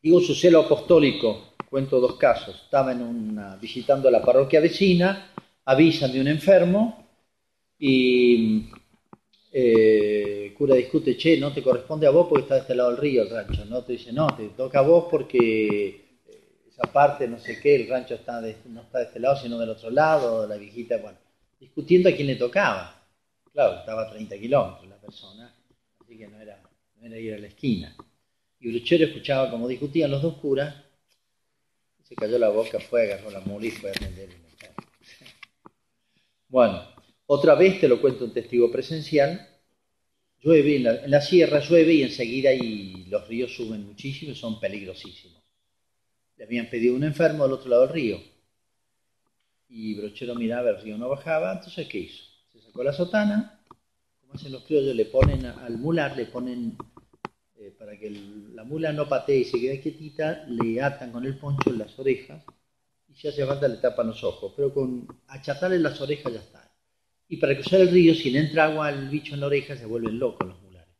digo 0.00 0.22
su 0.22 0.34
celo 0.34 0.60
apostólico, 0.60 1.56
cuento 1.68 2.00
dos 2.00 2.16
casos. 2.16 2.62
Estaba 2.64 2.92
en 2.92 3.02
una, 3.02 3.56
visitando 3.56 4.10
la 4.10 4.22
parroquia 4.22 4.60
vecina, 4.60 5.30
avisan 5.66 6.10
de 6.10 6.22
un 6.22 6.28
enfermo 6.28 7.06
y 7.78 8.70
eh, 9.58 10.52
cura 10.54 10.74
discute, 10.74 11.16
che, 11.16 11.38
no 11.38 11.50
te 11.50 11.62
corresponde 11.62 12.06
a 12.06 12.10
vos 12.10 12.26
porque 12.28 12.42
está 12.42 12.56
de 12.56 12.60
este 12.60 12.74
lado 12.74 12.90
del 12.90 12.98
río 12.98 13.22
el 13.22 13.30
rancho, 13.30 13.64
¿no? 13.64 13.82
Te 13.82 13.94
dice, 13.94 14.12
no, 14.12 14.26
te 14.36 14.48
toca 14.48 14.80
a 14.80 14.82
vos 14.82 15.06
porque 15.10 16.20
esa 16.68 16.92
parte, 16.92 17.26
no 17.26 17.38
sé 17.38 17.58
qué, 17.58 17.76
el 17.76 17.88
rancho 17.88 18.16
está 18.16 18.42
no 18.66 18.82
está 18.82 18.98
de 18.98 19.04
este 19.04 19.18
lado, 19.18 19.40
sino 19.40 19.58
del 19.58 19.70
otro 19.70 19.88
lado, 19.88 20.46
la 20.46 20.56
viejita, 20.56 20.98
bueno, 20.98 21.16
discutiendo 21.58 22.10
a 22.10 22.12
quién 22.12 22.26
le 22.26 22.36
tocaba. 22.36 23.02
Claro, 23.50 23.78
estaba 23.78 24.02
a 24.02 24.10
30 24.10 24.36
kilómetros 24.36 24.88
la 24.90 24.96
persona, 24.96 25.54
así 26.02 26.18
que 26.18 26.28
no 26.28 26.38
era, 26.38 26.60
no 27.00 27.06
era 27.06 27.18
ir 27.18 27.32
a 27.32 27.38
la 27.38 27.46
esquina. 27.46 27.96
Y 28.60 28.68
Bruchero 28.68 29.06
escuchaba 29.06 29.50
como 29.50 29.66
discutían 29.68 30.10
los 30.10 30.20
dos 30.20 30.34
curas, 30.34 30.74
se 32.02 32.14
cayó 32.14 32.38
la 32.38 32.50
boca, 32.50 32.78
fue, 32.78 33.04
agarró 33.04 33.30
la 33.30 33.40
mula 33.40 33.68
y 33.68 33.70
fue 33.70 33.88
a 33.88 33.92
atender 33.92 34.28
el 34.28 34.36
Bueno, 36.46 36.95
otra 37.26 37.54
vez 37.54 37.80
te 37.80 37.88
lo 37.88 38.00
cuento 38.00 38.24
un 38.24 38.32
testigo 38.32 38.70
presencial, 38.70 39.48
llueve 40.42 40.76
en 40.76 40.84
la, 40.84 41.04
en 41.04 41.10
la 41.10 41.20
sierra, 41.20 41.60
llueve 41.60 41.94
y 41.94 42.02
enseguida 42.02 42.52
y 42.52 43.04
los 43.06 43.26
ríos 43.26 43.54
suben 43.54 43.84
muchísimo 43.84 44.32
y 44.32 44.36
son 44.36 44.60
peligrosísimos. 44.60 45.42
Le 46.36 46.44
habían 46.44 46.68
pedido 46.68 46.94
un 46.94 47.04
enfermo 47.04 47.44
al 47.44 47.52
otro 47.52 47.70
lado 47.70 47.82
del 47.86 47.94
río. 47.94 48.20
Y 49.68 49.94
Brochero 49.94 50.34
miraba, 50.34 50.70
el 50.70 50.80
río 50.80 50.96
no 50.96 51.08
bajaba, 51.08 51.52
entonces 51.52 51.88
¿qué 51.88 51.98
hizo? 51.98 52.22
Se 52.52 52.60
sacó 52.60 52.84
la 52.84 52.92
sotana, 52.92 53.60
como 54.20 54.34
hacen 54.34 54.52
los 54.52 54.64
criollos, 54.64 54.94
le 54.94 55.06
ponen 55.06 55.44
al 55.44 55.78
mular, 55.78 56.16
le 56.16 56.26
ponen, 56.26 56.76
eh, 57.56 57.74
para 57.76 57.98
que 57.98 58.10
la 58.54 58.62
mula 58.62 58.92
no 58.92 59.08
patee 59.08 59.40
y 59.40 59.44
se 59.44 59.58
quede 59.58 59.80
quietita, 59.80 60.44
le 60.46 60.80
atan 60.80 61.10
con 61.10 61.26
el 61.26 61.36
poncho 61.36 61.70
en 61.70 61.78
las 61.78 61.98
orejas 61.98 62.44
y 63.08 63.14
si 63.14 63.28
hace 63.28 63.44
falta 63.44 63.66
le 63.66 63.78
tapan 63.78 64.08
los 64.08 64.22
ojos, 64.22 64.52
pero 64.54 64.72
con 64.72 65.06
achatarle 65.28 65.78
las 65.78 66.00
orejas 66.00 66.32
ya 66.32 66.40
está. 66.40 66.65
Y 67.28 67.38
para 67.38 67.54
cruzar 67.54 67.80
el 67.80 67.90
río, 67.90 68.14
si 68.14 68.30
le 68.30 68.40
entra 68.40 68.66
agua 68.66 68.88
al 68.88 69.08
bicho 69.08 69.34
en 69.34 69.40
la 69.40 69.46
oreja, 69.46 69.76
se 69.76 69.86
vuelven 69.86 70.18
locos 70.18 70.46
los 70.46 70.62
mulares. 70.62 70.94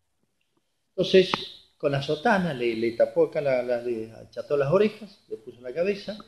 Entonces, 0.90 1.30
con 1.78 1.92
la 1.92 2.02
sotana, 2.02 2.52
le, 2.52 2.92
tapó 2.92 3.26
acá, 3.26 3.40
la, 3.40 3.62
le 3.62 4.10
acható 4.12 4.56
las 4.56 4.72
orejas, 4.72 5.24
le 5.28 5.36
puso 5.36 5.58
en 5.58 5.64
la 5.64 5.74
cabeza, 5.74 6.18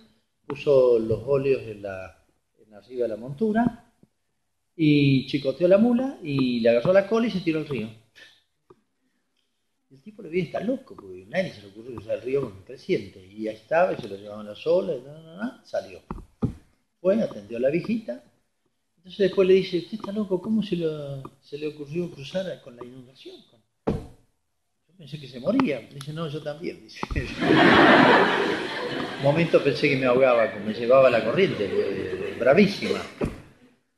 puso 0.46 0.98
los 0.98 1.22
óleos 1.26 1.62
en, 1.62 1.82
la, 1.82 2.24
en 2.58 2.74
arriba 2.74 3.02
de 3.02 3.08
la 3.08 3.16
montura 3.16 3.92
y 4.76 5.26
chicoteó 5.26 5.66
la 5.66 5.78
mula 5.78 6.18
y 6.22 6.60
le 6.60 6.68
agarró 6.68 6.92
la 6.92 7.08
cola 7.08 7.26
y 7.26 7.30
se 7.30 7.40
tiró 7.40 7.58
al 7.58 7.66
río. 7.66 7.90
El 9.90 10.02
tipo 10.02 10.22
le 10.22 10.28
vi 10.28 10.40
está 10.42 10.60
loco, 10.60 10.94
porque 10.94 11.24
nadie 11.26 11.52
se 11.52 11.62
le 11.62 11.68
ocurrió 11.68 11.96
cruzar 11.96 12.16
el 12.16 12.22
río 12.22 12.42
con 12.42 12.52
un 12.52 12.62
presidente. 12.62 13.26
Y 13.26 13.48
ahí 13.48 13.56
estaba, 13.56 13.94
y 13.94 13.96
se 13.96 14.06
lo 14.06 14.16
llevaban 14.16 14.46
las 14.46 14.66
olas, 14.66 14.98
y 14.98 15.66
salió. 15.66 16.00
Fue, 17.00 17.20
atendió 17.22 17.56
a 17.56 17.60
la 17.60 17.70
viejita. 17.70 18.22
Entonces 19.08 19.28
después 19.28 19.48
le 19.48 19.54
dice, 19.54 19.78
usted 19.78 19.94
está 19.94 20.12
loco, 20.12 20.42
¿cómo 20.42 20.62
se, 20.62 20.76
se 21.40 21.56
le 21.56 21.68
ocurrió 21.68 22.10
cruzar 22.10 22.60
con 22.60 22.76
la 22.76 22.84
inundación? 22.84 23.36
Pensé 24.98 25.18
que 25.18 25.26
se 25.26 25.40
moría. 25.40 25.80
Dice, 25.80 26.12
no, 26.12 26.28
yo 26.28 26.42
también. 26.42 26.86
Un 29.16 29.22
momento 29.22 29.64
pensé 29.64 29.88
que 29.88 29.96
me 29.96 30.04
ahogaba, 30.04 30.52
que 30.52 30.60
me 30.60 30.74
llevaba 30.74 31.08
la 31.08 31.24
corriente, 31.24 32.36
bravísima. 32.38 33.00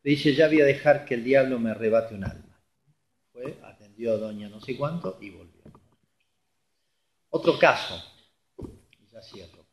dice, 0.04 0.32
ya 0.32 0.46
voy 0.46 0.60
a 0.60 0.64
dejar 0.64 1.04
que 1.04 1.14
el 1.14 1.24
diablo 1.24 1.58
me 1.58 1.72
arrebate 1.72 2.14
un 2.14 2.22
alma. 2.22 2.62
Fue, 3.32 3.58
atendió 3.64 4.12
a 4.12 4.16
doña 4.16 4.48
no 4.48 4.60
sé 4.60 4.76
cuánto 4.76 5.18
y 5.20 5.30
volvió. 5.30 5.60
Otro 7.30 7.58
caso, 7.58 8.00
ya 9.10 9.20
cierro, 9.22 9.66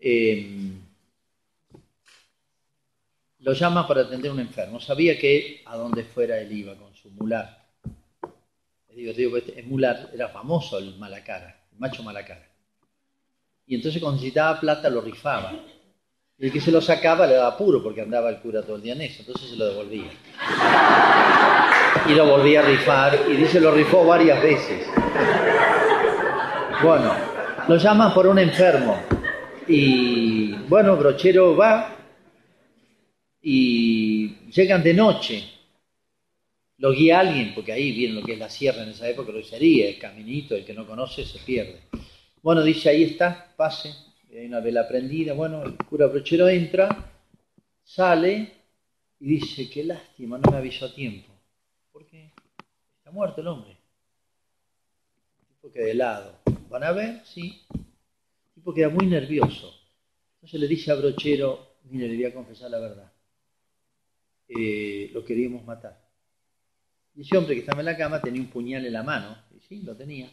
eh, 0.00 0.72
lo 3.42 3.52
llama 3.52 3.86
para 3.86 4.02
atender 4.02 4.30
a 4.30 4.34
un 4.34 4.40
enfermo. 4.40 4.80
Sabía 4.80 5.18
que 5.18 5.62
a 5.66 5.76
donde 5.76 6.04
fuera 6.04 6.38
él 6.38 6.50
iba 6.52 6.74
con 6.74 6.94
su 6.94 7.10
mular 7.10 7.62
es 8.96 9.18
este 9.18 9.62
mular 9.64 10.10
era 10.12 10.28
famoso 10.28 10.78
el 10.78 10.96
malacara, 10.96 11.56
el 11.72 11.78
macho 11.78 12.02
malacara. 12.02 12.46
Y 13.66 13.76
entonces 13.76 14.00
cuando 14.00 14.16
necesitaba 14.16 14.60
plata 14.60 14.90
lo 14.90 15.00
rifaba. 15.00 15.52
Y 16.38 16.46
el 16.46 16.52
que 16.52 16.60
se 16.60 16.72
lo 16.72 16.80
sacaba 16.80 17.26
le 17.26 17.34
daba 17.34 17.56
puro 17.56 17.82
porque 17.82 18.02
andaba 18.02 18.28
el 18.28 18.38
cura 18.38 18.62
todo 18.62 18.76
el 18.76 18.82
día 18.82 18.94
en 18.94 19.02
eso, 19.02 19.20
entonces 19.20 19.50
se 19.50 19.56
lo 19.56 19.66
devolvía. 19.66 20.10
Y 22.08 22.14
lo 22.14 22.26
volvía 22.26 22.60
a 22.60 22.62
rifar 22.64 23.18
y 23.30 23.36
dice 23.36 23.60
lo 23.60 23.70
rifó 23.70 24.04
varias 24.04 24.42
veces. 24.42 24.86
Bueno, 26.82 27.14
lo 27.68 27.76
llaman 27.76 28.12
por 28.12 28.26
un 28.26 28.38
enfermo. 28.38 29.00
Y 29.68 30.52
bueno, 30.68 30.96
Brochero 30.96 31.56
va 31.56 31.96
y 33.42 34.28
llegan 34.50 34.82
de 34.82 34.94
noche 34.94 35.44
lo 36.82 36.92
guía 36.92 37.20
alguien, 37.20 37.54
porque 37.54 37.72
ahí 37.72 37.92
viene 37.92 38.14
lo 38.14 38.26
que 38.26 38.32
es 38.32 38.38
la 38.40 38.48
sierra 38.48 38.82
en 38.82 38.88
esa 38.88 39.08
época, 39.08 39.30
lo 39.30 39.40
sería, 39.44 39.88
el 39.88 40.00
caminito, 40.00 40.56
el 40.56 40.64
que 40.64 40.74
no 40.74 40.84
conoce 40.84 41.24
se 41.24 41.38
pierde. 41.38 41.82
Bueno, 42.42 42.60
dice, 42.64 42.88
ahí 42.88 43.04
está, 43.04 43.54
pase, 43.56 43.94
hay 44.32 44.46
una 44.46 44.58
vela 44.58 44.88
prendida, 44.88 45.32
bueno, 45.32 45.62
el 45.62 45.76
cura 45.76 46.08
brochero 46.08 46.48
entra, 46.48 47.12
sale 47.84 48.52
y 49.20 49.26
dice, 49.26 49.70
qué 49.70 49.84
lástima, 49.84 50.38
no 50.38 50.50
me 50.50 50.56
avisó 50.56 50.86
a 50.86 50.92
tiempo, 50.92 51.32
porque 51.92 52.32
está 52.96 53.12
muerto 53.12 53.42
el 53.42 53.46
hombre. 53.46 53.76
El 55.38 55.46
tipo 55.46 55.70
queda 55.70 55.84
de 55.84 55.94
lado. 55.94 56.40
¿Van 56.68 56.82
a 56.82 56.90
ver? 56.90 57.22
Sí. 57.24 57.62
El 57.72 58.54
tipo 58.54 58.74
queda 58.74 58.88
muy 58.88 59.06
nervioso. 59.06 59.72
Entonces 60.34 60.58
le 60.58 60.66
dice 60.66 60.90
a 60.90 60.96
Brochero, 60.96 61.76
mire, 61.84 62.08
le 62.08 62.16
voy 62.16 62.24
a 62.24 62.34
confesar 62.34 62.72
la 62.72 62.80
verdad. 62.80 63.11
Eh, 64.48 65.10
lo 65.12 65.24
queríamos 65.24 65.64
matar. 65.64 66.02
Y 67.14 67.22
ese 67.22 67.36
hombre 67.36 67.54
que 67.54 67.60
estaba 67.60 67.80
en 67.80 67.86
la 67.86 67.96
cama 67.96 68.20
tenía 68.20 68.40
un 68.40 68.48
puñal 68.48 68.86
en 68.86 68.92
la 68.92 69.02
mano. 69.02 69.36
Y 69.54 69.60
sí, 69.60 69.82
lo 69.82 69.96
tenía. 69.96 70.30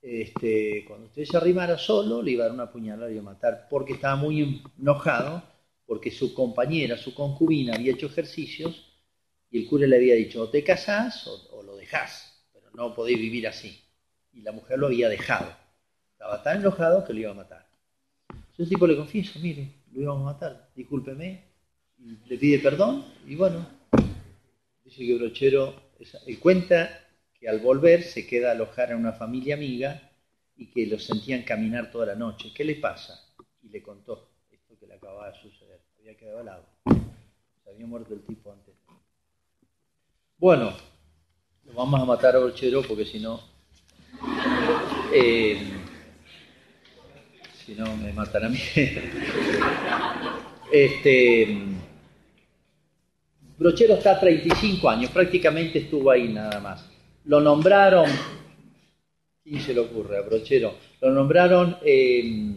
Este, 0.00 0.84
cuando 0.86 1.06
usted 1.06 1.24
se 1.24 1.36
arrimara 1.36 1.76
solo, 1.76 2.22
le 2.22 2.32
iba 2.32 2.44
a 2.44 2.48
dar 2.48 2.54
una 2.54 2.70
puñalada 2.70 3.10
y 3.10 3.14
iba 3.14 3.22
a 3.22 3.34
matar, 3.34 3.66
porque 3.68 3.94
estaba 3.94 4.16
muy 4.16 4.62
enojado, 4.78 5.42
porque 5.86 6.10
su 6.10 6.34
compañera, 6.34 6.96
su 6.96 7.14
concubina, 7.14 7.74
había 7.74 7.92
hecho 7.92 8.06
ejercicios 8.06 8.88
y 9.50 9.62
el 9.62 9.66
cura 9.66 9.86
le 9.86 9.96
había 9.96 10.14
dicho, 10.14 10.42
o 10.42 10.48
te 10.50 10.62
casás 10.62 11.26
o, 11.26 11.62
lo 11.62 11.76
dejás, 11.76 12.46
pero 12.52 12.70
no 12.74 12.94
podéis 12.94 13.18
vivir 13.18 13.48
así. 13.48 13.82
Y 14.32 14.42
la 14.42 14.52
mujer 14.52 14.78
lo 14.78 14.86
había 14.86 15.08
dejado. 15.08 15.50
Estaba 16.12 16.42
tan 16.42 16.60
enojado 16.60 17.04
que 17.04 17.12
lo 17.12 17.20
iba 17.20 17.30
a 17.30 17.34
matar. 17.34 17.66
Entonces 18.28 18.60
el 18.60 18.68
tipo 18.68 18.86
le 18.86 18.96
confiesa, 18.96 19.38
mire, 19.40 19.82
lo 19.92 20.02
íbamos 20.02 20.22
a 20.22 20.32
matar, 20.32 20.70
discúlpeme, 20.74 21.47
le 21.98 22.38
pide 22.38 22.58
perdón 22.58 23.04
y 23.26 23.34
bueno, 23.34 23.66
Dice 24.88 25.04
que 25.04 25.18
Brochero, 25.18 25.74
él 26.26 26.38
cuenta 26.38 26.88
que 27.38 27.46
al 27.46 27.58
volver 27.58 28.02
se 28.02 28.26
queda 28.26 28.48
a 28.48 28.52
alojar 28.52 28.90
en 28.90 28.96
una 28.96 29.12
familia 29.12 29.54
amiga 29.54 30.00
y 30.56 30.70
que 30.70 30.86
lo 30.86 30.98
sentían 30.98 31.42
caminar 31.42 31.90
toda 31.90 32.06
la 32.06 32.14
noche. 32.14 32.52
¿Qué 32.54 32.64
le 32.64 32.76
pasa? 32.76 33.22
Y 33.62 33.68
le 33.68 33.82
contó 33.82 34.30
esto 34.50 34.78
que 34.80 34.86
le 34.86 34.94
acababa 34.94 35.30
de 35.30 35.38
suceder. 35.42 35.82
Había 35.98 36.16
quedado 36.16 36.38
al 36.38 36.46
lado. 36.46 36.64
Se 37.62 37.70
había 37.70 37.86
muerto 37.86 38.14
el 38.14 38.22
tipo 38.22 38.50
antes. 38.50 38.74
Bueno, 40.38 40.72
Lo 41.64 41.74
vamos 41.74 42.00
a 42.00 42.06
matar 42.06 42.34
a 42.34 42.38
Brochero 42.38 42.80
porque 42.80 43.04
si 43.04 43.20
no... 43.20 43.42
Eh, 45.12 45.68
si 47.62 47.74
no, 47.74 47.94
me 47.98 48.10
matan 48.14 48.44
a 48.46 48.48
mí. 48.48 48.58
este, 50.72 51.78
Brochero 53.58 53.94
está 53.94 54.12
a 54.12 54.20
35 54.20 54.88
años, 54.88 55.10
prácticamente 55.10 55.80
estuvo 55.80 56.12
ahí 56.12 56.28
nada 56.28 56.60
más. 56.60 56.88
Lo 57.24 57.40
nombraron, 57.40 58.08
¿quién 59.42 59.60
se 59.60 59.74
le 59.74 59.80
ocurre 59.80 60.16
a 60.16 60.20
Brochero? 60.20 60.76
Lo 61.00 61.10
nombraron 61.10 61.76
eh, 61.82 62.52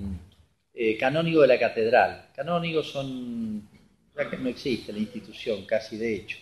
eh, 0.75 0.97
canónigo 0.97 1.41
de 1.41 1.47
la 1.47 1.57
catedral. 1.57 2.29
Canónigos 2.35 2.91
son, 2.91 3.67
ya 4.15 4.29
que 4.29 4.37
no 4.37 4.49
existe 4.49 4.93
la 4.93 4.99
institución 4.99 5.65
casi 5.65 5.97
de 5.97 6.15
hecho. 6.15 6.37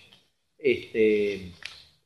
Este, 0.57 1.53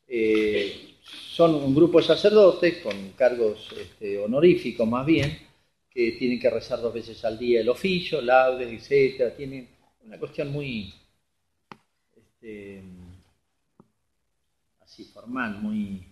eh, 0.08 0.96
son 1.02 1.56
un 1.56 1.74
grupo 1.74 1.98
de 1.98 2.06
sacerdotes 2.06 2.78
con 2.84 3.14
cargos 3.14 3.74
este, 3.82 4.20
honoríficos 4.20 4.88
más 4.88 5.08
bien, 5.08 5.40
que 5.90 6.12
tienen 6.12 6.40
que 6.40 6.52
rezar 6.52 6.80
dos 6.82 6.94
veces 6.94 7.26
al 7.26 7.40
día 7.40 7.62
el 7.62 7.70
oficio, 7.70 8.22
laudes, 8.22 8.72
etcétera. 8.72 9.36
Tienen 9.36 9.68
una 10.06 10.20
cuestión 10.20 10.52
muy 10.52 10.94
este, 12.44 12.84
así 14.82 15.06
formal, 15.06 15.60
muy 15.62 16.06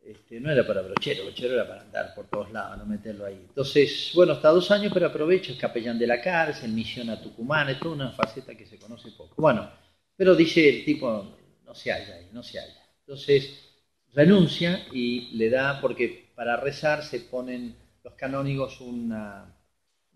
este, 0.00 0.38
no 0.38 0.50
era 0.50 0.66
para 0.66 0.82
brochero, 0.82 1.24
brochero 1.24 1.54
era 1.54 1.66
para 1.66 1.80
andar 1.80 2.14
por 2.14 2.28
todos 2.28 2.52
lados, 2.52 2.78
no 2.78 2.86
meterlo 2.86 3.26
ahí. 3.26 3.44
Entonces, 3.48 4.12
bueno, 4.14 4.34
está 4.34 4.50
dos 4.50 4.70
años, 4.70 4.92
pero 4.92 5.06
aprovecho, 5.06 5.52
es 5.52 5.58
capellán 5.58 5.98
de 5.98 6.06
la 6.06 6.20
cárcel, 6.20 6.72
misión 6.72 7.10
a 7.10 7.20
Tucumán, 7.20 7.68
es 7.70 7.80
toda 7.80 7.94
una 7.94 8.12
faceta 8.12 8.54
que 8.54 8.66
se 8.66 8.78
conoce 8.78 9.10
poco. 9.12 9.34
Bueno, 9.38 9.68
pero 10.16 10.36
dice 10.36 10.68
el 10.68 10.84
tipo, 10.84 11.36
no 11.64 11.74
se 11.74 11.90
halla 11.90 12.16
ahí, 12.16 12.28
no 12.32 12.42
se 12.42 12.60
halla. 12.60 12.82
Entonces, 13.00 13.72
renuncia 14.12 14.86
y 14.92 15.36
le 15.36 15.50
da, 15.50 15.80
porque 15.80 16.30
para 16.34 16.56
rezar 16.56 17.02
se 17.02 17.20
ponen 17.20 17.74
los 18.04 18.14
canónigos 18.14 18.80
una, 18.80 19.50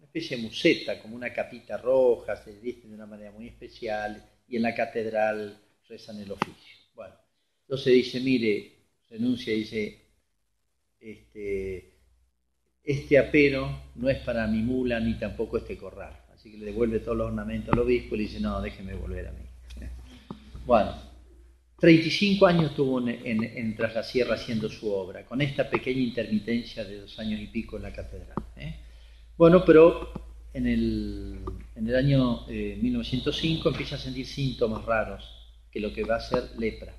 especie 0.03 0.37
de 0.37 0.43
museta, 0.45 1.01
como 1.01 1.17
una 1.17 1.33
capita 1.33 1.77
roja, 1.77 2.37
se 2.37 2.53
visten 2.61 2.91
de 2.91 2.97
una 2.97 3.07
manera 3.07 3.31
muy 3.31 3.49
especial, 3.49 4.23
y 4.49 4.57
en 4.57 4.63
la 4.63 4.75
catedral 4.75 5.61
rezan 5.89 6.21
el 6.21 6.33
oficio. 6.33 6.77
Bueno, 6.95 7.15
entonces 7.63 7.93
dice, 7.93 8.21
mire, 8.21 8.73
renuncia 9.09 9.53
y 9.53 9.59
dice, 9.59 10.07
este, 10.99 11.99
este 12.83 13.19
apero 13.19 13.91
no 13.97 14.09
es 14.09 14.19
para 14.19 14.47
mi 14.47 14.63
mula 14.63 14.99
ni 15.01 15.19
tampoco 15.19 15.59
este 15.59 15.77
corral. 15.77 16.25
Así 16.33 16.51
que 16.51 16.59
le 16.59 16.67
devuelve 16.67 17.01
todos 17.01 17.17
los 17.17 17.27
ornamentos 17.29 17.73
al 17.73 17.81
obispo 17.81 18.15
y 18.15 18.19
le 18.19 18.25
dice, 18.25 18.41
no, 18.41 18.61
déjeme 18.61 18.95
volver 18.95 19.29
a 19.29 19.33
mí. 19.33 19.45
Bueno, 20.65 20.95
35 21.81 22.47
años 22.47 22.75
tuvo 22.75 23.01
en, 23.01 23.09
en, 23.25 23.77
Tras 23.77 23.95
la 23.95 24.03
Sierra 24.03 24.35
haciendo 24.35 24.69
su 24.69 24.93
obra, 24.93 25.25
con 25.25 25.41
esta 25.41 25.71
pequeña 25.71 26.01
intermitencia 26.01 26.85
de 26.85 27.01
dos 27.01 27.19
años 27.19 27.41
y 27.41 27.47
pico 27.47 27.77
en 27.77 27.85
la 27.85 27.93
catedral. 27.93 28.37
¿eh? 28.57 28.77
Bueno, 29.37 29.65
pero 29.65 30.13
en 30.53 30.67
el, 30.67 31.41
en 31.79 31.89
el 31.89 31.97
año 31.97 32.47
1905 32.47 33.69
eh, 33.69 33.73
empieza 33.73 33.97
a 33.97 33.99
sentir 33.99 34.27
síntomas 34.27 34.85
raros, 34.85 35.25
que 35.71 35.81
lo 35.81 35.93
que 35.93 36.05
va 36.05 36.17
a 36.17 36.21
ser 36.21 36.51
lepra 36.59 36.95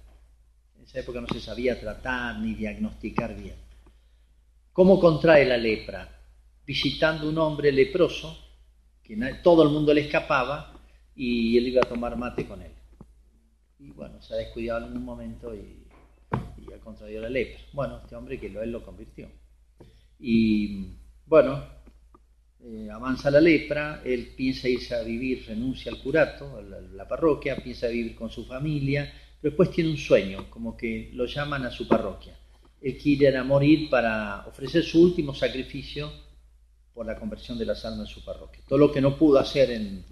esa 0.90 1.02
época 1.02 1.22
no 1.22 1.28
se 1.28 1.40
sabía 1.40 1.80
tratar 1.80 2.40
ni 2.40 2.56
diagnosticar 2.56 3.40
bien. 3.40 3.56
¿Cómo 4.74 5.00
contrae 5.00 5.46
la 5.46 5.56
lepra? 5.56 6.10
Visitando 6.66 7.30
un 7.30 7.38
hombre 7.38 7.72
leproso, 7.72 8.36
que 9.04 9.16
todo 9.44 9.62
el 9.62 9.70
mundo 9.70 9.94
le 9.94 10.02
escapaba, 10.02 10.74
y 11.16 11.56
él 11.60 11.68
iba 11.68 11.82
a 11.84 11.88
tomar 11.88 12.18
mate 12.18 12.48
con 12.48 12.64
él. 12.64 12.72
Y 13.78 13.92
bueno, 13.92 14.20
se 14.20 14.34
ha 14.34 14.38
descuidado 14.38 14.88
en 14.88 14.98
un 14.98 15.06
momento 15.06 15.54
y, 15.54 15.86
ha 16.74 16.80
contraído 16.80 17.22
la 17.22 17.30
lepra. 17.30 17.60
Bueno, 17.74 18.00
este 18.02 18.16
hombre 18.16 18.40
que 18.40 18.50
lo, 18.50 18.64
él 18.64 18.72
lo 18.72 18.84
convirtió. 18.84 19.30
Y 20.20 20.96
bueno, 21.28 21.64
eh, 22.72 22.88
avanza 22.92 23.32
la 23.32 23.42
lepra, 23.42 24.04
él 24.06 24.34
piensa 24.38 24.70
irse 24.70 24.94
a 24.94 25.02
vivir, 25.02 25.44
renuncia 25.48 25.92
al 25.92 25.98
curato, 25.98 26.58
a 26.58 26.62
la, 26.62 27.08
parroquia, 27.08 27.56
piensa 27.56 27.88
vivir 27.88 28.14
con 28.14 28.30
su 28.30 28.46
familia, 28.46 29.12
después 29.42 29.72
tiene 29.72 29.90
un 29.90 29.98
sueño, 29.98 30.52
como 30.52 30.78
que 30.78 31.10
lo 31.14 31.26
llaman 31.26 31.66
a 31.66 31.72
su 31.72 31.88
parroquia. 31.88 32.38
Él 32.80 32.96
quiere 32.96 33.36
a 33.36 33.44
morir 33.44 33.90
para 33.90 34.46
ofrecer 34.46 34.84
su 34.84 35.02
último 35.02 35.34
sacrificio 35.34 36.12
por 36.94 37.08
la 37.08 37.16
conversión 37.16 37.58
de 37.58 37.66
las 37.66 37.84
almas 37.86 38.08
de 38.08 38.14
su 38.14 38.24
parroquia. 38.24 38.62
Todo 38.68 38.78
lo 38.78 38.92
que 38.92 39.02
no 39.02 39.18
pudo 39.18 39.40
hacer 39.40 39.72
en, 39.72 40.06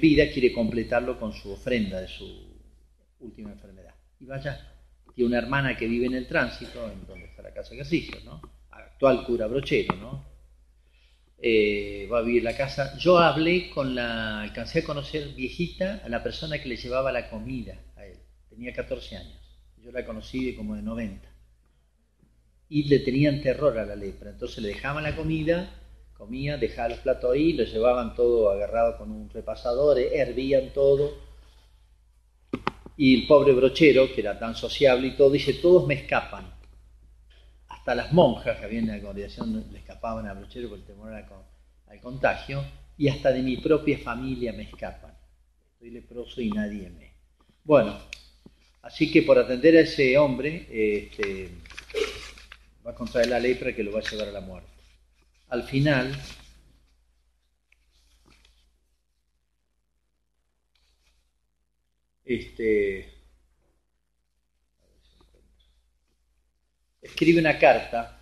vida 0.00 0.24
quiere 0.32 0.52
completarlo 0.52 1.20
con 1.20 1.32
su 1.32 1.52
ofrenda 1.52 2.00
de 2.00 2.08
su 2.08 2.26
última 3.20 3.52
enfermedad. 3.52 3.94
Y 4.18 4.26
vaya, 4.26 4.74
tiene 5.14 5.28
una 5.28 5.38
hermana 5.38 5.76
que 5.76 5.86
vive 5.86 6.06
en 6.06 6.14
el 6.14 6.26
tránsito, 6.26 6.90
en 6.90 7.06
donde 7.06 7.26
está 7.26 7.42
la 7.42 7.54
casa 7.54 7.70
de 7.70 7.76
ejercicio, 7.76 8.18
¿no? 8.24 8.42
Actual 8.70 9.24
cura 9.24 9.46
brochero, 9.46 9.94
¿no? 9.94 10.31
Eh, 11.44 12.08
va 12.10 12.18
a 12.18 12.22
vivir 12.22 12.44
la 12.44 12.56
casa. 12.56 12.96
Yo 12.98 13.18
hablé 13.18 13.68
con 13.70 13.94
la, 13.94 14.42
alcancé 14.42 14.78
a 14.78 14.84
conocer 14.84 15.34
viejita 15.34 16.00
a 16.04 16.08
la 16.08 16.22
persona 16.22 16.62
que 16.62 16.68
le 16.68 16.76
llevaba 16.76 17.10
la 17.10 17.28
comida 17.28 17.76
tenía 18.54 18.72
14 18.74 19.16
años, 19.16 19.40
yo 19.82 19.90
la 19.92 20.04
conocí 20.04 20.54
como 20.54 20.76
de 20.76 20.82
90. 20.82 21.28
Y 22.68 22.84
le 22.84 23.00
tenían 23.00 23.42
terror 23.42 23.78
a 23.78 23.86
la 23.86 23.96
lepra, 23.96 24.30
entonces 24.30 24.62
le 24.62 24.68
dejaban 24.68 25.04
la 25.04 25.16
comida, 25.16 25.74
comía, 26.16 26.56
dejaba 26.58 26.90
los 26.90 26.98
platos 26.98 27.32
ahí, 27.32 27.54
lo 27.54 27.64
llevaban 27.64 28.14
todo 28.14 28.50
agarrado 28.50 28.98
con 28.98 29.10
un 29.10 29.30
repasador, 29.30 29.98
hervían 29.98 30.72
todo. 30.72 31.12
Y 32.96 33.22
el 33.22 33.26
pobre 33.26 33.52
brochero, 33.52 34.12
que 34.14 34.20
era 34.20 34.38
tan 34.38 34.54
sociable 34.54 35.08
y 35.08 35.16
todo, 35.16 35.30
dice, 35.30 35.54
todos 35.54 35.86
me 35.86 35.94
escapan. 35.94 36.51
Hasta 37.82 37.94
las 37.94 38.12
monjas 38.12 38.58
que 38.58 38.64
habían 38.64 38.88
en 38.88 38.96
la 38.96 39.02
congregación 39.02 39.66
le 39.72 39.78
escapaban 39.78 40.26
al 40.26 40.38
brochero 40.38 40.68
por 40.68 40.78
el 40.78 40.84
temor 40.84 41.12
al 41.12 42.00
contagio, 42.00 42.64
y 42.96 43.08
hasta 43.08 43.32
de 43.32 43.42
mi 43.42 43.56
propia 43.56 43.98
familia 43.98 44.52
me 44.52 44.62
escapan. 44.62 45.12
Estoy 45.74 45.90
leproso 45.90 46.40
y 46.40 46.50
nadie 46.50 46.88
me... 46.90 47.12
Bueno, 47.64 47.98
Así 48.82 49.12
que 49.12 49.22
por 49.22 49.38
atender 49.38 49.76
a 49.76 49.80
ese 49.80 50.18
hombre, 50.18 50.66
este, 50.70 51.50
va 52.84 52.90
a 52.90 52.94
contraer 52.94 53.28
la 53.28 53.38
lepra 53.38 53.74
que 53.74 53.84
lo 53.84 53.92
va 53.92 54.00
a 54.00 54.02
llevar 54.02 54.28
a 54.28 54.32
la 54.32 54.40
muerte. 54.40 54.68
Al 55.48 55.62
final, 55.62 56.12
este, 62.24 63.11
escribe 67.12 67.40
una 67.40 67.58
carta 67.58 68.18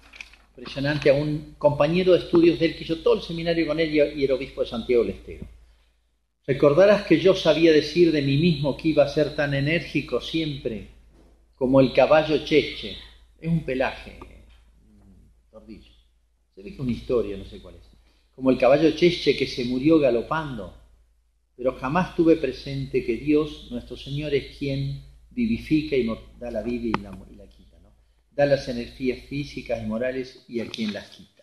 impresionante 0.51 1.11
a 1.11 1.15
un 1.15 1.55
compañero 1.59 2.13
de 2.13 2.19
estudios 2.19 2.59
de 2.59 2.67
él 2.67 2.77
que 2.77 2.85
hizo 2.85 2.99
todo 2.99 3.15
el 3.15 3.23
seminario 3.23 3.67
con 3.67 3.79
él 3.79 3.95
y 3.95 4.25
era 4.25 4.35
obispo 4.35 4.63
de 4.63 4.67
Santiago 4.67 5.05
del 5.05 5.15
Estero. 5.15 5.47
Recordarás 6.47 7.07
que 7.07 7.21
yo 7.21 7.35
sabía 7.35 7.73
decir 7.73 8.11
de 8.11 8.23
mí 8.23 8.37
mismo 8.37 8.77
que 8.77 8.89
iba 8.89 9.05
a 9.05 9.09
ser 9.09 9.37
tan 9.37 9.55
enérgico 9.55 10.21
siempre 10.21 10.89
como 11.55 11.81
el 11.81 11.93
caballo 11.93 12.45
cheche. 12.45 12.97
Es 13.41 13.49
un 13.49 13.65
pelaje, 13.65 14.19
un 14.21 15.31
tordillo. 15.51 15.93
Se 16.55 16.63
ve 16.63 16.75
una 16.79 16.91
historia, 16.91 17.37
no 17.37 17.45
sé 17.45 17.61
cuál 17.61 17.77
es. 17.77 17.89
Como 18.35 18.51
el 18.51 18.59
caballo 18.59 18.91
cheche 18.91 19.37
que 19.37 19.47
se 19.47 19.65
murió 19.65 19.99
galopando. 20.01 20.75
Pero 21.57 21.77
jamás 21.77 22.17
tuve 22.17 22.37
presente 22.37 23.05
que 23.05 23.17
Dios, 23.17 23.69
nuestro 23.71 23.97
Señor, 23.97 24.35
es 24.35 24.57
quien 24.57 25.05
vivifica 25.31 25.95
y 25.95 26.11
da 26.39 26.51
la 26.51 26.63
vida 26.63 26.89
y 26.89 27.03
la, 27.03 27.17
y. 27.31 27.40
Da 28.31 28.47
las 28.47 28.69
energías 28.69 29.21
físicas 29.27 29.83
y 29.83 29.87
morales 29.87 30.45
y 30.49 30.61
a 30.61 30.67
quien 30.67 30.93
las 30.93 31.09
quita. 31.09 31.43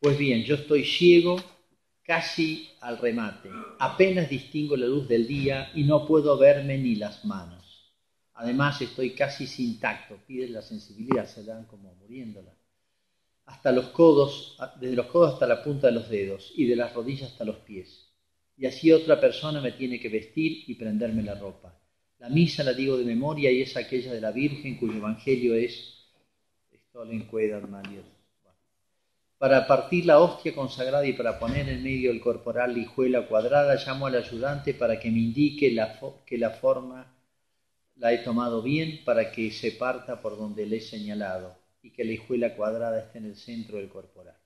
Pues 0.00 0.18
bien, 0.18 0.44
yo 0.44 0.56
estoy 0.56 0.84
ciego 0.84 1.36
casi 2.02 2.68
al 2.80 2.98
remate. 2.98 3.50
Apenas 3.78 4.28
distingo 4.28 4.76
la 4.76 4.86
luz 4.86 5.06
del 5.06 5.26
día 5.26 5.70
y 5.74 5.84
no 5.84 6.06
puedo 6.06 6.36
verme 6.38 6.78
ni 6.78 6.96
las 6.96 7.24
manos. 7.24 7.92
Además 8.34 8.80
estoy 8.80 9.10
casi 9.10 9.46
sin 9.46 9.78
tacto, 9.78 10.18
pide 10.26 10.48
la 10.48 10.62
sensibilidad, 10.62 11.26
se 11.26 11.44
dan 11.44 11.66
como 11.66 11.94
muriéndola. 11.94 12.52
Hasta 13.44 13.70
los 13.70 13.90
codos, 13.90 14.56
desde 14.80 14.96
los 14.96 15.06
codos 15.06 15.34
hasta 15.34 15.46
la 15.46 15.62
punta 15.62 15.88
de 15.88 15.92
los 15.92 16.08
dedos 16.08 16.52
y 16.56 16.66
de 16.66 16.76
las 16.76 16.94
rodillas 16.94 17.32
hasta 17.32 17.44
los 17.44 17.58
pies. 17.58 18.08
Y 18.56 18.66
así 18.66 18.90
otra 18.90 19.20
persona 19.20 19.60
me 19.60 19.72
tiene 19.72 20.00
que 20.00 20.08
vestir 20.08 20.64
y 20.66 20.74
prenderme 20.74 21.22
la 21.22 21.34
ropa. 21.34 21.78
La 22.18 22.28
misa 22.28 22.64
la 22.64 22.72
digo 22.72 22.96
de 22.96 23.04
memoria 23.04 23.50
y 23.50 23.62
es 23.62 23.76
aquella 23.76 24.12
de 24.12 24.20
la 24.20 24.32
Virgen 24.32 24.76
cuyo 24.76 24.94
evangelio 24.94 25.54
es 25.54 25.72
esto 25.72 26.00
le 26.70 26.76
encueda 26.76 26.76
María 26.76 26.78
para 29.38 29.66
partir 29.66 30.04
la 30.06 30.18
hostia 30.20 30.54
consagrada 30.54 31.06
y 31.06 31.14
para 31.14 31.38
poner 31.38 31.68
en 31.68 31.82
medio 31.82 32.10
el 32.10 32.20
corporal 32.20 32.76
hijuela 32.76 33.26
cuadrada, 33.26 33.76
llamo 33.76 34.06
al 34.06 34.16
ayudante 34.16 34.74
para 34.74 35.00
que 35.00 35.10
me 35.10 35.20
indique 35.20 35.74
que 36.26 36.38
la 36.38 36.50
forma 36.50 37.10
la 37.96 38.12
he 38.12 38.18
tomado 38.18 38.62
bien 38.62 39.00
para 39.04 39.30
que 39.30 39.50
se 39.50 39.72
parta 39.72 40.20
por 40.20 40.36
donde 40.36 40.66
le 40.66 40.78
he 40.78 40.80
señalado 40.80 41.56
y 41.82 41.90
que 41.90 42.04
la 42.04 42.12
hijuela 42.12 42.54
cuadrada 42.54 42.98
esté 42.98 43.18
en 43.18 43.26
el 43.26 43.36
centro 43.36 43.76
del 43.76 43.88
corporal. 43.88 44.36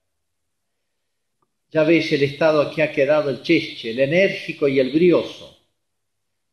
Ya 1.71 1.83
ves 1.83 2.13
el 2.13 2.23
estado 2.23 2.71
que 2.73 2.83
ha 2.83 2.93
quedado 2.93 3.31
el 3.31 3.43
cheche, 3.43 3.91
el 3.91 4.01
enérgico 4.01 4.69
y 4.69 4.79
el 4.79 4.91
brioso. 4.93 5.54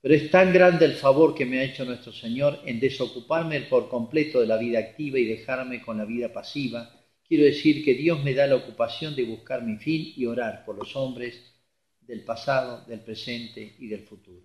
Pero 0.02 0.16
es 0.16 0.32
tan 0.32 0.52
grande 0.52 0.86
el 0.86 0.96
favor 0.96 1.36
que 1.36 1.46
me 1.46 1.60
ha 1.60 1.64
hecho 1.64 1.86
nuestro 1.86 2.12
Señor 2.12 2.60
en 2.66 2.80
desocuparme 2.80 3.62
por 3.62 3.88
completo 3.88 4.42
de 4.42 4.48
la 4.48 4.58
vida 4.58 4.80
activa 4.80 5.20
y 5.20 5.26
dejarme 5.26 5.80
con 5.80 6.00
la 6.00 6.06
vida 6.06 6.34
pasiva. 6.34 6.92
Quiero 7.28 7.44
decir 7.46 7.86
que 7.86 7.94
Dios 7.94 8.24
me 8.24 8.34
da 8.34 8.48
la 8.48 8.56
ocupación 8.56 9.16
de 9.16 9.24
buscar 9.24 9.64
mi 9.64 9.78
fin 9.78 10.12
y 10.16 10.26
orar 10.26 10.66
por 10.66 10.76
los 10.76 10.96
hombres 10.96 11.54
del 12.02 12.24
pasado, 12.24 12.84
del 12.88 13.02
presente 13.02 13.76
y 13.78 13.88
del 13.88 14.02
futuro. 14.02 14.42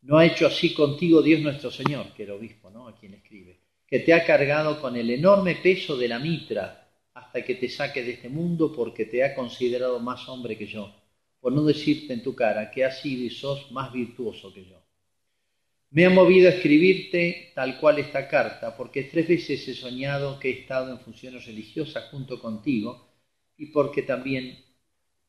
No 0.00 0.16
ha 0.16 0.24
hecho 0.24 0.46
así 0.46 0.72
contigo 0.72 1.20
Dios 1.20 1.42
nuestro 1.42 1.70
Señor, 1.70 2.14
que 2.14 2.22
el 2.22 2.30
obispo, 2.30 2.70
¿no? 2.70 2.88
A 2.88 2.98
quien 2.98 3.12
escribe, 3.12 3.60
que 3.86 4.00
te 4.00 4.14
ha 4.14 4.24
cargado 4.24 4.80
con 4.80 4.96
el 4.96 5.10
enorme 5.10 5.56
peso 5.56 5.98
de 5.98 6.08
la 6.08 6.18
mitra 6.18 6.88
hasta 7.12 7.44
que 7.44 7.56
te 7.56 7.68
saque 7.68 8.02
de 8.02 8.12
este 8.12 8.30
mundo 8.30 8.72
porque 8.74 9.04
te 9.04 9.22
ha 9.22 9.34
considerado 9.34 10.00
más 10.00 10.26
hombre 10.30 10.56
que 10.56 10.66
yo 10.66 11.01
por 11.42 11.52
no 11.52 11.64
decirte 11.64 12.12
en 12.12 12.22
tu 12.22 12.36
cara 12.36 12.70
que 12.70 12.84
has 12.84 13.00
sido 13.00 13.24
y 13.24 13.30
sos 13.30 13.72
más 13.72 13.92
virtuoso 13.92 14.54
que 14.54 14.64
yo. 14.64 14.80
Me 15.90 16.06
ha 16.06 16.10
movido 16.10 16.48
a 16.48 16.52
escribirte 16.52 17.50
tal 17.52 17.80
cual 17.80 17.98
esta 17.98 18.28
carta, 18.28 18.76
porque 18.76 19.02
tres 19.02 19.26
veces 19.26 19.66
he 19.66 19.74
soñado 19.74 20.38
que 20.38 20.50
he 20.50 20.60
estado 20.60 20.92
en 20.92 21.00
funciones 21.00 21.44
religiosas 21.44 22.10
junto 22.12 22.38
contigo 22.38 23.08
y 23.56 23.66
porque 23.66 24.02
también 24.02 24.56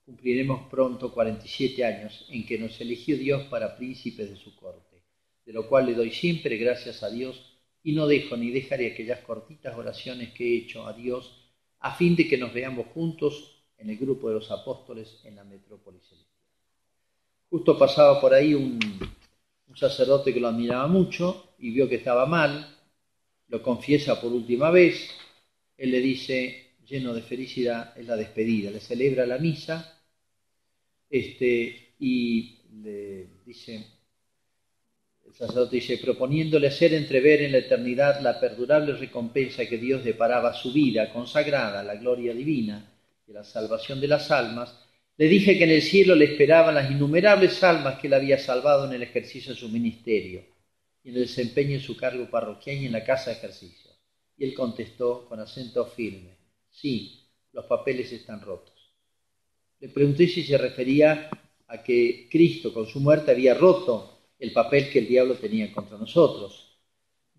cumpliremos 0.05 0.69
pronto 0.69 1.11
47 1.11 1.83
años 1.83 2.27
en 2.29 2.45
que 2.45 2.59
nos 2.59 2.79
eligió 2.79 3.17
Dios 3.17 3.43
para 3.47 3.75
príncipes 3.75 4.29
de 4.29 4.35
su 4.35 4.55
corte, 4.55 5.01
de 5.47 5.51
lo 5.51 5.67
cual 5.67 5.87
le 5.87 5.95
doy 5.95 6.11
siempre 6.11 6.57
gracias 6.57 7.01
a 7.01 7.09
Dios 7.09 7.57
y 7.81 7.93
no 7.93 8.05
dejo 8.05 8.37
ni 8.37 8.51
dejaré 8.51 8.91
aquellas 8.91 9.21
cortitas 9.21 9.75
oraciones 9.75 10.31
que 10.33 10.45
he 10.45 10.57
hecho 10.59 10.85
a 10.85 10.93
Dios 10.93 11.39
a 11.79 11.95
fin 11.95 12.15
de 12.15 12.27
que 12.27 12.37
nos 12.37 12.53
veamos 12.53 12.85
juntos 12.93 13.52
en 13.83 13.89
el 13.89 13.97
grupo 13.97 14.29
de 14.29 14.35
los 14.35 14.49
apóstoles 14.49 15.19
en 15.25 15.35
la 15.35 15.43
metrópoli 15.43 15.99
celestial. 15.99 16.31
Justo 17.49 17.77
pasaba 17.77 18.19
por 18.19 18.33
ahí 18.33 18.53
un, 18.53 18.79
sacerdote 19.75 20.33
que 20.33 20.39
lo 20.39 20.49
admiraba 20.49 20.87
mucho 20.87 21.55
y 21.57 21.71
vio 21.71 21.89
que 21.89 21.95
estaba 21.95 22.25
mal, 22.27 22.77
lo 23.47 23.61
confiesa 23.61 24.21
por 24.21 24.31
última 24.31 24.69
vez, 24.69 25.09
él 25.77 25.89
le 25.91 25.99
dice, 25.99 26.75
lleno 26.85 27.13
de 27.13 27.23
felicidad, 27.23 27.97
es 27.97 28.05
la 28.05 28.15
despedida, 28.15 28.69
le 28.69 28.79
celebra 28.79 29.25
la 29.25 29.39
misa 29.39 29.99
este, 31.09 31.95
y 31.99 32.59
le 32.83 33.27
dice, 33.43 33.83
el 35.25 35.33
sacerdote 35.33 35.77
dice, 35.77 35.97
proponiéndole 35.97 36.67
hacer 36.67 36.93
entrever 36.93 37.41
en 37.41 37.53
la 37.53 37.57
eternidad 37.57 38.21
la 38.21 38.39
perdurable 38.39 38.93
recompensa 38.93 39.65
que 39.65 39.79
Dios 39.79 40.03
deparaba 40.03 40.51
a 40.51 40.53
su 40.53 40.71
vida 40.71 41.11
consagrada 41.11 41.79
a 41.79 41.83
la 41.83 41.95
gloria 41.95 42.33
divina, 42.35 42.92
de 43.25 43.33
la 43.33 43.43
salvación 43.43 44.01
de 44.01 44.07
las 44.07 44.31
almas, 44.31 44.79
le 45.17 45.27
dije 45.27 45.57
que 45.57 45.63
en 45.63 45.69
el 45.69 45.81
cielo 45.81 46.15
le 46.15 46.25
esperaban 46.25 46.75
las 46.75 46.89
innumerables 46.89 47.63
almas 47.63 47.99
que 47.99 48.07
él 48.07 48.13
había 48.13 48.39
salvado 48.39 48.85
en 48.85 48.93
el 48.93 49.03
ejercicio 49.03 49.53
de 49.53 49.59
su 49.59 49.69
ministerio 49.69 50.43
y 51.03 51.09
en 51.09 51.15
el 51.15 51.21
desempeño 51.21 51.73
de 51.73 51.83
su 51.83 51.95
cargo 51.95 52.29
parroquial 52.29 52.77
y 52.77 52.85
en 52.87 52.93
la 52.93 53.03
casa 53.03 53.29
de 53.29 53.37
ejercicio. 53.37 53.91
Y 54.37 54.45
él 54.45 54.53
contestó 54.53 55.27
con 55.29 55.39
acento 55.39 55.85
firme, 55.85 56.37
sí, 56.71 57.27
los 57.51 57.65
papeles 57.65 58.11
están 58.11 58.41
rotos. 58.41 58.73
Le 59.79 59.89
pregunté 59.89 60.27
si 60.27 60.43
se 60.43 60.57
refería 60.57 61.29
a 61.67 61.83
que 61.83 62.27
Cristo 62.31 62.73
con 62.73 62.87
su 62.87 62.99
muerte 62.99 63.31
había 63.31 63.53
roto 63.53 64.13
el 64.39 64.51
papel 64.51 64.89
que 64.89 64.99
el 64.99 65.07
diablo 65.07 65.35
tenía 65.35 65.71
contra 65.71 65.97
nosotros. 65.97 66.77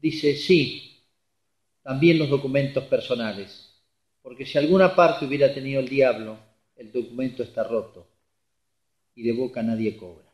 Dice, 0.01 0.37
sí, 0.37 1.03
también 1.83 2.19
los 2.19 2.31
documentos 2.31 2.85
personales, 2.85 3.64
porque 4.25 4.47
si 4.47 4.57
alguna 4.57 4.97
parte 4.97 5.27
hubiera 5.27 5.53
tenido 5.53 5.81
el 5.81 5.89
diablo, 5.89 6.39
el 6.77 6.91
documento 6.91 7.43
está 7.43 7.63
roto 7.63 8.09
y 9.15 9.23
de 9.23 9.33
boca 9.33 9.63
nadie 9.63 9.99
cobra. 9.99 10.25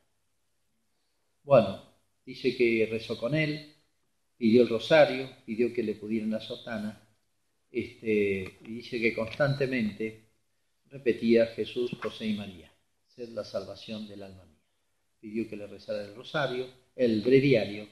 Bueno, 1.43 1.83
dice 2.25 2.57
que 2.57 2.87
rezó 2.89 3.19
con 3.19 3.35
él, 3.35 3.75
pidió 4.37 4.63
el 4.63 4.69
rosario, 4.69 5.29
pidió 5.45 5.75
que 5.75 5.83
le 5.83 5.97
pudieran 5.97 6.31
la 6.31 6.41
sotana, 6.41 7.03
este, 7.73 8.59
y 8.61 8.75
dice 8.75 9.01
que 9.01 9.13
constantemente 9.13 10.21
repetía 10.87 11.47
Jesús, 11.47 11.91
José 12.01 12.29
y 12.29 12.35
María, 12.35 12.73
sed 13.09 13.31
la 13.31 13.45
salvación 13.45 14.07
del 14.07 14.23
alma 14.23 14.45
mía. 14.45 14.63
Pidió 15.19 15.49
que 15.49 15.57
le 15.57 15.67
rezara 15.67 16.05
el 16.05 16.15
rosario, 16.15 16.69
el 16.95 17.23
breviario, 17.23 17.89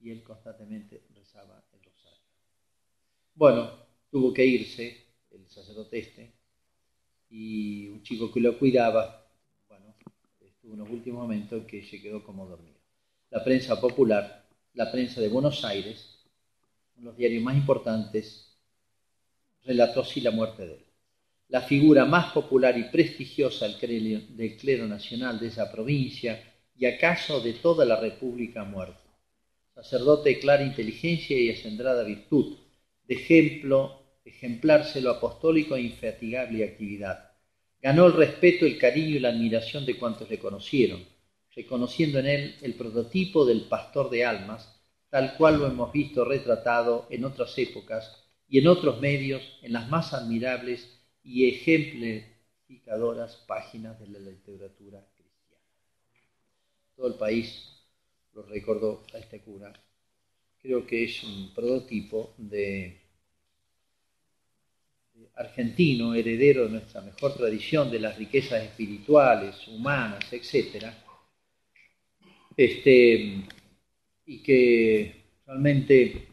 y 0.00 0.10
él 0.10 0.22
constantemente 0.22 1.00
rezaba 1.14 1.64
el 1.72 1.82
rosario. 1.82 2.24
Bueno, 3.34 3.86
tuvo 4.10 4.34
que 4.34 4.44
irse, 4.44 5.09
sacerdote 5.60 5.98
este, 5.98 6.32
y 7.28 7.88
un 7.88 8.02
chico 8.02 8.32
que 8.32 8.40
lo 8.40 8.58
cuidaba, 8.58 9.26
bueno, 9.68 9.94
estuvo 10.40 10.72
en 10.72 10.78
los 10.80 10.90
últimos 10.90 11.22
momentos 11.22 11.64
que 11.66 11.82
se 11.82 12.00
quedó 12.00 12.24
como 12.24 12.46
dormido. 12.46 12.78
La 13.30 13.44
prensa 13.44 13.80
popular, 13.80 14.48
la 14.74 14.90
prensa 14.90 15.20
de 15.20 15.28
Buenos 15.28 15.64
Aires, 15.64 16.18
los 16.98 17.16
diarios 17.16 17.42
más 17.42 17.56
importantes, 17.56 18.56
relató 19.64 20.00
así 20.00 20.20
la 20.20 20.30
muerte 20.30 20.66
de 20.66 20.74
él. 20.74 20.84
La 21.48 21.60
figura 21.60 22.04
más 22.04 22.32
popular 22.32 22.78
y 22.78 22.84
prestigiosa 22.84 23.68
del 23.68 24.56
clero 24.56 24.86
nacional 24.86 25.38
de 25.38 25.48
esa 25.48 25.70
provincia 25.70 26.42
y 26.76 26.86
acaso 26.86 27.40
de 27.40 27.54
toda 27.54 27.84
la 27.84 27.96
República 27.96 28.64
muerto. 28.64 29.02
Sacerdote 29.74 30.30
de 30.30 30.38
clara 30.38 30.64
inteligencia 30.64 31.38
y 31.38 31.50
acendrada 31.50 32.04
virtud, 32.04 32.56
de 33.06 33.14
ejemplo 33.14 33.99
ejemplar 34.24 34.84
celo 34.84 35.10
apostólico 35.10 35.76
e 35.76 35.82
infatigable 35.82 36.64
actividad. 36.64 37.32
Ganó 37.80 38.06
el 38.06 38.12
respeto, 38.12 38.66
el 38.66 38.78
cariño 38.78 39.16
y 39.16 39.20
la 39.20 39.30
admiración 39.30 39.86
de 39.86 39.96
cuantos 39.96 40.28
le 40.28 40.38
conocieron, 40.38 41.04
reconociendo 41.54 42.18
en 42.18 42.26
él 42.26 42.56
el 42.60 42.74
prototipo 42.74 43.46
del 43.46 43.62
pastor 43.62 44.10
de 44.10 44.24
almas, 44.24 44.80
tal 45.08 45.36
cual 45.36 45.58
lo 45.58 45.66
hemos 45.66 45.92
visto 45.92 46.24
retratado 46.24 47.06
en 47.10 47.24
otras 47.24 47.56
épocas 47.58 48.16
y 48.48 48.58
en 48.58 48.68
otros 48.68 49.00
medios 49.00 49.42
en 49.62 49.72
las 49.72 49.88
más 49.88 50.12
admirables 50.12 51.00
y 51.22 51.48
ejemplificadoras 51.48 53.36
páginas 53.46 53.98
de 53.98 54.08
la 54.08 54.18
literatura 54.18 55.06
cristiana. 55.16 55.64
Todo 56.94 57.08
el 57.08 57.14
país 57.14 57.66
lo 58.34 58.42
recordó 58.42 59.04
a 59.14 59.18
este 59.18 59.40
cura. 59.40 59.72
Creo 60.60 60.86
que 60.86 61.04
es 61.04 61.24
un 61.24 61.54
prototipo 61.54 62.34
de 62.36 62.99
argentino, 65.36 66.14
heredero 66.14 66.64
de 66.64 66.70
nuestra 66.70 67.00
mejor 67.00 67.34
tradición 67.34 67.90
de 67.90 68.00
las 68.00 68.16
riquezas 68.16 68.62
espirituales, 68.62 69.66
humanas, 69.68 70.32
etc., 70.32 70.86
este, 72.56 73.44
y 74.26 74.42
que 74.42 75.24
realmente 75.46 76.28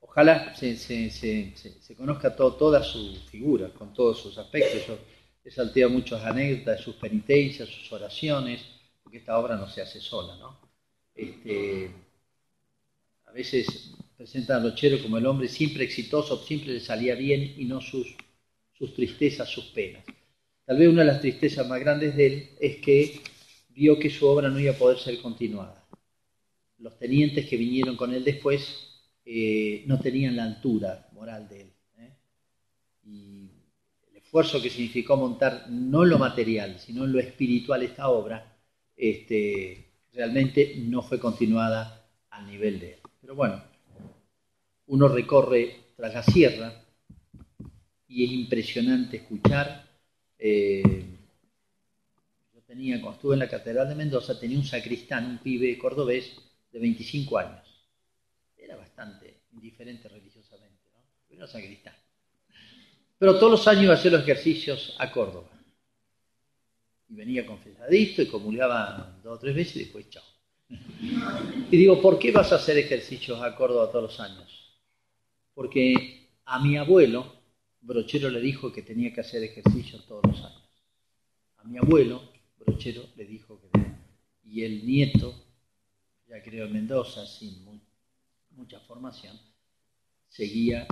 ojalá 0.00 0.54
se, 0.54 1.54
conozca 1.96 2.34
toda 2.34 2.82
su 2.82 3.16
figura, 3.30 3.70
con 3.70 3.94
todos 3.94 4.20
sus 4.20 4.36
aspectos. 4.36 4.86
Yo 4.86 4.98
he 5.44 5.50
salteado 5.50 5.90
muchas 5.90 6.22
anécdotas 6.24 6.80
sus 6.80 6.96
penitencias, 6.96 7.68
sus 7.68 7.90
oraciones, 7.92 8.62
porque 9.02 9.18
esta 9.18 9.38
obra 9.38 9.56
no 9.56 9.68
se 9.68 9.80
hace 9.80 10.00
sola, 10.00 10.36
¿no? 10.36 10.58
Este, 11.14 11.90
a 13.24 13.32
veces 13.32 13.94
presenta 14.18 14.56
a 14.56 14.60
Lochero 14.60 15.00
como 15.00 15.16
el 15.16 15.26
hombre 15.26 15.48
siempre 15.48 15.84
exitoso, 15.84 16.44
siempre 16.44 16.72
le 16.72 16.80
salía 16.80 17.14
bien 17.14 17.54
y 17.56 17.64
no 17.66 17.80
sus, 17.80 18.16
sus 18.72 18.92
tristezas, 18.92 19.48
sus 19.48 19.66
penas. 19.66 20.04
Tal 20.64 20.76
vez 20.76 20.88
una 20.88 21.02
de 21.02 21.06
las 21.06 21.20
tristezas 21.20 21.68
más 21.68 21.78
grandes 21.78 22.16
de 22.16 22.26
él 22.26 22.48
es 22.58 22.78
que 22.78 23.20
vio 23.68 23.96
que 23.96 24.10
su 24.10 24.26
obra 24.26 24.48
no 24.48 24.58
iba 24.58 24.72
a 24.72 24.76
poder 24.76 24.98
ser 24.98 25.22
continuada. 25.22 25.86
Los 26.78 26.98
tenientes 26.98 27.48
que 27.48 27.56
vinieron 27.56 27.96
con 27.96 28.12
él 28.12 28.24
después 28.24 29.02
eh, 29.24 29.84
no 29.86 30.00
tenían 30.00 30.34
la 30.34 30.44
altura 30.44 31.08
moral 31.12 31.48
de 31.48 31.60
él. 31.60 31.72
¿eh? 31.98 32.12
Y 33.04 33.50
el 34.10 34.16
esfuerzo 34.16 34.60
que 34.60 34.68
significó 34.68 35.16
montar 35.16 35.66
no 35.70 36.04
lo 36.04 36.18
material, 36.18 36.80
sino 36.80 37.04
en 37.04 37.12
lo 37.12 37.20
espiritual 37.20 37.84
esta 37.84 38.08
obra, 38.08 38.58
este, 38.96 39.92
realmente 40.12 40.74
no 40.78 41.02
fue 41.02 41.20
continuada 41.20 42.10
al 42.30 42.48
nivel 42.48 42.80
de 42.80 42.94
él. 42.94 42.98
Pero 43.20 43.36
bueno, 43.36 43.62
uno 44.88 45.08
recorre 45.08 45.76
tras 45.96 46.14
la 46.14 46.22
sierra 46.22 46.72
y 48.08 48.24
es 48.24 48.30
impresionante 48.32 49.18
escuchar. 49.18 49.86
Eh, 50.38 50.82
yo 52.54 52.60
tenía, 52.62 53.00
cuando 53.00 53.16
estuve 53.16 53.34
en 53.34 53.40
la 53.40 53.48
Catedral 53.48 53.88
de 53.88 53.94
Mendoza, 53.94 54.38
tenía 54.38 54.58
un 54.58 54.64
sacristán, 54.64 55.26
un 55.26 55.38
pibe 55.38 55.76
cordobés 55.78 56.34
de 56.72 56.78
25 56.78 57.38
años. 57.38 57.66
Era 58.56 58.76
bastante 58.76 59.42
indiferente 59.52 60.08
religiosamente, 60.08 60.88
¿no? 60.94 61.00
Era 61.34 61.46
sacristán. 61.46 61.94
Pero 63.18 63.38
todos 63.38 63.52
los 63.52 63.68
años 63.68 63.84
iba 63.84 63.94
a 63.94 63.96
hacer 63.96 64.12
los 64.12 64.22
ejercicios 64.22 64.96
a 64.98 65.10
Córdoba. 65.10 65.50
Y 67.10 67.14
venía 67.14 67.46
confesadito 67.46 68.22
y 68.22 68.26
comulgaba 68.26 69.18
dos 69.22 69.36
o 69.36 69.40
tres 69.40 69.54
veces 69.54 69.76
y 69.76 69.78
después 69.80 70.08
chao. 70.08 70.24
Y 71.70 71.76
digo, 71.76 72.00
¿por 72.00 72.18
qué 72.18 72.32
vas 72.32 72.52
a 72.52 72.56
hacer 72.56 72.78
ejercicios 72.78 73.42
a 73.42 73.54
Córdoba 73.54 73.90
todos 73.90 74.04
los 74.04 74.20
años? 74.20 74.57
Porque 75.58 76.28
a 76.44 76.60
mi 76.60 76.76
abuelo 76.76 77.34
Brochero 77.80 78.30
le 78.30 78.40
dijo 78.40 78.72
que 78.72 78.82
tenía 78.82 79.12
que 79.12 79.22
hacer 79.22 79.42
ejercicio 79.42 80.00
todos 80.04 80.22
los 80.24 80.38
años. 80.44 80.62
A 81.56 81.64
mi 81.64 81.78
abuelo 81.78 82.22
Brochero 82.60 83.02
le 83.16 83.24
dijo 83.24 83.60
que 83.60 83.68
y 84.44 84.62
el 84.62 84.86
nieto, 84.86 85.34
ya 86.28 86.40
creo 86.44 86.66
en 86.66 86.74
Mendoza, 86.74 87.26
sin 87.26 87.66
mucha 88.50 88.78
formación, 88.78 89.36
seguía 90.28 90.86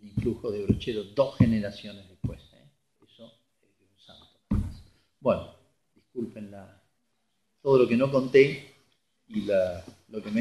el 0.00 0.08
influjo 0.08 0.50
de 0.50 0.62
Brochero 0.62 1.04
dos 1.14 1.36
generaciones 1.36 2.08
después. 2.08 2.40
¿eh? 2.54 2.70
Eso 3.06 3.30
es 3.60 3.78
de 3.78 3.84
un 3.84 4.00
santo. 4.00 4.40
Bueno, 5.20 5.54
disculpen 5.94 6.52
todo 7.60 7.80
lo 7.80 7.86
que 7.86 7.98
no 7.98 8.10
conté 8.10 8.76
y 9.28 9.42
lo 9.42 10.22
que 10.22 10.30
me 10.30 10.40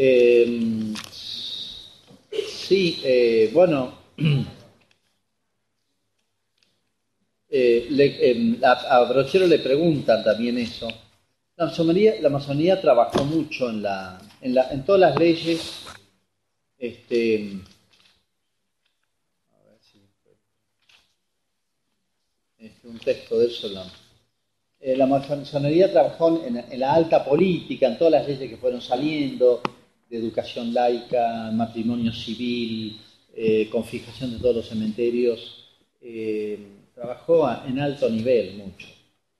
he 0.00 0.42
extendido. 0.42 1.00
Gracias. 2.30 3.52
bueno, 3.52 3.98
eh, 7.50 7.86
em, 8.20 8.58
a, 8.64 9.04
Brochero 9.04 9.46
le 9.46 9.58
preguntan 9.58 10.24
también 10.24 10.56
eso. 10.58 10.88
La 11.56 11.66
masonería, 11.66 12.14
la 12.20 12.30
masonería 12.30 12.80
trabajó 12.80 13.24
mucho 13.24 13.68
en, 13.68 13.82
la, 13.82 14.18
en, 14.40 14.54
la, 14.54 14.70
en 14.70 14.84
todas 14.84 15.00
las 15.02 15.18
leyes. 15.18 15.84
Este, 16.78 17.58
a 19.50 19.62
ver 19.64 19.78
si, 19.82 20.00
este, 22.58 22.88
un 22.88 22.98
texto 22.98 23.38
de 23.38 23.46
eso. 23.48 23.68
La, 23.68 23.84
eh, 24.80 24.96
la 24.96 25.06
masonería 25.06 25.92
trabajó 25.92 26.42
en 26.42 26.80
la 26.80 26.94
alta 26.94 27.22
política, 27.22 27.86
en 27.86 27.98
todas 27.98 28.12
las 28.12 28.26
leyes 28.26 28.48
que 28.48 28.56
fueron 28.56 28.80
saliendo, 28.80 29.60
de 30.10 30.18
educación 30.18 30.74
laica, 30.74 31.50
matrimonio 31.52 32.12
civil, 32.12 32.98
eh, 33.34 33.68
con 33.70 33.84
fijación 33.84 34.32
de 34.32 34.38
todos 34.38 34.56
los 34.56 34.68
cementerios, 34.68 35.68
eh, 36.00 36.58
trabajó 36.94 37.48
en 37.66 37.78
alto 37.78 38.10
nivel 38.10 38.56
mucho. 38.56 38.88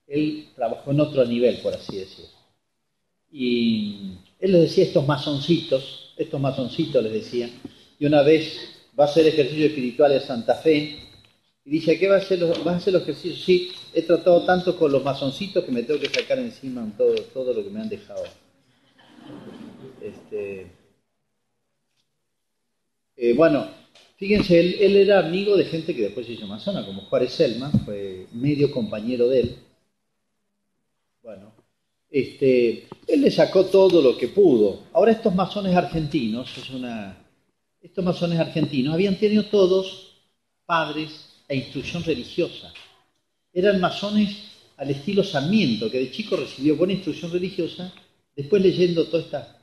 Él 0.06 0.46
trabajó 0.54 0.92
en 0.92 1.00
otro 1.00 1.24
nivel, 1.24 1.56
por 1.58 1.74
así 1.74 1.96
decirlo. 1.96 2.30
Y 3.32 4.12
él 4.38 4.52
les 4.52 4.62
decía 4.62 4.84
estos 4.84 5.06
masoncitos, 5.06 6.14
estos 6.16 6.40
masoncitos 6.40 7.02
les 7.02 7.12
decía, 7.12 7.50
y 7.98 8.06
una 8.06 8.22
vez 8.22 8.56
va 8.98 9.04
a 9.04 9.08
hacer 9.08 9.26
ejercicio 9.26 9.66
espiritual 9.66 10.12
en 10.12 10.20
Santa 10.20 10.54
Fe, 10.54 10.98
y 11.64 11.70
dice, 11.70 11.98
¿qué 11.98 12.08
va 12.08 12.14
a 12.14 12.18
hacer 12.18 12.38
los, 12.38 12.64
vas 12.64 12.74
a 12.74 12.76
hacer 12.78 12.92
los 12.92 13.02
ejercicios? 13.02 13.44
Sí, 13.44 13.72
he 13.92 14.02
tratado 14.02 14.44
tanto 14.44 14.76
con 14.76 14.90
los 14.90 15.02
masoncitos 15.02 15.64
que 15.64 15.72
me 15.72 15.82
tengo 15.82 16.00
que 16.00 16.08
sacar 16.08 16.38
encima 16.38 16.90
todo, 16.96 17.14
todo 17.34 17.52
lo 17.52 17.62
que 17.62 17.70
me 17.70 17.80
han 17.80 17.88
dejado. 17.88 18.24
Este, 20.00 20.66
eh, 23.16 23.34
bueno, 23.34 23.68
Fíjense, 24.20 24.60
él, 24.60 24.96
era 24.96 25.18
amigo 25.18 25.56
de 25.56 25.64
gente 25.64 25.96
que 25.96 26.02
después 26.02 26.26
se 26.26 26.34
hizo 26.34 26.46
masona, 26.46 26.84
como 26.84 27.06
Juárez 27.06 27.32
Selma, 27.32 27.70
fue 27.86 28.26
medio 28.34 28.70
compañero 28.70 29.30
de 29.30 29.40
él. 29.40 29.56
Bueno, 31.22 31.54
este, 32.10 32.86
él 33.06 33.22
le 33.22 33.30
sacó 33.30 33.64
todo 33.64 34.02
lo 34.02 34.18
que 34.18 34.28
pudo. 34.28 34.80
Ahora 34.92 35.12
estos 35.12 35.34
masones 35.34 35.74
argentinos, 35.74 36.54
es 36.58 36.68
una, 36.68 37.16
estos 37.80 38.04
masones 38.04 38.38
argentinos 38.38 38.92
habían 38.92 39.18
tenido 39.18 39.46
todos 39.46 40.18
padres 40.66 41.40
e 41.48 41.56
instrucción 41.56 42.04
religiosa. 42.04 42.74
Eran 43.54 43.80
masones 43.80 44.36
al 44.76 44.90
estilo 44.90 45.24
Sarmiento, 45.24 45.90
que 45.90 45.98
de 45.98 46.10
chico 46.10 46.36
recibió 46.36 46.76
buena 46.76 46.92
instrucción 46.92 47.32
religiosa, 47.32 47.90
después 48.36 48.62
leyendo 48.62 49.06
todas 49.06 49.24
estas 49.24 49.59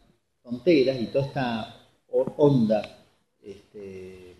y 0.65 1.06
toda 1.07 1.26
esta 1.26 1.76
onda 2.38 2.82
este, 3.44 4.36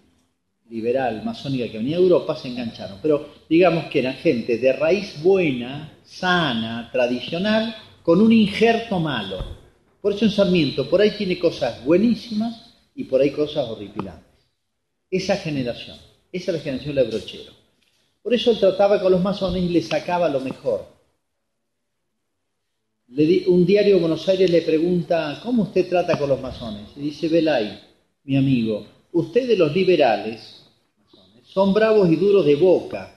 liberal, 0.70 1.24
masónica 1.24 1.70
que 1.70 1.78
venía 1.78 1.98
de 1.98 2.04
Europa, 2.04 2.36
se 2.36 2.48
engancharon. 2.48 3.00
Pero 3.02 3.30
digamos 3.50 3.86
que 3.86 4.00
eran 4.00 4.14
gente 4.16 4.58
de 4.58 4.74
raíz 4.74 5.22
buena, 5.22 5.98
sana, 6.04 6.90
tradicional, 6.92 7.76
con 8.04 8.22
un 8.22 8.32
injerto 8.32 9.00
malo. 9.00 9.58
Por 10.02 10.14
eso 10.14 10.26
en 10.26 10.32
Sarmiento, 10.32 10.90
por 10.90 11.02
ahí 11.02 11.12
tiene 11.12 11.38
cosas 11.38 11.84
buenísimas 11.84 12.74
y 12.96 13.04
por 13.04 13.22
ahí 13.22 13.32
cosas 13.32 13.68
horripilantes. 13.68 14.26
Esa 15.10 15.36
generación, 15.38 15.98
esa 16.32 16.52
es 16.52 16.58
la 16.58 16.64
generación 16.64 16.96
de 16.96 17.04
Brochero. 17.04 17.52
Por 18.22 18.34
eso 18.34 18.52
él 18.52 18.60
trataba 18.60 19.02
con 19.02 19.12
los 19.12 19.22
masones 19.22 19.64
y 19.64 19.70
le 19.70 19.82
sacaba 19.82 20.30
lo 20.30 20.40
mejor. 20.40 20.97
Un 23.10 23.66
diario 23.66 23.96
de 23.96 24.02
Buenos 24.02 24.28
Aires 24.28 24.50
le 24.50 24.62
pregunta, 24.62 25.40
¿cómo 25.42 25.64
usted 25.64 25.88
trata 25.88 26.18
con 26.18 26.30
los 26.30 26.42
masones? 26.42 26.90
Y 26.96 27.02
dice, 27.02 27.30
Belay, 27.30 27.80
mi 28.24 28.36
amigo, 28.36 28.86
usted 29.14 29.48
de 29.48 29.58
los 29.58 29.74
liberales 29.74 30.66
son 31.44 31.74
bravos 31.74 32.10
y 32.12 32.16
duros 32.16 32.46
de 32.46 32.56
boca. 32.56 33.14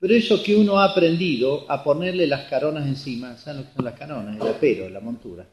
Pero 0.00 0.14
eso 0.14 0.42
que 0.42 0.54
uno 0.54 0.78
ha 0.78 0.84
aprendido 0.84 1.64
a 1.68 1.82
ponerle 1.82 2.26
las 2.26 2.48
caronas 2.48 2.86
encima, 2.86 3.36
¿saben 3.36 3.62
lo 3.62 3.68
que 3.68 3.74
son 3.74 3.84
las 3.84 3.98
caronas? 3.98 4.36
El 4.36 4.46
apero, 4.46 4.88
la 4.88 5.00
montura. 5.00 5.48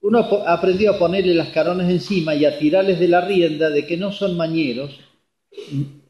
Uno 0.00 0.18
ha 0.18 0.52
aprendido 0.52 0.94
a 0.94 0.98
ponerle 0.98 1.34
las 1.34 1.50
caronas 1.50 1.88
encima 1.88 2.34
y 2.34 2.44
a 2.44 2.58
tirarles 2.58 2.98
de 2.98 3.06
la 3.06 3.20
rienda 3.20 3.70
de 3.70 3.86
que 3.86 3.96
no 3.96 4.10
son 4.10 4.36
mañeros, 4.36 4.98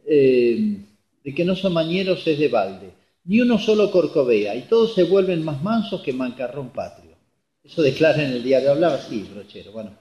eh, 0.06 0.78
de 1.22 1.34
que 1.34 1.44
no 1.44 1.54
son 1.56 1.74
mañeros 1.74 2.26
es 2.26 2.38
de 2.38 2.48
balde. 2.48 2.90
Ni 3.24 3.40
uno 3.40 3.58
solo 3.58 3.90
corcovea, 3.90 4.54
y 4.56 4.62
todos 4.62 4.94
se 4.94 5.04
vuelven 5.04 5.44
más 5.44 5.62
mansos 5.62 6.02
que 6.02 6.12
mancarrón 6.12 6.70
patrio. 6.70 7.12
Eso 7.62 7.82
declara 7.82 8.22
en 8.22 8.32
el 8.32 8.42
diario, 8.42 8.72
hablaba 8.72 8.94
así, 8.94 9.22
brochero. 9.32 9.72
Bueno, 9.72 9.96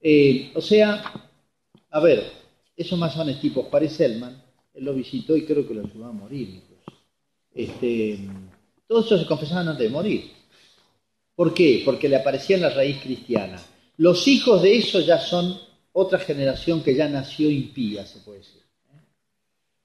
eh, 0.00 0.52
o 0.54 0.60
sea, 0.60 1.02
a 1.90 2.00
ver, 2.00 2.24
esos 2.76 2.98
masones 2.98 3.40
tipos 3.40 3.66
Selman 3.90 4.42
él 4.74 4.84
lo 4.84 4.92
visitó 4.92 5.34
y 5.36 5.46
creo 5.46 5.66
que 5.66 5.74
lo 5.74 5.80
ayudó 5.80 6.04
a 6.04 6.12
morir. 6.12 6.60
Este, 7.54 8.18
todos 8.86 9.06
ellos 9.06 9.22
se 9.22 9.26
confesaban 9.26 9.68
antes 9.68 9.84
de 9.84 9.90
morir. 9.92 10.30
¿Por 11.34 11.54
qué? 11.54 11.82
Porque 11.84 12.08
le 12.08 12.16
aparecía 12.16 12.56
en 12.56 12.62
la 12.62 12.70
raíz 12.70 12.98
cristiana. 13.02 13.62
Los 13.96 14.28
hijos 14.28 14.62
de 14.62 14.76
eso 14.76 15.00
ya 15.00 15.18
son 15.18 15.58
otra 15.92 16.18
generación 16.18 16.82
que 16.82 16.94
ya 16.94 17.08
nació 17.08 17.50
impía, 17.50 18.04
se 18.04 18.20
puede 18.20 18.40
decir. 18.40 18.62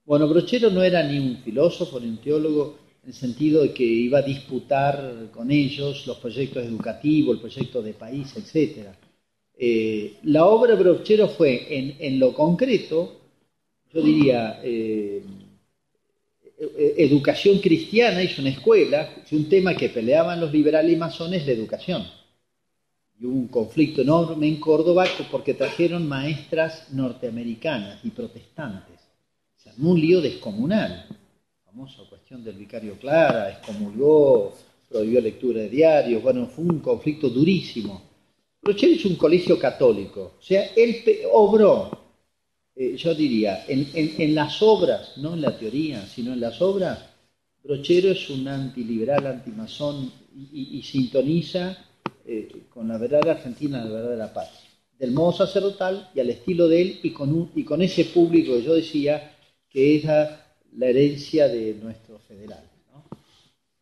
Bueno, 0.04 0.28
Brochero 0.28 0.70
no 0.70 0.84
era 0.84 1.02
ni 1.04 1.18
un 1.20 1.38
filósofo 1.38 2.00
ni 2.00 2.08
un 2.08 2.18
teólogo 2.18 2.78
en 3.04 3.10
el 3.10 3.14
sentido 3.14 3.64
de 3.64 3.74
que 3.74 3.84
iba 3.84 4.20
a 4.20 4.24
disputar 4.24 5.30
con 5.34 5.52
ellos 5.52 6.06
los 6.08 6.18
proyectos 6.18 6.64
educativos, 6.64 7.36
el 7.36 7.42
proyecto 7.42 7.82
de 7.82 7.94
país, 7.94 8.34
etc. 8.36 8.88
Eh, 9.58 10.18
la 10.24 10.46
obra 10.46 10.76
Brochero 10.76 11.28
fue 11.28 11.78
en, 11.78 11.96
en 12.00 12.20
lo 12.20 12.34
concreto 12.34 13.22
yo 13.94 14.02
diría, 14.02 14.62
eh, 14.64 15.22
eh, 16.58 16.96
educación 16.98 17.60
cristiana, 17.60 18.24
hizo 18.24 18.42
una 18.42 18.52
escuela, 18.52 19.10
es 19.24 19.32
un 19.34 19.50
tema 19.50 19.76
que 19.76 19.90
peleaban 19.90 20.40
los 20.40 20.52
liberales 20.52 20.94
y 20.94 20.96
masones, 20.96 21.46
la 21.46 21.52
educación. 21.52 22.08
Y 23.20 23.26
hubo 23.26 23.36
un 23.36 23.48
conflicto 23.50 24.02
enorme 24.02 24.48
en 24.48 24.60
Córdoba 24.60 25.06
porque 25.30 25.54
trajeron 25.54 26.08
maestras 26.08 26.92
norteamericanas 26.92 28.04
y 28.06 28.10
protestantes. 28.12 29.00
Se 29.58 29.70
armó 29.70 29.92
un 29.92 30.00
lío 30.02 30.22
descomunal. 30.22 31.08
Famosa 31.72 32.04
cuestión 32.10 32.44
del 32.44 32.56
vicario 32.56 32.98
Clara, 33.00 33.50
excomulgó, 33.50 34.54
prohibió 34.90 35.22
lectura 35.22 35.62
de 35.62 35.70
diarios, 35.70 36.22
bueno, 36.22 36.48
fue 36.48 36.66
un 36.66 36.80
conflicto 36.80 37.30
durísimo. 37.30 38.02
Rochelle 38.62 38.96
es 38.96 39.06
un 39.06 39.16
colegio 39.16 39.58
católico, 39.58 40.34
o 40.38 40.42
sea, 40.42 40.66
él 40.76 41.02
obró 41.32 42.02
eh, 42.76 42.96
yo 42.96 43.14
diría, 43.14 43.66
en, 43.68 44.36
las 44.36 44.62
obras, 44.62 45.18
no 45.18 45.34
en 45.34 45.42
la 45.42 45.58
teoría, 45.58 46.06
sino 46.08 46.34
en 46.34 46.40
las 46.40 46.62
obras, 46.62 47.06
Brochero 47.64 48.12
es 48.12 48.30
un 48.30 48.48
antiliberal, 48.48 49.28
antimazón 49.28 50.12
y, 50.36 50.78
y, 50.78 50.82
sintoniza 50.82 51.78
eh, 52.26 52.64
con 52.70 52.88
la 52.88 52.98
verdad 52.98 53.30
argentina, 53.30 53.84
la 53.84 53.92
verdad 53.92 54.10
de 54.12 54.18
la 54.18 54.34
paz, 54.34 54.50
del 54.98 55.12
modo 55.12 55.34
sacerdotal 55.34 56.10
y 56.16 56.22
al 56.22 56.30
estilo 56.30 56.68
de 56.68 56.82
él 56.82 57.00
y 57.04 57.12
con, 57.12 57.52
y 57.56 57.64
con 57.64 57.82
ese 57.82 58.06
público 58.06 58.54
que 58.54 58.64
yo 58.64 58.74
decía 58.74 59.36
que 59.70 59.98
es 59.98 60.06
la 60.78 60.88
herencia 60.88 61.48
de 61.48 61.76
nuestro 61.82 62.20
federal. 62.20 62.64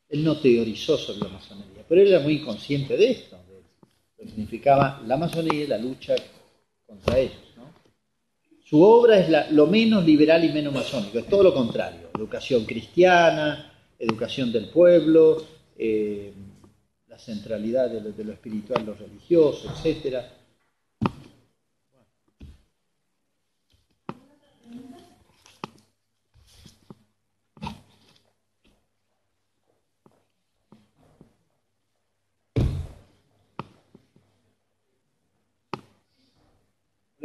Él 0.10 0.24
no 0.24 0.40
teorizó 0.40 0.98
sobre 0.98 1.20
la 1.20 1.30
masonería, 1.30 1.84
pero 1.88 2.02
él 2.02 2.08
era 2.08 2.20
muy 2.20 2.42
consciente 2.42 2.98
de 2.98 3.12
esto, 3.12 3.38
de 3.48 3.56
lo 3.56 4.18
que 4.18 4.26
significaba 4.26 5.02
la 5.06 5.18
masonería 5.18 5.66
y 5.66 5.68
la 5.68 5.78
lucha 5.78 6.16
contra 6.86 7.20
ellos. 7.20 7.38
Su 8.64 8.82
obra 8.84 9.20
es 9.20 9.52
lo 9.52 9.66
menos 9.66 10.06
liberal 10.06 10.44
y 10.46 10.50
menos 10.50 10.74
masónico, 10.74 11.20
es 11.20 11.28
todo 11.28 11.44
lo 11.44 11.54
contrario. 11.54 12.10
Educación 12.16 12.66
cristiana, 12.66 13.72
educación 13.98 14.52
del 14.52 14.70
pueblo, 14.70 15.44
eh, 15.78 16.32
la 17.08 17.18
centralidad 17.18 17.90
de 17.90 18.02
lo, 18.02 18.12
de 18.12 18.24
lo 18.24 18.34
espiritual, 18.34 18.86
lo 18.86 18.94
religioso, 18.94 19.72
etcétera 19.72 20.39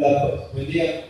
Buen 0.04 0.70
día. 0.70 1.02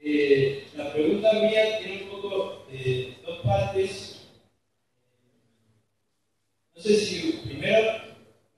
Eh, 0.00 0.66
la 0.74 0.90
pregunta 0.90 1.34
mía 1.34 1.80
tiene 1.80 2.04
un 2.04 2.08
poco 2.12 2.64
eh, 2.70 3.14
dos 3.26 3.40
partes. 3.40 4.26
No 6.74 6.80
sé 6.80 6.96
si, 6.96 7.32
primero, 7.44 7.92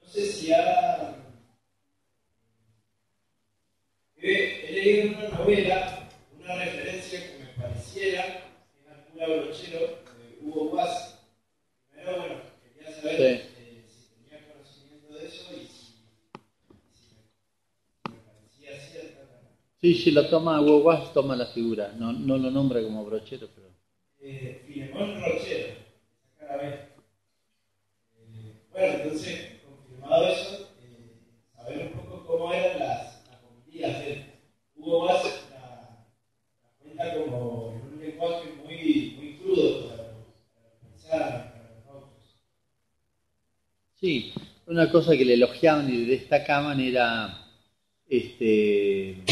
no 0.01 0.09
sé 0.09 0.27
si 0.31 0.53
ha... 0.53 1.17
He, 4.23 4.71
leído 4.71 5.19
una 5.19 5.29
novela 5.31 6.09
una 6.39 6.55
referencia 6.65 7.19
que 7.21 7.39
me 7.41 7.47
pareciera 7.61 8.23
que 8.23 8.79
es 8.81 8.89
al 8.89 9.07
cura 9.07 9.27
brochero 9.27 9.81
de 9.81 10.39
Hugo 10.41 10.69
Guas. 10.69 11.19
Primero, 11.91 12.21
bueno, 12.21 12.35
quería 12.63 12.95
saber... 12.95 13.56
Sí, 19.81 19.95
si 19.95 20.11
lo 20.11 20.27
toma 20.29 20.61
Hugo 20.61 20.97
toma 21.13 21.37
la 21.37 21.47
figura. 21.47 21.93
No, 21.99 22.13
no 22.13 22.39
lo 22.39 22.51
nombra 22.51 22.83
como 22.83 23.05
brochero, 23.05 23.49
pero. 23.55 23.69
Eh, 24.21 24.63
Filemón 24.67 25.23
Rochero, 25.23 25.75
cada 26.41 26.57
vez. 26.57 26.75
Eh, 28.17 28.53
bueno, 28.73 28.95
entonces, 28.95 29.61
confirmado 29.63 30.29
eso, 30.29 30.69
eh, 30.81 31.13
saber 31.55 31.93
un 31.93 32.01
poco 32.01 32.27
cómo 32.27 32.53
eran 32.53 32.79
las, 32.79 33.23
de 33.71 34.25
Hugo 34.77 35.05
Bass 35.05 35.47
la, 35.51 35.59
la, 35.61 36.07
cuenta 36.83 37.15
como 37.15 37.75
en 37.77 37.93
un 37.93 38.01
lenguaje 38.01 38.49
muy, 38.65 39.15
muy 39.19 39.37
crudo 39.37 39.89
para, 39.91 40.15
pensar, 40.81 41.53
para 41.53 41.75
los 41.75 41.87
autos. 41.87 42.43
Sí, 44.01 44.33
una 44.67 44.91
cosa 44.91 45.15
que 45.15 45.25
le 45.27 45.35
elogiaban 45.35 45.93
y 45.93 46.07
destacaban 46.07 46.81
era 46.81 47.47
este 48.09 49.23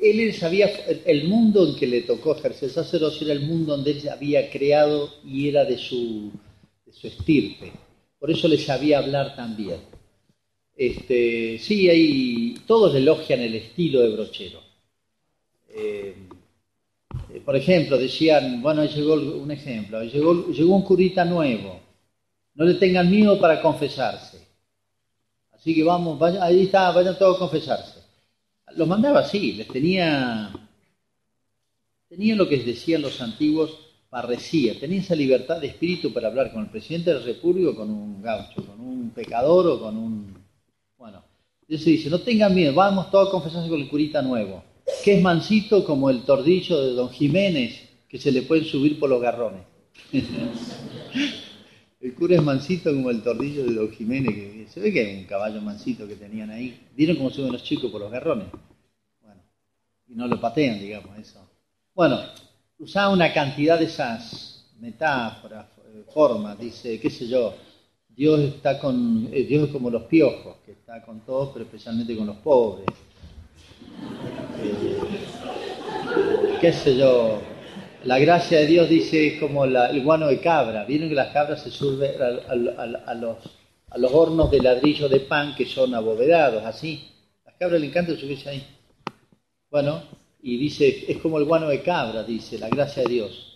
él 0.00 0.34
sabía, 0.34 0.70
el 1.04 1.28
mundo 1.28 1.66
en 1.66 1.76
que 1.76 1.86
le 1.86 2.02
tocó 2.02 2.36
ejercer 2.36 2.70
sacerdocio 2.70 3.26
era 3.26 3.34
el 3.34 3.46
mundo 3.46 3.76
donde 3.76 3.92
él 3.92 4.08
había 4.08 4.50
creado 4.50 5.12
y 5.24 5.48
era 5.48 5.64
de 5.64 5.76
su, 5.76 6.30
de 6.86 6.92
su 6.92 7.06
estirpe. 7.06 7.72
Por 8.18 8.30
eso 8.30 8.48
le 8.48 8.58
sabía 8.58 8.98
hablar 8.98 9.36
también. 9.36 9.80
Este, 10.76 11.58
sí, 11.58 11.88
ahí 11.90 12.54
todos 12.66 12.94
elogian 12.94 13.40
el 13.40 13.54
estilo 13.54 14.00
de 14.00 14.10
Brochero. 14.10 14.60
Eh, 15.74 16.14
por 17.44 17.56
ejemplo, 17.56 17.98
decían, 17.98 18.62
bueno, 18.62 18.84
llegó 18.84 19.14
un 19.14 19.50
ejemplo, 19.50 20.02
llegó, 20.04 20.48
llegó 20.48 20.74
un 20.74 20.82
curita 20.82 21.24
nuevo, 21.24 21.80
no 22.54 22.64
le 22.64 22.74
tengan 22.74 23.10
miedo 23.10 23.38
para 23.38 23.60
confesarse. 23.60 24.38
Así 25.52 25.74
que 25.74 25.82
vamos, 25.82 26.20
ahí 26.40 26.62
está, 26.62 26.90
vayan 26.90 27.18
todos 27.18 27.36
a 27.36 27.40
confesarse. 27.40 27.99
Los 28.76 28.88
mandaba 28.88 29.20
así, 29.20 29.52
les 29.52 29.68
tenía, 29.68 30.52
tenía 32.08 32.36
lo 32.36 32.48
que 32.48 32.58
decían 32.58 33.02
los 33.02 33.20
antiguos 33.20 33.78
parresía, 34.08 34.78
tenía 34.78 35.00
esa 35.00 35.14
libertad 35.14 35.60
de 35.60 35.68
espíritu 35.68 36.12
para 36.12 36.28
hablar 36.28 36.52
con 36.52 36.62
el 36.62 36.70
presidente 36.70 37.10
de 37.10 37.20
la 37.20 37.26
República, 37.26 37.76
con 37.76 37.90
un 37.90 38.20
gaucho, 38.20 38.66
con 38.66 38.80
un 38.80 39.10
pecador 39.10 39.66
o 39.68 39.80
con 39.80 39.96
un... 39.96 40.34
Bueno, 40.98 41.22
entonces 41.62 41.86
dice, 41.86 42.10
no 42.10 42.20
tengan 42.20 42.54
miedo, 42.54 42.74
vamos 42.74 43.10
todos 43.10 43.28
a 43.28 43.30
confesarse 43.30 43.68
con 43.68 43.80
el 43.80 43.88
curita 43.88 44.20
nuevo, 44.20 44.64
que 45.04 45.14
es 45.14 45.22
mansito 45.22 45.84
como 45.84 46.10
el 46.10 46.22
tordillo 46.22 46.80
de 46.80 46.92
don 46.92 47.10
Jiménez, 47.10 47.88
que 48.08 48.18
se 48.18 48.32
le 48.32 48.42
pueden 48.42 48.64
subir 48.64 48.98
por 48.98 49.08
los 49.08 49.22
garrones. 49.22 49.62
El 52.00 52.14
cura 52.14 52.36
es 52.36 52.42
mansito 52.42 52.90
como 52.90 53.10
el 53.10 53.22
tordillo 53.22 53.64
de 53.64 53.74
Don 53.74 53.90
Jiménez, 53.90 54.34
que 54.34 54.66
se 54.70 54.80
ve 54.80 54.90
que 54.90 55.02
es 55.02 55.18
un 55.18 55.24
caballo 55.24 55.60
mansito 55.60 56.08
que 56.08 56.14
tenían 56.14 56.50
ahí. 56.50 56.80
¿Vieron 56.96 57.16
cómo 57.16 57.28
suben 57.28 57.52
los 57.52 57.62
chicos 57.62 57.90
por 57.90 58.00
los 58.00 58.10
garrones? 58.10 58.46
Bueno, 59.22 59.42
y 60.08 60.14
no 60.14 60.26
lo 60.26 60.40
patean, 60.40 60.80
digamos, 60.80 61.18
eso. 61.18 61.46
Bueno, 61.94 62.18
usaba 62.78 63.12
una 63.12 63.30
cantidad 63.34 63.78
de 63.78 63.84
esas 63.84 64.66
metáforas, 64.80 65.66
eh, 65.94 66.04
formas, 66.14 66.58
dice, 66.58 66.98
qué 66.98 67.10
sé 67.10 67.28
yo, 67.28 67.54
Dios 68.08 68.40
está 68.40 68.78
con, 68.78 69.28
eh, 69.30 69.44
Dios 69.44 69.66
es 69.66 69.70
como 69.70 69.90
los 69.90 70.04
piojos, 70.04 70.56
que 70.64 70.72
está 70.72 71.02
con 71.02 71.20
todos, 71.20 71.50
pero 71.52 71.66
especialmente 71.66 72.16
con 72.16 72.26
los 72.26 72.36
pobres. 72.36 72.86
Eh, 74.62 74.98
qué 76.62 76.72
sé 76.72 76.96
yo, 76.96 77.42
la 78.04 78.18
gracia 78.18 78.60
de 78.60 78.66
Dios 78.66 78.88
dice 78.88 79.26
es 79.26 79.40
como 79.40 79.64
el 79.64 80.02
guano 80.02 80.28
de 80.28 80.40
cabra. 80.40 80.84
Vieron 80.84 81.08
que 81.08 81.14
las 81.14 81.32
cabras 81.32 81.62
se 81.62 81.70
suben 81.70 82.12
a, 82.20 83.14
los, 83.14 83.36
a 83.90 83.96
hornos 84.12 84.50
de 84.50 84.60
ladrillo 84.60 85.08
de 85.08 85.20
pan 85.20 85.54
que 85.54 85.66
son 85.66 85.94
abovedados, 85.94 86.64
así. 86.64 87.08
Las 87.44 87.54
cabras 87.56 87.80
le 87.80 87.86
encanta 87.88 88.16
subirse 88.16 88.48
ahí. 88.48 88.66
Bueno, 89.70 90.02
y 90.42 90.56
dice, 90.56 91.04
es 91.08 91.18
como 91.18 91.38
el 91.38 91.44
guano 91.44 91.68
de 91.68 91.82
cabra, 91.82 92.22
dice, 92.22 92.58
la 92.58 92.68
gracia 92.68 93.02
de 93.02 93.08
Dios. 93.10 93.46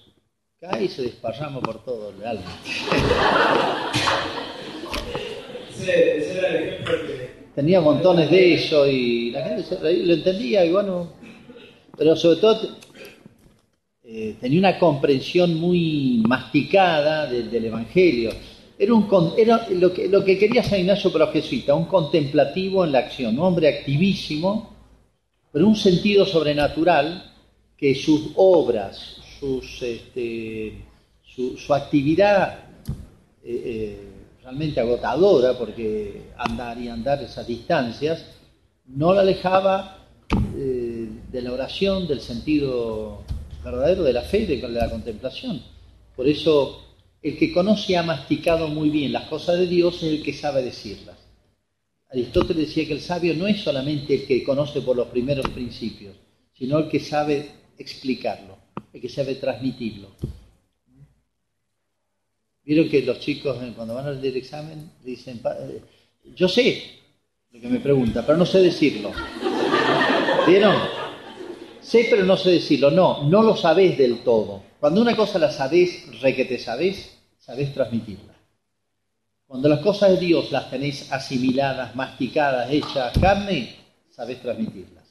Cae 0.61 0.85
y 0.85 0.89
se 0.89 1.03
desparrama 1.03 1.61
por 1.61 1.85
todo 1.85 2.11
el 2.11 2.27
alma. 2.27 2.59
Tenía 7.55 7.81
montones 7.81 8.31
de 8.31 8.55
eso 8.55 8.87
y 8.87 9.31
la 9.31 9.43
gente 9.43 10.03
lo 10.05 10.15
entendía 10.15 10.65
y 10.65 10.73
pero 11.97 12.16
sobre 12.16 12.41
todo 12.41 12.77
eh, 14.06 14.36
tenía 14.39 14.59
una 14.59 14.78
comprensión 14.78 15.55
muy 15.55 16.22
masticada 16.28 17.26
del, 17.26 17.64
Evangelio. 17.64 18.32
Era, 18.78 18.93
un, 18.93 19.32
era 19.39 19.66
lo, 19.70 19.94
que, 19.94 20.09
lo 20.09 20.22
que 20.22 20.36
quería 20.36 20.62
San 20.62 20.81
Ignacio 20.81 21.10
para 21.10 21.24
los 21.24 21.32
jesuitas, 21.32 21.74
un 21.74 21.86
contemplativo 21.86 22.85
en 22.85 22.93
la 22.93 22.98
acción, 22.98 23.39
un 23.39 23.47
hombre 23.47 23.78
activísimo, 23.78 24.74
pero 25.51 25.66
un 25.66 25.74
sentido 25.74 26.26
sobrenatural 26.26 27.32
que 27.78 27.94
sus 27.94 28.32
obras, 28.35 29.16
sus, 29.40 29.81
este, 29.81 30.85
su, 31.24 31.72
actividad 31.72 32.59
eh, 33.43 33.62
eh, 33.64 34.09
realmente 34.43 34.81
agotadora, 34.81 35.56
porque 35.56 36.24
andar 36.36 36.78
y 36.78 36.89
andar 36.89 37.22
esas 37.22 37.47
distancias, 37.47 38.26
no 38.86 39.14
la 39.14 39.22
alejaba 39.22 40.01
de 40.55 41.43
la 41.43 41.52
oración, 41.52 42.06
del 42.06 42.20
sentido 42.20 43.23
verdadero 43.65 44.03
de 44.05 44.12
la 44.12 44.23
fe 44.23 44.41
y 44.41 44.47
de 44.47 44.69
la 44.69 44.91
contemplación. 44.91 45.62
Por 46.15 46.28
eso, 46.28 46.85
el 47.23 47.36
que 47.39 47.53
conoce 47.53 47.93
y 47.93 47.95
ha 47.97 48.03
masticado 48.03 48.69
muy 48.69 48.91
bien 48.91 49.12
las 49.12 49.24
cosas 49.24 49.59
de 49.59 49.66
Dios 49.66 49.97
es 49.97 50.05
el 50.05 50.23
que 50.23 50.32
sabe 50.32 50.62
decirlas. 50.62 51.16
Aristóteles 52.11 52.69
decía 52.69 52.86
que 52.86 52.93
el 52.93 53.01
sabio 53.01 53.35
no 53.35 53.49
es 53.49 53.61
solamente 53.61 54.15
el 54.15 54.27
que 54.27 54.45
conoce 54.45 54.82
por 54.82 54.97
los 54.97 55.09
primeros 55.09 55.49
principios, 55.49 56.15
sino 56.53 56.78
el 56.78 56.89
que 56.89 57.01
sabe 57.01 57.51
explicarlo, 57.77 58.57
el 58.93 59.01
que 59.01 59.09
sabe 59.09 59.35
transmitirlo. 59.35 60.11
Vieron 62.65 62.89
que 62.89 63.03
los 63.03 63.20
chicos 63.20 63.59
eh, 63.62 63.73
cuando 63.74 63.95
van 63.95 64.07
a 64.07 64.27
examen 64.27 64.91
dicen, 65.05 65.41
eh, 65.45 65.81
yo 66.35 66.49
sé 66.49 66.82
lo 67.51 67.61
que 67.61 67.69
me 67.69 67.81
pregunta, 67.81 68.24
pero 68.24 68.39
no 68.39 68.47
sé 68.47 68.62
decirlo. 68.62 69.12
¿Vieron? 70.47 71.03
Sé 71.85 72.06
pero 72.09 72.24
no 72.24 72.36
sé 72.39 72.51
decirlo. 72.51 72.90
No, 72.90 73.24
no 73.24 73.43
lo 73.43 73.56
sabés 73.56 73.98
del 73.98 74.20
todo. 74.20 74.62
Cuando 74.81 75.02
una 75.02 75.15
cosa 75.15 75.39
la 75.39 75.51
sabés, 75.51 76.19
re 76.20 76.35
que 76.35 76.47
te 76.47 76.59
sabés, 76.59 77.19
sabés 77.39 77.74
transmitirla. 77.74 78.32
Cuando 79.47 79.69
las 79.69 79.81
cosas 79.81 80.12
de 80.12 80.16
Dios 80.16 80.51
las 80.51 80.70
tenés 80.70 81.12
asimiladas, 81.12 81.94
masticadas, 81.94 82.70
hechas 82.70 83.16
carne, 83.19 83.77
sabés 84.11 84.40
transmitirlas. 84.40 85.05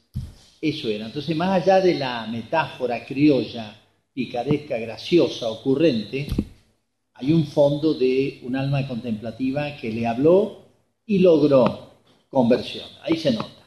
Eso 0.60 0.88
era. 0.88 1.06
Entonces, 1.06 1.36
más 1.36 1.62
allá 1.62 1.80
de 1.80 1.94
la 1.94 2.26
metáfora 2.26 3.06
criolla, 3.06 3.76
picaresca, 4.12 4.78
graciosa, 4.80 5.50
ocurrente, 5.50 6.28
hay 7.14 7.32
un 7.32 7.46
fondo 7.46 7.94
de 7.94 8.40
un 8.44 8.56
alma 8.56 8.88
contemplativa 8.88 9.78
que 9.78 9.92
le 9.92 10.08
habló 10.08 10.64
y 11.06 11.20
logró 11.20 11.92
conversión. 12.30 12.88
Ahí 13.04 13.18
se 13.18 13.32
nota. 13.32 13.64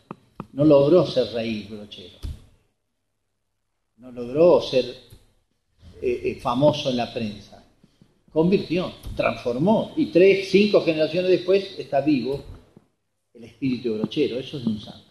No 0.53 0.65
logró 0.65 1.07
ser 1.07 1.33
reír 1.33 1.69
brochero 1.69 2.26
no 3.99 4.13
logró 4.13 4.61
ser 4.61 4.85
eh, 4.85 6.21
eh, 6.25 6.39
famoso 6.41 6.91
en 6.91 6.97
la 6.97 7.13
prensa. 7.13 7.65
Convirtió, 8.33 8.93
transformó. 9.17 9.93
Y 9.97 10.07
tres, 10.07 10.51
cinco 10.51 10.83
generaciones 10.83 11.31
después 11.31 11.79
está 11.79 12.01
vivo 12.03 12.43
el 13.33 13.45
espíritu 13.45 13.95
brochero. 13.95 14.39
Eso 14.39 14.59
es 14.59 14.67
un 14.67 14.79
santo. 14.81 15.07